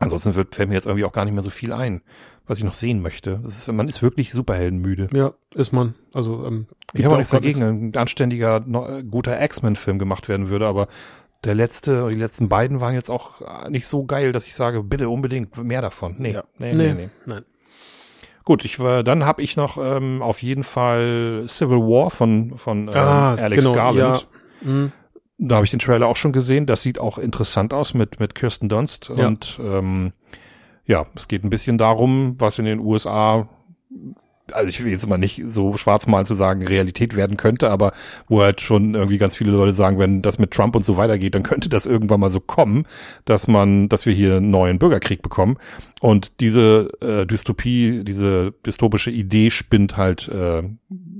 ansonsten 0.00 0.34
wird, 0.34 0.54
fällt 0.54 0.68
mir 0.68 0.74
jetzt 0.74 0.86
irgendwie 0.86 1.04
auch 1.04 1.12
gar 1.12 1.24
nicht 1.24 1.34
mehr 1.34 1.42
so 1.42 1.50
viel 1.50 1.72
ein, 1.72 2.02
was 2.46 2.58
ich 2.58 2.64
noch 2.64 2.74
sehen 2.74 3.02
möchte. 3.02 3.40
Ist, 3.44 3.68
man 3.70 3.88
ist 3.88 4.02
wirklich 4.02 4.32
superheldenmüde. 4.32 5.08
Ja, 5.12 5.32
ist 5.54 5.72
man. 5.72 5.94
Also, 6.14 6.44
ähm, 6.46 6.66
Ich 6.92 7.04
habe 7.04 7.14
auch 7.14 7.18
nichts 7.18 7.30
dagegen, 7.32 7.62
ein 7.62 7.96
anständiger, 7.96 8.56
äh, 8.66 9.02
guter 9.04 9.40
X-Men-Film 9.42 9.98
gemacht 9.98 10.28
werden 10.28 10.48
würde, 10.48 10.66
aber 10.66 10.88
der 11.44 11.54
letzte, 11.54 12.08
die 12.08 12.14
letzten 12.16 12.48
beiden 12.48 12.80
waren 12.80 12.94
jetzt 12.94 13.10
auch 13.10 13.40
äh, 13.64 13.70
nicht 13.70 13.86
so 13.86 14.04
geil, 14.04 14.32
dass 14.32 14.46
ich 14.46 14.54
sage, 14.54 14.82
bitte 14.82 15.08
unbedingt 15.08 15.56
mehr 15.62 15.82
davon. 15.82 16.14
Nee, 16.18 16.32
Ja. 16.32 16.44
nee, 16.58 16.72
nee, 16.72 16.92
Nee. 16.92 16.94
nee. 16.94 17.08
Nein. 17.26 17.44
Gut, 18.44 18.64
ich 18.64 18.80
war, 18.80 19.04
dann 19.04 19.24
habe 19.24 19.40
ich 19.42 19.56
noch 19.56 19.78
ähm, 19.78 20.20
auf 20.20 20.42
jeden 20.42 20.64
Fall 20.64 21.44
Civil 21.48 21.78
War 21.78 22.10
von 22.10 22.58
von 22.58 22.88
ähm, 22.88 22.94
Ah, 22.94 23.34
Alex 23.34 23.64
genau, 23.64 23.76
Garland. 23.76 24.26
ja. 24.62 24.68
Mhm. 24.68 24.92
Da 25.48 25.56
habe 25.56 25.64
ich 25.64 25.70
den 25.70 25.80
Trailer 25.80 26.06
auch 26.06 26.16
schon 26.16 26.32
gesehen. 26.32 26.66
Das 26.66 26.82
sieht 26.82 26.98
auch 26.98 27.18
interessant 27.18 27.72
aus 27.74 27.94
mit 27.94 28.20
mit 28.20 28.34
Kirsten 28.34 28.68
Dunst 28.68 29.10
Ja. 29.14 29.26
und 29.26 29.58
ähm, 29.62 30.12
ja, 30.86 31.06
es 31.14 31.28
geht 31.28 31.44
ein 31.44 31.50
bisschen 31.50 31.78
darum, 31.78 32.36
was 32.38 32.58
in 32.58 32.64
den 32.64 32.78
USA 32.80 33.48
also 34.52 34.68
ich 34.68 34.82
will 34.82 34.90
jetzt 34.90 35.06
mal 35.08 35.18
nicht 35.18 35.40
so 35.46 35.76
schwarz 35.76 36.06
malen 36.06 36.26
zu 36.26 36.34
sagen, 36.34 36.66
Realität 36.66 37.16
werden 37.16 37.36
könnte, 37.36 37.70
aber 37.70 37.92
wo 38.28 38.42
halt 38.42 38.60
schon 38.60 38.94
irgendwie 38.94 39.18
ganz 39.18 39.36
viele 39.36 39.52
Leute 39.52 39.72
sagen, 39.72 39.98
wenn 39.98 40.20
das 40.20 40.38
mit 40.38 40.50
Trump 40.50 40.76
und 40.76 40.84
so 40.84 40.96
weitergeht, 40.96 41.34
dann 41.34 41.42
könnte 41.42 41.68
das 41.68 41.86
irgendwann 41.86 42.20
mal 42.20 42.28
so 42.30 42.40
kommen, 42.40 42.86
dass 43.24 43.46
man, 43.46 43.88
dass 43.88 44.04
wir 44.04 44.12
hier 44.12 44.36
einen 44.36 44.50
neuen 44.50 44.78
Bürgerkrieg 44.78 45.22
bekommen. 45.22 45.56
Und 46.00 46.40
diese 46.40 46.90
äh, 47.00 47.24
Dystopie, 47.24 48.02
diese 48.04 48.52
dystopische 48.66 49.10
Idee 49.10 49.50
spinnt 49.50 49.96
halt 49.96 50.28
äh, 50.28 50.62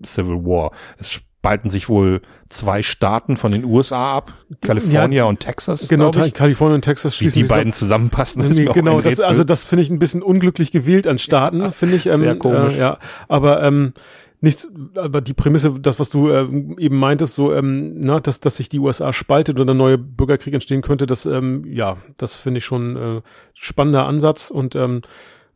Civil 0.05 0.45
War. 0.45 0.73
Es 0.99 1.21
spalten 1.43 1.71
sich 1.71 1.89
wohl 1.89 2.21
zwei 2.51 2.83
Staaten 2.83 3.37
von 3.37 3.51
den 3.51 3.65
USA 3.65 4.17
ab, 4.17 4.33
California 4.61 5.25
und 5.25 5.41
Texas. 5.41 5.89
Genau. 5.89 6.13
Kalifornien 6.13 6.77
und 6.77 6.83
Texas 6.83 7.15
Wie 7.15 7.25
schließen 7.25 7.35
die 7.35 7.43
sich 7.43 7.51
beiden 7.51 7.73
zusammenpassen, 7.73 8.45
ist 8.45 8.57
Nee, 8.57 8.67
genau, 8.67 9.01
das, 9.01 9.19
also 9.19 9.43
das 9.43 9.65
finde 9.65 9.83
ich 9.83 9.91
ein 9.91 9.99
bisschen 9.99 10.23
unglücklich 10.23 10.71
gewählt 10.71 11.09
an 11.09 11.19
Staaten, 11.19 11.73
finde 11.73 11.97
ich. 11.97 12.07
Ähm, 12.07 12.21
sehr 12.21 12.37
komisch. 12.37 12.75
Äh, 12.75 12.79
ja, 12.79 12.99
aber 13.27 13.61
ähm, 13.65 13.93
nichts, 14.41 14.69
aber 14.95 15.21
die 15.21 15.35
Prämisse, 15.35 15.75
das, 15.81 15.99
was 15.99 16.11
du 16.11 16.31
ähm, 16.31 16.79
eben 16.79 16.97
meintest, 16.97 17.35
so, 17.35 17.53
ähm, 17.53 17.99
na, 17.99 18.21
dass, 18.21 18.39
dass 18.39 18.59
sich 18.59 18.69
die 18.69 18.79
USA 18.79 19.13
spaltet 19.13 19.59
oder 19.59 19.75
ein 19.75 19.79
neuer 19.79 19.99
Bürgerkrieg 19.99 20.55
entstehen 20.55 20.81
könnte, 20.81 21.07
das, 21.07 21.27
ähm, 21.27 21.65
ja, 21.67 21.97
das 22.19 22.37
finde 22.37 22.59
ich 22.59 22.65
schon 22.65 22.97
äh, 22.97 23.21
spannender 23.53 24.07
Ansatz 24.07 24.49
und 24.49 24.77
ähm, 24.77 25.03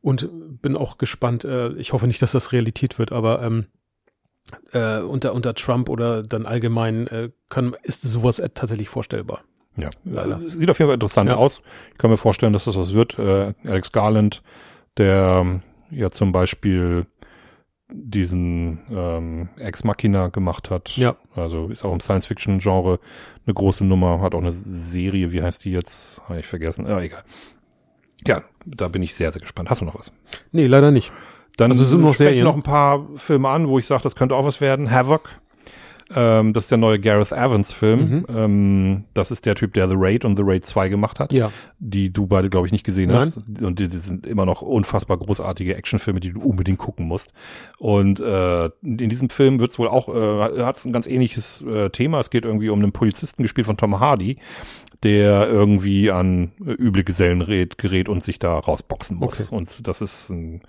und 0.02 0.28
bin 0.62 0.76
auch 0.76 0.98
gespannt. 0.98 1.44
Äh, 1.44 1.74
ich 1.74 1.92
hoffe 1.92 2.06
nicht, 2.06 2.22
dass 2.22 2.32
das 2.32 2.52
Realität 2.52 2.98
wird, 2.98 3.12
aber 3.12 3.42
ähm, 3.42 3.66
äh, 4.72 4.98
unter 5.00 5.34
unter 5.34 5.54
Trump 5.54 5.88
oder 5.88 6.22
dann 6.22 6.46
allgemein 6.46 7.06
äh, 7.08 7.30
kann, 7.48 7.76
ist 7.82 8.02
sowas 8.02 8.38
äh, 8.38 8.48
tatsächlich 8.50 8.88
vorstellbar. 8.88 9.42
Ja, 9.76 9.90
Leider. 10.04 10.36
äh, 10.40 10.48
sieht 10.48 10.70
auf 10.70 10.78
jeden 10.78 10.88
Fall 10.88 10.94
interessant 10.94 11.28
Ja. 11.30 11.36
aus. 11.36 11.60
Ich 11.92 11.98
kann 11.98 12.10
mir 12.10 12.16
vorstellen, 12.16 12.52
dass 12.52 12.64
das 12.64 12.76
was 12.76 12.92
wird. 12.94 13.18
Äh, 13.18 13.52
Alex 13.64 13.92
Garland, 13.92 14.42
der 14.96 15.38
ähm, 15.42 15.62
ja 15.90 16.10
zum 16.10 16.32
Beispiel 16.32 17.06
diesen 17.88 18.80
ähm, 18.90 19.48
Ex 19.58 19.84
Machina 19.84 20.28
gemacht 20.28 20.70
hat. 20.70 20.96
Ja. 20.96 21.16
Also 21.34 21.68
ist 21.68 21.84
auch 21.84 21.92
im 21.92 22.00
Science-Fiction-Genre 22.00 22.98
eine 23.46 23.54
große 23.54 23.84
Nummer, 23.84 24.20
hat 24.20 24.34
auch 24.34 24.40
eine 24.40 24.50
Serie, 24.50 25.30
wie 25.30 25.42
heißt 25.42 25.64
die 25.64 25.70
jetzt? 25.70 26.20
Habe 26.28 26.40
ich 26.40 26.46
vergessen. 26.46 26.86
Ah, 26.86 27.00
egal. 27.00 27.22
Ja, 28.26 28.42
da 28.64 28.88
bin 28.88 29.02
ich 29.02 29.14
sehr, 29.14 29.30
sehr 29.30 29.40
gespannt. 29.40 29.70
Hast 29.70 29.82
du 29.82 29.84
noch 29.84 29.94
was? 29.94 30.12
Nee, 30.50 30.66
leider 30.66 30.90
nicht. 30.90 31.12
Dann 31.56 31.70
Also 31.70 31.84
es 31.84 31.90
sind 31.90 32.02
noch 32.02 32.14
Serien. 32.14 32.44
noch 32.44 32.54
ein 32.54 32.62
paar 32.62 33.06
Filme 33.16 33.48
an, 33.48 33.68
wo 33.68 33.78
ich 33.78 33.86
sage, 33.86 34.02
das 34.02 34.14
könnte 34.14 34.34
auch 34.34 34.44
was 34.44 34.60
werden. 34.60 34.90
Havoc. 34.90 35.30
Ähm, 36.14 36.52
das 36.52 36.64
ist 36.64 36.70
der 36.70 36.78
neue 36.78 37.00
Gareth 37.00 37.32
Evans 37.32 37.72
Film. 37.72 38.00
Mhm. 38.08 38.26
Ähm, 38.28 39.04
das 39.14 39.32
ist 39.32 39.44
der 39.44 39.56
Typ, 39.56 39.74
der 39.74 39.88
The 39.88 39.96
Raid 39.98 40.24
und 40.24 40.36
The 40.36 40.44
Raid 40.46 40.64
2 40.64 40.88
gemacht 40.88 41.18
hat. 41.18 41.32
Ja. 41.32 41.50
Die 41.80 42.12
du 42.12 42.26
beide, 42.26 42.48
glaube 42.48 42.66
ich, 42.68 42.72
nicht 42.72 42.84
gesehen 42.84 43.10
Nein. 43.10 43.32
hast. 43.36 43.62
Und 43.62 43.80
die, 43.80 43.88
die 43.88 43.96
sind 43.96 44.24
immer 44.24 44.46
noch 44.46 44.62
unfassbar 44.62 45.16
großartige 45.16 45.74
Actionfilme, 45.74 46.20
die 46.20 46.32
du 46.32 46.40
unbedingt 46.40 46.78
gucken 46.78 47.06
musst. 47.06 47.32
Und 47.78 48.20
äh, 48.20 48.66
in 48.82 49.08
diesem 49.08 49.30
Film 49.30 49.58
wird 49.58 49.72
es 49.72 49.78
wohl 49.80 49.88
auch, 49.88 50.08
äh, 50.08 50.62
hat 50.62 50.84
ein 50.84 50.92
ganz 50.92 51.08
ähnliches 51.08 51.62
äh, 51.62 51.90
Thema. 51.90 52.20
Es 52.20 52.30
geht 52.30 52.44
irgendwie 52.44 52.68
um 52.68 52.78
einen 52.78 52.92
Polizisten, 52.92 53.42
gespielt 53.42 53.66
von 53.66 53.76
Tom 53.76 53.98
Hardy, 53.98 54.38
der 55.02 55.48
irgendwie 55.48 56.12
an 56.12 56.52
äh, 56.64 56.70
üble 56.70 57.02
Gesellen 57.02 57.40
gerät, 57.40 57.78
gerät 57.78 58.08
und 58.08 58.22
sich 58.22 58.38
da 58.38 58.56
rausboxen 58.56 59.16
muss. 59.16 59.48
Okay. 59.48 59.56
Und 59.56 59.88
das 59.88 60.00
ist 60.00 60.30
ein, 60.30 60.62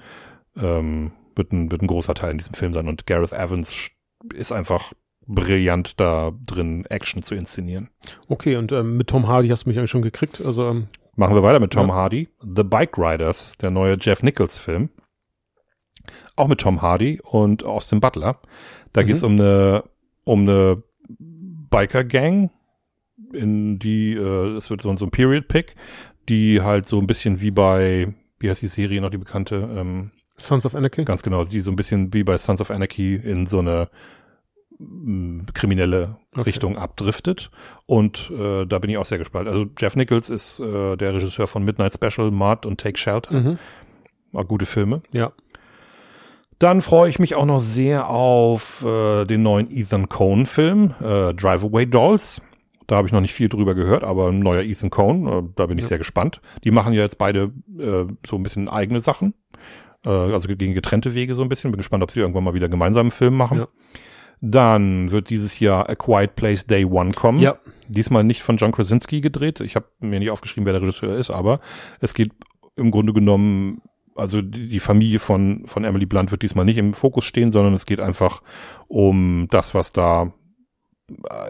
ähm, 0.60 1.12
wird 1.36 1.52
ein, 1.52 1.72
wird 1.72 1.82
ein 1.82 1.88
großer 1.88 2.14
Teil 2.16 2.32
in 2.32 2.38
diesem 2.38 2.54
Film 2.54 2.74
sein. 2.74 2.88
Und 2.88 3.06
Gareth 3.08 3.34
Evans 3.34 3.90
ist 4.34 4.52
einfach 4.52 4.94
brillant 5.28 6.00
da 6.00 6.32
drin, 6.46 6.86
Action 6.90 7.22
zu 7.22 7.36
inszenieren. 7.36 7.90
Okay, 8.28 8.56
und 8.56 8.72
ähm, 8.72 8.98
mit 8.98 9.08
Tom 9.08 9.28
Hardy 9.28 9.50
hast 9.50 9.66
du 9.66 9.70
mich 9.70 9.78
eigentlich 9.78 9.92
schon 9.92 10.02
gekriegt. 10.02 10.42
Also 10.44 10.68
ähm, 10.70 10.88
Machen 11.16 11.36
wir 11.36 11.44
weiter 11.44 11.60
mit 11.60 11.74
Tom 11.74 11.90
Ja. 11.90 11.96
Hardy. 11.96 12.30
The 12.42 12.64
Bike 12.64 12.98
Riders, 12.98 13.58
der 13.60 13.72
neue 13.72 13.98
Jeff 14.00 14.24
Nichols 14.24 14.58
Film. 14.58 14.90
Auch 16.36 16.48
mit 16.48 16.62
Tom 16.62 16.82
Hardy 16.82 17.20
und 17.24 17.64
Austin 17.64 18.00
Butler. 18.00 18.40
Da 18.94 19.02
Mhm. 19.04 19.08
geht's 19.08 19.24
um 19.24 19.34
eine, 19.34 19.84
um 20.24 20.42
eine 20.44 20.82
Biker-Gang, 21.70 22.52
in 23.34 23.78
die, 23.80 24.14
äh, 24.14 24.56
es 24.56 24.70
wird 24.70 24.82
so, 24.82 24.96
so 24.96 25.06
ein 25.06 25.12
Period-Pick, 25.12 25.76
die 26.30 26.62
halt 26.62 26.88
so 26.88 27.00
ein 27.00 27.08
bisschen 27.08 27.42
wie 27.42 27.52
bei, 27.52 28.14
wie 28.40 28.50
heißt 28.50 28.62
die 28.62 28.68
Serie 28.68 29.02
noch, 29.02 29.10
die 29.10 29.18
bekannte, 29.18 29.56
ähm, 29.56 30.12
Sons 30.40 30.66
of 30.66 30.76
Anarchy. 30.76 31.04
Ganz 31.06 31.24
genau, 31.24 31.44
die 31.46 31.60
so 31.62 31.72
ein 31.72 31.76
bisschen 31.76 32.14
wie 32.14 32.24
bei 32.24 32.38
Sons 32.38 32.62
of 32.62 32.72
Anarchy 32.72 33.16
in 33.16 33.48
so 33.48 33.60
eine 33.60 33.90
mm, 34.80 35.42
kriminelle 35.54 36.18
Okay. 36.34 36.42
Richtung 36.50 36.78
abdriftet. 36.78 37.50
Und 37.88 38.30
äh, 38.32 38.66
da 38.68 38.78
bin 38.80 38.90
ich 38.92 38.98
auch 38.98 39.06
sehr 39.06 39.18
gespannt. 39.18 39.48
Also 39.48 39.66
Jeff 39.80 39.96
Nichols 39.96 40.30
ist 40.30 40.60
äh, 40.60 40.96
der 40.96 41.16
Regisseur 41.16 41.48
von 41.48 41.64
Midnight 41.66 41.94
Special, 41.96 42.30
Mud 42.30 42.66
und 42.68 42.80
Take 42.80 42.98
Shelter. 43.00 43.34
Mhm. 43.34 43.58
War 44.32 44.46
gute 44.46 44.68
Filme. 44.68 45.02
Ja. 45.14 45.32
Dann 46.60 46.82
freue 46.82 47.10
ich 47.10 47.18
mich 47.20 47.36
auch 47.36 47.46
noch 47.46 47.60
sehr 47.60 48.08
auf 48.10 48.84
äh, 48.84 49.26
den 49.26 49.42
neuen 49.44 49.70
Ethan 49.72 50.10
Cohn-Film, 50.10 50.94
äh, 51.02 51.34
Drive 51.34 51.64
Away 51.64 51.86
Dolls. 51.88 52.42
Da 52.88 52.96
habe 52.96 53.08
ich 53.08 53.14
noch 53.14 53.22
nicht 53.22 53.34
viel 53.34 53.50
drüber 53.50 53.76
gehört, 53.76 54.04
aber 54.04 54.30
ein 54.30 54.40
neuer 54.40 54.62
Ethan 54.64 54.90
Cohn, 54.90 55.28
äh, 55.28 55.44
da 55.56 55.66
bin 55.68 55.78
ich 55.78 55.84
Ja. 55.86 55.90
sehr 55.90 55.98
gespannt. 55.98 56.40
Die 56.64 56.72
machen 56.72 56.94
ja 56.94 57.02
jetzt 57.02 57.18
beide 57.18 57.52
äh, 57.80 58.06
so 58.28 58.36
ein 58.38 58.44
bisschen 58.44 58.70
eigene 58.70 59.02
Sachen, 59.02 59.34
äh, 60.06 60.10
also 60.10 60.48
gegen 60.48 60.74
getrennte 60.74 61.14
Wege 61.14 61.36
so 61.36 61.42
ein 61.42 61.50
bisschen. 61.50 61.72
Bin 61.72 61.78
gespannt, 61.78 62.04
ob 62.04 62.12
sie 62.12 62.20
irgendwann 62.20 62.44
mal 62.44 62.54
wieder 62.54 62.70
gemeinsam 62.70 63.02
einen 63.02 63.12
Film 63.12 63.36
machen. 63.36 63.60
Ja. 63.60 63.68
Dann 64.40 65.12
wird 65.12 65.30
dieses 65.30 65.60
Jahr 65.60 65.90
A 65.90 65.96
Quiet 65.96 66.36
Place 66.36 66.68
Day 66.68 66.86
One 66.86 67.12
kommen. 67.12 67.40
Ja. 67.40 67.58
Diesmal 67.88 68.24
nicht 68.24 68.44
von 68.44 68.58
John 68.58 68.72
Krasinski 68.72 69.22
gedreht. 69.22 69.60
Ich 69.62 69.76
habe 69.76 69.88
mir 70.00 70.20
nicht 70.20 70.30
aufgeschrieben, 70.30 70.66
wer 70.66 70.74
der 70.74 70.82
Regisseur 70.82 71.18
ist, 71.18 71.32
aber 71.32 71.60
es 72.02 72.14
geht 72.14 72.32
im 72.76 72.92
Grunde 72.92 73.14
genommen, 73.14 73.82
also 74.16 74.42
die, 74.42 74.80
Familie 74.80 75.20
von, 75.20 75.64
von 75.66 75.84
Emily 75.84 76.06
Blunt 76.06 76.32
wird 76.32 76.44
diesmal 76.44 76.66
nicht 76.66 76.78
im 76.78 76.94
Fokus 76.94 77.26
stehen, 77.26 77.52
sondern 77.52 77.74
es 77.74 77.86
geht 77.86 78.00
einfach 78.00 78.42
um 78.88 79.48
das, 79.50 79.74
was 79.74 79.92
da 79.92 80.34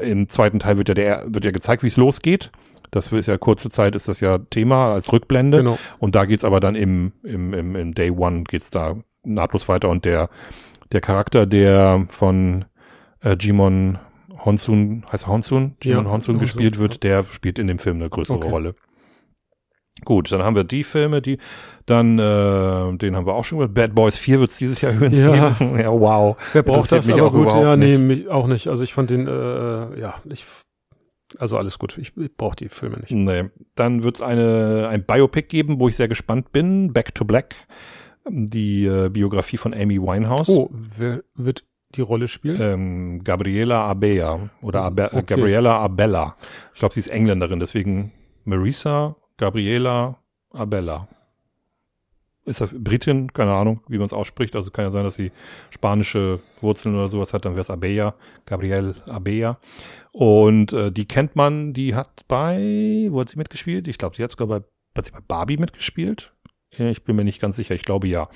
im 0.01 0.29
zweiten 0.29 0.59
Teil 0.59 0.77
wird 0.77 0.89
ja 0.89 0.93
der, 0.95 1.25
wird 1.27 1.45
ja 1.45 1.51
gezeigt, 1.51 1.83
wie 1.83 1.87
es 1.87 1.97
losgeht. 1.97 2.51
Das 2.91 3.11
ist 3.11 3.27
ja 3.27 3.37
kurze 3.37 3.69
Zeit, 3.69 3.95
ist 3.95 4.07
das 4.07 4.21
ja 4.21 4.37
Thema 4.37 4.93
als 4.93 5.11
Rückblende. 5.11 5.57
Genau. 5.57 5.77
Und 5.99 6.15
da 6.15 6.25
geht's 6.25 6.45
aber 6.45 6.59
dann 6.59 6.75
im, 6.75 7.11
im, 7.23 7.53
im, 7.53 7.75
im 7.75 7.93
Day 7.93 8.11
One 8.11 8.43
geht's 8.43 8.71
da 8.71 8.95
nahtlos 9.23 9.67
weiter 9.67 9.89
und 9.89 10.05
der, 10.05 10.29
der 10.91 11.01
Charakter, 11.01 11.45
der 11.45 12.05
von 12.09 12.65
äh, 13.21 13.35
Jimon 13.37 13.99
Honsun, 14.45 15.05
heißt 15.11 15.25
er 15.25 15.27
Honsun? 15.27 15.75
Jimon 15.81 16.05
Ja, 16.05 16.11
Honsun 16.11 16.35
Honsun, 16.35 16.39
gespielt 16.39 16.79
wird, 16.79 17.03
der 17.03 17.25
spielt 17.25 17.59
in 17.59 17.67
dem 17.67 17.79
Film 17.79 17.97
eine 17.97 18.09
größere 18.09 18.37
Okay. 18.37 18.49
Rolle. 18.49 18.75
Gut, 20.05 20.31
dann 20.31 20.43
haben 20.43 20.55
wir 20.55 20.63
die 20.63 20.83
Filme, 20.83 21.21
die, 21.21 21.37
dann, 21.85 22.19
äh, 22.19 22.97
den 22.97 23.15
haben 23.15 23.25
wir 23.25 23.33
auch 23.33 23.43
schon 23.43 23.57
gehört. 23.57 23.73
Bad 23.73 23.95
Boys 23.95 24.17
4 24.17 24.39
wird's 24.39 24.57
dieses 24.57 24.81
Jahr 24.81 24.93
übrigens 24.95 25.19
Ja. 25.19 25.49
geben. 25.57 25.77
Ja, 25.79 25.91
wow. 25.91 26.37
Wer 26.53 26.63
braucht 26.63 26.91
das? 26.91 27.07
mich 27.07 27.15
Aber 27.15 27.27
auch 27.27 27.31
gut, 27.33 27.47
ja, 27.53 27.75
nee, 27.75 27.97
nicht. 27.97 27.99
mich 28.23 28.27
auch 28.29 28.47
nicht. 28.47 28.67
Also 28.67 28.83
ich 28.83 28.93
fand 28.93 29.09
den, 29.09 29.27
äh, 29.27 29.99
ja, 29.99 30.15
ich, 30.29 30.45
also 31.39 31.57
alles 31.57 31.77
gut. 31.79 31.97
Ich, 31.97 32.15
ich 32.15 32.35
brauche 32.37 32.55
die 32.55 32.69
Filme 32.69 32.97
nicht. 32.99 33.11
Nee. 33.11 33.45
Dann 33.75 34.03
wird's 34.03 34.21
eine, 34.21 34.87
ein 34.89 35.03
Biopic 35.05 35.47
geben, 35.49 35.79
wo 35.79 35.87
ich 35.89 35.95
sehr 35.95 36.07
gespannt 36.07 36.51
bin. 36.51 36.93
Back 36.93 37.13
to 37.15 37.25
Black. 37.25 37.55
Die 38.29 38.85
äh, 38.85 39.09
Biografie 39.09 39.57
von 39.57 39.73
Amy 39.73 40.01
Winehouse. 40.01 40.49
Oh, 40.49 40.69
wer 40.71 41.23
wird 41.35 41.63
die 41.95 42.01
Rolle 42.01 42.27
spielen? 42.27 42.57
Ähm, 42.61 43.23
Gabriela 43.23 43.85
Abea 43.85 44.49
oder 44.61 44.81
Abe 44.83 45.03
äh, 45.03 45.17
Okay. 45.17 45.23
Gabriela 45.35 45.79
Abella. 45.79 46.35
Ich 46.73 46.79
glaube, 46.79 46.93
sie 46.93 46.99
ist 46.99 47.07
Engländerin, 47.07 47.59
deswegen 47.61 48.11
Marisa 48.43 49.15
Gabriela 49.37 50.17
Abella. 50.51 51.07
ist 52.45 52.61
er 52.61 52.67
Britin, 52.67 53.31
keine 53.33 53.53
Ahnung, 53.53 53.81
wie 53.87 53.97
man 53.97 54.07
es 54.07 54.13
ausspricht. 54.13 54.55
Also 54.55 54.71
kann 54.71 54.85
ja 54.85 54.91
sein, 54.91 55.03
dass 55.03 55.15
sie 55.15 55.31
spanische 55.69 56.39
Wurzeln 56.59 56.95
oder 56.95 57.07
sowas 57.07 57.33
hat, 57.33 57.45
dann 57.45 57.53
wäre 57.53 57.61
es 57.61 57.69
Abella, 57.69 58.15
Gabriel 58.45 58.95
Abella. 59.07 59.59
Und 60.11 60.73
äh, 60.73 60.91
die 60.91 61.07
kennt 61.07 61.35
man, 61.35 61.73
die 61.73 61.93
hat 61.93 62.25
bei, 62.27 63.07
wo 63.11 63.19
hat 63.19 63.29
sie 63.29 63.37
mitgespielt? 63.37 63.87
Ich 63.87 63.97
glaube, 63.97 64.15
sie 64.15 64.23
hat 64.23 64.31
sogar 64.31 64.47
bei, 64.47 64.65
hat 64.97 65.05
sie 65.05 65.11
bei 65.11 65.21
Barbie 65.27 65.57
mitgespielt. 65.57 66.33
Ich 66.71 67.03
bin 67.03 67.15
mir 67.15 67.23
nicht 67.23 67.39
ganz 67.39 67.55
sicher, 67.55 67.75
ich 67.75 67.83
glaube 67.83 68.07
ja. 68.07 68.29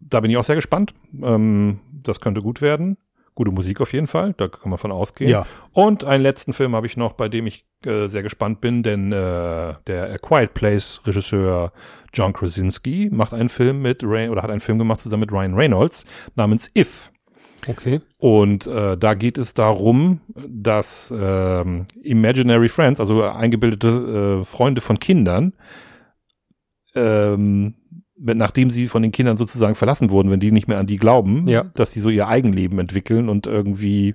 Da 0.00 0.20
bin 0.20 0.30
ich 0.30 0.36
auch 0.36 0.44
sehr 0.44 0.56
gespannt. 0.56 0.94
Ähm, 1.22 1.80
das 1.90 2.20
könnte 2.20 2.42
gut 2.42 2.60
werden. 2.60 2.98
Gute 3.34 3.50
Musik 3.50 3.80
auf 3.80 3.92
jeden 3.92 4.06
Fall, 4.06 4.32
da 4.36 4.46
kann 4.46 4.70
man 4.70 4.78
von 4.78 4.92
ausgehen. 4.92 5.30
Ja. 5.30 5.46
Und 5.72 6.04
einen 6.04 6.22
letzten 6.22 6.52
Film 6.52 6.76
habe 6.76 6.86
ich 6.86 6.96
noch, 6.96 7.14
bei 7.14 7.28
dem 7.28 7.46
ich 7.48 7.66
äh, 7.84 8.06
sehr 8.06 8.22
gespannt 8.22 8.60
bin, 8.60 8.82
denn 8.84 9.10
äh, 9.10 9.74
der 9.86 10.12
A 10.12 10.18
Quiet 10.18 10.54
Place 10.54 11.02
Regisseur 11.04 11.72
John 12.12 12.32
Krasinski 12.32 13.08
macht 13.12 13.34
einen 13.34 13.48
Film 13.48 13.82
mit 13.82 14.02
Ray 14.04 14.28
oder 14.28 14.42
hat 14.42 14.50
einen 14.50 14.60
Film 14.60 14.78
gemacht 14.78 15.00
zusammen 15.00 15.22
mit 15.22 15.32
Ryan 15.32 15.54
Reynolds 15.54 16.04
namens 16.36 16.70
If. 16.76 17.10
Okay. 17.66 18.00
Und 18.18 18.66
äh, 18.66 18.96
da 18.96 19.14
geht 19.14 19.38
es 19.38 19.54
darum, 19.54 20.20
dass 20.46 21.12
ähm, 21.16 21.86
Imaginary 22.02 22.68
Friends, 22.68 23.00
also 23.00 23.24
eingebildete 23.24 24.42
äh, 24.42 24.44
Freunde 24.44 24.80
von 24.80 24.98
Kindern, 24.98 25.54
ähm, 26.94 27.74
nachdem 28.24 28.70
sie 28.70 28.88
von 28.88 29.02
den 29.02 29.12
Kindern 29.12 29.36
sozusagen 29.36 29.74
verlassen 29.74 30.10
wurden, 30.10 30.30
wenn 30.30 30.40
die 30.40 30.50
nicht 30.52 30.68
mehr 30.68 30.78
an 30.78 30.86
die 30.86 30.96
glauben, 30.96 31.46
Ja. 31.48 31.64
dass 31.74 31.90
die 31.92 32.00
so 32.00 32.08
ihr 32.10 32.26
Eigenleben 32.28 32.78
entwickeln 32.78 33.28
und 33.28 33.46
irgendwie 33.46 34.14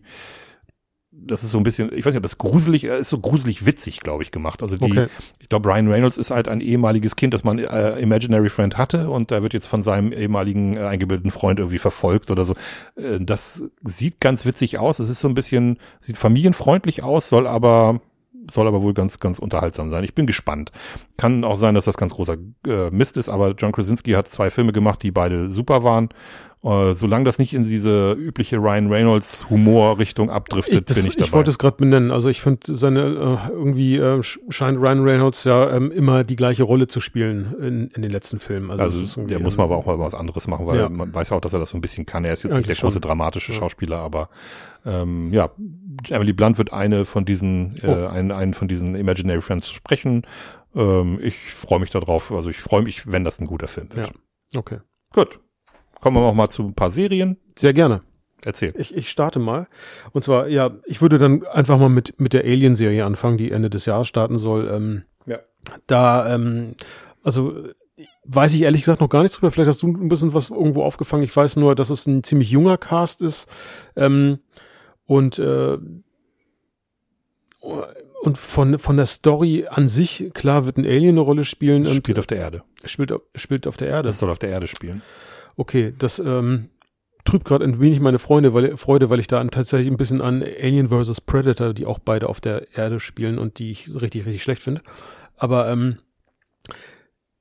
das 1.12 1.44
ist 1.44 1.52
so 1.52 1.58
ein 1.58 1.64
bisschen, 1.64 1.90
ich 1.94 2.06
weiß 2.06 2.14
nicht, 2.14 2.18
ob 2.18 2.24
das 2.24 2.38
gruselig 2.38 2.86
äh, 2.86 2.98
ist, 3.00 3.10
so 3.10 3.20
gruselig 3.20 3.66
witzig, 3.66 4.00
glaube 4.00 4.24
ich, 4.24 4.32
gemacht. 4.32 4.64
Also 4.64 4.78
die, 4.78 4.86
Okay. 4.86 5.08
ich 5.40 5.50
glaube, 5.50 5.68
Ryan 5.70 5.90
Reynolds 5.90 6.18
ist 6.18 6.32
halt 6.32 6.48
ein 6.48 6.62
ehemaliges 6.62 7.16
Kind, 7.18 7.34
das 7.34 7.44
man 7.44 7.60
äh, 7.60 8.00
Imaginary 8.00 8.50
Friend 8.50 8.78
hatte 8.78 9.10
und 9.10 9.30
da 9.30 9.44
wird 9.44 9.54
jetzt 9.54 9.68
von 9.68 9.84
seinem 9.84 10.14
ehemaligen 10.14 10.78
äh, 10.78 10.82
eingebildeten 10.82 11.30
Freund 11.32 11.60
irgendwie 11.60 11.78
verfolgt 11.78 12.32
oder 12.32 12.46
so. 12.46 12.54
Äh, 12.96 13.20
das 13.20 13.70
sieht 13.84 14.22
ganz 14.22 14.46
witzig 14.46 14.80
aus. 14.80 15.00
Es 15.00 15.10
ist 15.10 15.20
so 15.20 15.28
ein 15.28 15.34
bisschen, 15.36 15.78
sieht 16.00 16.18
familienfreundlich 16.18 17.04
aus, 17.04 17.28
soll 17.28 17.48
aber 17.48 18.00
soll 18.52 18.68
aber 18.68 18.82
wohl 18.82 18.94
ganz, 18.94 19.20
ganz 19.20 19.40
unterhaltsam 19.40 19.90
sein. 19.90 20.04
Ich 20.04 20.16
bin 20.16 20.26
gespannt. 20.26 20.72
Kann 21.18 21.44
auch 21.44 21.56
sein, 21.56 21.76
dass 21.76 21.86
das 21.86 21.98
ganz 21.98 22.14
großer 22.14 22.38
äh, 22.68 22.90
Mist 22.92 23.18
ist, 23.18 23.30
aber 23.30 23.52
John 23.52 23.72
Krasinski 23.72 24.12
hat 24.12 24.28
zwei 24.28 24.50
Filme 24.50 24.72
gemacht, 24.72 25.04
die 25.04 25.12
beide 25.12 25.52
super 25.52 25.84
waren. 25.84 26.10
Äh, 26.62 26.94
solange 26.94 27.24
das 27.24 27.40
nicht 27.40 27.54
in 27.54 27.64
diese 27.64 28.12
übliche 28.14 28.58
Ryan 28.58 28.92
Reynolds 28.92 29.50
Humorrichtung 29.50 30.30
abdriftet, 30.30 30.74
Ich, 30.74 30.86
das, 30.86 30.98
bin 30.98 31.06
ich 31.08 31.16
dabei. 31.16 31.26
ich 31.28 31.32
wollte 31.34 31.50
es 31.52 31.58
gerade 31.58 31.78
benennen. 31.78 32.12
Also 32.12 32.28
ich 32.30 32.42
finde 32.42 32.76
seine 32.76 33.00
äh, 33.48 33.52
irgendwie 33.54 33.96
äh, 33.96 34.20
sch- 34.20 34.40
scheint 34.50 34.78
Ryan 34.78 35.02
Reynolds 35.04 35.46
ja 35.46 35.72
ähm, 35.74 35.90
immer 35.90 36.26
die 36.26 36.36
gleiche 36.36 36.64
Rolle 36.64 36.88
zu 36.88 37.00
spielen 37.00 37.56
in, 37.62 37.88
in 37.92 38.02
den 38.02 38.12
letzten 38.12 38.40
Filmen. 38.40 38.72
Also, 38.72 38.84
Also 38.84 39.26
der 39.26 39.40
muss 39.40 39.56
man 39.56 39.64
aber 39.66 39.78
auch 39.78 39.86
mal 39.86 40.00
was 40.00 40.14
anderes 40.14 40.48
machen, 40.50 40.68
weil 40.68 40.80
Ja. 40.80 40.90
man 40.90 41.14
weiß 41.14 41.30
ja 41.30 41.38
auch, 41.38 41.42
dass 41.42 41.54
er 41.54 41.60
das 41.60 41.70
so 41.70 41.78
ein 41.78 41.82
bisschen 41.82 42.06
kann. 42.06 42.26
Er 42.26 42.34
ist 42.34 42.44
jetzt 42.44 42.52
nicht 42.54 42.66
der 42.68 42.72
Eigentlich 42.72 42.82
große 42.82 42.94
schon. 42.96 43.02
dramatische 43.04 43.54
Ja. 43.54 43.58
Schauspieler, 43.60 44.00
aber 44.00 44.28
ähm, 44.86 45.32
ja, 45.32 45.52
Emily 46.10 46.34
Blunt 46.34 46.58
wird 46.58 46.74
eine 46.74 47.06
von 47.06 47.24
diesen, 47.24 47.78
äh, 47.82 47.88
Oh. 47.88 48.08
einen, 48.08 48.34
einen 48.34 48.54
von 48.54 48.68
diesen 48.68 48.96
Imaginary 48.96 49.40
Friends 49.42 49.70
sprechen. 49.70 50.24
Ähm, 50.76 51.20
ich 51.22 51.36
freue 51.54 51.80
mich 51.80 51.90
darauf. 51.90 52.34
Also 52.34 52.50
ich 52.50 52.60
freue 52.60 52.82
mich, 52.82 53.10
wenn 53.10 53.24
das 53.24 53.40
ein 53.40 53.48
guter 53.48 53.70
Film 53.70 53.88
wird. 53.94 54.12
Okay. 54.54 54.80
Gut. 55.14 55.40
Kommen 56.02 56.18
wir 56.18 56.22
noch 56.22 56.34
mal 56.34 56.50
zu 56.50 56.64
ein 56.64 56.74
paar 56.74 56.92
Serien. 56.92 57.38
Sehr 57.58 57.74
gerne. 57.74 58.02
Erzähl. 58.46 58.74
Ich, 58.78 58.96
ich 58.96 59.10
starte 59.10 59.40
mal. 59.40 59.68
Und 60.12 60.24
zwar, 60.24 60.48
ja, 60.48 60.72
ich 60.86 61.02
würde 61.02 61.18
dann 61.18 61.46
einfach 61.48 61.78
mal 61.78 61.90
mit, 61.90 62.20
mit 62.20 62.34
der 62.34 62.44
Alien-Serie 62.46 63.04
anfangen, 63.06 63.38
die 63.38 63.52
Ende 63.52 63.70
des 63.70 63.86
Jahres 63.86 64.08
starten 64.08 64.38
soll. 64.38 64.70
Ähm, 64.72 65.04
Ja. 65.26 65.40
Da, 65.88 66.34
ähm, 66.34 66.76
also 67.22 67.68
weiß 68.24 68.54
ich 68.54 68.62
ehrlich 68.62 68.82
gesagt 68.82 69.02
noch 69.02 69.10
gar 69.10 69.24
nichts 69.24 69.38
drüber. 69.38 69.52
Vielleicht 69.52 69.68
hast 69.68 69.82
du 69.82 69.88
ein 69.88 70.08
bisschen 70.08 70.34
was 70.34 70.50
irgendwo 70.52 70.84
aufgefangen. 70.84 71.24
Ich 71.24 71.36
weiß 71.36 71.58
nur, 71.58 71.76
dass 71.76 71.90
es 71.90 72.06
ein 72.06 72.24
ziemlich 72.24 72.50
junger 72.50 72.78
Cast 72.78 73.22
ist. 73.22 73.50
Ähm, 73.98 74.40
und 75.06 75.38
äh, 75.40 75.78
und 78.22 78.38
von, 78.38 78.78
von 78.80 78.98
der 78.98 79.06
Story 79.06 79.66
an 79.70 79.88
sich, 79.88 80.32
klar, 80.34 80.66
wird 80.66 80.78
ein 80.78 80.86
Alien 80.86 81.10
eine 81.16 81.22
Rolle 81.22 81.44
spielen 81.44 81.86
spielt 81.86 82.20
auf 82.20 82.28
der 82.28 82.38
Erde. 82.38 82.64
spielt, 82.86 83.14
spielt 83.36 83.68
auf 83.68 83.78
der 83.78 83.90
Erde. 83.90 84.08
Das 84.08 84.20
soll 84.20 84.30
auf 84.30 84.40
der 84.40 84.50
Erde 84.50 84.68
spielen. 84.68 85.02
Okay, 85.56 85.94
das 85.98 86.20
ähm, 86.20 86.70
trübt 87.26 87.46
gerade 87.46 87.66
ein 87.66 87.80
wenig 87.80 88.00
meine 88.00 88.20
Freunde, 88.20 88.54
weil, 88.54 88.78
Freude, 88.78 89.10
weil 89.10 89.20
ich 89.20 89.28
da 89.28 89.40
an, 89.40 89.52
tatsächlich 89.52 89.90
ein 89.92 89.98
bisschen 89.98 90.22
an 90.22 90.42
Alien 90.42 90.90
vs. 90.90 91.22
Predator, 91.22 91.74
die 91.74 91.86
auch 91.86 92.00
beide 92.00 92.30
auf 92.30 92.40
der 92.42 92.76
Erde 92.76 93.00
spielen 93.00 93.38
und 93.38 93.60
die 93.60 93.72
ich 93.72 93.88
richtig, 93.94 94.26
richtig 94.26 94.42
schlecht 94.44 94.64
finde. 94.64 94.82
Aber 95.38 95.70
ähm, 95.70 95.98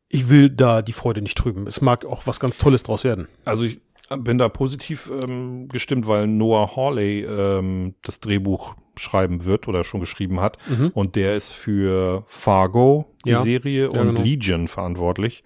ich 0.09 0.31
will 0.31 0.51
da 0.51 0.83
die 0.83 0.93
Freude 0.93 1.23
nicht 1.23 1.37
trüben. 1.37 1.67
Es 1.67 1.81
mag 1.81 2.05
auch 2.07 2.27
was 2.27 2.41
ganz 2.41 2.59
Tolles 2.59 2.83
draus 2.83 3.05
werden. 3.05 3.29
Also 3.45 3.65
ich 3.65 3.81
bin 4.17 4.39
da 4.39 4.49
positiv 4.49 5.11
ähm, 5.23 5.69
gestimmt, 5.69 6.07
weil 6.07 6.27
Noah 6.27 6.75
Hawley 6.77 7.25
ähm, 7.25 7.95
das 8.03 8.21
Drehbuch 8.21 8.75
schreiben 8.97 9.45
wird 9.45 9.69
oder 9.69 9.85
schon 9.85 10.01
geschrieben 10.01 10.41
hat. 10.41 10.57
Mhm. 10.69 10.89
Und 10.95 11.15
der 11.15 11.37
ist 11.37 11.53
für 11.53 12.25
Fargo, 12.27 13.15
die 13.27 13.31
Ja. 13.31 13.43
Serie, 13.43 13.91
Ja, 13.95 14.01
und 14.01 14.09
genau. 14.09 14.23
Legion 14.23 14.67
verantwortlich. 14.67 15.45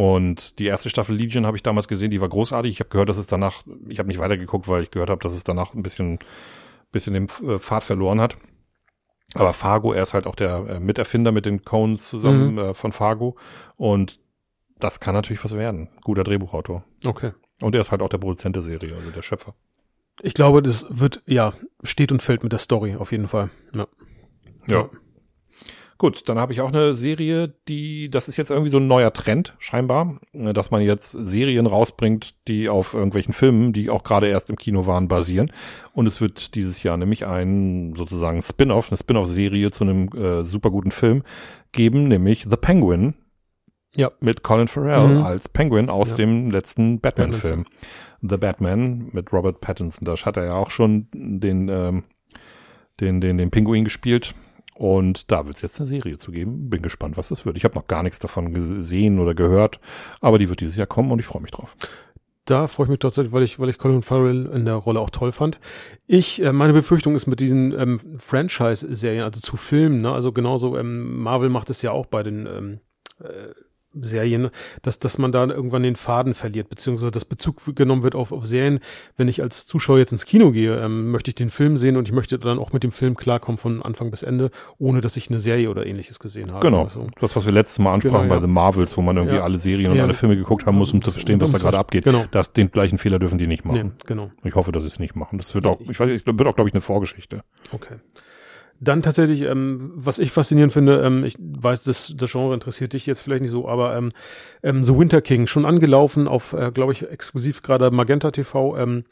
Und 0.00 0.60
die 0.60 0.66
erste 0.66 0.88
Staffel 0.90 1.16
Legion 1.16 1.44
habe 1.44 1.56
ich 1.56 1.64
damals 1.64 1.88
gesehen, 1.88 2.12
die 2.12 2.20
war 2.20 2.28
großartig. 2.28 2.70
Ich 2.70 2.78
habe 2.78 2.88
gehört, 2.88 3.08
dass 3.08 3.16
es 3.16 3.26
danach, 3.26 3.62
ich 3.88 3.98
habe 3.98 4.06
nicht 4.06 4.20
weitergeguckt, 4.20 4.68
weil 4.68 4.84
ich 4.84 4.92
gehört 4.92 5.10
habe, 5.10 5.20
dass 5.20 5.32
es 5.32 5.42
danach 5.42 5.74
ein 5.74 5.82
bisschen, 5.82 6.20
bisschen 6.92 7.14
den 7.14 7.24
äh, 7.44 7.58
Pfad 7.58 7.82
verloren 7.82 8.20
hat. 8.20 8.36
Aber 9.34 9.52
Fargo, 9.52 9.92
er 9.92 10.04
ist 10.04 10.14
halt 10.14 10.28
auch 10.28 10.36
der 10.36 10.66
äh, 10.68 10.78
Miterfinder 10.80 11.32
mit 11.32 11.46
den 11.46 11.64
Coens 11.64 12.08
zusammen 12.08 12.52
Mhm. 12.52 12.58
äh, 12.58 12.74
von 12.74 12.92
Fargo. 12.92 13.36
Und 13.76 14.20
das 14.78 15.00
kann 15.00 15.16
natürlich 15.16 15.42
was 15.42 15.56
werden. 15.56 15.88
Guter 16.04 16.22
Drehbuchautor. 16.22 16.84
Okay. 17.04 17.32
Und 17.60 17.74
er 17.74 17.80
ist 17.80 17.90
halt 17.90 18.00
auch 18.00 18.08
der 18.08 18.18
Produzent 18.18 18.54
der 18.54 18.62
Serie, 18.62 18.94
also 18.94 19.10
der 19.10 19.22
Schöpfer. 19.22 19.56
Ich 20.22 20.34
glaube, 20.34 20.62
das 20.62 20.86
wird, 20.90 21.22
ja, 21.26 21.54
steht 21.82 22.12
und 22.12 22.22
fällt 22.22 22.44
mit 22.44 22.52
der 22.52 22.60
Story 22.60 22.94
auf 22.94 23.10
jeden 23.10 23.26
Fall. 23.26 23.50
Ja. 23.74 23.88
Ja. 24.68 24.88
Gut, 26.00 26.28
dann 26.28 26.38
habe 26.38 26.52
ich 26.52 26.60
auch 26.60 26.68
eine 26.68 26.94
Serie, 26.94 27.52
die, 27.66 28.08
das 28.08 28.28
ist 28.28 28.36
jetzt 28.36 28.50
irgendwie 28.52 28.70
so 28.70 28.78
ein 28.78 28.86
neuer 28.86 29.12
Trend, 29.12 29.54
scheinbar, 29.58 30.20
äh, 30.32 30.52
dass 30.52 30.70
man 30.70 30.80
jetzt 30.80 31.10
Serien 31.10 31.66
rausbringt, 31.66 32.36
die 32.46 32.68
auf 32.68 32.94
irgendwelchen 32.94 33.34
Filmen, 33.34 33.72
die 33.72 33.90
auch 33.90 34.04
gerade 34.04 34.28
erst 34.28 34.48
im 34.48 34.54
Kino 34.56 34.86
waren, 34.86 35.08
basieren. 35.08 35.50
Und 35.92 36.06
es 36.06 36.20
wird 36.20 36.54
dieses 36.54 36.84
Jahr 36.84 36.96
nämlich 36.96 37.26
ein 37.26 37.94
sozusagen 37.96 38.42
Spin-off, 38.42 38.90
eine 38.90 38.96
Spin-off-Serie 38.98 39.72
zu 39.72 39.82
einem 39.82 40.08
äh, 40.16 40.44
super 40.44 40.70
guten 40.70 40.92
Film 40.92 41.24
geben, 41.72 42.06
nämlich 42.06 42.46
The 42.48 42.56
Penguin. 42.56 43.14
Ja. 43.96 44.12
Mit 44.20 44.44
Colin 44.44 44.68
Farrell 44.68 45.08
Mhm. 45.16 45.22
als 45.24 45.48
Penguin 45.48 45.90
aus 45.90 46.10
Ja. 46.12 46.18
dem 46.18 46.50
letzten 46.52 47.00
Batman-Film. 47.00 47.64
Batman-Film. 47.64 48.30
The 48.30 48.36
Batman 48.36 49.08
mit 49.12 49.32
Robert 49.32 49.60
Pattinson. 49.60 50.04
Da 50.04 50.14
hat 50.16 50.36
er 50.36 50.44
ja 50.44 50.54
auch 50.54 50.70
schon 50.70 51.08
den, 51.12 51.68
ähm, 51.68 52.04
den, 53.00 53.20
den, 53.20 53.38
den 53.38 53.50
Pinguin 53.50 53.82
gespielt. 53.84 54.34
Und 54.78 55.32
da 55.32 55.44
wird 55.44 55.56
es 55.56 55.62
jetzt 55.62 55.80
eine 55.80 55.88
Serie 55.88 56.18
zu 56.18 56.30
geben. 56.30 56.70
Bin 56.70 56.82
gespannt, 56.82 57.16
was 57.16 57.30
das 57.30 57.44
wird. 57.44 57.56
Ich 57.56 57.64
habe 57.64 57.74
noch 57.74 57.88
gar 57.88 58.04
nichts 58.04 58.20
davon 58.20 58.54
gesehen 58.54 59.18
oder 59.18 59.34
gehört, 59.34 59.80
aber 60.20 60.38
die 60.38 60.48
wird 60.48 60.60
dieses 60.60 60.76
Jahr 60.76 60.86
kommen 60.86 61.10
und 61.10 61.18
ich 61.18 61.26
freue 61.26 61.42
mich 61.42 61.50
drauf. 61.50 61.76
Da 62.44 62.68
freue 62.68 62.86
ich 62.86 62.90
mich 62.90 63.00
tatsächlich, 63.00 63.32
weil 63.32 63.42
ich, 63.42 63.58
weil 63.58 63.70
ich 63.70 63.78
Colin 63.78 64.02
Farrell 64.02 64.46
in 64.46 64.66
der 64.66 64.76
Rolle 64.76 65.00
auch 65.00 65.10
toll 65.10 65.32
fand. 65.32 65.58
Ich, 66.06 66.40
äh, 66.40 66.52
meine 66.52 66.72
Befürchtung 66.74 67.16
ist 67.16 67.26
mit 67.26 67.40
diesen 67.40 67.72
ähm, 67.72 67.98
Franchise-Serien, 68.18 69.24
also 69.24 69.40
zu 69.40 69.56
Filmen, 69.56 70.00
ne? 70.00 70.12
also 70.12 70.30
genauso, 70.30 70.78
ähm, 70.78 71.22
Marvel 71.22 71.48
macht 71.48 71.70
es 71.70 71.82
ja 71.82 71.90
auch 71.90 72.06
bei 72.06 72.22
den 72.22 72.46
ähm, 72.46 72.78
äh, 73.18 73.48
Serien, 74.02 74.50
dass, 74.82 74.98
dass 74.98 75.18
man 75.18 75.32
da 75.32 75.44
irgendwann 75.46 75.82
den 75.82 75.96
Faden 75.96 76.34
verliert, 76.34 76.68
beziehungsweise 76.68 77.10
dass 77.10 77.24
Bezug 77.24 77.74
genommen 77.76 78.02
wird 78.02 78.14
auf, 78.14 78.32
auf 78.32 78.46
Serien. 78.46 78.80
Wenn 79.16 79.28
ich 79.28 79.42
als 79.42 79.66
Zuschauer 79.66 79.98
jetzt 79.98 80.12
ins 80.12 80.24
Kino 80.26 80.50
gehe, 80.52 80.76
ähm, 80.82 81.10
möchte 81.10 81.30
ich 81.30 81.34
den 81.34 81.50
Film 81.50 81.76
sehen 81.76 81.96
und 81.96 82.08
ich 82.08 82.12
möchte 82.14 82.38
dann 82.38 82.58
auch 82.58 82.72
mit 82.72 82.82
dem 82.82 82.92
Film 82.92 83.16
klarkommen 83.16 83.58
von 83.58 83.82
Anfang 83.82 84.10
bis 84.10 84.22
Ende, 84.22 84.50
ohne 84.78 85.00
dass 85.00 85.16
ich 85.16 85.30
eine 85.30 85.40
Serie 85.40 85.70
oder 85.70 85.86
ähnliches 85.86 86.18
gesehen 86.18 86.52
habe. 86.52 86.60
Genau. 86.60 86.84
Also, 86.84 87.06
Das, 87.20 87.34
was 87.36 87.44
wir 87.44 87.52
letztes 87.52 87.78
Mal 87.78 87.94
ansprachen 87.94 88.22
Genau, 88.22 88.34
ja. 88.34 88.40
bei 88.40 88.46
The 88.46 88.52
Marvels, 88.52 88.96
wo 88.96 89.02
man 89.02 89.16
irgendwie 89.16 89.36
Ja. 89.36 89.42
alle 89.44 89.58
Serien 89.58 89.90
und 89.90 89.96
Ja. 89.98 90.04
alle 90.04 90.14
Filme 90.14 90.36
geguckt 90.36 90.66
haben 90.66 90.76
muss, 90.78 90.92
um 90.92 91.02
zu 91.02 91.10
verstehen, 91.10 91.40
was 91.40 91.52
da 91.52 91.58
gerade 91.58 91.78
abgeht. 91.78 92.04
Genau. 92.04 92.24
Das, 92.30 92.52
den 92.52 92.70
gleichen 92.70 92.98
Fehler 92.98 93.18
dürfen 93.18 93.38
die 93.38 93.46
nicht 93.46 93.64
Nee, 93.64 93.72
machen. 93.72 93.92
genau. 94.06 94.30
Ich 94.44 94.54
hoffe, 94.54 94.72
dass 94.72 94.82
sie 94.82 94.88
es 94.88 94.98
nicht 94.98 95.16
machen. 95.16 95.38
Das 95.38 95.54
wird 95.54 95.66
auch, 95.66 95.80
ich 95.80 95.98
weiß, 95.98 96.08
nicht, 96.10 96.26
wird 96.26 96.46
auch, 96.46 96.54
glaube 96.54 96.68
ich, 96.68 96.74
eine 96.74 96.80
Vorgeschichte. 96.80 97.42
Okay. 97.72 97.96
Dann 98.80 99.02
tatsächlich, 99.02 99.42
ähm, 99.42 99.90
was 99.94 100.18
ich 100.18 100.30
faszinierend 100.30 100.72
finde, 100.72 101.02
ähm, 101.02 101.24
ich 101.24 101.36
weiß, 101.38 101.82
das, 101.82 102.14
das 102.16 102.30
Genre 102.30 102.54
interessiert 102.54 102.92
dich 102.92 103.06
jetzt 103.06 103.22
vielleicht 103.22 103.42
nicht 103.42 103.50
so, 103.50 103.68
aber 103.68 103.96
ähm, 103.96 104.12
ähm, 104.62 104.84
The 104.84 104.96
Winter 104.96 105.20
King, 105.20 105.46
schon 105.46 105.64
angelaufen 105.64 106.28
auf, 106.28 106.52
äh, 106.52 106.70
glaube 106.72 106.92
ich, 106.92 107.08
exklusiv 107.10 107.62
gerade 107.62 107.90
Magenta 107.90 108.30
TV. 108.30 108.76
Ähm, 108.76 109.04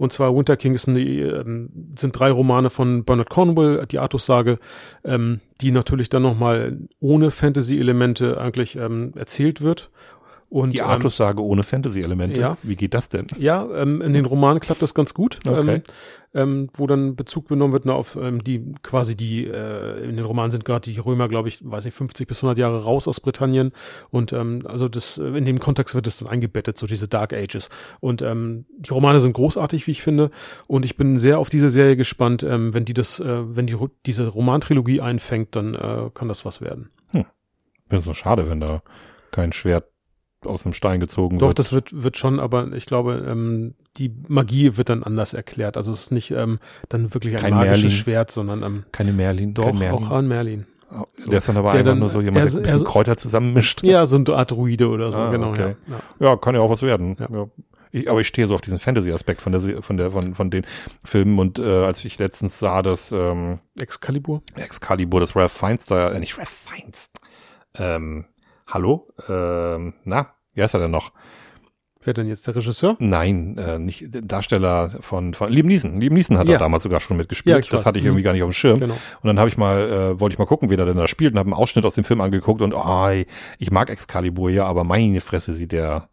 und 0.00 0.12
zwar 0.12 0.34
Winter 0.34 0.56
King 0.56 0.72
ist 0.72 0.88
eine, 0.88 1.00
ähm, 1.00 1.68
sind 1.94 2.18
drei 2.18 2.30
Romane 2.30 2.70
von 2.70 3.04
Bernard 3.04 3.28
Cornwell, 3.28 3.84
die 3.84 3.98
Artus-Sage, 3.98 4.58
ähm, 5.04 5.40
die 5.60 5.72
natürlich 5.72 6.08
dann 6.08 6.22
nochmal 6.22 6.78
ohne 7.00 7.30
Fantasy-Elemente 7.30 8.40
eigentlich 8.40 8.76
ähm, 8.76 9.12
erzählt 9.14 9.60
wird. 9.60 9.90
Und, 10.50 10.74
Die 10.74 10.78
ähm, 10.78 10.86
Artus-Sage 10.86 11.42
ohne 11.42 11.62
Fantasy-Elemente. 11.62 12.40
ja. 12.40 12.56
Wie 12.62 12.74
geht 12.76 12.92
das 12.92 13.08
denn? 13.08 13.26
Ja, 13.38 13.66
ähm, 13.72 14.02
in 14.02 14.12
den 14.12 14.26
Romanen 14.26 14.60
klappt 14.60 14.82
das 14.82 14.94
ganz 14.94 15.14
gut, 15.14 15.38
Okay. 15.46 15.76
ähm, 15.76 15.82
ähm, 16.32 16.70
wo 16.74 16.86
dann 16.86 17.16
Bezug 17.16 17.48
genommen 17.48 17.72
wird 17.72 17.86
nur 17.86 17.94
auf 17.96 18.16
ähm, 18.20 18.42
die 18.44 18.72
quasi 18.82 19.16
die 19.16 19.46
äh, 19.46 20.04
in 20.08 20.16
den 20.16 20.24
Romanen 20.24 20.50
sind 20.52 20.64
gerade 20.64 20.88
die 20.88 20.98
Römer, 20.98 21.28
glaube 21.28 21.48
ich, 21.48 21.58
weiß 21.68 21.84
nicht 21.84 21.94
50 21.94 22.28
bis 22.28 22.38
100 22.38 22.56
Jahre 22.58 22.84
raus 22.84 23.08
aus 23.08 23.18
Britannien 23.20 23.72
und 24.10 24.32
ähm, 24.32 24.62
also 24.64 24.88
das 24.88 25.18
äh, 25.18 25.24
in 25.24 25.44
dem 25.44 25.58
Kontext 25.58 25.94
wird 25.96 26.06
es 26.06 26.18
dann 26.18 26.28
eingebettet, 26.28 26.78
so 26.78 26.86
diese 26.86 27.08
Dark 27.08 27.32
Ages 27.32 27.68
und 27.98 28.22
ähm, 28.22 28.64
die 28.78 28.90
Romane 28.90 29.18
sind 29.20 29.32
großartig, 29.32 29.86
wie 29.88 29.90
ich 29.92 30.02
finde 30.02 30.30
und 30.68 30.84
ich 30.84 30.96
bin 30.96 31.16
sehr 31.18 31.40
auf 31.40 31.48
diese 31.48 31.68
Serie 31.70 31.96
gespannt, 31.96 32.44
ähm, 32.44 32.74
wenn 32.74 32.84
die 32.84 32.94
das, 32.94 33.18
äh, 33.18 33.56
wenn 33.56 33.66
die 33.66 33.76
diese 34.06 34.28
Romantrilogie 34.28 35.00
einfängt, 35.00 35.56
dann 35.56 35.74
äh, 35.74 36.10
kann 36.14 36.28
das 36.28 36.44
was 36.44 36.60
werden. 36.60 36.90
Wäre 37.88 38.02
so 38.02 38.14
schade, 38.14 38.48
wenn 38.48 38.60
da 38.60 38.82
kein 39.32 39.52
Schwert 39.52 39.89
aus 40.44 40.62
dem 40.62 40.72
Stein 40.72 41.00
gezogen 41.00 41.38
Doch, 41.38 41.48
wird. 41.48 41.58
das 41.58 41.72
wird, 41.72 42.02
wird 42.02 42.16
schon, 42.16 42.40
aber 42.40 42.72
ich 42.72 42.86
glaube, 42.86 43.24
ähm, 43.28 43.74
die 43.96 44.10
Magie 44.28 44.76
wird 44.76 44.88
dann 44.88 45.02
anders 45.02 45.34
erklärt. 45.34 45.76
Also 45.76 45.92
es 45.92 46.02
ist 46.04 46.12
nicht 46.12 46.30
ähm, 46.30 46.58
dann 46.88 47.12
wirklich 47.14 47.34
ein 47.36 47.40
Kein 47.40 47.54
magisches 47.54 47.82
Merlin. 47.82 47.90
Schwert, 47.96 48.30
sondern 48.30 48.62
ähm, 48.62 48.84
Keine 48.92 49.12
Merlin. 49.12 49.54
doch 49.54 49.72
Merlin. 49.72 50.04
auch 50.04 50.10
an 50.10 50.28
Merlin. 50.28 50.66
Oh, 50.92 51.04
der 51.26 51.38
ist 51.38 51.48
dann 51.48 51.56
aber 51.56 51.70
einfach 51.72 51.84
dann- 51.92 51.98
nur 52.00 52.08
so 52.08 52.20
jemand, 52.20 52.46
er- 52.46 52.50
der 52.50 52.58
ein 52.58 52.62
bisschen 52.62 52.80
er- 52.80 52.84
Kräuter 52.84 53.16
zusammenmischt. 53.16 53.84
Ja, 53.84 54.06
so 54.06 54.16
eine 54.16 54.28
Art 54.34 54.50
Druide 54.50 54.88
oder 54.88 55.12
so, 55.12 55.18
Ah, 55.18 55.30
genau. 55.30 55.50
okay. 55.50 55.76
Ja, 55.86 55.94
ja. 56.18 56.30
Ja, 56.30 56.36
kann 56.36 56.54
ja 56.54 56.60
auch 56.62 56.70
was 56.70 56.82
werden. 56.82 57.16
Ja. 57.20 57.28
Ja. 57.30 57.46
Ich, 57.92 58.08
aber 58.08 58.20
ich 58.20 58.28
stehe 58.28 58.46
so 58.46 58.54
auf 58.54 58.60
diesen 58.60 58.78
Fantasy-Aspekt 58.78 59.40
von 59.40 59.50
der, 59.52 59.82
von 59.82 59.96
der, 59.96 60.10
von, 60.12 60.34
von 60.36 60.50
den 60.50 60.64
Filmen 61.04 61.38
und 61.40 61.58
äh, 61.58 61.84
als 61.84 62.04
ich 62.04 62.18
letztens 62.20 62.58
sah, 62.60 62.82
dass 62.82 63.10
ähm, 63.12 63.58
Excalibur. 63.80 64.42
Excalibur, 64.54 65.18
das 65.20 65.34
Ralph 65.34 65.52
Fiennes 65.52 65.86
da, 65.86 66.12
äh, 66.12 66.18
nicht 66.20 66.38
Ralph 66.38 66.48
Fiennes, 66.48 67.10
ähm, 67.76 68.26
hallo, 68.70 69.08
ähm, 69.28 69.94
na, 70.04 70.34
wie 70.54 70.62
heißt 70.62 70.74
er 70.74 70.80
denn 70.80 70.90
noch? 70.90 71.12
Wer 72.02 72.14
denn 72.14 72.26
jetzt 72.28 72.46
der 72.46 72.56
Regisseur? 72.56 72.96
Nein, 72.98 73.58
äh, 73.58 73.78
nicht 73.78 74.06
Darsteller 74.10 74.88
von, 75.00 75.34
von 75.34 75.52
Liam 75.52 75.66
Neeson. 75.66 76.00
Liam 76.00 76.14
Neeson 76.14 76.38
hat 76.38 76.48
Ja. 76.48 76.54
da 76.54 76.60
damals 76.64 76.82
sogar 76.84 76.98
schon 76.98 77.18
mitgespielt. 77.18 77.66
Ja, 77.66 77.72
das 77.72 77.84
hatte 77.84 77.98
ich 77.98 78.06
irgendwie 78.06 78.22
Mhm. 78.22 78.24
gar 78.24 78.32
nicht 78.32 78.42
auf 78.42 78.48
dem 78.48 78.54
Schirm. 78.54 78.80
Genau. 78.80 78.94
Und 78.94 79.26
dann 79.26 79.38
habe 79.38 79.50
ich 79.50 79.58
mal, 79.58 79.80
äh, 80.14 80.20
wollte 80.20 80.32
ich 80.32 80.38
mal 80.38 80.46
gucken, 80.46 80.70
wen 80.70 80.78
er 80.78 80.86
denn 80.86 80.96
da 80.96 81.08
spielt 81.08 81.34
und 81.34 81.38
habe 81.38 81.48
einen 81.48 81.52
Ausschnitt 81.60 81.84
aus 81.84 81.94
dem 81.96 82.04
Film 82.04 82.22
angeguckt 82.22 82.62
und 82.62 82.72
oh, 82.74 83.08
ich 83.58 83.70
mag 83.70 83.90
Excalibur 83.90 84.48
ja, 84.48 84.64
aber 84.64 84.82
meine 84.84 85.20
Fresse 85.20 85.52
sieht 85.52 85.72
der 85.72 86.08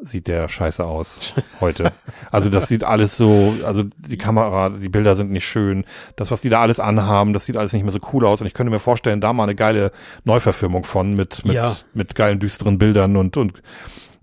sieht 0.00 0.26
der 0.28 0.48
scheiße 0.48 0.84
aus 0.84 1.34
heute. 1.60 1.92
Also 2.30 2.48
das 2.50 2.68
sieht 2.68 2.84
alles 2.84 3.16
so, 3.16 3.54
also 3.64 3.84
die 3.96 4.16
Kamera, 4.18 4.70
die 4.70 4.88
Bilder 4.88 5.14
sind 5.16 5.30
nicht 5.30 5.46
schön. 5.46 5.84
Das, 6.16 6.30
was 6.30 6.40
die 6.40 6.48
da 6.50 6.60
alles 6.62 6.78
anhaben, 6.80 7.32
das 7.32 7.44
sieht 7.46 7.56
alles 7.56 7.72
nicht 7.72 7.82
mehr 7.82 7.92
so 7.92 7.98
cool 8.12 8.24
aus. 8.26 8.40
Und 8.40 8.46
ich 8.46 8.54
könnte 8.54 8.70
mir 8.70 8.78
vorstellen, 8.78 9.20
da 9.20 9.32
mal 9.32 9.42
eine 9.44 9.54
geile 9.54 9.90
Neuverfilmung 10.24 10.84
von 10.84 11.14
mit 11.14 11.44
mit 11.44 11.54
Ja. 11.54 11.76
mit 11.94 12.14
geilen 12.14 12.38
düsteren 12.38 12.78
Bildern 12.78 13.16
und 13.16 13.36
und 13.36 13.60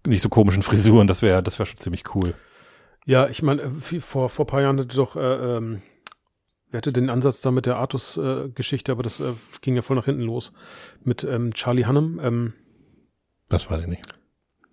nicht 0.08 0.22
so 0.22 0.30
komischen 0.30 0.64
Frisuren. 0.64 1.08
Das 1.08 1.22
wäre 1.22 1.44
das 1.44 1.60
wäre 1.60 1.68
schon 1.68 1.78
ziemlich 1.80 2.04
cool. 2.16 2.36
Ja, 3.06 3.28
ich 3.28 3.44
meine, 3.44 3.64
äh, 3.64 4.00
vor 4.00 4.30
vor 4.30 4.48
paar 4.48 4.62
Jahren 4.62 4.80
hatte 4.80 4.96
doch, 4.96 5.16
äh, 5.16 5.20
ähm, 5.58 5.82
wer 6.72 6.78
hatte 6.80 6.92
den 6.94 7.10
Ansatz 7.10 7.42
da 7.42 7.52
mit 7.52 7.66
der 7.66 7.78
Artus-Geschichte, 7.78 8.92
aber 8.92 9.04
das 9.04 9.20
äh, 9.20 9.34
ging 9.62 9.76
ja 9.76 9.82
voll 9.82 9.96
nach 9.96 10.06
hinten 10.06 10.22
los 10.24 10.54
mit 11.04 11.24
ähm, 11.24 11.54
Charlie 11.54 11.86
Hunnam. 11.86 12.20
Ähm, 12.24 12.54
Das 13.50 13.70
weiß 13.70 13.82
ich 13.82 13.88
nicht. 13.88 14.02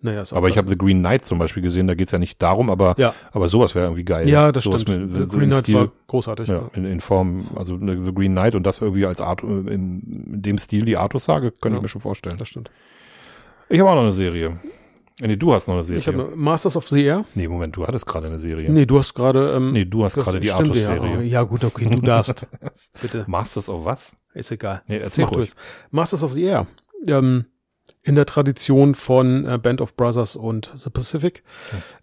Naja, 0.03 0.22
Aber 0.32 0.48
ich 0.48 0.59
habe 0.59 0.68
The 0.68 0.76
Green 0.76 0.98
Knight 0.98 1.24
zum 1.24 1.38
Beispiel 1.38 1.62
gesehen, 1.62 1.86
da 1.86 1.94
geht's 1.94 2.11
ja 2.12 2.18
nicht 2.18 2.42
darum, 2.42 2.68
aber, 2.70 2.94
Ja. 2.98 3.14
aber 3.32 3.48
sowas 3.48 3.74
wäre 3.74 3.86
irgendwie 3.86 4.05
geil. 4.05 4.28
ja, 4.28 4.53
das 4.53 4.64
sowas 4.64 4.82
stimmt. 4.82 5.12
Mit, 5.12 5.30
so 5.30 5.38
Green 5.38 5.48
Knight 5.50 5.64
Stil, 5.64 5.74
war 5.76 5.92
großartig. 6.09 6.48
ja, 6.48 6.68
in, 6.74 6.84
in 6.84 7.00
Form, 7.00 7.48
also 7.55 7.76
eine 7.76 8.00
The 8.00 8.12
Green 8.12 8.32
Knight 8.32 8.55
und 8.55 8.64
das 8.64 8.80
irgendwie 8.80 9.07
als 9.07 9.20
Art, 9.20 9.42
in, 9.42 9.66
in 9.68 10.42
dem 10.42 10.59
Stil 10.59 10.84
die 10.84 10.96
Artus 10.96 11.24
sage, 11.24 11.50
könnte 11.53 11.74
Ja. 11.74 11.76
ich 11.76 11.82
mir 11.82 11.88
schon 11.88 12.00
vorstellen. 12.00 12.36
Das 12.38 12.48
stimmt. 12.48 12.70
Ich 13.68 13.80
habe 13.80 13.90
auch 13.90 13.94
noch 13.94 14.03
eine 14.03 14.12
Serie. 14.12 14.61
Äh, 15.20 15.28
Nee, 15.28 15.36
du 15.36 15.53
hast 15.53 15.68
noch 15.68 15.74
eine 15.74 15.84
Serie. 15.84 16.00
Ich 16.00 16.07
habe 16.09 16.32
Masters 16.34 16.74
of 16.76 16.88
the 16.88 17.05
Air. 17.05 17.24
nee, 17.34 17.46
Moment, 17.46 17.76
du 17.76 17.86
hattest 17.86 18.07
gerade 18.07 18.26
eine 18.26 18.38
Serie. 18.38 18.70
Nee, 18.72 18.86
du 18.86 18.98
hast 18.98 19.14
gerade. 19.14 19.53
Ähm, 19.55 19.70
Nee, 19.72 19.84
du 19.84 20.05
hast 20.05 20.16
gerade 20.16 20.40
die 20.40 20.50
Artus-Serie. 20.50 21.16
Ja, 21.16 21.20
ja, 21.20 21.42
gut, 21.42 21.62
okay, 21.64 21.84
du 21.84 22.00
darfst. 22.00 22.48
Bitte. 23.00 23.24
Masters 23.28 23.68
of 23.68 23.84
was? 23.84 24.16
Ist 24.34 24.50
egal. 24.50 24.82
Nee, 24.88 24.96
erzähl 24.98 25.26
Mach 25.26 25.32
ruhig. 25.36 25.50
Masters 25.90 26.22
of 26.24 26.32
the 26.32 26.42
Air. 26.44 26.66
Ähm, 27.07 27.44
in 28.03 28.14
der 28.14 28.26
Tradition 28.26 28.94
von 28.94 29.46
äh, 29.46 29.59
Band 29.59 29.80
of 29.80 29.96
Brothers 29.96 30.36
und 30.36 30.72
The 30.74 30.90
Pacific 30.90 31.42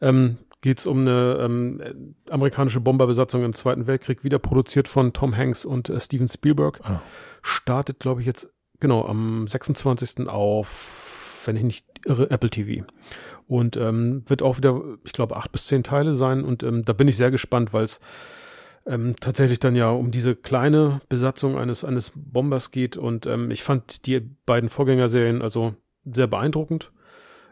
ähm, 0.01 0.37
geht 0.61 0.79
es 0.79 0.87
um 0.87 0.99
eine 0.99 1.39
ähm, 1.41 1.81
äh, 1.81 2.31
amerikanische 2.31 2.81
Bomberbesatzung 2.81 3.43
im 3.43 3.53
Zweiten 3.53 3.87
Weltkrieg, 3.87 4.23
wieder 4.23 4.39
produziert 4.39 4.87
von 4.87 5.13
Tom 5.13 5.35
Hanks 5.35 5.65
und 5.65 5.89
äh, 5.89 5.99
Steven 5.99 6.27
Spielberg. 6.27 6.79
Ah. 6.83 7.01
Startet, 7.41 7.99
glaube 7.99 8.21
ich, 8.21 8.27
jetzt 8.27 8.49
genau 8.79 9.05
am 9.05 9.47
26. 9.47 10.27
auf, 10.27 11.41
wenn 11.45 11.55
ich 11.55 11.63
nicht 11.63 11.85
irre, 12.05 12.29
Apple 12.29 12.49
TV. 12.49 12.85
Und 13.47 13.77
ähm, 13.77 14.23
wird 14.27 14.41
auch 14.41 14.57
wieder, 14.57 14.81
ich 15.03 15.13
glaube, 15.13 15.37
acht 15.37 15.51
bis 15.51 15.67
zehn 15.67 15.83
Teile 15.83 16.13
sein. 16.13 16.43
Und 16.43 16.63
ähm, 16.63 16.85
da 16.85 16.93
bin 16.93 17.07
ich 17.07 17.17
sehr 17.17 17.31
gespannt, 17.31 17.73
weil 17.73 17.85
es 17.85 17.99
ähm, 18.85 19.15
tatsächlich 19.19 19.59
dann 19.59 19.75
ja 19.75 19.89
um 19.89 20.11
diese 20.11 20.35
kleine 20.35 21.01
Besatzung 21.09 21.57
eines, 21.57 21.83
eines 21.83 22.11
Bombers 22.15 22.71
geht. 22.71 22.97
Und 22.97 23.25
ähm, 23.25 23.49
ich 23.49 23.63
fand 23.63 24.05
die 24.05 24.19
beiden 24.19 24.69
Vorgängerserien 24.69 25.41
also 25.41 25.73
sehr 26.13 26.27
beeindruckend 26.27 26.91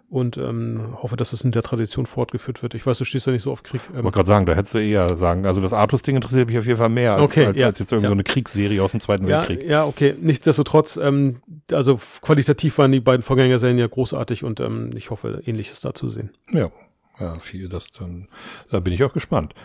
und 0.09 0.37
ähm, 0.37 0.95
hoffe, 1.01 1.17
dass 1.17 1.33
es 1.33 1.41
in 1.43 1.51
der 1.51 1.63
Tradition 1.63 2.05
fortgeführt 2.05 2.63
wird. 2.63 2.73
Ich 2.75 2.85
weiß, 2.85 2.97
du 2.97 3.03
stehst 3.03 3.25
ja 3.25 3.33
nicht 3.33 3.41
so 3.41 3.51
auf 3.51 3.63
Krieg. 3.63 3.81
Ich 3.83 3.97
Ähm, 3.97 4.03
wollte 4.03 4.15
gerade 4.15 4.27
sagen, 4.27 4.45
da 4.45 4.53
hättest 4.53 4.73
du 4.73 4.77
eher 4.79 5.17
sagen, 5.17 5.45
also 5.45 5.59
das 5.59 5.73
Artus-Ding 5.73 6.15
interessiert 6.15 6.47
mich 6.47 6.57
auf 6.57 6.65
jeden 6.65 6.77
Fall 6.77 6.89
mehr 6.89 7.15
als, 7.15 7.31
Okay, 7.31 7.45
als, 7.45 7.59
ja, 7.59 7.67
als 7.67 7.79
jetzt 7.79 7.91
irgendeine 7.91 8.11
so 8.11 8.13
ja. 8.13 8.15
eine 8.15 8.23
Kriegsserie 8.23 8.81
aus 8.81 8.91
dem 8.91 9.01
Zweiten 9.01 9.27
ja, 9.27 9.39
Weltkrieg. 9.39 9.69
ja, 9.69 9.85
okay. 9.85 10.15
Nichtsdestotrotz, 10.19 10.95
ähm, 10.97 11.41
also 11.71 11.99
qualitativ 12.21 12.77
waren 12.77 12.93
die 12.93 13.01
beiden 13.01 13.21
Vorgängerserien 13.21 13.77
ja 13.77 13.87
großartig 13.87 14.45
und 14.45 14.61
ähm, 14.61 14.91
ich 14.95 15.09
hoffe, 15.09 15.41
ähnliches 15.45 15.81
da 15.81 15.93
zu 15.93 16.07
sehen. 16.07 16.31
Ja, 16.51 16.71
ja, 17.19 17.35
viel 17.39 17.67
das 17.67 17.91
dann, 17.91 18.29
da 18.71 18.79
bin 18.79 18.93
ich 18.93 19.03
auch 19.03 19.13
gespannt, 19.13 19.55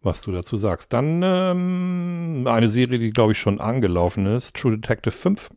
was 0.00 0.22
du 0.22 0.32
dazu 0.32 0.56
sagst. 0.56 0.94
Dann 0.94 1.20
ähm, 1.22 2.46
eine 2.46 2.68
Serie, 2.68 2.98
die 2.98 3.10
glaube 3.10 3.32
ich 3.32 3.38
schon 3.38 3.60
angelaufen 3.60 4.24
ist, 4.24 4.56
True 4.56 4.78
Detective 4.78 5.12
5 5.12 5.50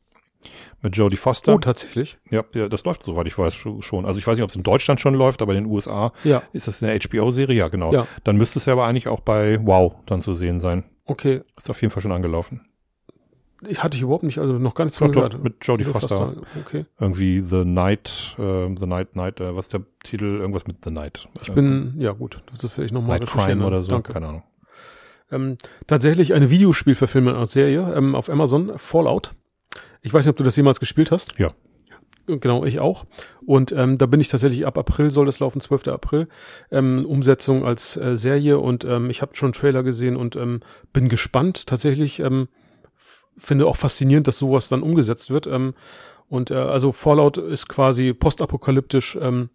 mit 0.81 0.95
Jodie 0.95 1.17
Foster. 1.17 1.53
Oh, 1.55 1.57
tatsächlich. 1.59 2.17
Ja, 2.29 2.43
ja, 2.53 2.67
das 2.69 2.83
läuft 2.83 3.03
soweit 3.03 3.27
ich 3.27 3.37
weiß 3.37 3.53
scho- 3.55 3.81
schon. 3.81 4.05
Also 4.05 4.19
ich 4.19 4.27
weiß 4.27 4.35
nicht, 4.35 4.43
ob 4.43 4.49
es 4.49 4.55
in 4.55 4.63
Deutschland 4.63 4.99
schon 5.01 5.13
läuft, 5.15 5.41
aber 5.41 5.53
in 5.53 5.63
den 5.65 5.71
USA 5.71 6.11
Ja, 6.23 6.41
ist 6.53 6.67
es 6.67 6.81
eine 6.83 6.97
HBO-Serie, 6.99 7.55
ja 7.57 7.67
genau. 7.67 7.91
Ja. 7.93 8.07
Dann 8.23 8.37
müsste 8.37 8.59
es 8.59 8.65
ja 8.65 8.73
aber 8.73 8.85
eigentlich 8.85 9.07
auch 9.07 9.19
bei 9.19 9.59
Wow 9.65 9.95
dann 10.05 10.21
zu 10.21 10.33
sehen 10.35 10.59
sein. 10.59 10.83
okay. 11.05 11.41
Ist 11.57 11.69
auf 11.69 11.81
jeden 11.81 11.91
Fall 11.91 12.01
schon 12.01 12.11
angelaufen. 12.11 12.61
Ich 13.67 13.81
hatte 13.81 13.95
ich 13.95 14.03
überhaupt 14.03 14.23
nicht, 14.23 14.37
also 14.37 14.53
noch 14.59 14.75
gar 14.75 14.83
nichts 14.83 14.97
von 14.97 15.11
gehört. 15.13 15.41
mit 15.41 15.55
Jodie 15.65 15.85
Jodie 15.85 15.97
Foster. 15.99 16.35
Okay. 16.65 16.85
Irgendwie 16.99 17.39
The 17.39 17.63
Night, 17.63 18.35
äh, 18.37 18.67
The 18.77 18.85
Night, 18.85 19.15
Night, 19.15 19.39
äh, 19.39 19.55
was 19.55 19.65
ist 19.67 19.73
der 19.73 19.81
Titel? 20.03 20.25
Irgendwas 20.39 20.67
mit 20.67 20.83
The 20.83 20.91
Night. 20.91 21.27
Ich 21.41 21.51
bin, 21.53 21.95
ja 21.97 22.11
gut, 22.11 22.41
das 22.61 22.77
will 22.77 22.85
ich 22.85 22.91
nochmal 22.91 23.17
Night 23.19 23.29
Crime 23.29 23.65
oder 23.65 23.81
so, 23.81 23.91
Danke. 23.91 24.11
keine 24.13 24.27
Ahnung. 24.27 24.43
Ähm, 25.31 25.57
tatsächlich 25.87 26.33
eine 26.33 26.49
Videospielverfilmung 26.49 27.33
als 27.33 27.53
Serie 27.53 27.93
ähm, 27.95 28.13
auf 28.13 28.29
Amazon, 28.29 28.73
Fallout. 28.77 29.33
Ich 30.05 30.13
weiß 30.13 30.23
nicht, 30.23 30.29
ob 30.29 30.37
du 30.37 30.43
das 30.43 30.55
jemals 30.55 30.79
gespielt 30.79 31.09
hast. 31.09 31.37
Ja. 31.39 31.51
Genau, 32.27 32.63
ich 32.63 32.79
auch. 32.79 33.05
Und 33.45 33.71
ähm, 33.71 33.97
da 33.97 34.05
bin 34.05 34.19
ich 34.19 34.27
tatsächlich 34.27 34.65
ab 34.65 34.77
April 34.77 35.09
soll 35.09 35.25
das 35.25 35.39
laufen, 35.39 35.61
12. 35.61 35.87
April. 35.87 36.27
Ähm, 36.71 37.05
Umsetzung 37.07 37.65
als 37.65 37.97
äh, 37.97 38.15
Serie 38.15 38.59
und 38.59 38.85
ähm, 38.85 39.09
ich 39.09 39.23
habe 39.23 39.35
schon 39.35 39.51
Trailer 39.51 39.81
gesehen 39.81 40.15
und 40.15 40.35
ähm, 40.35 40.59
bin 40.93 41.09
gespannt. 41.09 41.65
Tatsächlich 41.65 42.19
ähm, 42.19 42.49
finde 43.35 43.65
auch 43.65 43.77
faszinierend, 43.77 44.27
dass 44.27 44.37
sowas 44.37 44.69
dann 44.69 44.83
umgesetzt 44.83 45.31
wird. 45.31 45.47
Ähm, 45.47 45.73
und 46.27 46.51
äh, 46.51 46.55
also 46.55 46.91
Fallout 46.91 47.37
ist 47.37 47.67
quasi 47.67 48.13
postapokalyptisch. 48.13 49.17
Ähm, 49.19 49.49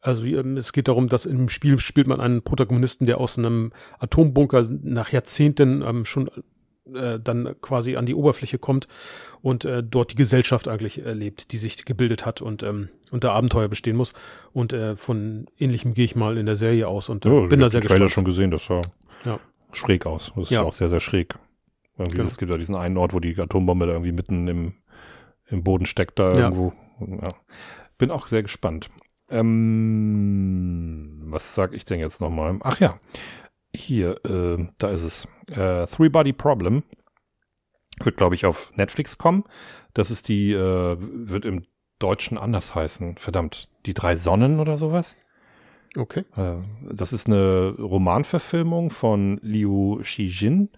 also 0.00 0.24
ähm, 0.24 0.56
es 0.56 0.72
geht 0.72 0.86
darum, 0.86 1.08
dass 1.08 1.26
im 1.26 1.48
Spiel 1.48 1.80
spielt 1.80 2.06
man 2.06 2.20
einen 2.20 2.42
Protagonisten, 2.42 3.06
der 3.06 3.18
aus 3.18 3.36
einem 3.36 3.72
Atombunker 3.98 4.64
nach 4.82 5.10
Jahrzehnten 5.10 5.82
ähm, 5.82 6.04
schon 6.04 6.30
äh, 6.94 7.20
dann 7.20 7.54
quasi 7.60 7.96
an 7.96 8.06
die 8.06 8.14
Oberfläche 8.14 8.58
kommt 8.58 8.88
und 9.42 9.64
äh, 9.64 9.82
dort 9.82 10.12
die 10.12 10.16
Gesellschaft 10.16 10.68
eigentlich 10.68 11.04
erlebt, 11.04 11.52
die 11.52 11.58
sich 11.58 11.84
gebildet 11.84 12.24
hat 12.26 12.40
und 12.42 12.62
ähm, 12.62 12.88
unter 13.10 13.32
Abenteuer 13.32 13.68
bestehen 13.68 13.96
muss. 13.96 14.12
Und 14.52 14.72
äh, 14.72 14.96
von 14.96 15.46
ähnlichem 15.58 15.94
gehe 15.94 16.04
ich 16.04 16.14
mal 16.16 16.38
in 16.38 16.46
der 16.46 16.56
Serie 16.56 16.88
aus 16.88 17.08
und 17.08 17.26
äh, 17.26 17.28
Ja, 17.28 17.46
bin 17.46 17.60
ich 17.60 17.64
da 17.64 17.68
sehr 17.68 17.80
den 17.80 17.88
Trailer 17.88 18.04
gespannt. 18.06 18.12
schon 18.12 18.24
gesehen, 18.24 18.50
das 18.50 18.64
sah 18.66 18.80
Ja. 19.24 19.38
schräg 19.72 20.06
aus. 20.06 20.32
Das 20.34 20.44
ist 20.44 20.50
Ja. 20.50 20.62
auch 20.62 20.72
sehr, 20.72 20.88
sehr 20.88 21.00
schräg. 21.00 21.34
Irgendwie, 21.98 22.16
Genau. 22.16 22.28
Es 22.28 22.38
gibt 22.38 22.50
ja 22.50 22.56
diesen 22.58 22.74
einen 22.74 22.96
Ort, 22.96 23.12
wo 23.12 23.20
die 23.20 23.38
Atombombe 23.38 23.86
da 23.86 23.92
irgendwie 23.92 24.12
mitten 24.12 24.48
im, 24.48 24.74
im 25.46 25.62
Boden 25.62 25.86
steckt 25.86 26.18
da 26.18 26.32
Ja. 26.32 26.38
irgendwo. 26.44 26.72
Ja. 27.00 27.34
Bin 27.98 28.10
auch 28.10 28.26
sehr 28.28 28.42
gespannt. 28.42 28.88
Ähm, 29.30 31.22
was 31.26 31.54
sag 31.54 31.72
ich 31.74 31.84
denn 31.84 32.00
jetzt 32.00 32.20
nochmal? 32.20 32.58
Ach 32.62 32.78
ja, 32.80 32.98
hier, 33.74 34.24
äh, 34.24 34.66
da 34.78 34.90
ist 34.90 35.02
es. 35.02 35.28
Äh, 35.48 35.86
Three 35.86 36.08
Body 36.08 36.32
Problem 36.32 36.82
wird, 38.02 38.16
glaube 38.16 38.34
ich, 38.34 38.46
auf 38.46 38.72
Netflix 38.76 39.18
kommen. 39.18 39.44
Das 39.94 40.10
ist 40.10 40.28
die, 40.28 40.52
äh, 40.52 40.96
wird 40.98 41.44
im 41.44 41.66
Deutschen 41.98 42.38
anders 42.38 42.74
heißen. 42.74 43.16
Verdammt, 43.18 43.68
die 43.86 43.94
drei 43.94 44.16
Sonnen 44.16 44.60
oder 44.60 44.76
sowas? 44.76 45.16
Okay. 45.96 46.24
Äh, 46.36 46.56
Das 46.90 47.12
ist 47.12 47.26
eine 47.26 47.74
Romanverfilmung 47.78 48.90
von 48.90 49.38
Liu 49.42 50.02
Shijin 50.02 50.70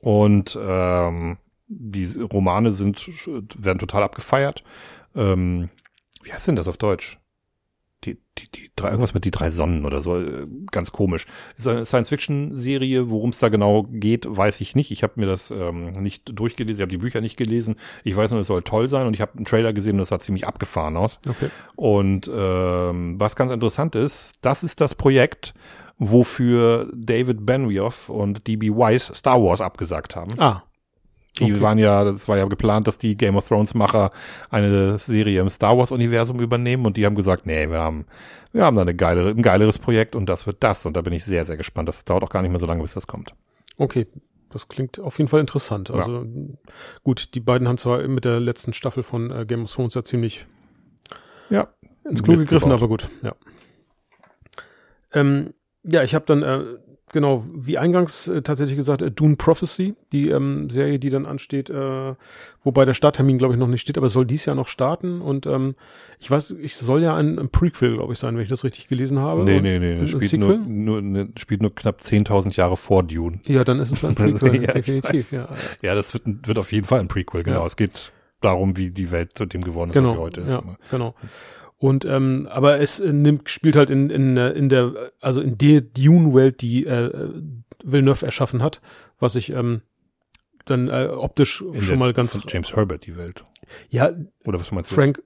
und 0.00 0.56
ähm, 0.60 1.38
die 1.68 2.04
Romane 2.20 2.72
sind 2.72 3.08
werden 3.56 3.78
total 3.78 4.04
abgefeiert. 4.04 4.62
Ähm, 5.16 5.68
wie 6.22 6.32
heißt 6.32 6.46
denn 6.46 6.56
das 6.56 6.68
auf 6.68 6.76
Deutsch? 6.76 7.18
Die, 8.06 8.18
die, 8.38 8.50
die 8.50 8.70
drei, 8.76 8.88
irgendwas 8.88 9.14
mit 9.14 9.24
die 9.24 9.30
drei 9.30 9.50
Sonnen 9.50 9.84
oder 9.84 10.00
so, 10.00 10.16
äh, 10.18 10.46
ganz 10.70 10.92
komisch. 10.92 11.26
Ist 11.58 11.66
eine 11.66 11.84
Science-Fiction-Serie, 11.84 13.10
worum 13.10 13.30
es 13.30 13.38
da 13.38 13.48
genau 13.48 13.84
geht, 13.90 14.26
weiß 14.28 14.60
ich 14.60 14.74
nicht. 14.74 14.90
Ich 14.90 15.02
habe 15.02 15.14
mir 15.16 15.26
das 15.26 15.50
ähm, 15.50 15.90
nicht 15.92 16.30
durchgelesen, 16.38 16.78
ich 16.78 16.82
habe 16.82 16.90
die 16.90 16.98
Bücher 16.98 17.20
nicht 17.20 17.36
gelesen. 17.36 17.76
Ich 18.04 18.16
weiß 18.16 18.30
nur, 18.30 18.40
es 18.40 18.46
soll 18.46 18.62
toll 18.62 18.88
sein 18.88 19.06
und 19.06 19.14
ich 19.14 19.20
habe 19.20 19.34
einen 19.34 19.44
Trailer 19.44 19.72
gesehen 19.72 19.92
und 19.92 19.98
das 19.98 20.08
sah 20.08 20.20
ziemlich 20.20 20.46
abgefahren 20.46 20.96
aus. 20.96 21.18
Okay. 21.28 21.50
Und 21.74 22.30
ähm, 22.32 23.18
was 23.18 23.36
ganz 23.36 23.52
interessant 23.52 23.94
ist, 23.94 24.34
das 24.40 24.62
ist 24.62 24.80
das 24.80 24.94
Projekt, 24.94 25.54
wofür 25.98 26.90
David 26.94 27.44
Benioff 27.44 28.08
und 28.08 28.46
D.B. 28.46 28.70
Weiss 28.70 29.06
Star 29.06 29.42
Wars 29.42 29.60
abgesagt 29.60 30.14
haben. 30.14 30.38
Ah. 30.38 30.62
Die 31.38 31.44
Okay. 31.52 31.60
waren 31.60 31.78
ja, 31.78 32.04
das 32.04 32.28
war 32.28 32.36
ja 32.38 32.44
geplant, 32.46 32.86
dass 32.86 32.98
die 32.98 33.16
Game 33.16 33.36
of 33.36 33.46
Thrones 33.46 33.74
Macher 33.74 34.10
eine 34.50 34.98
Serie 34.98 35.40
im 35.40 35.50
Star 35.50 35.76
Wars 35.76 35.92
Universum 35.92 36.40
übernehmen 36.40 36.86
und 36.86 36.96
die 36.96 37.04
haben 37.06 37.14
gesagt, 37.14 37.46
nee, 37.46 37.68
wir 37.68 37.78
haben, 37.80 38.06
wir 38.52 38.64
haben 38.64 38.76
da 38.76 38.82
eine 38.82 38.94
geilere, 38.94 39.30
ein 39.30 39.42
geileres 39.42 39.78
Projekt 39.78 40.16
und 40.16 40.26
das 40.28 40.46
wird 40.46 40.58
das 40.60 40.86
und 40.86 40.96
da 40.96 41.02
bin 41.02 41.12
ich 41.12 41.24
sehr, 41.24 41.44
sehr 41.44 41.56
gespannt. 41.56 41.88
Das 41.88 42.04
dauert 42.04 42.22
auch 42.24 42.30
gar 42.30 42.42
nicht 42.42 42.50
mehr 42.50 42.60
so 42.60 42.66
lange, 42.66 42.82
bis 42.82 42.94
das 42.94 43.06
kommt. 43.06 43.34
Okay. 43.76 44.06
Das 44.48 44.68
klingt 44.68 45.00
auf 45.00 45.18
jeden 45.18 45.28
Fall 45.28 45.40
interessant. 45.40 45.90
Also 45.90 46.24
gut, 47.02 47.34
die 47.34 47.40
beiden 47.40 47.66
haben 47.68 47.78
zwar 47.78 48.06
mit 48.06 48.24
der 48.24 48.38
letzten 48.40 48.72
Staffel 48.72 49.02
von 49.02 49.30
äh, 49.30 49.44
Game 49.44 49.64
of 49.64 49.72
Thrones 49.72 49.94
ja 49.94 50.04
ziemlich 50.04 50.46
Ja. 51.50 51.66
ins 52.08 52.22
Klo 52.22 52.36
gegriffen, 52.36 52.70
gebaut. 52.70 52.72
aber 52.80 52.88
gut, 52.88 53.10
ja. 53.22 53.34
Ähm, 55.12 55.52
ja, 55.82 56.02
ich 56.02 56.14
habe 56.14 56.24
dann 56.26 56.42
äh, 56.42 56.64
genau 57.12 57.44
wie 57.54 57.78
eingangs 57.78 58.28
äh, 58.28 58.42
tatsächlich 58.42 58.76
gesagt 58.76 59.02
äh, 59.02 59.10
Dune 59.10 59.36
Prophecy, 59.36 59.94
die 60.12 60.28
ähm, 60.30 60.70
Serie, 60.70 60.98
die 60.98 61.10
dann 61.10 61.26
ansteht, 61.26 61.70
äh, 61.70 62.14
wobei 62.62 62.84
der 62.84 62.94
Starttermin 62.94 63.38
glaube 63.38 63.54
ich 63.54 63.60
noch 63.60 63.68
nicht 63.68 63.80
steht, 63.80 63.96
aber 63.96 64.08
soll 64.08 64.26
dies 64.26 64.44
Jahr 64.44 64.56
noch 64.56 64.68
starten 64.68 65.20
und 65.20 65.46
ähm, 65.46 65.76
ich 66.18 66.30
weiß, 66.30 66.56
ich 66.60 66.76
soll 66.76 67.02
ja 67.02 67.14
ein, 67.16 67.38
ein 67.38 67.48
Prequel 67.48 67.94
glaube 67.96 68.12
ich 68.12 68.18
sein, 68.18 68.34
wenn 68.36 68.42
ich 68.42 68.48
das 68.48 68.64
richtig 68.64 68.88
gelesen 68.88 69.18
habe. 69.18 69.44
Nee, 69.44 69.60
nee, 69.60 69.78
nee, 69.78 70.00
ein 70.00 70.08
spielt 70.08 70.30
Sequel? 70.30 70.58
nur, 70.58 71.00
nur, 71.00 71.02
ne, 71.02 71.28
spielt 71.36 71.62
nur 71.62 71.74
knapp 71.74 72.00
10.000 72.00 72.54
Jahre 72.56 72.76
vor 72.76 73.02
Dune. 73.02 73.40
Ja, 73.44 73.64
dann 73.64 73.78
ist 73.78 73.92
es 73.92 74.04
ein 74.04 74.14
Prequel, 74.16 74.62
Ja, 74.62 74.72
definitiv. 74.72 75.32
Ja, 75.32 75.48
Ja, 75.82 75.94
das 75.94 76.12
wird, 76.12 76.24
wird 76.46 76.58
auf 76.58 76.72
jeden 76.72 76.86
Fall 76.86 77.00
ein 77.00 77.08
Prequel, 77.08 77.44
genau. 77.44 77.60
Ja. 77.60 77.66
Es 77.66 77.76
geht 77.76 78.12
darum, 78.40 78.76
wie 78.76 78.90
die 78.90 79.10
Welt 79.10 79.36
zu 79.36 79.46
dem 79.46 79.62
geworden 79.62 79.90
ist, 79.90 79.94
genau, 79.94 80.08
was 80.08 80.14
sie 80.14 80.20
heute 80.20 80.40
ist. 80.42 80.50
ja, 80.50 80.62
genau. 80.90 81.14
Und 81.78 82.04
ähm, 82.06 82.48
aber 82.50 82.80
es 82.80 83.00
äh, 83.00 83.12
nimmt 83.12 83.50
spielt 83.50 83.76
halt 83.76 83.90
in 83.90 84.08
in 84.10 84.36
äh, 84.36 84.50
in 84.52 84.68
der 84.70 85.12
also 85.20 85.40
in 85.42 85.58
der 85.58 85.82
Dune-Welt, 85.82 86.60
die 86.62 86.86
äh, 86.86 87.30
Villeneuve 87.84 88.24
erschaffen 88.24 88.62
hat, 88.62 88.80
was 89.18 89.34
ich 89.36 89.50
ähm, 89.50 89.82
dann 90.64 90.88
äh, 90.88 91.08
optisch 91.12 91.60
In 91.60 91.74
schon 91.82 91.88
der- 91.88 91.96
mal 91.98 92.12
ganz 92.14 92.40
James 92.48 92.74
Herbert, 92.74 93.06
die 93.06 93.16
Welt. 93.16 93.44
ja 93.90 94.10
Oder 94.46 94.58
was 94.58 94.72
meinst 94.72 94.90
du? 94.90 94.94
Frank 94.94 95.22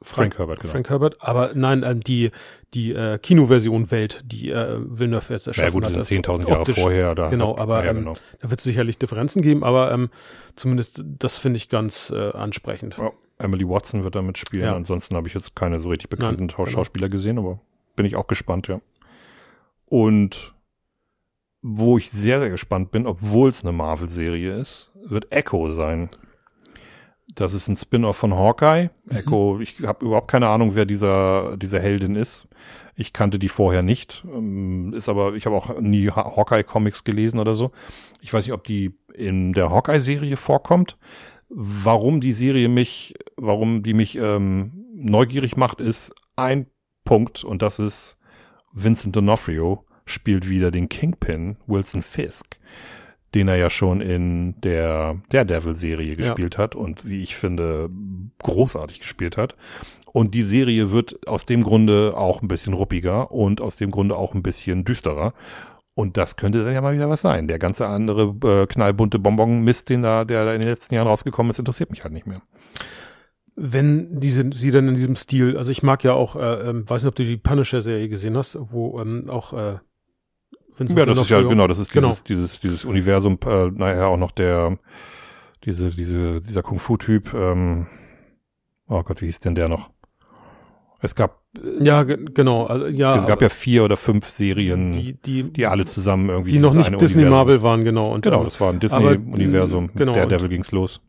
Frank 0.00 0.38
Herbert, 0.38 0.60
genau. 0.60 0.72
Frank 0.72 0.90
Herbert, 0.90 1.16
aber 1.20 1.52
nein, 1.54 1.82
ähm, 1.84 2.00
die 2.00 2.30
die 2.74 2.92
äh, 2.92 3.18
Kinoversion 3.18 3.90
Welt, 3.90 4.22
die 4.24 4.50
äh, 4.50 4.78
Villeneuve 4.78 5.32
jetzt 5.32 5.46
Ja 5.46 5.50
erschaffen 5.50 5.72
gut, 5.72 5.86
hat. 5.86 5.96
das 5.96 6.08
sind 6.08 6.28
also 6.28 6.44
10.000 6.44 6.50
Jahre 6.50 6.74
vorher. 6.74 7.14
Da 7.14 7.28
Genau, 7.30 7.56
aber 7.56 7.84
ja, 7.84 7.90
ähm, 7.90 7.96
genau. 7.98 8.14
Da 8.40 8.50
wird 8.50 8.60
es 8.60 8.64
sicherlich 8.64 8.98
Differenzen 8.98 9.42
geben, 9.42 9.64
aber 9.64 9.90
ähm, 9.90 10.10
zumindest 10.54 11.02
das 11.04 11.38
finde 11.38 11.56
ich 11.56 11.68
ganz 11.68 12.10
äh, 12.14 12.30
ansprechend. 12.30 12.96
Ja, 12.98 13.10
Emily 13.38 13.68
Watson 13.68 14.04
wird 14.04 14.14
da 14.14 14.22
mitspielen. 14.22 14.66
Ja. 14.66 14.76
Ansonsten 14.76 15.16
habe 15.16 15.28
ich 15.28 15.34
jetzt 15.34 15.56
keine 15.56 15.78
so 15.78 15.88
richtig 15.88 16.10
bekannten 16.10 16.46
Nein, 16.46 16.54
genau. 16.56 16.66
Schauspieler 16.66 17.08
gesehen, 17.08 17.38
aber 17.38 17.60
bin 17.96 18.06
ich 18.06 18.14
auch 18.14 18.26
gespannt, 18.26 18.68
ja. 18.68 18.80
Und 19.90 20.54
wo 21.62 21.98
ich 21.98 22.10
sehr, 22.10 22.38
sehr 22.40 22.50
gespannt 22.50 22.90
bin, 22.90 23.06
obwohl 23.06 23.48
es 23.48 23.62
eine 23.62 23.72
Marvel-Serie 23.72 24.52
ist, 24.52 24.92
wird 24.94 25.32
Echo 25.32 25.70
sein. 25.70 26.10
Das 27.38 27.54
ist 27.54 27.68
ein 27.68 27.76
Spin-off 27.76 28.16
von 28.16 28.34
Hawkeye. 28.34 28.90
Mhm. 29.06 29.16
Echo, 29.16 29.60
ich 29.60 29.76
habe 29.86 30.04
überhaupt 30.04 30.30
keine 30.30 30.48
Ahnung, 30.48 30.74
wer 30.74 30.86
dieser 30.86 31.56
diese 31.56 31.78
Heldin 31.80 32.16
ist. 32.16 32.48
Ich 32.96 33.12
kannte 33.12 33.38
die 33.38 33.48
vorher 33.48 33.82
nicht. 33.82 34.24
Ähm, 34.32 34.92
Ist 34.92 35.08
aber, 35.08 35.34
ich 35.34 35.46
habe 35.46 35.54
auch 35.56 35.78
nie 35.80 36.10
Ha- 36.10 36.36
Hawkeye-Comics 36.36 37.04
gelesen 37.04 37.38
oder 37.38 37.54
so. 37.54 37.70
Ich 38.20 38.32
weiß 38.32 38.44
nicht, 38.44 38.52
ob 38.54 38.64
die 38.64 38.92
in 39.14 39.52
der 39.52 39.70
Hawkeye-Serie 39.70 40.36
vorkommt. 40.36 40.96
Warum 41.48 42.20
die 42.20 42.32
Serie 42.32 42.68
mich, 42.68 43.14
warum 43.36 43.82
die 43.84 43.94
mich 43.94 44.18
ähm, 44.18 44.84
neugierig 44.94 45.56
macht, 45.56 45.80
ist 45.80 46.12
ein 46.34 46.66
Punkt 47.04 47.44
und 47.44 47.62
das 47.62 47.78
ist 47.78 48.18
Vincent 48.72 49.16
D'Onofrio 49.16 49.84
spielt 50.04 50.48
wieder 50.48 50.70
den 50.70 50.88
Kingpin 50.88 51.56
Wilson 51.66 52.02
Fisk, 52.02 52.58
den 53.34 53.48
er 53.48 53.56
ja 53.56 53.70
schon 53.70 54.00
in 54.00 54.60
der 54.60 55.16
Daredevil-Serie 55.30 56.16
gespielt 56.16 56.56
hat 56.58 56.74
und 56.74 57.06
wie 57.06 57.22
ich 57.22 57.36
finde 57.36 57.90
großartig 58.42 59.00
gespielt 59.00 59.36
hat. 59.36 59.56
Und 60.12 60.34
die 60.34 60.42
Serie 60.42 60.90
wird 60.90 61.28
aus 61.28 61.44
dem 61.44 61.62
Grunde 61.62 62.14
auch 62.16 62.40
ein 62.40 62.48
bisschen 62.48 62.72
ruppiger 62.72 63.30
und 63.30 63.60
aus 63.60 63.76
dem 63.76 63.90
Grunde 63.90 64.16
auch 64.16 64.34
ein 64.34 64.42
bisschen 64.42 64.84
düsterer. 64.84 65.34
Und 65.94 66.16
das 66.16 66.36
könnte 66.36 66.64
dann 66.64 66.72
ja 66.72 66.80
mal 66.80 66.94
wieder 66.94 67.10
was 67.10 67.20
sein. 67.20 67.48
Der 67.48 67.58
ganze 67.58 67.88
andere 67.88 68.34
äh, 68.44 68.66
knallbunte 68.66 69.18
Bonbon-Mist, 69.18 69.88
den 69.88 70.02
da, 70.02 70.24
der 70.24 70.44
da 70.44 70.54
in 70.54 70.60
den 70.60 70.70
letzten 70.70 70.94
Jahren 70.94 71.08
rausgekommen 71.08 71.50
ist, 71.50 71.58
interessiert 71.58 71.90
mich 71.90 72.04
halt 72.04 72.14
nicht 72.14 72.26
mehr. 72.26 72.40
Wenn 73.56 74.20
diese, 74.20 74.48
sie 74.54 74.70
dann 74.70 74.86
in 74.86 74.94
diesem 74.94 75.16
Stil, 75.16 75.56
also 75.56 75.72
ich 75.72 75.82
mag 75.82 76.04
ja 76.04 76.12
auch, 76.12 76.36
äh, 76.36 76.70
ähm, 76.70 76.88
weiß 76.88 77.02
nicht, 77.02 77.08
ob 77.08 77.16
du 77.16 77.24
die 77.24 77.36
Punisher-Serie 77.36 78.08
gesehen 78.08 78.36
hast, 78.36 78.56
wo 78.60 79.00
ähm, 79.00 79.28
auch 79.28 79.52
äh, 79.52 79.78
Vincent 80.78 80.98
Ja, 80.98 81.06
das 81.06 81.18
ist 81.18 81.30
ja 81.30 81.40
genau, 81.42 81.66
das 81.66 81.78
ist 81.78 81.92
Genau. 81.92 82.08
dieses, 82.08 82.22
dieses, 82.24 82.60
dieses 82.60 82.84
Universum, 82.84 83.38
äh, 83.46 83.66
naja, 83.70 84.06
auch 84.06 84.16
noch 84.16 84.30
der, 84.30 84.78
diese, 85.64 85.90
diese, 85.90 86.40
dieser 86.40 86.62
Kung-Fu-Typ, 86.62 87.34
ähm, 87.34 87.86
oh 88.88 89.02
Gott, 89.02 89.20
wie 89.20 89.26
hieß 89.26 89.40
denn 89.40 89.54
der 89.54 89.68
noch? 89.68 89.90
Es 91.00 91.14
gab, 91.14 91.42
äh, 91.56 91.84
Ja, 91.84 92.02
ge 92.02 92.18
genau. 92.34 92.66
Also, 92.66 92.86
ja, 92.88 93.16
es 93.16 93.26
gab 93.26 93.40
ja 93.40 93.48
vier 93.48 93.84
oder 93.84 93.96
fünf 93.96 94.28
Serien, 94.28 94.92
die, 94.92 95.12
die, 95.14 95.44
die 95.52 95.66
alle 95.66 95.84
zusammen 95.84 96.28
irgendwie 96.28 96.52
die 96.52 96.58
noch 96.58 96.74
nicht 96.74 96.88
Disney 97.00 97.22
Universum- 97.22 97.30
Marvel 97.30 97.62
waren, 97.62 97.84
genau. 97.84 98.12
Und, 98.12 98.22
Genau, 98.24 98.38
ähm, 98.38 98.44
das 98.44 98.60
war 98.60 98.68
ein 98.72 98.76
aber, 98.76 98.80
Disney-Universum. 99.16 99.84
mm, 99.86 99.90
genau, 99.96 100.12
der 100.14 100.26
Devil 100.26 100.48
ging's 100.48 100.72
los. 100.72 101.00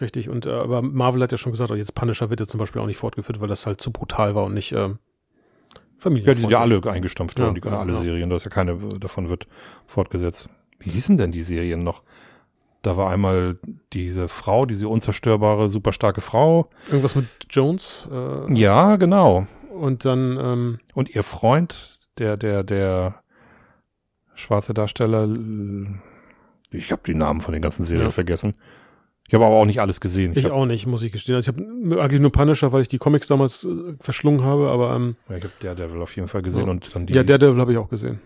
Richtig, 0.00 0.28
und 0.30 0.46
äh, 0.46 0.50
aber 0.50 0.82
Marvel 0.82 1.22
hat 1.22 1.30
ja 1.32 1.38
schon 1.38 1.52
gesagt, 1.52 1.70
oh, 1.70 1.74
jetzt 1.74 1.94
Punisher 1.94 2.28
wird 2.30 2.40
ja 2.40 2.46
zum 2.46 2.58
Beispiel 2.58 2.80
auch 2.82 2.86
nicht 2.86 2.96
fortgeführt, 2.96 3.40
weil 3.40 3.48
das 3.48 3.66
halt 3.66 3.80
zu 3.80 3.92
brutal 3.92 4.34
war 4.34 4.44
und 4.44 4.54
nicht 4.54 4.72
ähm, 4.72 4.98
Familie. 5.98 6.26
Ja, 6.28 6.34
die 6.34 6.40
sind 6.42 6.50
ja 6.50 6.60
alle 6.60 6.82
eingestampft 6.90 7.38
worden, 7.38 7.54
Ja, 7.56 7.60
die, 7.60 7.68
ja, 7.68 7.78
alle 7.80 7.92
ja. 7.94 7.98
Serien, 8.00 8.30
da 8.30 8.36
ist 8.36 8.44
ja 8.44 8.50
keine 8.50 8.76
davon 9.00 9.28
wird 9.28 9.46
fortgesetzt. 9.86 10.48
Wie 10.78 10.90
hießen 10.90 11.16
denn 11.16 11.32
die 11.32 11.42
Serien 11.42 11.82
noch? 11.84 12.02
Da 12.82 12.96
war 12.96 13.10
einmal 13.10 13.58
diese 13.92 14.28
Frau, 14.28 14.64
diese 14.66 14.86
unzerstörbare, 14.88 15.68
super 15.68 15.92
starke 15.92 16.20
Frau. 16.20 16.68
Irgendwas 16.88 17.16
mit 17.16 17.26
Jones 17.50 18.06
äh, 18.12 18.52
Ja, 18.54 18.96
genau. 18.96 19.46
und 19.70 20.04
dann 20.04 20.38
ähm, 20.40 20.78
Und 20.94 21.14
ihr 21.14 21.22
Freund, 21.24 21.98
der, 22.18 22.36
der, 22.36 22.62
der 22.62 23.22
schwarze 24.34 24.74
Darsteller, 24.74 25.28
ich 26.70 26.92
habe 26.92 27.02
die 27.06 27.14
Namen 27.14 27.40
von 27.40 27.52
den 27.54 27.62
ganzen 27.62 27.84
Serien 27.84 28.06
Ja. 28.06 28.10
vergessen. 28.12 28.54
Ich 29.28 29.34
habe 29.34 29.44
aber 29.44 29.54
auch 29.56 29.64
nicht 29.64 29.80
alles 29.80 30.00
gesehen. 30.00 30.32
ich 30.36 30.44
hab, 30.44 30.52
auch 30.52 30.66
nicht, 30.66 30.86
muss 30.86 31.02
ich 31.02 31.10
gestehen. 31.12 31.34
Also 31.34 31.50
ich 31.52 31.58
habe 31.58 32.00
eigentlich 32.02 32.20
nur 32.20 32.30
Punisher, 32.32 32.72
weil 32.72 32.82
ich 32.82 32.88
die 32.88 32.98
Comics 32.98 33.26
damals 33.28 33.64
äh, 33.64 33.94
verschlungen 34.00 34.42
habe, 34.44 34.68
aber 34.70 34.94
ähm, 34.94 35.16
ja, 35.28 35.36
ich 35.36 35.44
habe 35.44 35.52
Daredevil 35.60 36.00
auf 36.02 36.14
jeden 36.14 36.28
Fall 36.28 36.42
gesehen 36.42 36.66
Ja. 36.66 36.70
und 36.70 36.94
dann 36.94 37.06
die 37.06 37.14
ja, 37.14 37.22
Daredevil 37.24 37.60
habe 37.60 37.72
ich 37.72 37.78
auch 37.78 37.88
gesehen. 37.88 38.20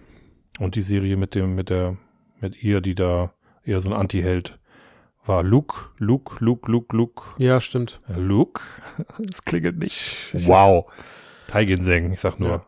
und 0.58 0.74
die 0.74 0.82
Serie 0.82 1.16
mit 1.16 1.34
dem 1.34 1.54
mit 1.54 1.70
der 1.70 1.96
mit 2.40 2.62
ihr, 2.62 2.80
die 2.80 2.94
da 2.94 3.32
eher 3.64 3.80
so 3.80 3.88
ein 3.90 3.94
Anti-Held 3.94 4.58
war. 5.24 5.42
Luke, 5.42 5.74
Luke, 5.98 6.42
Luke, 6.44 6.70
Luke, 6.70 6.96
Luke, 6.96 7.22
Ja, 7.38 7.60
stimmt. 7.60 8.00
Luke. 8.16 8.60
Es 9.30 9.44
klingelt 9.44 9.78
nicht. 9.78 10.16
Wow. 10.46 10.90
Taigenseng, 11.46 12.12
ich 12.12 12.20
sag 12.20 12.40
nur. 12.40 12.48
Ja. 12.48 12.60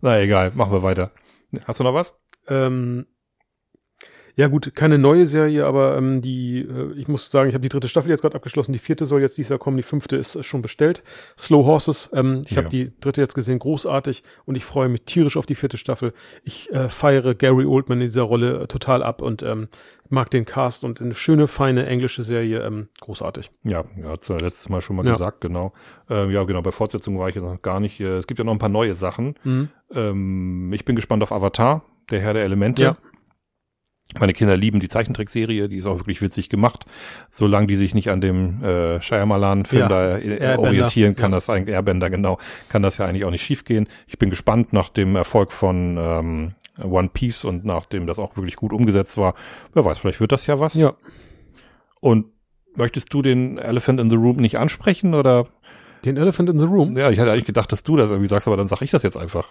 Na 0.00 0.18
egal, 0.20 0.52
machen 0.54 0.72
wir 0.72 0.82
weiter. 0.82 1.10
Hast 1.64 1.80
du 1.80 1.84
noch 1.84 1.94
was? 1.94 2.14
Ähm, 2.48 3.06
ja 4.38 4.48
gut, 4.48 4.74
keine 4.74 4.98
neue 4.98 5.24
Serie, 5.26 5.64
aber 5.64 5.96
ähm, 5.96 6.20
die, 6.20 6.60
äh, 6.60 6.92
ich 6.96 7.08
muss 7.08 7.30
sagen, 7.30 7.48
ich 7.48 7.54
habe 7.54 7.62
die 7.62 7.68
dritte 7.70 7.88
Staffel 7.88 8.10
jetzt 8.10 8.20
gerade 8.20 8.34
abgeschlossen, 8.36 8.72
die 8.72 8.78
vierte 8.78 9.06
soll 9.06 9.20
jetzt 9.22 9.38
dieses 9.38 9.48
Jahr 9.48 9.58
kommen, 9.58 9.76
die 9.78 9.82
fünfte 9.82 10.16
ist 10.16 10.36
äh, 10.36 10.42
schon 10.42 10.60
bestellt. 10.62 11.02
Slow 11.38 11.64
Horses, 11.64 12.10
ähm, 12.12 12.42
ich 12.44 12.50
Ja. 12.52 12.58
habe 12.58 12.68
die 12.68 12.92
dritte 13.00 13.20
jetzt 13.22 13.34
gesehen, 13.34 13.58
großartig 13.58 14.22
und 14.44 14.54
ich 14.56 14.64
freue 14.64 14.88
mich 14.90 15.02
tierisch 15.06 15.36
auf 15.36 15.46
die 15.46 15.54
vierte 15.54 15.78
Staffel. 15.78 16.12
Ich 16.44 16.70
äh, 16.72 16.88
feiere 16.90 17.34
Gary 17.34 17.64
Oldman 17.64 18.00
in 18.00 18.06
dieser 18.08 18.22
Rolle 18.22 18.60
äh, 18.62 18.66
total 18.66 19.02
ab 19.02 19.22
und 19.22 19.42
ähm, 19.42 19.68
mag 20.10 20.30
den 20.30 20.44
Cast 20.44 20.84
und 20.84 21.00
eine 21.00 21.14
schöne, 21.14 21.48
feine 21.48 21.86
englische 21.86 22.22
Serie, 22.22 22.62
ähm, 22.64 22.88
großartig. 23.00 23.50
Ja, 23.64 23.84
ja, 24.00 24.10
hat's 24.10 24.28
ja 24.28 24.36
letztes 24.36 24.68
Mal 24.68 24.80
schon 24.82 24.96
mal 24.96 25.04
Ja. 25.06 25.12
gesagt, 25.12 25.40
genau. 25.40 25.72
Ähm, 26.10 26.30
ja, 26.30 26.44
genau, 26.44 26.62
bei 26.62 26.70
Fortsetzung 26.72 27.18
war 27.18 27.28
ich 27.28 27.34
jetzt 27.34 27.42
noch 27.44 27.60
gar 27.62 27.80
nicht. 27.80 27.98
Äh, 28.00 28.18
Es 28.18 28.26
gibt 28.26 28.38
ja 28.38 28.44
noch 28.44 28.52
ein 28.52 28.58
paar 28.58 28.68
neue 28.68 28.94
Sachen. 28.94 29.34
Mhm. 29.44 29.68
Ähm, 29.92 30.72
ich 30.72 30.84
bin 30.84 30.94
gespannt 30.94 31.22
auf 31.22 31.32
Avatar, 31.32 31.82
der 32.10 32.20
Herr 32.20 32.34
der 32.34 32.44
Elemente. 32.44 32.82
Ja. 32.84 32.96
Meine 34.18 34.32
Kinder 34.32 34.56
lieben 34.56 34.80
die 34.80 34.88
Zeichentrickserie, 34.88 35.68
die 35.68 35.76
ist 35.76 35.86
auch 35.86 35.98
wirklich 35.98 36.22
witzig 36.22 36.48
gemacht. 36.48 36.86
Solange 37.30 37.66
die 37.66 37.76
sich 37.76 37.94
nicht 37.94 38.08
an 38.10 38.20
dem 38.20 38.62
äh, 38.62 39.02
Shyamalan-Film 39.02 39.82
Ja, 39.82 39.88
da 39.88 40.18
äh, 40.18 40.38
Airbender, 40.38 40.58
orientieren, 40.60 41.16
kann 41.16 41.32
ja. 41.32 41.36
das 41.36 41.50
eigentlich, 41.50 41.74
Airbender 41.74 42.08
genau, 42.08 42.38
kann 42.68 42.82
das 42.82 42.98
ja 42.98 43.06
eigentlich 43.06 43.24
auch 43.24 43.30
nicht 43.30 43.42
schiefgehen. 43.42 43.88
Ich 44.06 44.18
bin 44.18 44.30
gespannt 44.30 44.72
nach 44.72 44.88
dem 44.88 45.16
Erfolg 45.16 45.52
von 45.52 45.98
ähm, 46.00 46.54
One 46.82 47.10
Piece 47.12 47.44
und 47.44 47.64
nachdem 47.64 48.06
das 48.06 48.18
auch 48.18 48.36
wirklich 48.36 48.56
gut 48.56 48.72
umgesetzt 48.72 49.18
war. 49.18 49.34
Wer 49.74 49.84
weiß, 49.84 49.98
vielleicht 49.98 50.20
wird 50.20 50.32
das 50.32 50.46
ja 50.46 50.60
was. 50.60 50.74
Ja, 50.74 50.94
Und 52.00 52.26
möchtest 52.74 53.12
du 53.12 53.22
den 53.22 53.58
Elephant 53.58 54.00
in 54.00 54.10
the 54.10 54.16
Room 54.16 54.36
nicht 54.36 54.58
ansprechen 54.58 55.14
oder? 55.14 55.46
Den 56.06 56.16
Elephant 56.16 56.48
in 56.48 56.58
the 56.58 56.64
Room? 56.64 56.96
Ja, 56.96 57.10
ich 57.10 57.18
hatte 57.18 57.32
eigentlich 57.32 57.44
gedacht, 57.44 57.70
dass 57.72 57.82
du 57.82 57.96
das 57.96 58.08
irgendwie 58.10 58.28
sagst, 58.28 58.46
aber 58.46 58.56
dann 58.56 58.68
sag 58.68 58.80
ich 58.82 58.90
das 58.90 59.02
jetzt 59.02 59.16
einfach. 59.16 59.48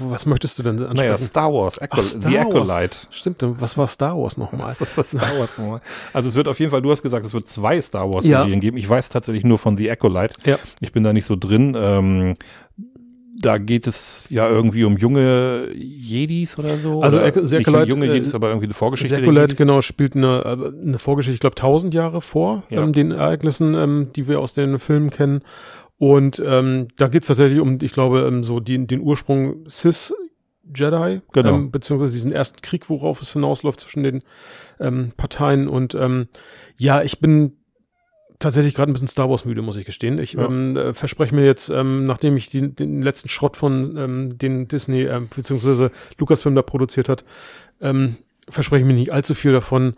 Was 0.00 0.26
möchtest 0.26 0.58
du 0.58 0.62
denn 0.62 0.72
ansprechen? 0.80 0.96
Naja, 0.96 1.18
Star 1.18 1.52
Wars, 1.52 1.78
Echo, 1.78 1.96
Ach, 1.98 2.02
Star 2.02 2.30
The 2.30 2.36
Wars. 2.36 2.46
Acolyte. 2.70 2.96
Stimmt, 3.10 3.36
was 3.60 3.76
war 3.78 3.86
Star 3.86 4.16
Wars 4.18 4.36
nochmal? 4.36 4.62
Was 4.64 4.80
ist 4.80 4.96
das 4.98 5.10
Star 5.10 5.38
Wars 5.38 5.56
nochmal? 5.58 5.80
Also 6.12 6.28
es 6.30 6.34
wird 6.34 6.48
auf 6.48 6.58
jeden 6.58 6.70
Fall, 6.70 6.82
du 6.82 6.90
hast 6.90 7.02
gesagt, 7.02 7.24
es 7.26 7.32
wird 7.34 7.46
zwei 7.48 7.80
Star 7.80 8.08
Wars 8.12 8.24
Ja. 8.24 8.40
Serien 8.42 8.60
geben. 8.60 8.76
Ich 8.78 8.88
weiß 8.88 9.10
tatsächlich 9.10 9.44
nur 9.44 9.58
von 9.58 9.76
The 9.76 9.90
Acolyte. 9.90 10.34
Ja. 10.44 10.58
Ich 10.80 10.92
bin 10.92 11.04
da 11.04 11.12
nicht 11.12 11.26
so 11.26 11.36
drin. 11.36 11.76
Ähm, 11.78 12.36
da 13.42 13.56
geht 13.56 13.86
es 13.86 14.28
ja 14.28 14.46
irgendwie 14.48 14.84
um 14.84 14.98
junge 14.98 15.68
Jedis 15.74 16.58
oder 16.58 16.76
so. 16.76 17.00
Also 17.02 17.18
oder 17.18 17.46
The 17.46 17.56
nicht 17.58 17.66
junge 17.88 18.06
äh, 18.06 18.12
Jedis, 18.14 18.34
aber 18.34 18.48
irgendwie 18.48 18.66
eine 18.66 18.74
Vorgeschichte. 18.74 19.16
Seculet, 19.16 19.42
Jedis. 19.44 19.56
genau, 19.58 19.80
spielt 19.80 20.14
eine, 20.14 20.42
äh, 20.44 20.86
eine 20.86 20.98
Vorgeschichte, 20.98 21.34
ich 21.34 21.40
glaube, 21.40 21.54
tausend 21.56 21.94
Jahre 21.94 22.20
vor 22.20 22.64
Ja. 22.68 22.82
ähm, 22.82 22.92
den 22.92 23.12
Ereignissen, 23.12 23.74
ähm, 23.74 24.08
die 24.14 24.28
wir 24.28 24.40
aus 24.40 24.52
den 24.52 24.78
Filmen 24.78 25.08
kennen. 25.10 25.40
Und 26.00 26.42
ähm, 26.46 26.88
da 26.96 27.08
geht's 27.08 27.26
tatsächlich 27.26 27.60
um, 27.60 27.76
ich 27.82 27.92
glaube, 27.92 28.20
ähm, 28.20 28.42
so 28.42 28.58
die, 28.58 28.86
den 28.86 29.00
Ursprung 29.02 29.68
Cis 29.68 30.14
Jedi, 30.74 31.20
Genau. 31.32 31.54
ähm, 31.56 31.70
beziehungsweise 31.70 32.14
diesen 32.14 32.32
ersten 32.32 32.62
Krieg, 32.62 32.88
worauf 32.88 33.20
es 33.20 33.34
hinausläuft 33.34 33.80
zwischen 33.80 34.02
den 34.02 34.22
ähm, 34.80 35.12
Parteien. 35.18 35.68
Und 35.68 35.94
ähm, 35.94 36.28
ja, 36.78 37.02
ich 37.02 37.20
bin 37.20 37.52
tatsächlich 38.38 38.74
gerade 38.74 38.90
ein 38.90 38.94
bisschen 38.94 39.08
Star 39.08 39.28
Wars 39.28 39.44
müde, 39.44 39.60
muss 39.60 39.76
ich 39.76 39.84
gestehen. 39.84 40.18
Ich 40.18 40.32
Ja. 40.32 40.46
ähm, 40.46 40.74
äh, 40.74 40.94
verspreche 40.94 41.34
mir 41.34 41.44
jetzt, 41.44 41.68
ähm, 41.68 42.06
nachdem 42.06 42.34
ich 42.38 42.48
die, 42.48 42.74
den 42.74 43.02
letzten 43.02 43.28
Schrott 43.28 43.58
von 43.58 43.98
ähm, 43.98 44.38
den 44.38 44.68
Disney 44.68 45.02
ähm, 45.02 45.28
beziehungsweise 45.34 45.90
Lucasfilm 46.16 46.54
da 46.54 46.62
produziert 46.62 47.10
hat, 47.10 47.24
ähm, 47.82 48.16
verspreche 48.48 48.80
ich 48.80 48.86
mir 48.86 48.94
nicht 48.94 49.12
allzu 49.12 49.34
viel 49.34 49.52
davon. 49.52 49.92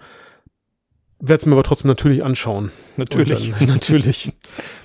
Werde 1.25 1.39
es 1.41 1.47
mir 1.47 1.53
aber 1.53 1.63
trotzdem 1.63 1.87
natürlich 1.89 2.25
anschauen. 2.25 2.73
Natürlich. 2.97 3.55
Dann, 3.57 3.69
natürlich. 3.69 4.33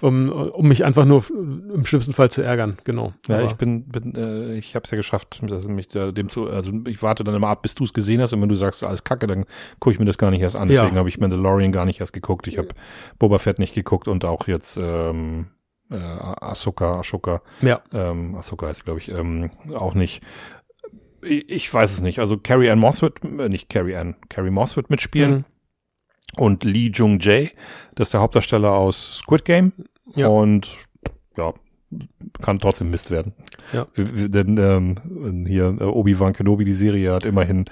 Um, 0.01 0.29
um 0.31 0.67
mich 0.67 0.85
einfach 0.85 1.03
nur 1.03 1.23
im 1.31 1.83
schlimmsten 1.83 2.13
Fall 2.13 2.29
zu 2.29 2.43
ärgern, 2.43 2.77
genau. 2.83 3.13
Ja, 3.27 3.37
Aber- 3.39 3.47
ich 3.47 3.53
bin, 3.53 3.87
bin 3.87 4.13
äh, 4.13 4.53
ich 4.53 4.75
habe 4.75 4.83
es 4.85 4.91
ja 4.91 4.97
geschafft, 4.97 5.39
dass 5.41 5.65
mich 5.65 5.87
da 5.89 6.11
dem 6.11 6.29
zu, 6.29 6.47
also 6.47 6.71
ich 6.85 7.01
warte 7.01 7.23
dann 7.23 7.33
immer 7.33 7.47
ab, 7.47 7.63
bis 7.63 7.73
du 7.73 7.85
es 7.85 7.91
gesehen 7.91 8.21
hast 8.21 8.33
und 8.33 8.41
wenn 8.43 8.49
du 8.49 8.55
sagst, 8.55 8.85
alles 8.85 9.03
Kacke, 9.03 9.25
dann 9.25 9.45
gucke 9.79 9.93
ich 9.95 9.99
mir 9.99 10.05
das 10.05 10.19
gar 10.19 10.29
nicht 10.29 10.41
erst 10.41 10.55
an. 10.55 10.69
Ja. 10.69 10.81
Deswegen 10.83 10.97
habe 10.99 11.09
ich 11.09 11.17
Mandalorian 11.19 11.71
gar 11.71 11.85
nicht 11.85 12.01
erst 12.01 12.13
geguckt. 12.13 12.45
Ich 12.45 12.59
habe 12.59 12.67
Boba 13.17 13.39
Fett 13.39 13.57
nicht 13.57 13.73
geguckt 13.73 14.07
und 14.07 14.23
auch 14.23 14.47
jetzt 14.47 14.77
ähm, 14.79 15.47
äh, 15.89 15.95
Ahsoka, 15.95 16.99
Ashoka, 16.99 17.41
ja, 17.61 17.81
ähm, 17.93 18.35
Ahsoka 18.35 18.69
ist 18.69 18.85
glaube 18.85 18.99
ich 18.99 19.09
ähm, 19.09 19.49
auch 19.73 19.95
nicht. 19.95 20.21
Ich, 21.23 21.49
ich 21.49 21.73
weiß 21.73 21.91
es 21.93 22.01
nicht. 22.01 22.19
Also 22.19 22.37
Carrie 22.37 22.69
Ann 22.69 22.77
Moss 22.77 23.01
wird, 23.01 23.23
äh, 23.23 23.49
nicht 23.49 23.69
Carrie 23.69 23.95
Ann, 23.95 24.15
Carrie 24.29 24.51
Moss 24.51 24.75
wird 24.75 24.91
mitspielen 24.91 25.31
Mhm. 25.37 25.45
Und 26.35 26.63
Lee 26.63 26.91
Jung 26.93 27.19
Jae, 27.19 27.51
das 27.95 28.07
ist 28.09 28.13
der 28.13 28.21
Hauptdarsteller 28.21 28.71
aus 28.71 29.17
Squid 29.19 29.45
Game 29.45 29.71
Ja. 30.15 30.27
und 30.27 30.77
ja, 31.37 31.53
kann 32.41 32.59
trotzdem 32.59 32.89
Mist 32.89 33.11
werden. 33.11 33.33
Ja. 33.73 33.87
Denn 33.95 34.57
ähm, 34.57 35.45
hier 35.47 35.75
äh, 35.79 35.83
Obi-Wan 35.83 36.33
Kenobi, 36.33 36.65
die 36.65 36.73
Serie, 36.73 37.13
hat 37.13 37.25
immerhin 37.25 37.65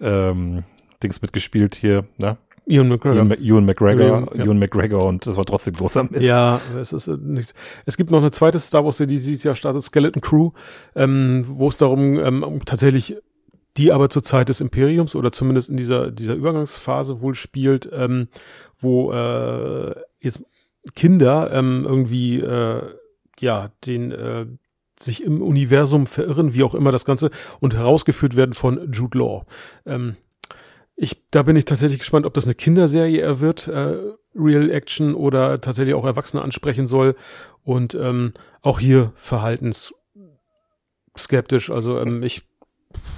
ähm, 0.00 0.64
Dings 1.02 1.20
mitgespielt 1.22 1.74
hier, 1.74 2.04
ne? 2.18 2.38
Ian 2.64 2.88
McGregor. 2.88 3.26
Ewan, 3.26 3.32
Ewan 3.42 3.64
McGregor, 3.64 4.06
Ewan, 4.06 4.28
ja. 4.34 4.44
Ewan 4.44 4.58
McGregor 4.60 5.04
und 5.06 5.26
das 5.26 5.36
war 5.36 5.44
trotzdem 5.44 5.74
großer 5.74 6.04
Mist. 6.04 6.22
Ja, 6.22 6.60
es 6.80 6.92
ist 6.92 7.08
äh, 7.08 7.16
nichts. 7.20 7.54
Es 7.86 7.96
gibt 7.96 8.10
noch 8.12 8.18
eine 8.20 8.30
zweite 8.30 8.60
Star 8.60 8.84
Wars, 8.84 8.98
Serie, 8.98 9.16
die 9.16 9.22
dieses 9.22 9.42
Jahr 9.42 9.56
startet, 9.56 9.82
Skeleton 9.82 10.22
Crew, 10.22 10.52
ähm, 10.94 11.44
wo 11.48 11.68
es 11.68 11.76
darum 11.76 12.20
ähm, 12.20 12.60
tatsächlich 12.64 13.16
die 13.76 13.92
aber 13.92 14.10
zur 14.10 14.22
Zeit 14.22 14.48
des 14.48 14.60
Imperiums 14.60 15.14
oder 15.14 15.32
zumindest 15.32 15.70
in 15.70 15.76
dieser 15.76 16.10
dieser 16.10 16.34
Übergangsphase 16.34 17.20
wohl 17.20 17.34
spielt, 17.34 17.88
ähm, 17.92 18.28
wo 18.78 19.12
äh, 19.12 19.94
jetzt 20.20 20.44
Kinder 20.94 21.50
ähm, 21.52 21.84
irgendwie 21.86 22.40
äh, 22.40 22.82
ja 23.38 23.70
den 23.86 24.12
äh, 24.12 24.46
sich 25.00 25.24
im 25.24 25.42
Universum 25.42 26.06
verirren, 26.06 26.54
wie 26.54 26.62
auch 26.62 26.74
immer 26.74 26.92
das 26.92 27.04
Ganze, 27.04 27.30
und 27.60 27.74
herausgeführt 27.74 28.36
werden 28.36 28.54
von 28.54 28.92
Jude 28.92 29.18
Law. 29.18 29.46
Ähm, 29.84 30.16
ich, 30.94 31.26
da 31.30 31.42
bin 31.42 31.56
ich 31.56 31.64
tatsächlich 31.64 32.00
gespannt, 32.00 32.26
ob 32.26 32.34
das 32.34 32.44
eine 32.44 32.54
Kinderserie 32.54 33.20
er 33.20 33.40
wird, 33.40 33.66
äh, 33.68 33.96
Real 34.34 34.70
Action 34.70 35.14
oder 35.14 35.60
tatsächlich 35.60 35.94
auch 35.94 36.04
Erwachsene 36.04 36.42
ansprechen 36.42 36.86
soll. 36.86 37.16
Und 37.64 37.94
ähm, 37.94 38.34
auch 38.60 38.80
hier 38.80 39.12
verhaltens 39.14 39.94
skeptisch. 41.16 41.70
Also 41.70 41.98
ähm, 41.98 42.22
ich 42.22 42.42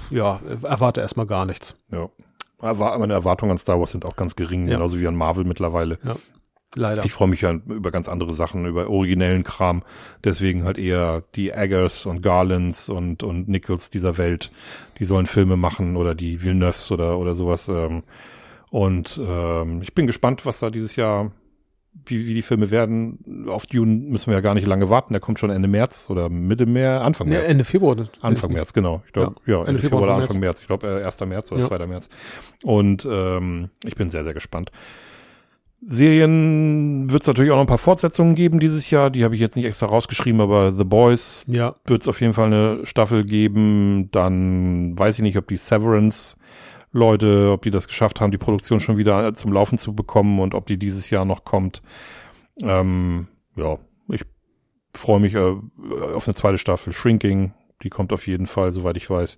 ja, 0.09 0.39
erwarte 0.63 1.01
erstmal 1.01 1.25
gar 1.27 1.45
nichts. 1.45 1.75
ja. 1.91 2.09
Aber 2.57 2.97
meine 2.97 3.13
Erwartungen 3.13 3.51
an 3.51 3.57
Star 3.57 3.79
Wars 3.79 3.91
sind 3.91 4.05
auch 4.05 4.15
ganz 4.15 4.35
gering, 4.37 4.67
Ja. 4.67 4.75
genauso 4.75 4.99
wie 4.99 5.07
an 5.07 5.15
Marvel 5.15 5.43
mittlerweile. 5.43 5.99
Leider. 6.73 7.03
Ich 7.05 7.11
freue 7.13 7.27
mich 7.27 7.41
ja 7.41 7.51
über 7.51 7.91
ganz 7.91 8.07
andere 8.09 8.33
Sachen, 8.33 8.65
über 8.65 8.89
originellen 8.89 9.43
Kram. 9.43 9.83
Deswegen 10.23 10.63
halt 10.63 10.77
eher 10.77 11.23
die 11.35 11.51
Eggers 11.51 12.05
und 12.05 12.21
Garlands 12.23 12.89
und, 12.89 13.23
und 13.23 13.49
Nichols 13.49 13.89
dieser 13.91 14.17
Welt. 14.17 14.51
Die 14.99 15.05
sollen 15.05 15.25
Filme 15.25 15.57
machen 15.57 15.95
oder 15.97 16.15
die 16.15 16.43
Villeneuves 16.43 16.91
oder, 16.91 17.17
oder 17.19 17.35
sowas. 17.35 17.67
ähm. 17.69 18.03
Und 18.71 19.19
ähm, 19.23 19.81
ich 19.81 19.93
bin 19.93 20.07
gespannt, 20.07 20.45
was 20.45 20.59
da 20.59 20.69
dieses 20.69 20.95
Jahr, 20.95 21.31
wie, 22.05 22.27
wie 22.27 22.33
die 22.33 22.41
Filme 22.41 22.71
werden. 22.71 23.45
Auf 23.47 23.65
Dune 23.65 23.95
müssen 23.95 24.27
wir 24.27 24.35
ja 24.35 24.41
gar 24.41 24.53
nicht 24.53 24.67
lange 24.67 24.89
warten. 24.89 25.13
Der 25.13 25.19
kommt 25.19 25.39
schon 25.39 25.49
Ende 25.49 25.67
März 25.67 26.07
oder 26.09 26.29
Mitte 26.29 26.65
März, 26.65 27.03
Anfang 27.03 27.27
ja, 27.27 27.39
März. 27.39 27.49
Ende 27.49 27.63
Februar. 27.63 27.95
Anfang 28.21 28.53
März, 28.53 28.73
genau. 28.73 29.01
Ich 29.07 29.13
glaube, 29.13 29.35
ja, 29.45 29.59
Ende, 29.59 29.69
Ende 29.69 29.81
Februar 29.81 30.01
Februar, 30.01 30.03
oder 30.03 30.13
Anfang 30.13 30.29
Anfang 30.29 30.39
März. 30.41 30.61
Ich 30.61 30.67
glaube, 30.67 30.87
äh, 30.87 31.03
1. 31.05 31.19
März 31.25 31.51
oder 31.51 31.61
Ja. 31.61 31.67
2. 31.67 31.87
März. 31.87 32.09
Und 32.63 33.07
ähm, 33.09 33.69
ich 33.83 33.95
bin 33.95 34.09
sehr, 34.09 34.23
sehr 34.23 34.33
gespannt. 34.33 34.71
Serien 35.87 37.11
wird 37.11 37.21
es 37.21 37.27
natürlich 37.27 37.51
auch 37.51 37.57
noch 37.57 37.63
ein 37.63 37.67
paar 37.67 37.77
Fortsetzungen 37.77 38.33
geben 38.33 38.59
dieses 38.59 38.89
Jahr. 38.89 39.11
Die 39.11 39.23
habe 39.23 39.35
ich 39.35 39.41
jetzt 39.41 39.55
nicht 39.55 39.65
extra 39.65 39.85
rausgeschrieben, 39.85 40.41
aber 40.41 40.71
The 40.71 40.83
Boys 40.83 41.43
Ja, 41.47 41.75
wird 41.85 42.01
es 42.01 42.07
auf 42.07 42.21
jeden 42.21 42.33
Fall 42.33 42.47
eine 42.47 42.85
Staffel 42.85 43.23
geben. 43.23 44.09
Dann 44.11 44.97
weiß 44.97 45.15
ich 45.15 45.21
nicht, 45.21 45.37
ob 45.37 45.47
die 45.47 45.57
Severance 45.57 46.37
Leute, 46.95 47.51
ob 47.51 47.61
die 47.63 47.71
das 47.71 47.87
geschafft 47.87 48.21
haben, 48.21 48.31
die 48.31 48.37
Produktion 48.37 48.79
schon 48.79 48.97
wieder 48.97 49.33
zum 49.33 49.51
Laufen 49.51 49.77
zu 49.77 49.93
bekommen 49.93 50.39
und 50.39 50.55
ob 50.55 50.65
die 50.65 50.77
dieses 50.77 51.09
Jahr 51.09 51.25
noch 51.25 51.43
kommt. 51.43 51.81
Ähm, 52.61 53.27
ja, 53.57 53.77
ich 54.07 54.23
freue 54.93 55.19
mich 55.19 55.33
äh, 55.33 55.55
auf 56.15 56.25
eine 56.25 56.35
zweite 56.35 56.57
Staffel. 56.57 56.93
Shrinking, 56.93 57.53
die 57.83 57.89
kommt 57.89 58.13
auf 58.13 58.27
jeden 58.27 58.45
Fall, 58.45 58.71
soweit 58.71 58.95
ich 58.95 59.09
weiß. 59.09 59.37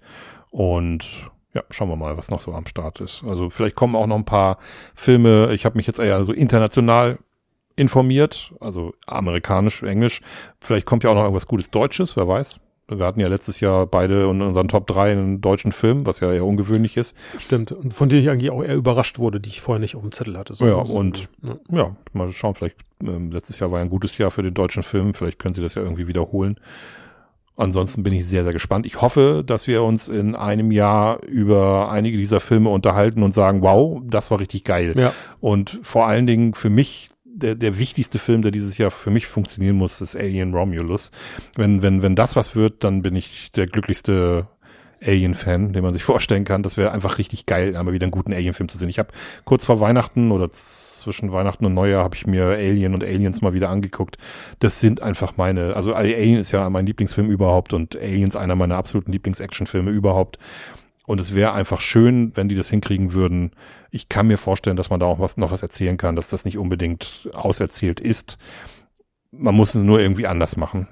Und 0.52 1.32
ja, 1.56 1.64
schauen 1.72 1.90
wir 1.90 1.96
mal, 1.96 2.16
was 2.16 2.30
noch 2.30 2.42
so 2.42 2.54
am 2.54 2.68
Start 2.68 3.02
ist. 3.02 3.24
Also 3.24 3.50
vielleicht 3.50 3.76
kommen 3.76 3.96
auch 3.96 4.06
noch 4.06 4.18
ein 4.18 4.26
paar 4.26 4.60
Filme. 4.94 5.52
Ich 5.54 5.66
habe 5.66 5.78
mich 5.78 5.88
jetzt 5.88 6.00
eher 6.00 6.24
so 6.24 6.34
international 6.34 7.18
informiert, 7.76 8.54
also 8.60 8.94
amerikanisch, 9.08 9.82
englisch. 9.82 10.22
Vielleicht 10.60 10.86
kommt 10.86 11.04
ja 11.04 11.10
auch 11.10 11.16
noch 11.16 11.24
irgendwas 11.24 11.48
Gutes 11.48 11.72
Deutsches, 11.72 12.16
wer 12.16 12.28
weiß. 12.28 12.60
Wir 12.90 13.06
hatten 13.06 13.20
ja 13.20 13.28
letztes 13.28 13.60
Jahr 13.60 13.86
beide 13.86 14.30
in 14.30 14.42
unseren 14.42 14.70
Top 14.70 14.88
3 14.88 15.12
einen 15.12 15.42
deutschen 15.42 15.74
Film, 15.74 16.06
was 16.06 16.22
ja 16.22 16.32
eher 16.32 16.46
ungewöhnlich 16.46 16.96
ist. 16.96 17.16
stimmt. 17.38 17.72
Und 17.74 17.94
von 17.94 18.08
denen 18.08 18.22
ich 18.24 18.30
eigentlich 18.30 18.50
auch 18.52 18.64
eher 18.64 18.76
überrascht 18.76 19.20
wurde, 19.20 19.42
die 19.42 19.50
ich 19.50 19.60
vorher 19.60 19.80
nicht 19.82 19.96
auf 19.96 20.02
dem 20.04 20.12
Zettel 20.14 20.38
hatte. 20.38 20.54
So, 20.54 20.66
Ja, 20.66 20.76
und- 20.76 21.28
ja. 21.44 21.58
Ja, 21.70 21.96
mal 22.14 22.32
schauen, 22.32 22.56
vielleicht 22.56 22.78
ähm, 23.06 23.30
letztes 23.32 23.60
Jahr 23.60 23.72
war 23.72 23.80
ja 23.80 23.84
ein 23.86 23.90
gutes 23.90 24.18
Jahr 24.18 24.32
für 24.32 24.42
den 24.42 24.54
deutschen 24.54 24.84
Film, 24.84 25.14
vielleicht 25.14 25.38
können 25.38 25.54
sie 25.54 25.62
das 25.62 25.76
ja 25.76 25.82
irgendwie 25.84 26.08
wiederholen. 26.08 26.60
Ansonsten 27.60 28.04
bin 28.04 28.14
ich 28.14 28.26
sehr, 28.28 28.44
sehr 28.44 28.54
gespannt. 28.54 28.86
Ich 28.86 29.02
hoffe, 29.02 29.44
dass 29.46 29.66
wir 29.66 29.82
uns 29.82 30.08
in 30.08 30.36
einem 30.36 30.72
Jahr 30.72 31.24
über 31.26 31.92
einige 31.92 32.16
dieser 32.18 32.40
Filme 32.40 32.70
unterhalten 32.70 33.24
und 33.24 33.34
sagen, 33.34 33.64
wow, 33.64 34.00
das 34.06 34.30
war 34.30 34.40
richtig 34.40 34.64
geil. 34.64 34.94
ja, 34.96 35.12
Und 35.40 35.80
vor 35.82 36.06
allen 36.08 36.28
Dingen 36.28 36.54
für 36.54 36.70
mich, 36.70 37.10
der, 37.38 37.56
der 37.56 37.78
wichtigste 37.78 38.20
Film, 38.20 38.42
der 38.42 38.52
dieses 38.52 38.78
Jahr 38.78 38.92
für 38.92 39.10
mich 39.10 39.28
funktionieren 39.28 39.76
muss, 39.76 40.02
ist 40.02 40.16
Alien 40.16 40.54
Romulus. 40.54 41.12
Wenn, 41.56 41.82
wenn, 41.82 42.02
wenn 42.02 42.16
das 42.16 42.36
was 42.36 42.56
wird, 42.56 42.84
dann 42.84 43.02
bin 43.02 43.16
ich 43.16 43.52
der 43.54 43.68
glücklichste 43.68 44.48
Alien-Fan, 45.02 45.74
den 45.74 45.84
man 45.84 45.94
sich 45.94 46.04
vorstellen 46.12 46.44
kann. 46.44 46.64
Das 46.64 46.78
wäre 46.78 46.92
einfach 46.92 47.18
richtig 47.18 47.46
geil, 47.46 47.76
einmal 47.76 47.94
wieder 47.94 48.06
einen 48.06 48.12
guten 48.12 48.34
Alien-Film 48.34 48.70
zu 48.70 48.78
sehen. 48.78 48.90
Ich 48.90 49.00
habe 49.00 49.10
kurz 49.46 49.66
vor 49.66 49.80
Weihnachten 49.80 50.32
oder 50.32 50.52
zwischen 50.52 51.32
Weihnachten 51.32 51.66
und 51.66 51.74
Neujahr 51.74 52.04
habe 52.04 52.16
ich 52.16 52.28
mir 52.28 52.48
Alien 52.48 52.94
und 52.94 53.04
Aliens 53.04 53.42
mal 53.42 53.54
wieder 53.54 53.70
angeguckt. 53.70 54.18
Das 54.60 54.82
sind 54.82 55.02
einfach 55.02 55.38
meine, 55.38 55.76
also 55.76 55.94
Alien 55.94 56.40
ist 56.40 56.52
ja 56.52 56.70
mein 56.70 56.86
Lieblingsfilm 56.86 57.30
überhaupt 57.30 57.74
und 57.74 57.96
Aliens 57.96 58.36
einer 58.36 58.56
meiner 58.56 58.76
absoluten 58.76 59.14
Lieblings-Action-Filme 59.14 59.92
überhaupt. 59.92 60.38
Und 61.08 61.22
es 61.22 61.34
wäre 61.34 61.54
einfach 61.54 61.80
schön, 61.80 62.34
wenn 62.36 62.50
die 62.50 62.56
das 62.56 62.68
hinkriegen 62.70 63.14
würden. 63.14 63.52
Ich 63.92 64.10
kann 64.10 64.28
mir 64.28 64.38
vorstellen, 64.38 64.76
dass 64.76 64.90
man 64.90 65.00
da 65.00 65.06
auch 65.06 65.20
was, 65.20 65.38
noch 65.38 65.52
was 65.52 65.62
erzählen 65.64 65.96
kann, 65.96 66.18
dass 66.18 66.30
das 66.30 66.44
nicht 66.44 66.58
unbedingt 66.58 67.30
auserzählt 67.34 68.02
ist. 68.02 68.38
Man 69.32 69.56
muss 69.56 69.74
es 69.74 69.84
nur 69.84 70.02
irgendwie 70.02 70.28
anders 70.28 70.58
machen. 70.58 70.90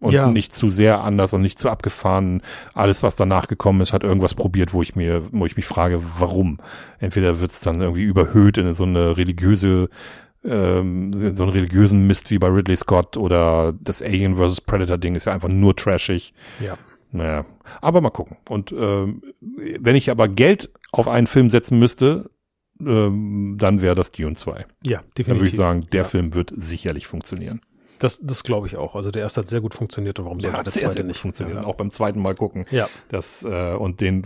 Und 0.00 0.12
Ja. 0.14 0.30
nicht 0.30 0.54
zu 0.54 0.70
sehr 0.70 1.00
anders 1.02 1.32
und 1.32 1.42
nicht 1.42 1.58
zu 1.58 1.70
abgefahren. 1.70 2.40
Alles, 2.72 3.02
was 3.02 3.16
danach 3.16 3.48
gekommen 3.48 3.80
ist, 3.80 3.92
hat 3.92 4.04
irgendwas 4.04 4.34
probiert, 4.34 4.72
wo 4.72 4.80
ich 4.80 4.94
mir, 4.94 5.22
wo 5.32 5.44
ich 5.44 5.56
mich 5.56 5.66
frage, 5.66 6.00
warum. 6.20 6.58
Entweder 7.00 7.40
wird's 7.40 7.58
dann 7.58 7.80
irgendwie 7.80 8.04
überhöht 8.04 8.58
in 8.58 8.72
so 8.74 8.84
eine 8.84 9.16
religiöse, 9.16 9.88
ähm, 10.44 11.12
so 11.34 11.42
einen 11.42 11.52
religiösen 11.52 12.06
Mist 12.06 12.30
wie 12.30 12.38
bei 12.38 12.46
Ridley 12.46 12.76
Scott 12.76 13.16
oder 13.16 13.72
das 13.80 14.00
Alien 14.02 14.36
vs. 14.36 14.60
Predator 14.60 14.98
Ding 14.98 15.16
ist 15.16 15.24
ja 15.24 15.32
einfach 15.32 15.48
nur 15.48 15.74
trashig. 15.74 16.32
ja. 16.64 16.78
Naja, 17.10 17.46
aber 17.80 18.00
mal 18.00 18.10
gucken. 18.10 18.36
Und 18.48 18.72
ähm, 18.72 19.22
wenn 19.50 19.96
ich 19.96 20.10
aber 20.10 20.28
Geld 20.28 20.70
auf 20.92 21.08
einen 21.08 21.26
Film 21.26 21.50
setzen 21.50 21.78
müsste, 21.78 22.30
ähm, 22.80 23.56
dann 23.58 23.80
wäre 23.80 23.94
das 23.94 24.12
Dune 24.12 24.36
2. 24.36 24.66
Ja, 24.84 24.98
definitiv. 25.16 25.26
Dann 25.26 25.36
würde 25.36 25.48
ich 25.48 25.56
sagen, 25.56 25.80
der 25.92 26.02
Ja. 26.02 26.08
Film 26.08 26.34
wird 26.34 26.52
sicherlich 26.54 27.06
funktionieren. 27.06 27.60
Das, 27.98 28.20
das 28.22 28.44
glaube 28.44 28.68
ich 28.68 28.76
auch. 28.76 28.94
Also 28.94 29.10
der 29.10 29.22
erste 29.22 29.40
hat 29.40 29.48
sehr 29.48 29.60
gut 29.60 29.74
funktioniert 29.74 30.20
und 30.20 30.26
warum 30.26 30.38
soll 30.38 30.52
Der 30.52 30.62
der 30.62 30.72
zweite 30.72 31.02
nicht 31.02 31.18
funktioniert. 31.18 31.58
Ja. 31.62 31.64
Auch 31.64 31.74
beim 31.74 31.90
zweiten 31.90 32.22
Mal 32.22 32.34
gucken. 32.36 32.64
Ja. 32.70 32.88
Das, 33.08 33.42
äh, 33.42 33.74
und 33.74 34.00
den, 34.00 34.24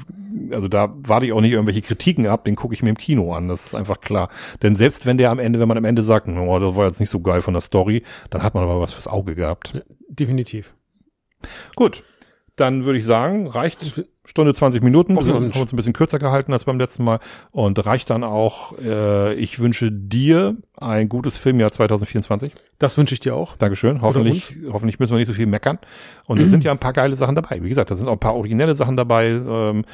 also 0.50 0.68
da 0.68 0.92
warte 0.94 1.24
ich 1.24 1.32
auch 1.32 1.40
nicht 1.40 1.52
irgendwelche 1.52 1.80
Kritiken 1.80 2.26
ab, 2.26 2.44
den 2.44 2.54
gucke 2.54 2.74
ich 2.74 2.82
mir 2.82 2.90
im 2.90 2.98
Kino 2.98 3.32
an, 3.32 3.48
das 3.48 3.66
ist 3.66 3.74
einfach 3.74 4.00
klar. 4.00 4.28
Denn 4.62 4.76
selbst 4.76 5.06
wenn 5.06 5.16
der 5.16 5.30
am 5.30 5.38
Ende, 5.38 5.58
wenn 5.58 5.68
man 5.68 5.78
am 5.78 5.86
Ende 5.86 6.02
sagt, 6.02 6.28
oh, 6.28 6.58
das 6.58 6.76
war 6.76 6.86
jetzt 6.86 7.00
nicht 7.00 7.08
so 7.10 7.20
geil 7.20 7.40
von 7.40 7.54
der 7.54 7.62
Story, 7.62 8.02
dann 8.28 8.42
hat 8.42 8.54
man 8.54 8.64
aber 8.64 8.78
was 8.80 8.92
fürs 8.92 9.08
Auge 9.08 9.34
gehabt. 9.34 9.82
Definitiv. 10.08 10.74
Gut, 11.74 12.04
dann 12.56 12.84
würde 12.84 12.98
ich 12.98 13.04
sagen, 13.04 13.46
reicht 13.46 14.04
Stunde 14.24 14.54
20 14.54 14.82
Minuten. 14.82 15.16
Okay, 15.16 15.26
Wir 15.26 15.34
haben 15.34 15.50
uns 15.50 15.72
ein 15.72 15.76
bisschen 15.76 15.94
kürzer 15.94 16.18
gehalten 16.18 16.52
als 16.52 16.64
beim 16.64 16.78
letzten 16.78 17.02
Mal 17.02 17.18
und 17.50 17.84
reicht 17.84 18.10
dann 18.10 18.24
auch, 18.24 18.78
äh, 18.78 19.34
ich 19.34 19.58
wünsche 19.58 19.90
dir 19.90 20.56
ein 20.76 21.08
gutes 21.08 21.38
Filmjahr 21.38 21.72
2024. 21.72 22.52
Das 22.78 22.98
wünsche 22.98 23.14
ich 23.14 23.20
dir 23.20 23.34
auch. 23.34 23.56
Dankeschön. 23.56 24.02
Hoffentlich, 24.02 24.54
hoffentlich 24.70 25.00
müssen 25.00 25.12
wir 25.12 25.18
nicht 25.18 25.28
so 25.28 25.34
viel 25.34 25.46
meckern. 25.46 25.78
Und 26.26 26.40
es 26.40 26.50
sind 26.50 26.62
ja 26.62 26.72
ein 26.72 26.78
paar 26.78 26.92
geile 26.92 27.16
Sachen 27.16 27.34
dabei. 27.34 27.62
Wie 27.62 27.68
gesagt, 27.68 27.90
da 27.90 27.96
sind 27.96 28.08
auch 28.08 28.12
ein 28.12 28.20
paar 28.20 28.34
originelle 28.34 28.74
Sachen 28.74 28.96
dabei. 28.96 29.28
Ähm, 29.30 29.84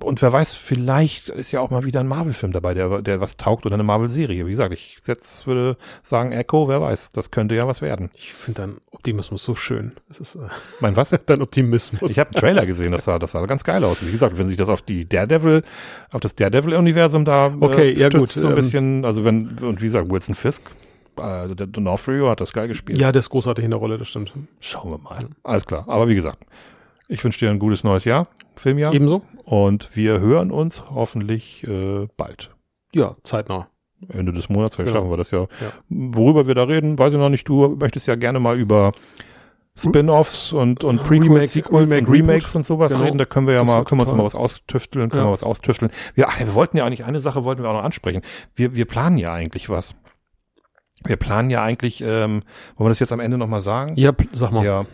und 0.00 0.22
wer 0.22 0.32
weiß, 0.32 0.54
vielleicht 0.54 1.28
ist 1.28 1.52
ja 1.52 1.60
auch 1.60 1.70
mal 1.70 1.84
wieder 1.84 2.00
ein 2.00 2.08
Marvel-Film 2.08 2.52
dabei, 2.52 2.74
der, 2.74 3.02
der 3.02 3.20
was 3.20 3.36
taugt 3.36 3.64
oder 3.64 3.74
eine 3.74 3.84
Marvel-Serie. 3.84 4.46
Wie 4.46 4.50
gesagt, 4.50 4.74
ich 4.74 4.98
jetzt 5.06 5.46
würde 5.46 5.76
sagen 6.02 6.32
Echo, 6.32 6.68
wer 6.68 6.80
weiß, 6.80 7.12
das 7.12 7.30
könnte 7.30 7.54
ja 7.54 7.66
was 7.66 7.80
werden. 7.80 8.10
Ich 8.16 8.34
finde 8.34 8.62
dein 8.62 8.76
Optimismus 8.90 9.44
so 9.44 9.54
schön. 9.54 9.92
Das 10.08 10.20
ist 10.20 10.34
äh, 10.34 10.40
Mein 10.80 10.96
was? 10.96 11.14
dein 11.26 11.42
Optimismus. 11.42 12.10
Ich 12.10 12.18
habe 12.18 12.30
einen 12.30 12.40
Trailer 12.40 12.66
gesehen, 12.66 12.92
das 12.92 13.04
sah, 13.04 13.18
das 13.18 13.32
sah 13.32 13.44
ganz 13.46 13.64
geil 13.64 13.84
aus. 13.84 14.04
Wie 14.04 14.10
gesagt, 14.10 14.36
wenn 14.36 14.48
sich 14.48 14.56
das 14.56 14.68
auf 14.68 14.82
die 14.82 15.08
Daredevil, 15.08 15.62
auf 16.10 16.20
das 16.20 16.34
Daredevil-Universum 16.34 17.24
da 17.24 17.54
Okay, 17.60 17.94
ja 17.96 18.08
gut, 18.08 18.30
so 18.30 18.46
ein 18.46 18.50
ähm, 18.50 18.56
bisschen, 18.56 19.04
also 19.04 19.24
wenn, 19.24 19.58
und 19.58 19.80
wie 19.80 19.86
gesagt, 19.86 20.10
Wilson 20.10 20.34
Fisk, 20.34 20.62
äh, 21.16 21.54
der 21.54 21.68
D'Onofrio 21.68 22.30
hat 22.30 22.40
das 22.40 22.52
geil 22.52 22.68
gespielt. 22.68 22.98
ja, 22.98 23.12
der 23.12 23.20
ist 23.20 23.30
großartig 23.30 23.64
in 23.64 23.70
der 23.70 23.78
Rolle, 23.78 23.98
das 23.98 24.08
stimmt. 24.08 24.32
Schauen 24.60 24.90
wir 24.90 24.98
mal. 24.98 25.28
Alles 25.44 25.64
klar. 25.64 25.84
Aber 25.86 26.08
wie 26.08 26.14
gesagt, 26.14 26.38
ich 27.08 27.22
wünsche 27.24 27.38
dir 27.40 27.50
ein 27.50 27.58
gutes 27.58 27.84
neues 27.84 28.04
Jahr, 28.04 28.26
Filmjahr. 28.56 28.92
Ebenso? 28.94 29.22
Und 29.44 29.94
wir 29.96 30.20
hören 30.20 30.50
uns 30.50 30.84
hoffentlich 30.90 31.64
äh, 31.66 32.06
bald. 32.16 32.54
Ja, 32.94 33.16
zeitnah. 33.24 33.68
Ende 34.08 34.32
des 34.32 34.48
Monats, 34.48 34.76
vielleicht 34.76 34.88
Genau. 34.92 35.00
schaffen 35.04 35.12
wir 35.12 35.16
das 35.16 35.30
ja. 35.30 35.40
Ja. 35.40 35.46
Worüber 35.88 36.46
wir 36.46 36.54
da 36.54 36.64
reden, 36.64 36.98
weiß 36.98 37.12
ich 37.14 37.18
noch 37.18 37.28
nicht. 37.30 37.48
Du 37.48 37.76
möchtest 37.76 38.06
ja 38.06 38.14
gerne 38.16 38.38
mal 38.40 38.58
über 38.58 38.92
Spin-offs 39.76 40.52
und, 40.52 40.84
und 40.84 40.98
Prequels, 41.02 41.22
Remake, 41.30 41.46
Sequels 41.48 41.90
Remake, 41.90 42.06
und 42.06 42.12
Remakes 42.12 42.44
Reboot. 42.50 42.54
und 42.56 42.66
sowas 42.66 42.92
Genau. 42.92 43.04
reden. 43.04 43.18
Da 43.18 43.24
können 43.24 43.46
wir 43.46 43.54
ja 43.54 43.60
Das 43.60 43.68
mal, 43.68 43.84
können 43.84 44.00
wir 44.00 44.04
uns 44.06 44.12
mal 44.16 44.24
was 44.24 44.34
austüfteln, 44.34 45.10
können 45.10 45.22
Ja. 45.24 45.28
wir 45.28 45.32
was 45.32 45.42
austüfteln. 45.42 45.90
Wir, 46.14 46.28
ach, 46.28 46.38
wir 46.38 46.54
wollten 46.54 46.76
ja 46.76 46.84
eigentlich, 46.84 47.04
eine 47.04 47.18
Sache 47.20 47.44
wollten 47.44 47.62
wir 47.62 47.70
auch 47.70 47.74
noch 47.74 47.82
ansprechen. 47.82 48.22
Wir, 48.54 48.76
wir 48.76 48.84
planen 48.84 49.18
ja 49.18 49.32
eigentlich 49.32 49.68
was. 49.68 49.94
Wir 51.04 51.16
planen 51.16 51.50
ja 51.50 51.62
eigentlich, 51.62 52.02
ähm, 52.02 52.42
wollen 52.76 52.86
wir 52.86 52.88
das 52.90 53.00
jetzt 53.00 53.12
am 53.12 53.20
Ende 53.20 53.36
nochmal 53.36 53.60
sagen? 53.60 53.94
Ja, 53.96 54.12
sag 54.32 54.52
mal. 54.52 54.64
Ja. 54.64 54.86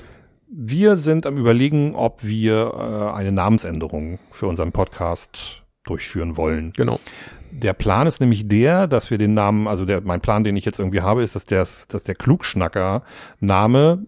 Wir 0.52 0.96
sind 0.96 1.26
am 1.26 1.38
überlegen, 1.38 1.94
ob 1.94 2.24
wir 2.24 2.72
äh, 2.74 3.16
eine 3.16 3.30
Namensänderung 3.30 4.18
für 4.32 4.48
unseren 4.48 4.72
Podcast 4.72 5.62
durchführen 5.84 6.36
wollen. 6.36 6.72
Genau. 6.72 6.98
Der 7.52 7.72
Plan 7.72 8.08
ist 8.08 8.20
nämlich 8.20 8.48
der, 8.48 8.88
dass 8.88 9.12
wir 9.12 9.18
den 9.18 9.32
Namen, 9.34 9.68
also 9.68 9.84
der, 9.84 10.00
mein 10.00 10.20
Plan, 10.20 10.42
den 10.42 10.56
ich 10.56 10.64
jetzt 10.64 10.80
irgendwie 10.80 11.02
habe, 11.02 11.22
ist, 11.22 11.36
dass 11.36 11.44
der, 11.44 11.60
dass 11.60 12.04
der 12.04 12.14
Klugschnacker-Name 12.16 14.06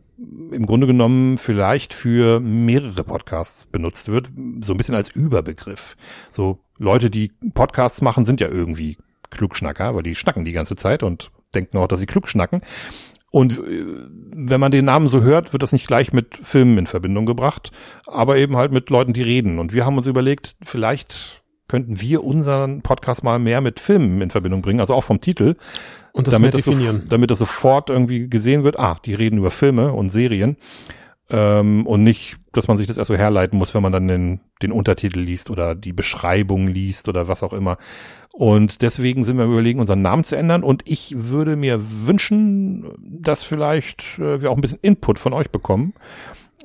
im 0.52 0.66
Grunde 0.66 0.88
genommen 0.88 1.38
vielleicht 1.38 1.94
für 1.94 2.40
mehrere 2.40 3.04
Podcasts 3.04 3.66
benutzt 3.66 4.08
wird, 4.08 4.30
so 4.62 4.74
ein 4.74 4.76
bisschen 4.76 4.96
als 4.96 5.10
Überbegriff. 5.10 5.96
So 6.32 6.58
Leute, 6.76 7.08
die 7.08 7.30
Podcasts 7.54 8.00
machen, 8.00 8.24
sind 8.24 8.40
ja 8.40 8.48
irgendwie 8.48 8.96
Klugschnacker, 9.30 9.94
weil 9.94 10.02
die 10.02 10.16
schnacken 10.16 10.44
die 10.44 10.52
ganze 10.52 10.74
Zeit 10.74 11.04
und 11.04 11.30
denken 11.54 11.78
auch, 11.78 11.86
dass 11.86 12.00
sie 12.00 12.06
klug 12.06 12.28
schnacken. 12.28 12.62
Und 13.32 13.58
äh, 13.58 13.84
wenn 14.34 14.60
man 14.60 14.70
den 14.70 14.84
Namen 14.84 15.08
so 15.08 15.22
hört, 15.22 15.52
wird 15.52 15.62
das 15.62 15.72
nicht 15.72 15.86
gleich 15.86 16.12
mit 16.12 16.38
Filmen 16.42 16.78
in 16.78 16.86
Verbindung 16.86 17.26
gebracht, 17.26 17.72
aber 18.06 18.36
eben 18.36 18.56
halt 18.56 18.72
mit 18.72 18.90
Leuten, 18.90 19.14
die 19.14 19.22
reden. 19.22 19.58
Und 19.58 19.72
wir 19.72 19.84
haben 19.86 19.96
uns 19.96 20.06
überlegt, 20.06 20.54
vielleicht 20.62 21.42
könnten 21.66 22.00
wir 22.00 22.22
unseren 22.22 22.82
Podcast 22.82 23.24
mal 23.24 23.38
mehr 23.38 23.62
mit 23.62 23.80
Filmen 23.80 24.20
in 24.20 24.28
Verbindung 24.28 24.60
bringen, 24.60 24.80
also 24.80 24.92
auch 24.92 25.04
vom 25.04 25.22
Titel, 25.22 25.56
Und 26.12 26.26
das 26.26 26.34
damit 26.34 26.52
das, 26.52 26.64
so, 26.64 26.72
definieren. 26.72 27.06
damit 27.08 27.30
das 27.30 27.38
sofort 27.38 27.88
irgendwie 27.88 28.28
gesehen 28.28 28.64
wird, 28.64 28.78
ah, 28.78 28.98
die 29.06 29.14
reden 29.14 29.38
über 29.38 29.50
Filme 29.50 29.92
und 29.92 30.10
Serien. 30.10 30.58
Ähm, 31.30 31.86
und 31.86 32.04
nicht, 32.04 32.36
dass 32.52 32.68
man 32.68 32.76
sich 32.76 32.86
das 32.86 32.98
erst 32.98 33.08
so 33.08 33.16
herleiten 33.16 33.58
muss, 33.58 33.74
wenn 33.74 33.82
man 33.82 33.92
dann 33.92 34.06
den, 34.06 34.40
den 34.60 34.72
Untertitel 34.72 35.20
liest 35.20 35.48
oder 35.48 35.74
die 35.74 35.94
Beschreibung 35.94 36.68
liest 36.68 37.08
oder 37.08 37.28
was 37.28 37.42
auch 37.42 37.54
immer. 37.54 37.78
Und 38.32 38.80
deswegen 38.82 39.24
sind 39.24 39.36
wir 39.36 39.44
überlegen, 39.44 39.80
unseren 39.80 40.02
Namen 40.02 40.24
zu 40.24 40.36
ändern. 40.36 40.62
Und 40.62 40.82
ich 40.86 41.14
würde 41.16 41.56
mir 41.56 41.80
wünschen, 42.06 42.88
dass 42.98 43.42
vielleicht 43.42 44.18
äh, 44.18 44.40
wir 44.40 44.50
auch 44.50 44.56
ein 44.56 44.62
bisschen 44.62 44.78
Input 44.80 45.18
von 45.18 45.32
euch 45.34 45.50
bekommen, 45.50 45.92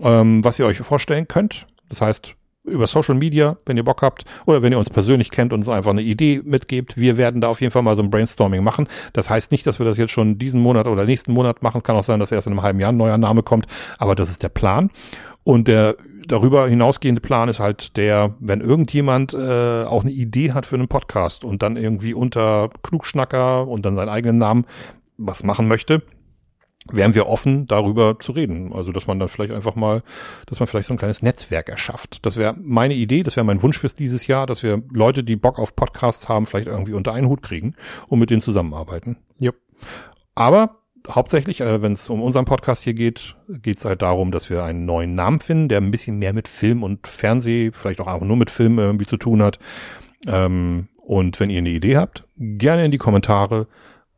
ähm, 0.01 0.43
was 0.43 0.59
ihr 0.59 0.65
euch 0.65 0.77
vorstellen 0.77 1.27
könnt. 1.27 1.67
Das 1.89 2.01
heißt, 2.01 2.35
über 2.67 2.87
Social 2.87 3.15
Media, 3.15 3.57
wenn 3.65 3.77
ihr 3.77 3.83
Bock 3.83 4.01
habt, 4.01 4.25
oder 4.45 4.61
wenn 4.61 4.71
ihr 4.71 4.79
uns 4.79 4.89
persönlich 4.89 5.31
kennt 5.31 5.53
und 5.53 5.59
uns 5.59 5.69
einfach 5.69 5.91
eine 5.91 6.01
Idee 6.01 6.41
mitgebt. 6.43 6.97
Wir 6.97 7.17
werden 7.17 7.41
da 7.41 7.47
auf 7.47 7.61
jeden 7.61 7.71
Fall 7.71 7.81
mal 7.81 7.95
so 7.95 8.03
ein 8.03 8.11
Brainstorming 8.11 8.63
machen. 8.63 8.87
Das 9.13 9.29
heißt 9.29 9.51
nicht, 9.51 9.65
dass 9.65 9.79
wir 9.79 9.85
das 9.85 9.97
jetzt 9.97 10.11
schon 10.11 10.37
diesen 10.37 10.59
Monat 10.59 10.87
oder 10.87 11.05
nächsten 11.05 11.31
Monat 11.31 11.63
machen. 11.63 11.77
Es 11.77 11.83
kann 11.83 11.95
auch 11.95 12.03
sein, 12.03 12.19
dass 12.19 12.31
erst 12.31 12.47
in 12.47 12.53
einem 12.53 12.61
halben 12.61 12.79
Jahr 12.79 12.91
ein 12.91 12.97
neuer 12.97 13.17
Name 13.17 13.43
kommt. 13.43 13.67
Aber 13.97 14.15
das 14.15 14.29
ist 14.29 14.43
der 14.43 14.49
Plan. 14.49 14.89
Und 15.47 15.69
der 15.69 15.95
darüber 16.27 16.67
hinausgehende 16.67 17.21
Plan 17.21 17.47
ist 17.47 17.61
halt 17.61 17.95
der, 17.95 18.35
wenn 18.41 18.59
irgendjemand 18.59 19.33
äh, 19.33 19.85
auch 19.85 20.01
eine 20.01 20.11
Idee 20.11 20.51
hat 20.51 20.65
für 20.65 20.75
einen 20.75 20.89
Podcast 20.89 21.45
und 21.45 21.63
dann 21.63 21.77
irgendwie 21.77 22.13
unter 22.13 22.69
Klugschnacker 22.83 23.65
und 23.65 23.85
dann 23.85 23.95
seinen 23.95 24.09
eigenen 24.09 24.39
Namen 24.39 24.65
was 25.15 25.43
machen 25.43 25.69
möchte, 25.69 26.01
wären 26.91 27.15
wir 27.15 27.27
offen, 27.27 27.65
darüber 27.65 28.19
zu 28.19 28.33
reden. 28.33 28.73
Also, 28.73 28.91
dass 28.91 29.07
man 29.07 29.19
dann 29.19 29.29
vielleicht 29.29 29.53
einfach 29.53 29.75
mal, 29.75 30.03
dass 30.47 30.59
man 30.59 30.67
vielleicht 30.67 30.89
so 30.89 30.93
ein 30.93 30.97
kleines 30.97 31.21
Netzwerk 31.21 31.69
erschafft. 31.69 32.25
Das 32.25 32.35
wäre 32.35 32.53
meine 32.59 32.95
Idee, 32.95 33.23
das 33.23 33.37
wäre 33.37 33.45
mein 33.45 33.63
Wunsch 33.63 33.79
fürs 33.79 33.95
dieses 33.95 34.27
Jahr, 34.27 34.47
dass 34.47 34.63
wir 34.63 34.83
Leute, 34.91 35.23
die 35.23 35.37
Bock 35.37 35.59
auf 35.59 35.77
Podcasts 35.77 36.27
haben, 36.27 36.45
vielleicht 36.45 36.67
irgendwie 36.67 36.91
unter 36.91 37.13
einen 37.13 37.29
Hut 37.29 37.41
kriegen 37.41 37.73
und 38.09 38.19
mit 38.19 38.31
denen 38.31 38.41
zusammenarbeiten. 38.41 39.15
Yep. 39.41 39.55
Aber 40.35 40.81
hauptsächlich, 41.09 41.61
äh, 41.61 41.81
wenn 41.81 41.93
es 41.93 42.09
um 42.09 42.21
unseren 42.21 42.45
Podcast 42.45 42.83
hier 42.83 42.93
geht, 42.93 43.35
geht 43.47 43.77
es 43.77 43.85
halt 43.85 44.01
darum, 44.01 44.31
dass 44.31 44.49
wir 44.49 44.63
einen 44.63 44.85
neuen 44.85 45.15
Namen 45.15 45.39
finden, 45.39 45.69
der 45.69 45.79
ein 45.79 45.91
bisschen 45.91 46.19
mehr 46.19 46.33
mit 46.33 46.47
Film 46.47 46.83
und 46.83 47.07
Fernseh, 47.07 47.71
vielleicht 47.73 47.99
auch 47.99 48.07
einfach 48.07 48.25
nur 48.25 48.37
mit 48.37 48.49
Film 48.49 48.79
irgendwie 48.79 49.05
zu 49.05 49.17
tun 49.17 49.41
hat. 49.41 49.59
Ähm, 50.27 50.87
und 50.97 51.39
wenn 51.39 51.49
ihr 51.49 51.59
eine 51.59 51.69
Idee 51.69 51.97
habt, 51.97 52.23
gerne 52.37 52.85
in 52.85 52.91
die 52.91 52.97
Kommentare. 52.97 53.67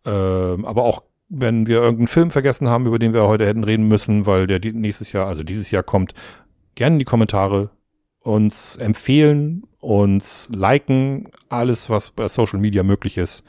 Ähm, 0.05 0.65
aber 0.65 0.83
auch 0.83 1.03
wenn 1.29 1.67
wir 1.67 1.77
irgendeinen 1.77 2.07
Film 2.07 2.31
vergessen 2.31 2.67
haben, 2.67 2.87
über 2.87 2.97
den 2.97 3.13
wir 3.13 3.27
heute 3.27 3.45
hätten 3.45 3.63
reden 3.63 3.87
müssen, 3.87 4.25
weil 4.25 4.47
der 4.47 4.59
nächstes 4.73 5.11
Jahr, 5.11 5.27
also 5.27 5.43
dieses 5.43 5.69
Jahr 5.69 5.83
kommt, 5.83 6.13
gerne 6.75 6.95
in 6.95 6.99
die 6.99 7.05
Kommentare 7.05 7.69
uns 8.21 8.75
empfehlen, 8.77 9.63
uns 9.79 10.49
liken, 10.53 11.29
alles, 11.47 11.89
was 11.89 12.09
bei 12.09 12.27
Social 12.27 12.59
Media 12.59 12.83
möglich 12.83 13.17
ist. 13.17 13.43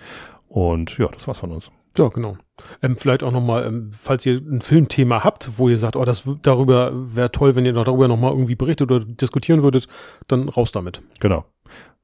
Und 0.49 0.99
ja, 0.99 1.09
das 1.09 1.27
war's 1.27 1.39
von 1.39 1.53
uns. 1.53 1.71
Ja, 1.99 2.09
genau. 2.09 2.37
Ähm, 2.83 2.97
vielleicht 2.97 3.23
auch 3.23 3.33
nochmal, 3.33 3.67
ähm, 3.67 3.91
falls 3.93 4.25
ihr 4.27 4.35
ein 4.37 4.61
Filmthema 4.61 5.25
habt, 5.25 5.59
wo 5.59 5.69
ihr 5.69 5.79
sagt, 5.79 5.97
oh, 5.97 6.05
das 6.05 6.23
darüber 6.43 6.93
wäre 6.95 7.33
toll, 7.33 7.57
wenn 7.57 7.65
ihr 7.67 7.73
noch 7.73 7.85
darüber 7.85 8.07
nochmal 8.09 8.33
irgendwie 8.33 8.55
berichtet 8.55 8.91
oder 8.91 9.05
diskutieren 9.05 9.63
würdet, 9.63 9.89
dann 10.29 10.49
raus 10.49 10.71
damit. 10.73 11.03
Genau. 11.21 11.45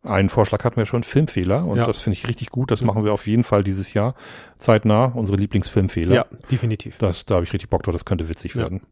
Einen 0.02 0.28
Vorschlag 0.28 0.62
hatten 0.62 0.76
wir 0.76 0.86
schon, 0.86 1.02
Filmfehler. 1.02 1.64
Und 1.64 1.78
Ja. 1.78 1.84
das 1.84 2.00
finde 2.00 2.16
ich 2.18 2.28
richtig 2.28 2.50
gut. 2.50 2.70
Das 2.70 2.82
machen 2.82 3.04
wir 3.04 3.12
auf 3.12 3.26
jeden 3.26 3.42
Fall 3.42 3.64
dieses 3.64 3.92
Jahr 3.92 4.14
zeitnah. 4.56 5.06
Unsere 5.06 5.36
Lieblingsfilmfehler. 5.36 6.14
Ja, 6.14 6.26
definitiv. 6.50 6.98
Das, 6.98 7.26
da 7.26 7.34
habe 7.36 7.44
ich 7.44 7.52
richtig 7.52 7.70
Bock 7.70 7.82
drauf. 7.82 7.92
Das 7.92 8.04
könnte 8.04 8.28
witzig 8.28 8.54
Ja. 8.54 8.62
werden. 8.62 8.82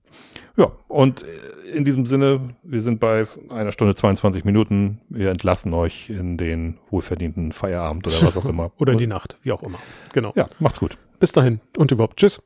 Ja, 0.57 0.71
und 0.89 1.23
äh, 1.25 1.27
in 1.73 1.85
diesem 1.85 2.07
Sinne, 2.07 2.55
wir 2.63 2.83
sind 2.83 3.01
bei 3.01 3.27
einer 3.51 3.73
Stunde 3.73 3.95
22 3.95 4.45
Minuten. 4.45 5.01
Wir 5.09 5.31
entlassen 5.31 5.75
euch 5.75 6.09
in 6.09 6.37
den 6.37 6.79
wohlverdienten 6.91 7.53
Feierabend 7.53 8.07
oder 8.07 8.23
was 8.23 8.37
auch 8.37 8.45
immer. 8.49 8.73
Oder 8.79 8.93
in 8.93 8.99
die 8.99 9.07
Nacht, 9.07 9.37
wie 9.43 9.53
auch 9.53 9.63
immer. 9.63 9.79
Genau. 10.13 10.33
Ja, 10.37 10.47
macht's 10.61 10.81
gut. 10.81 10.97
Bis 11.19 11.33
dahin 11.33 11.61
und 11.77 11.91
überhaupt. 11.91 12.19
Tschüss. 12.19 12.41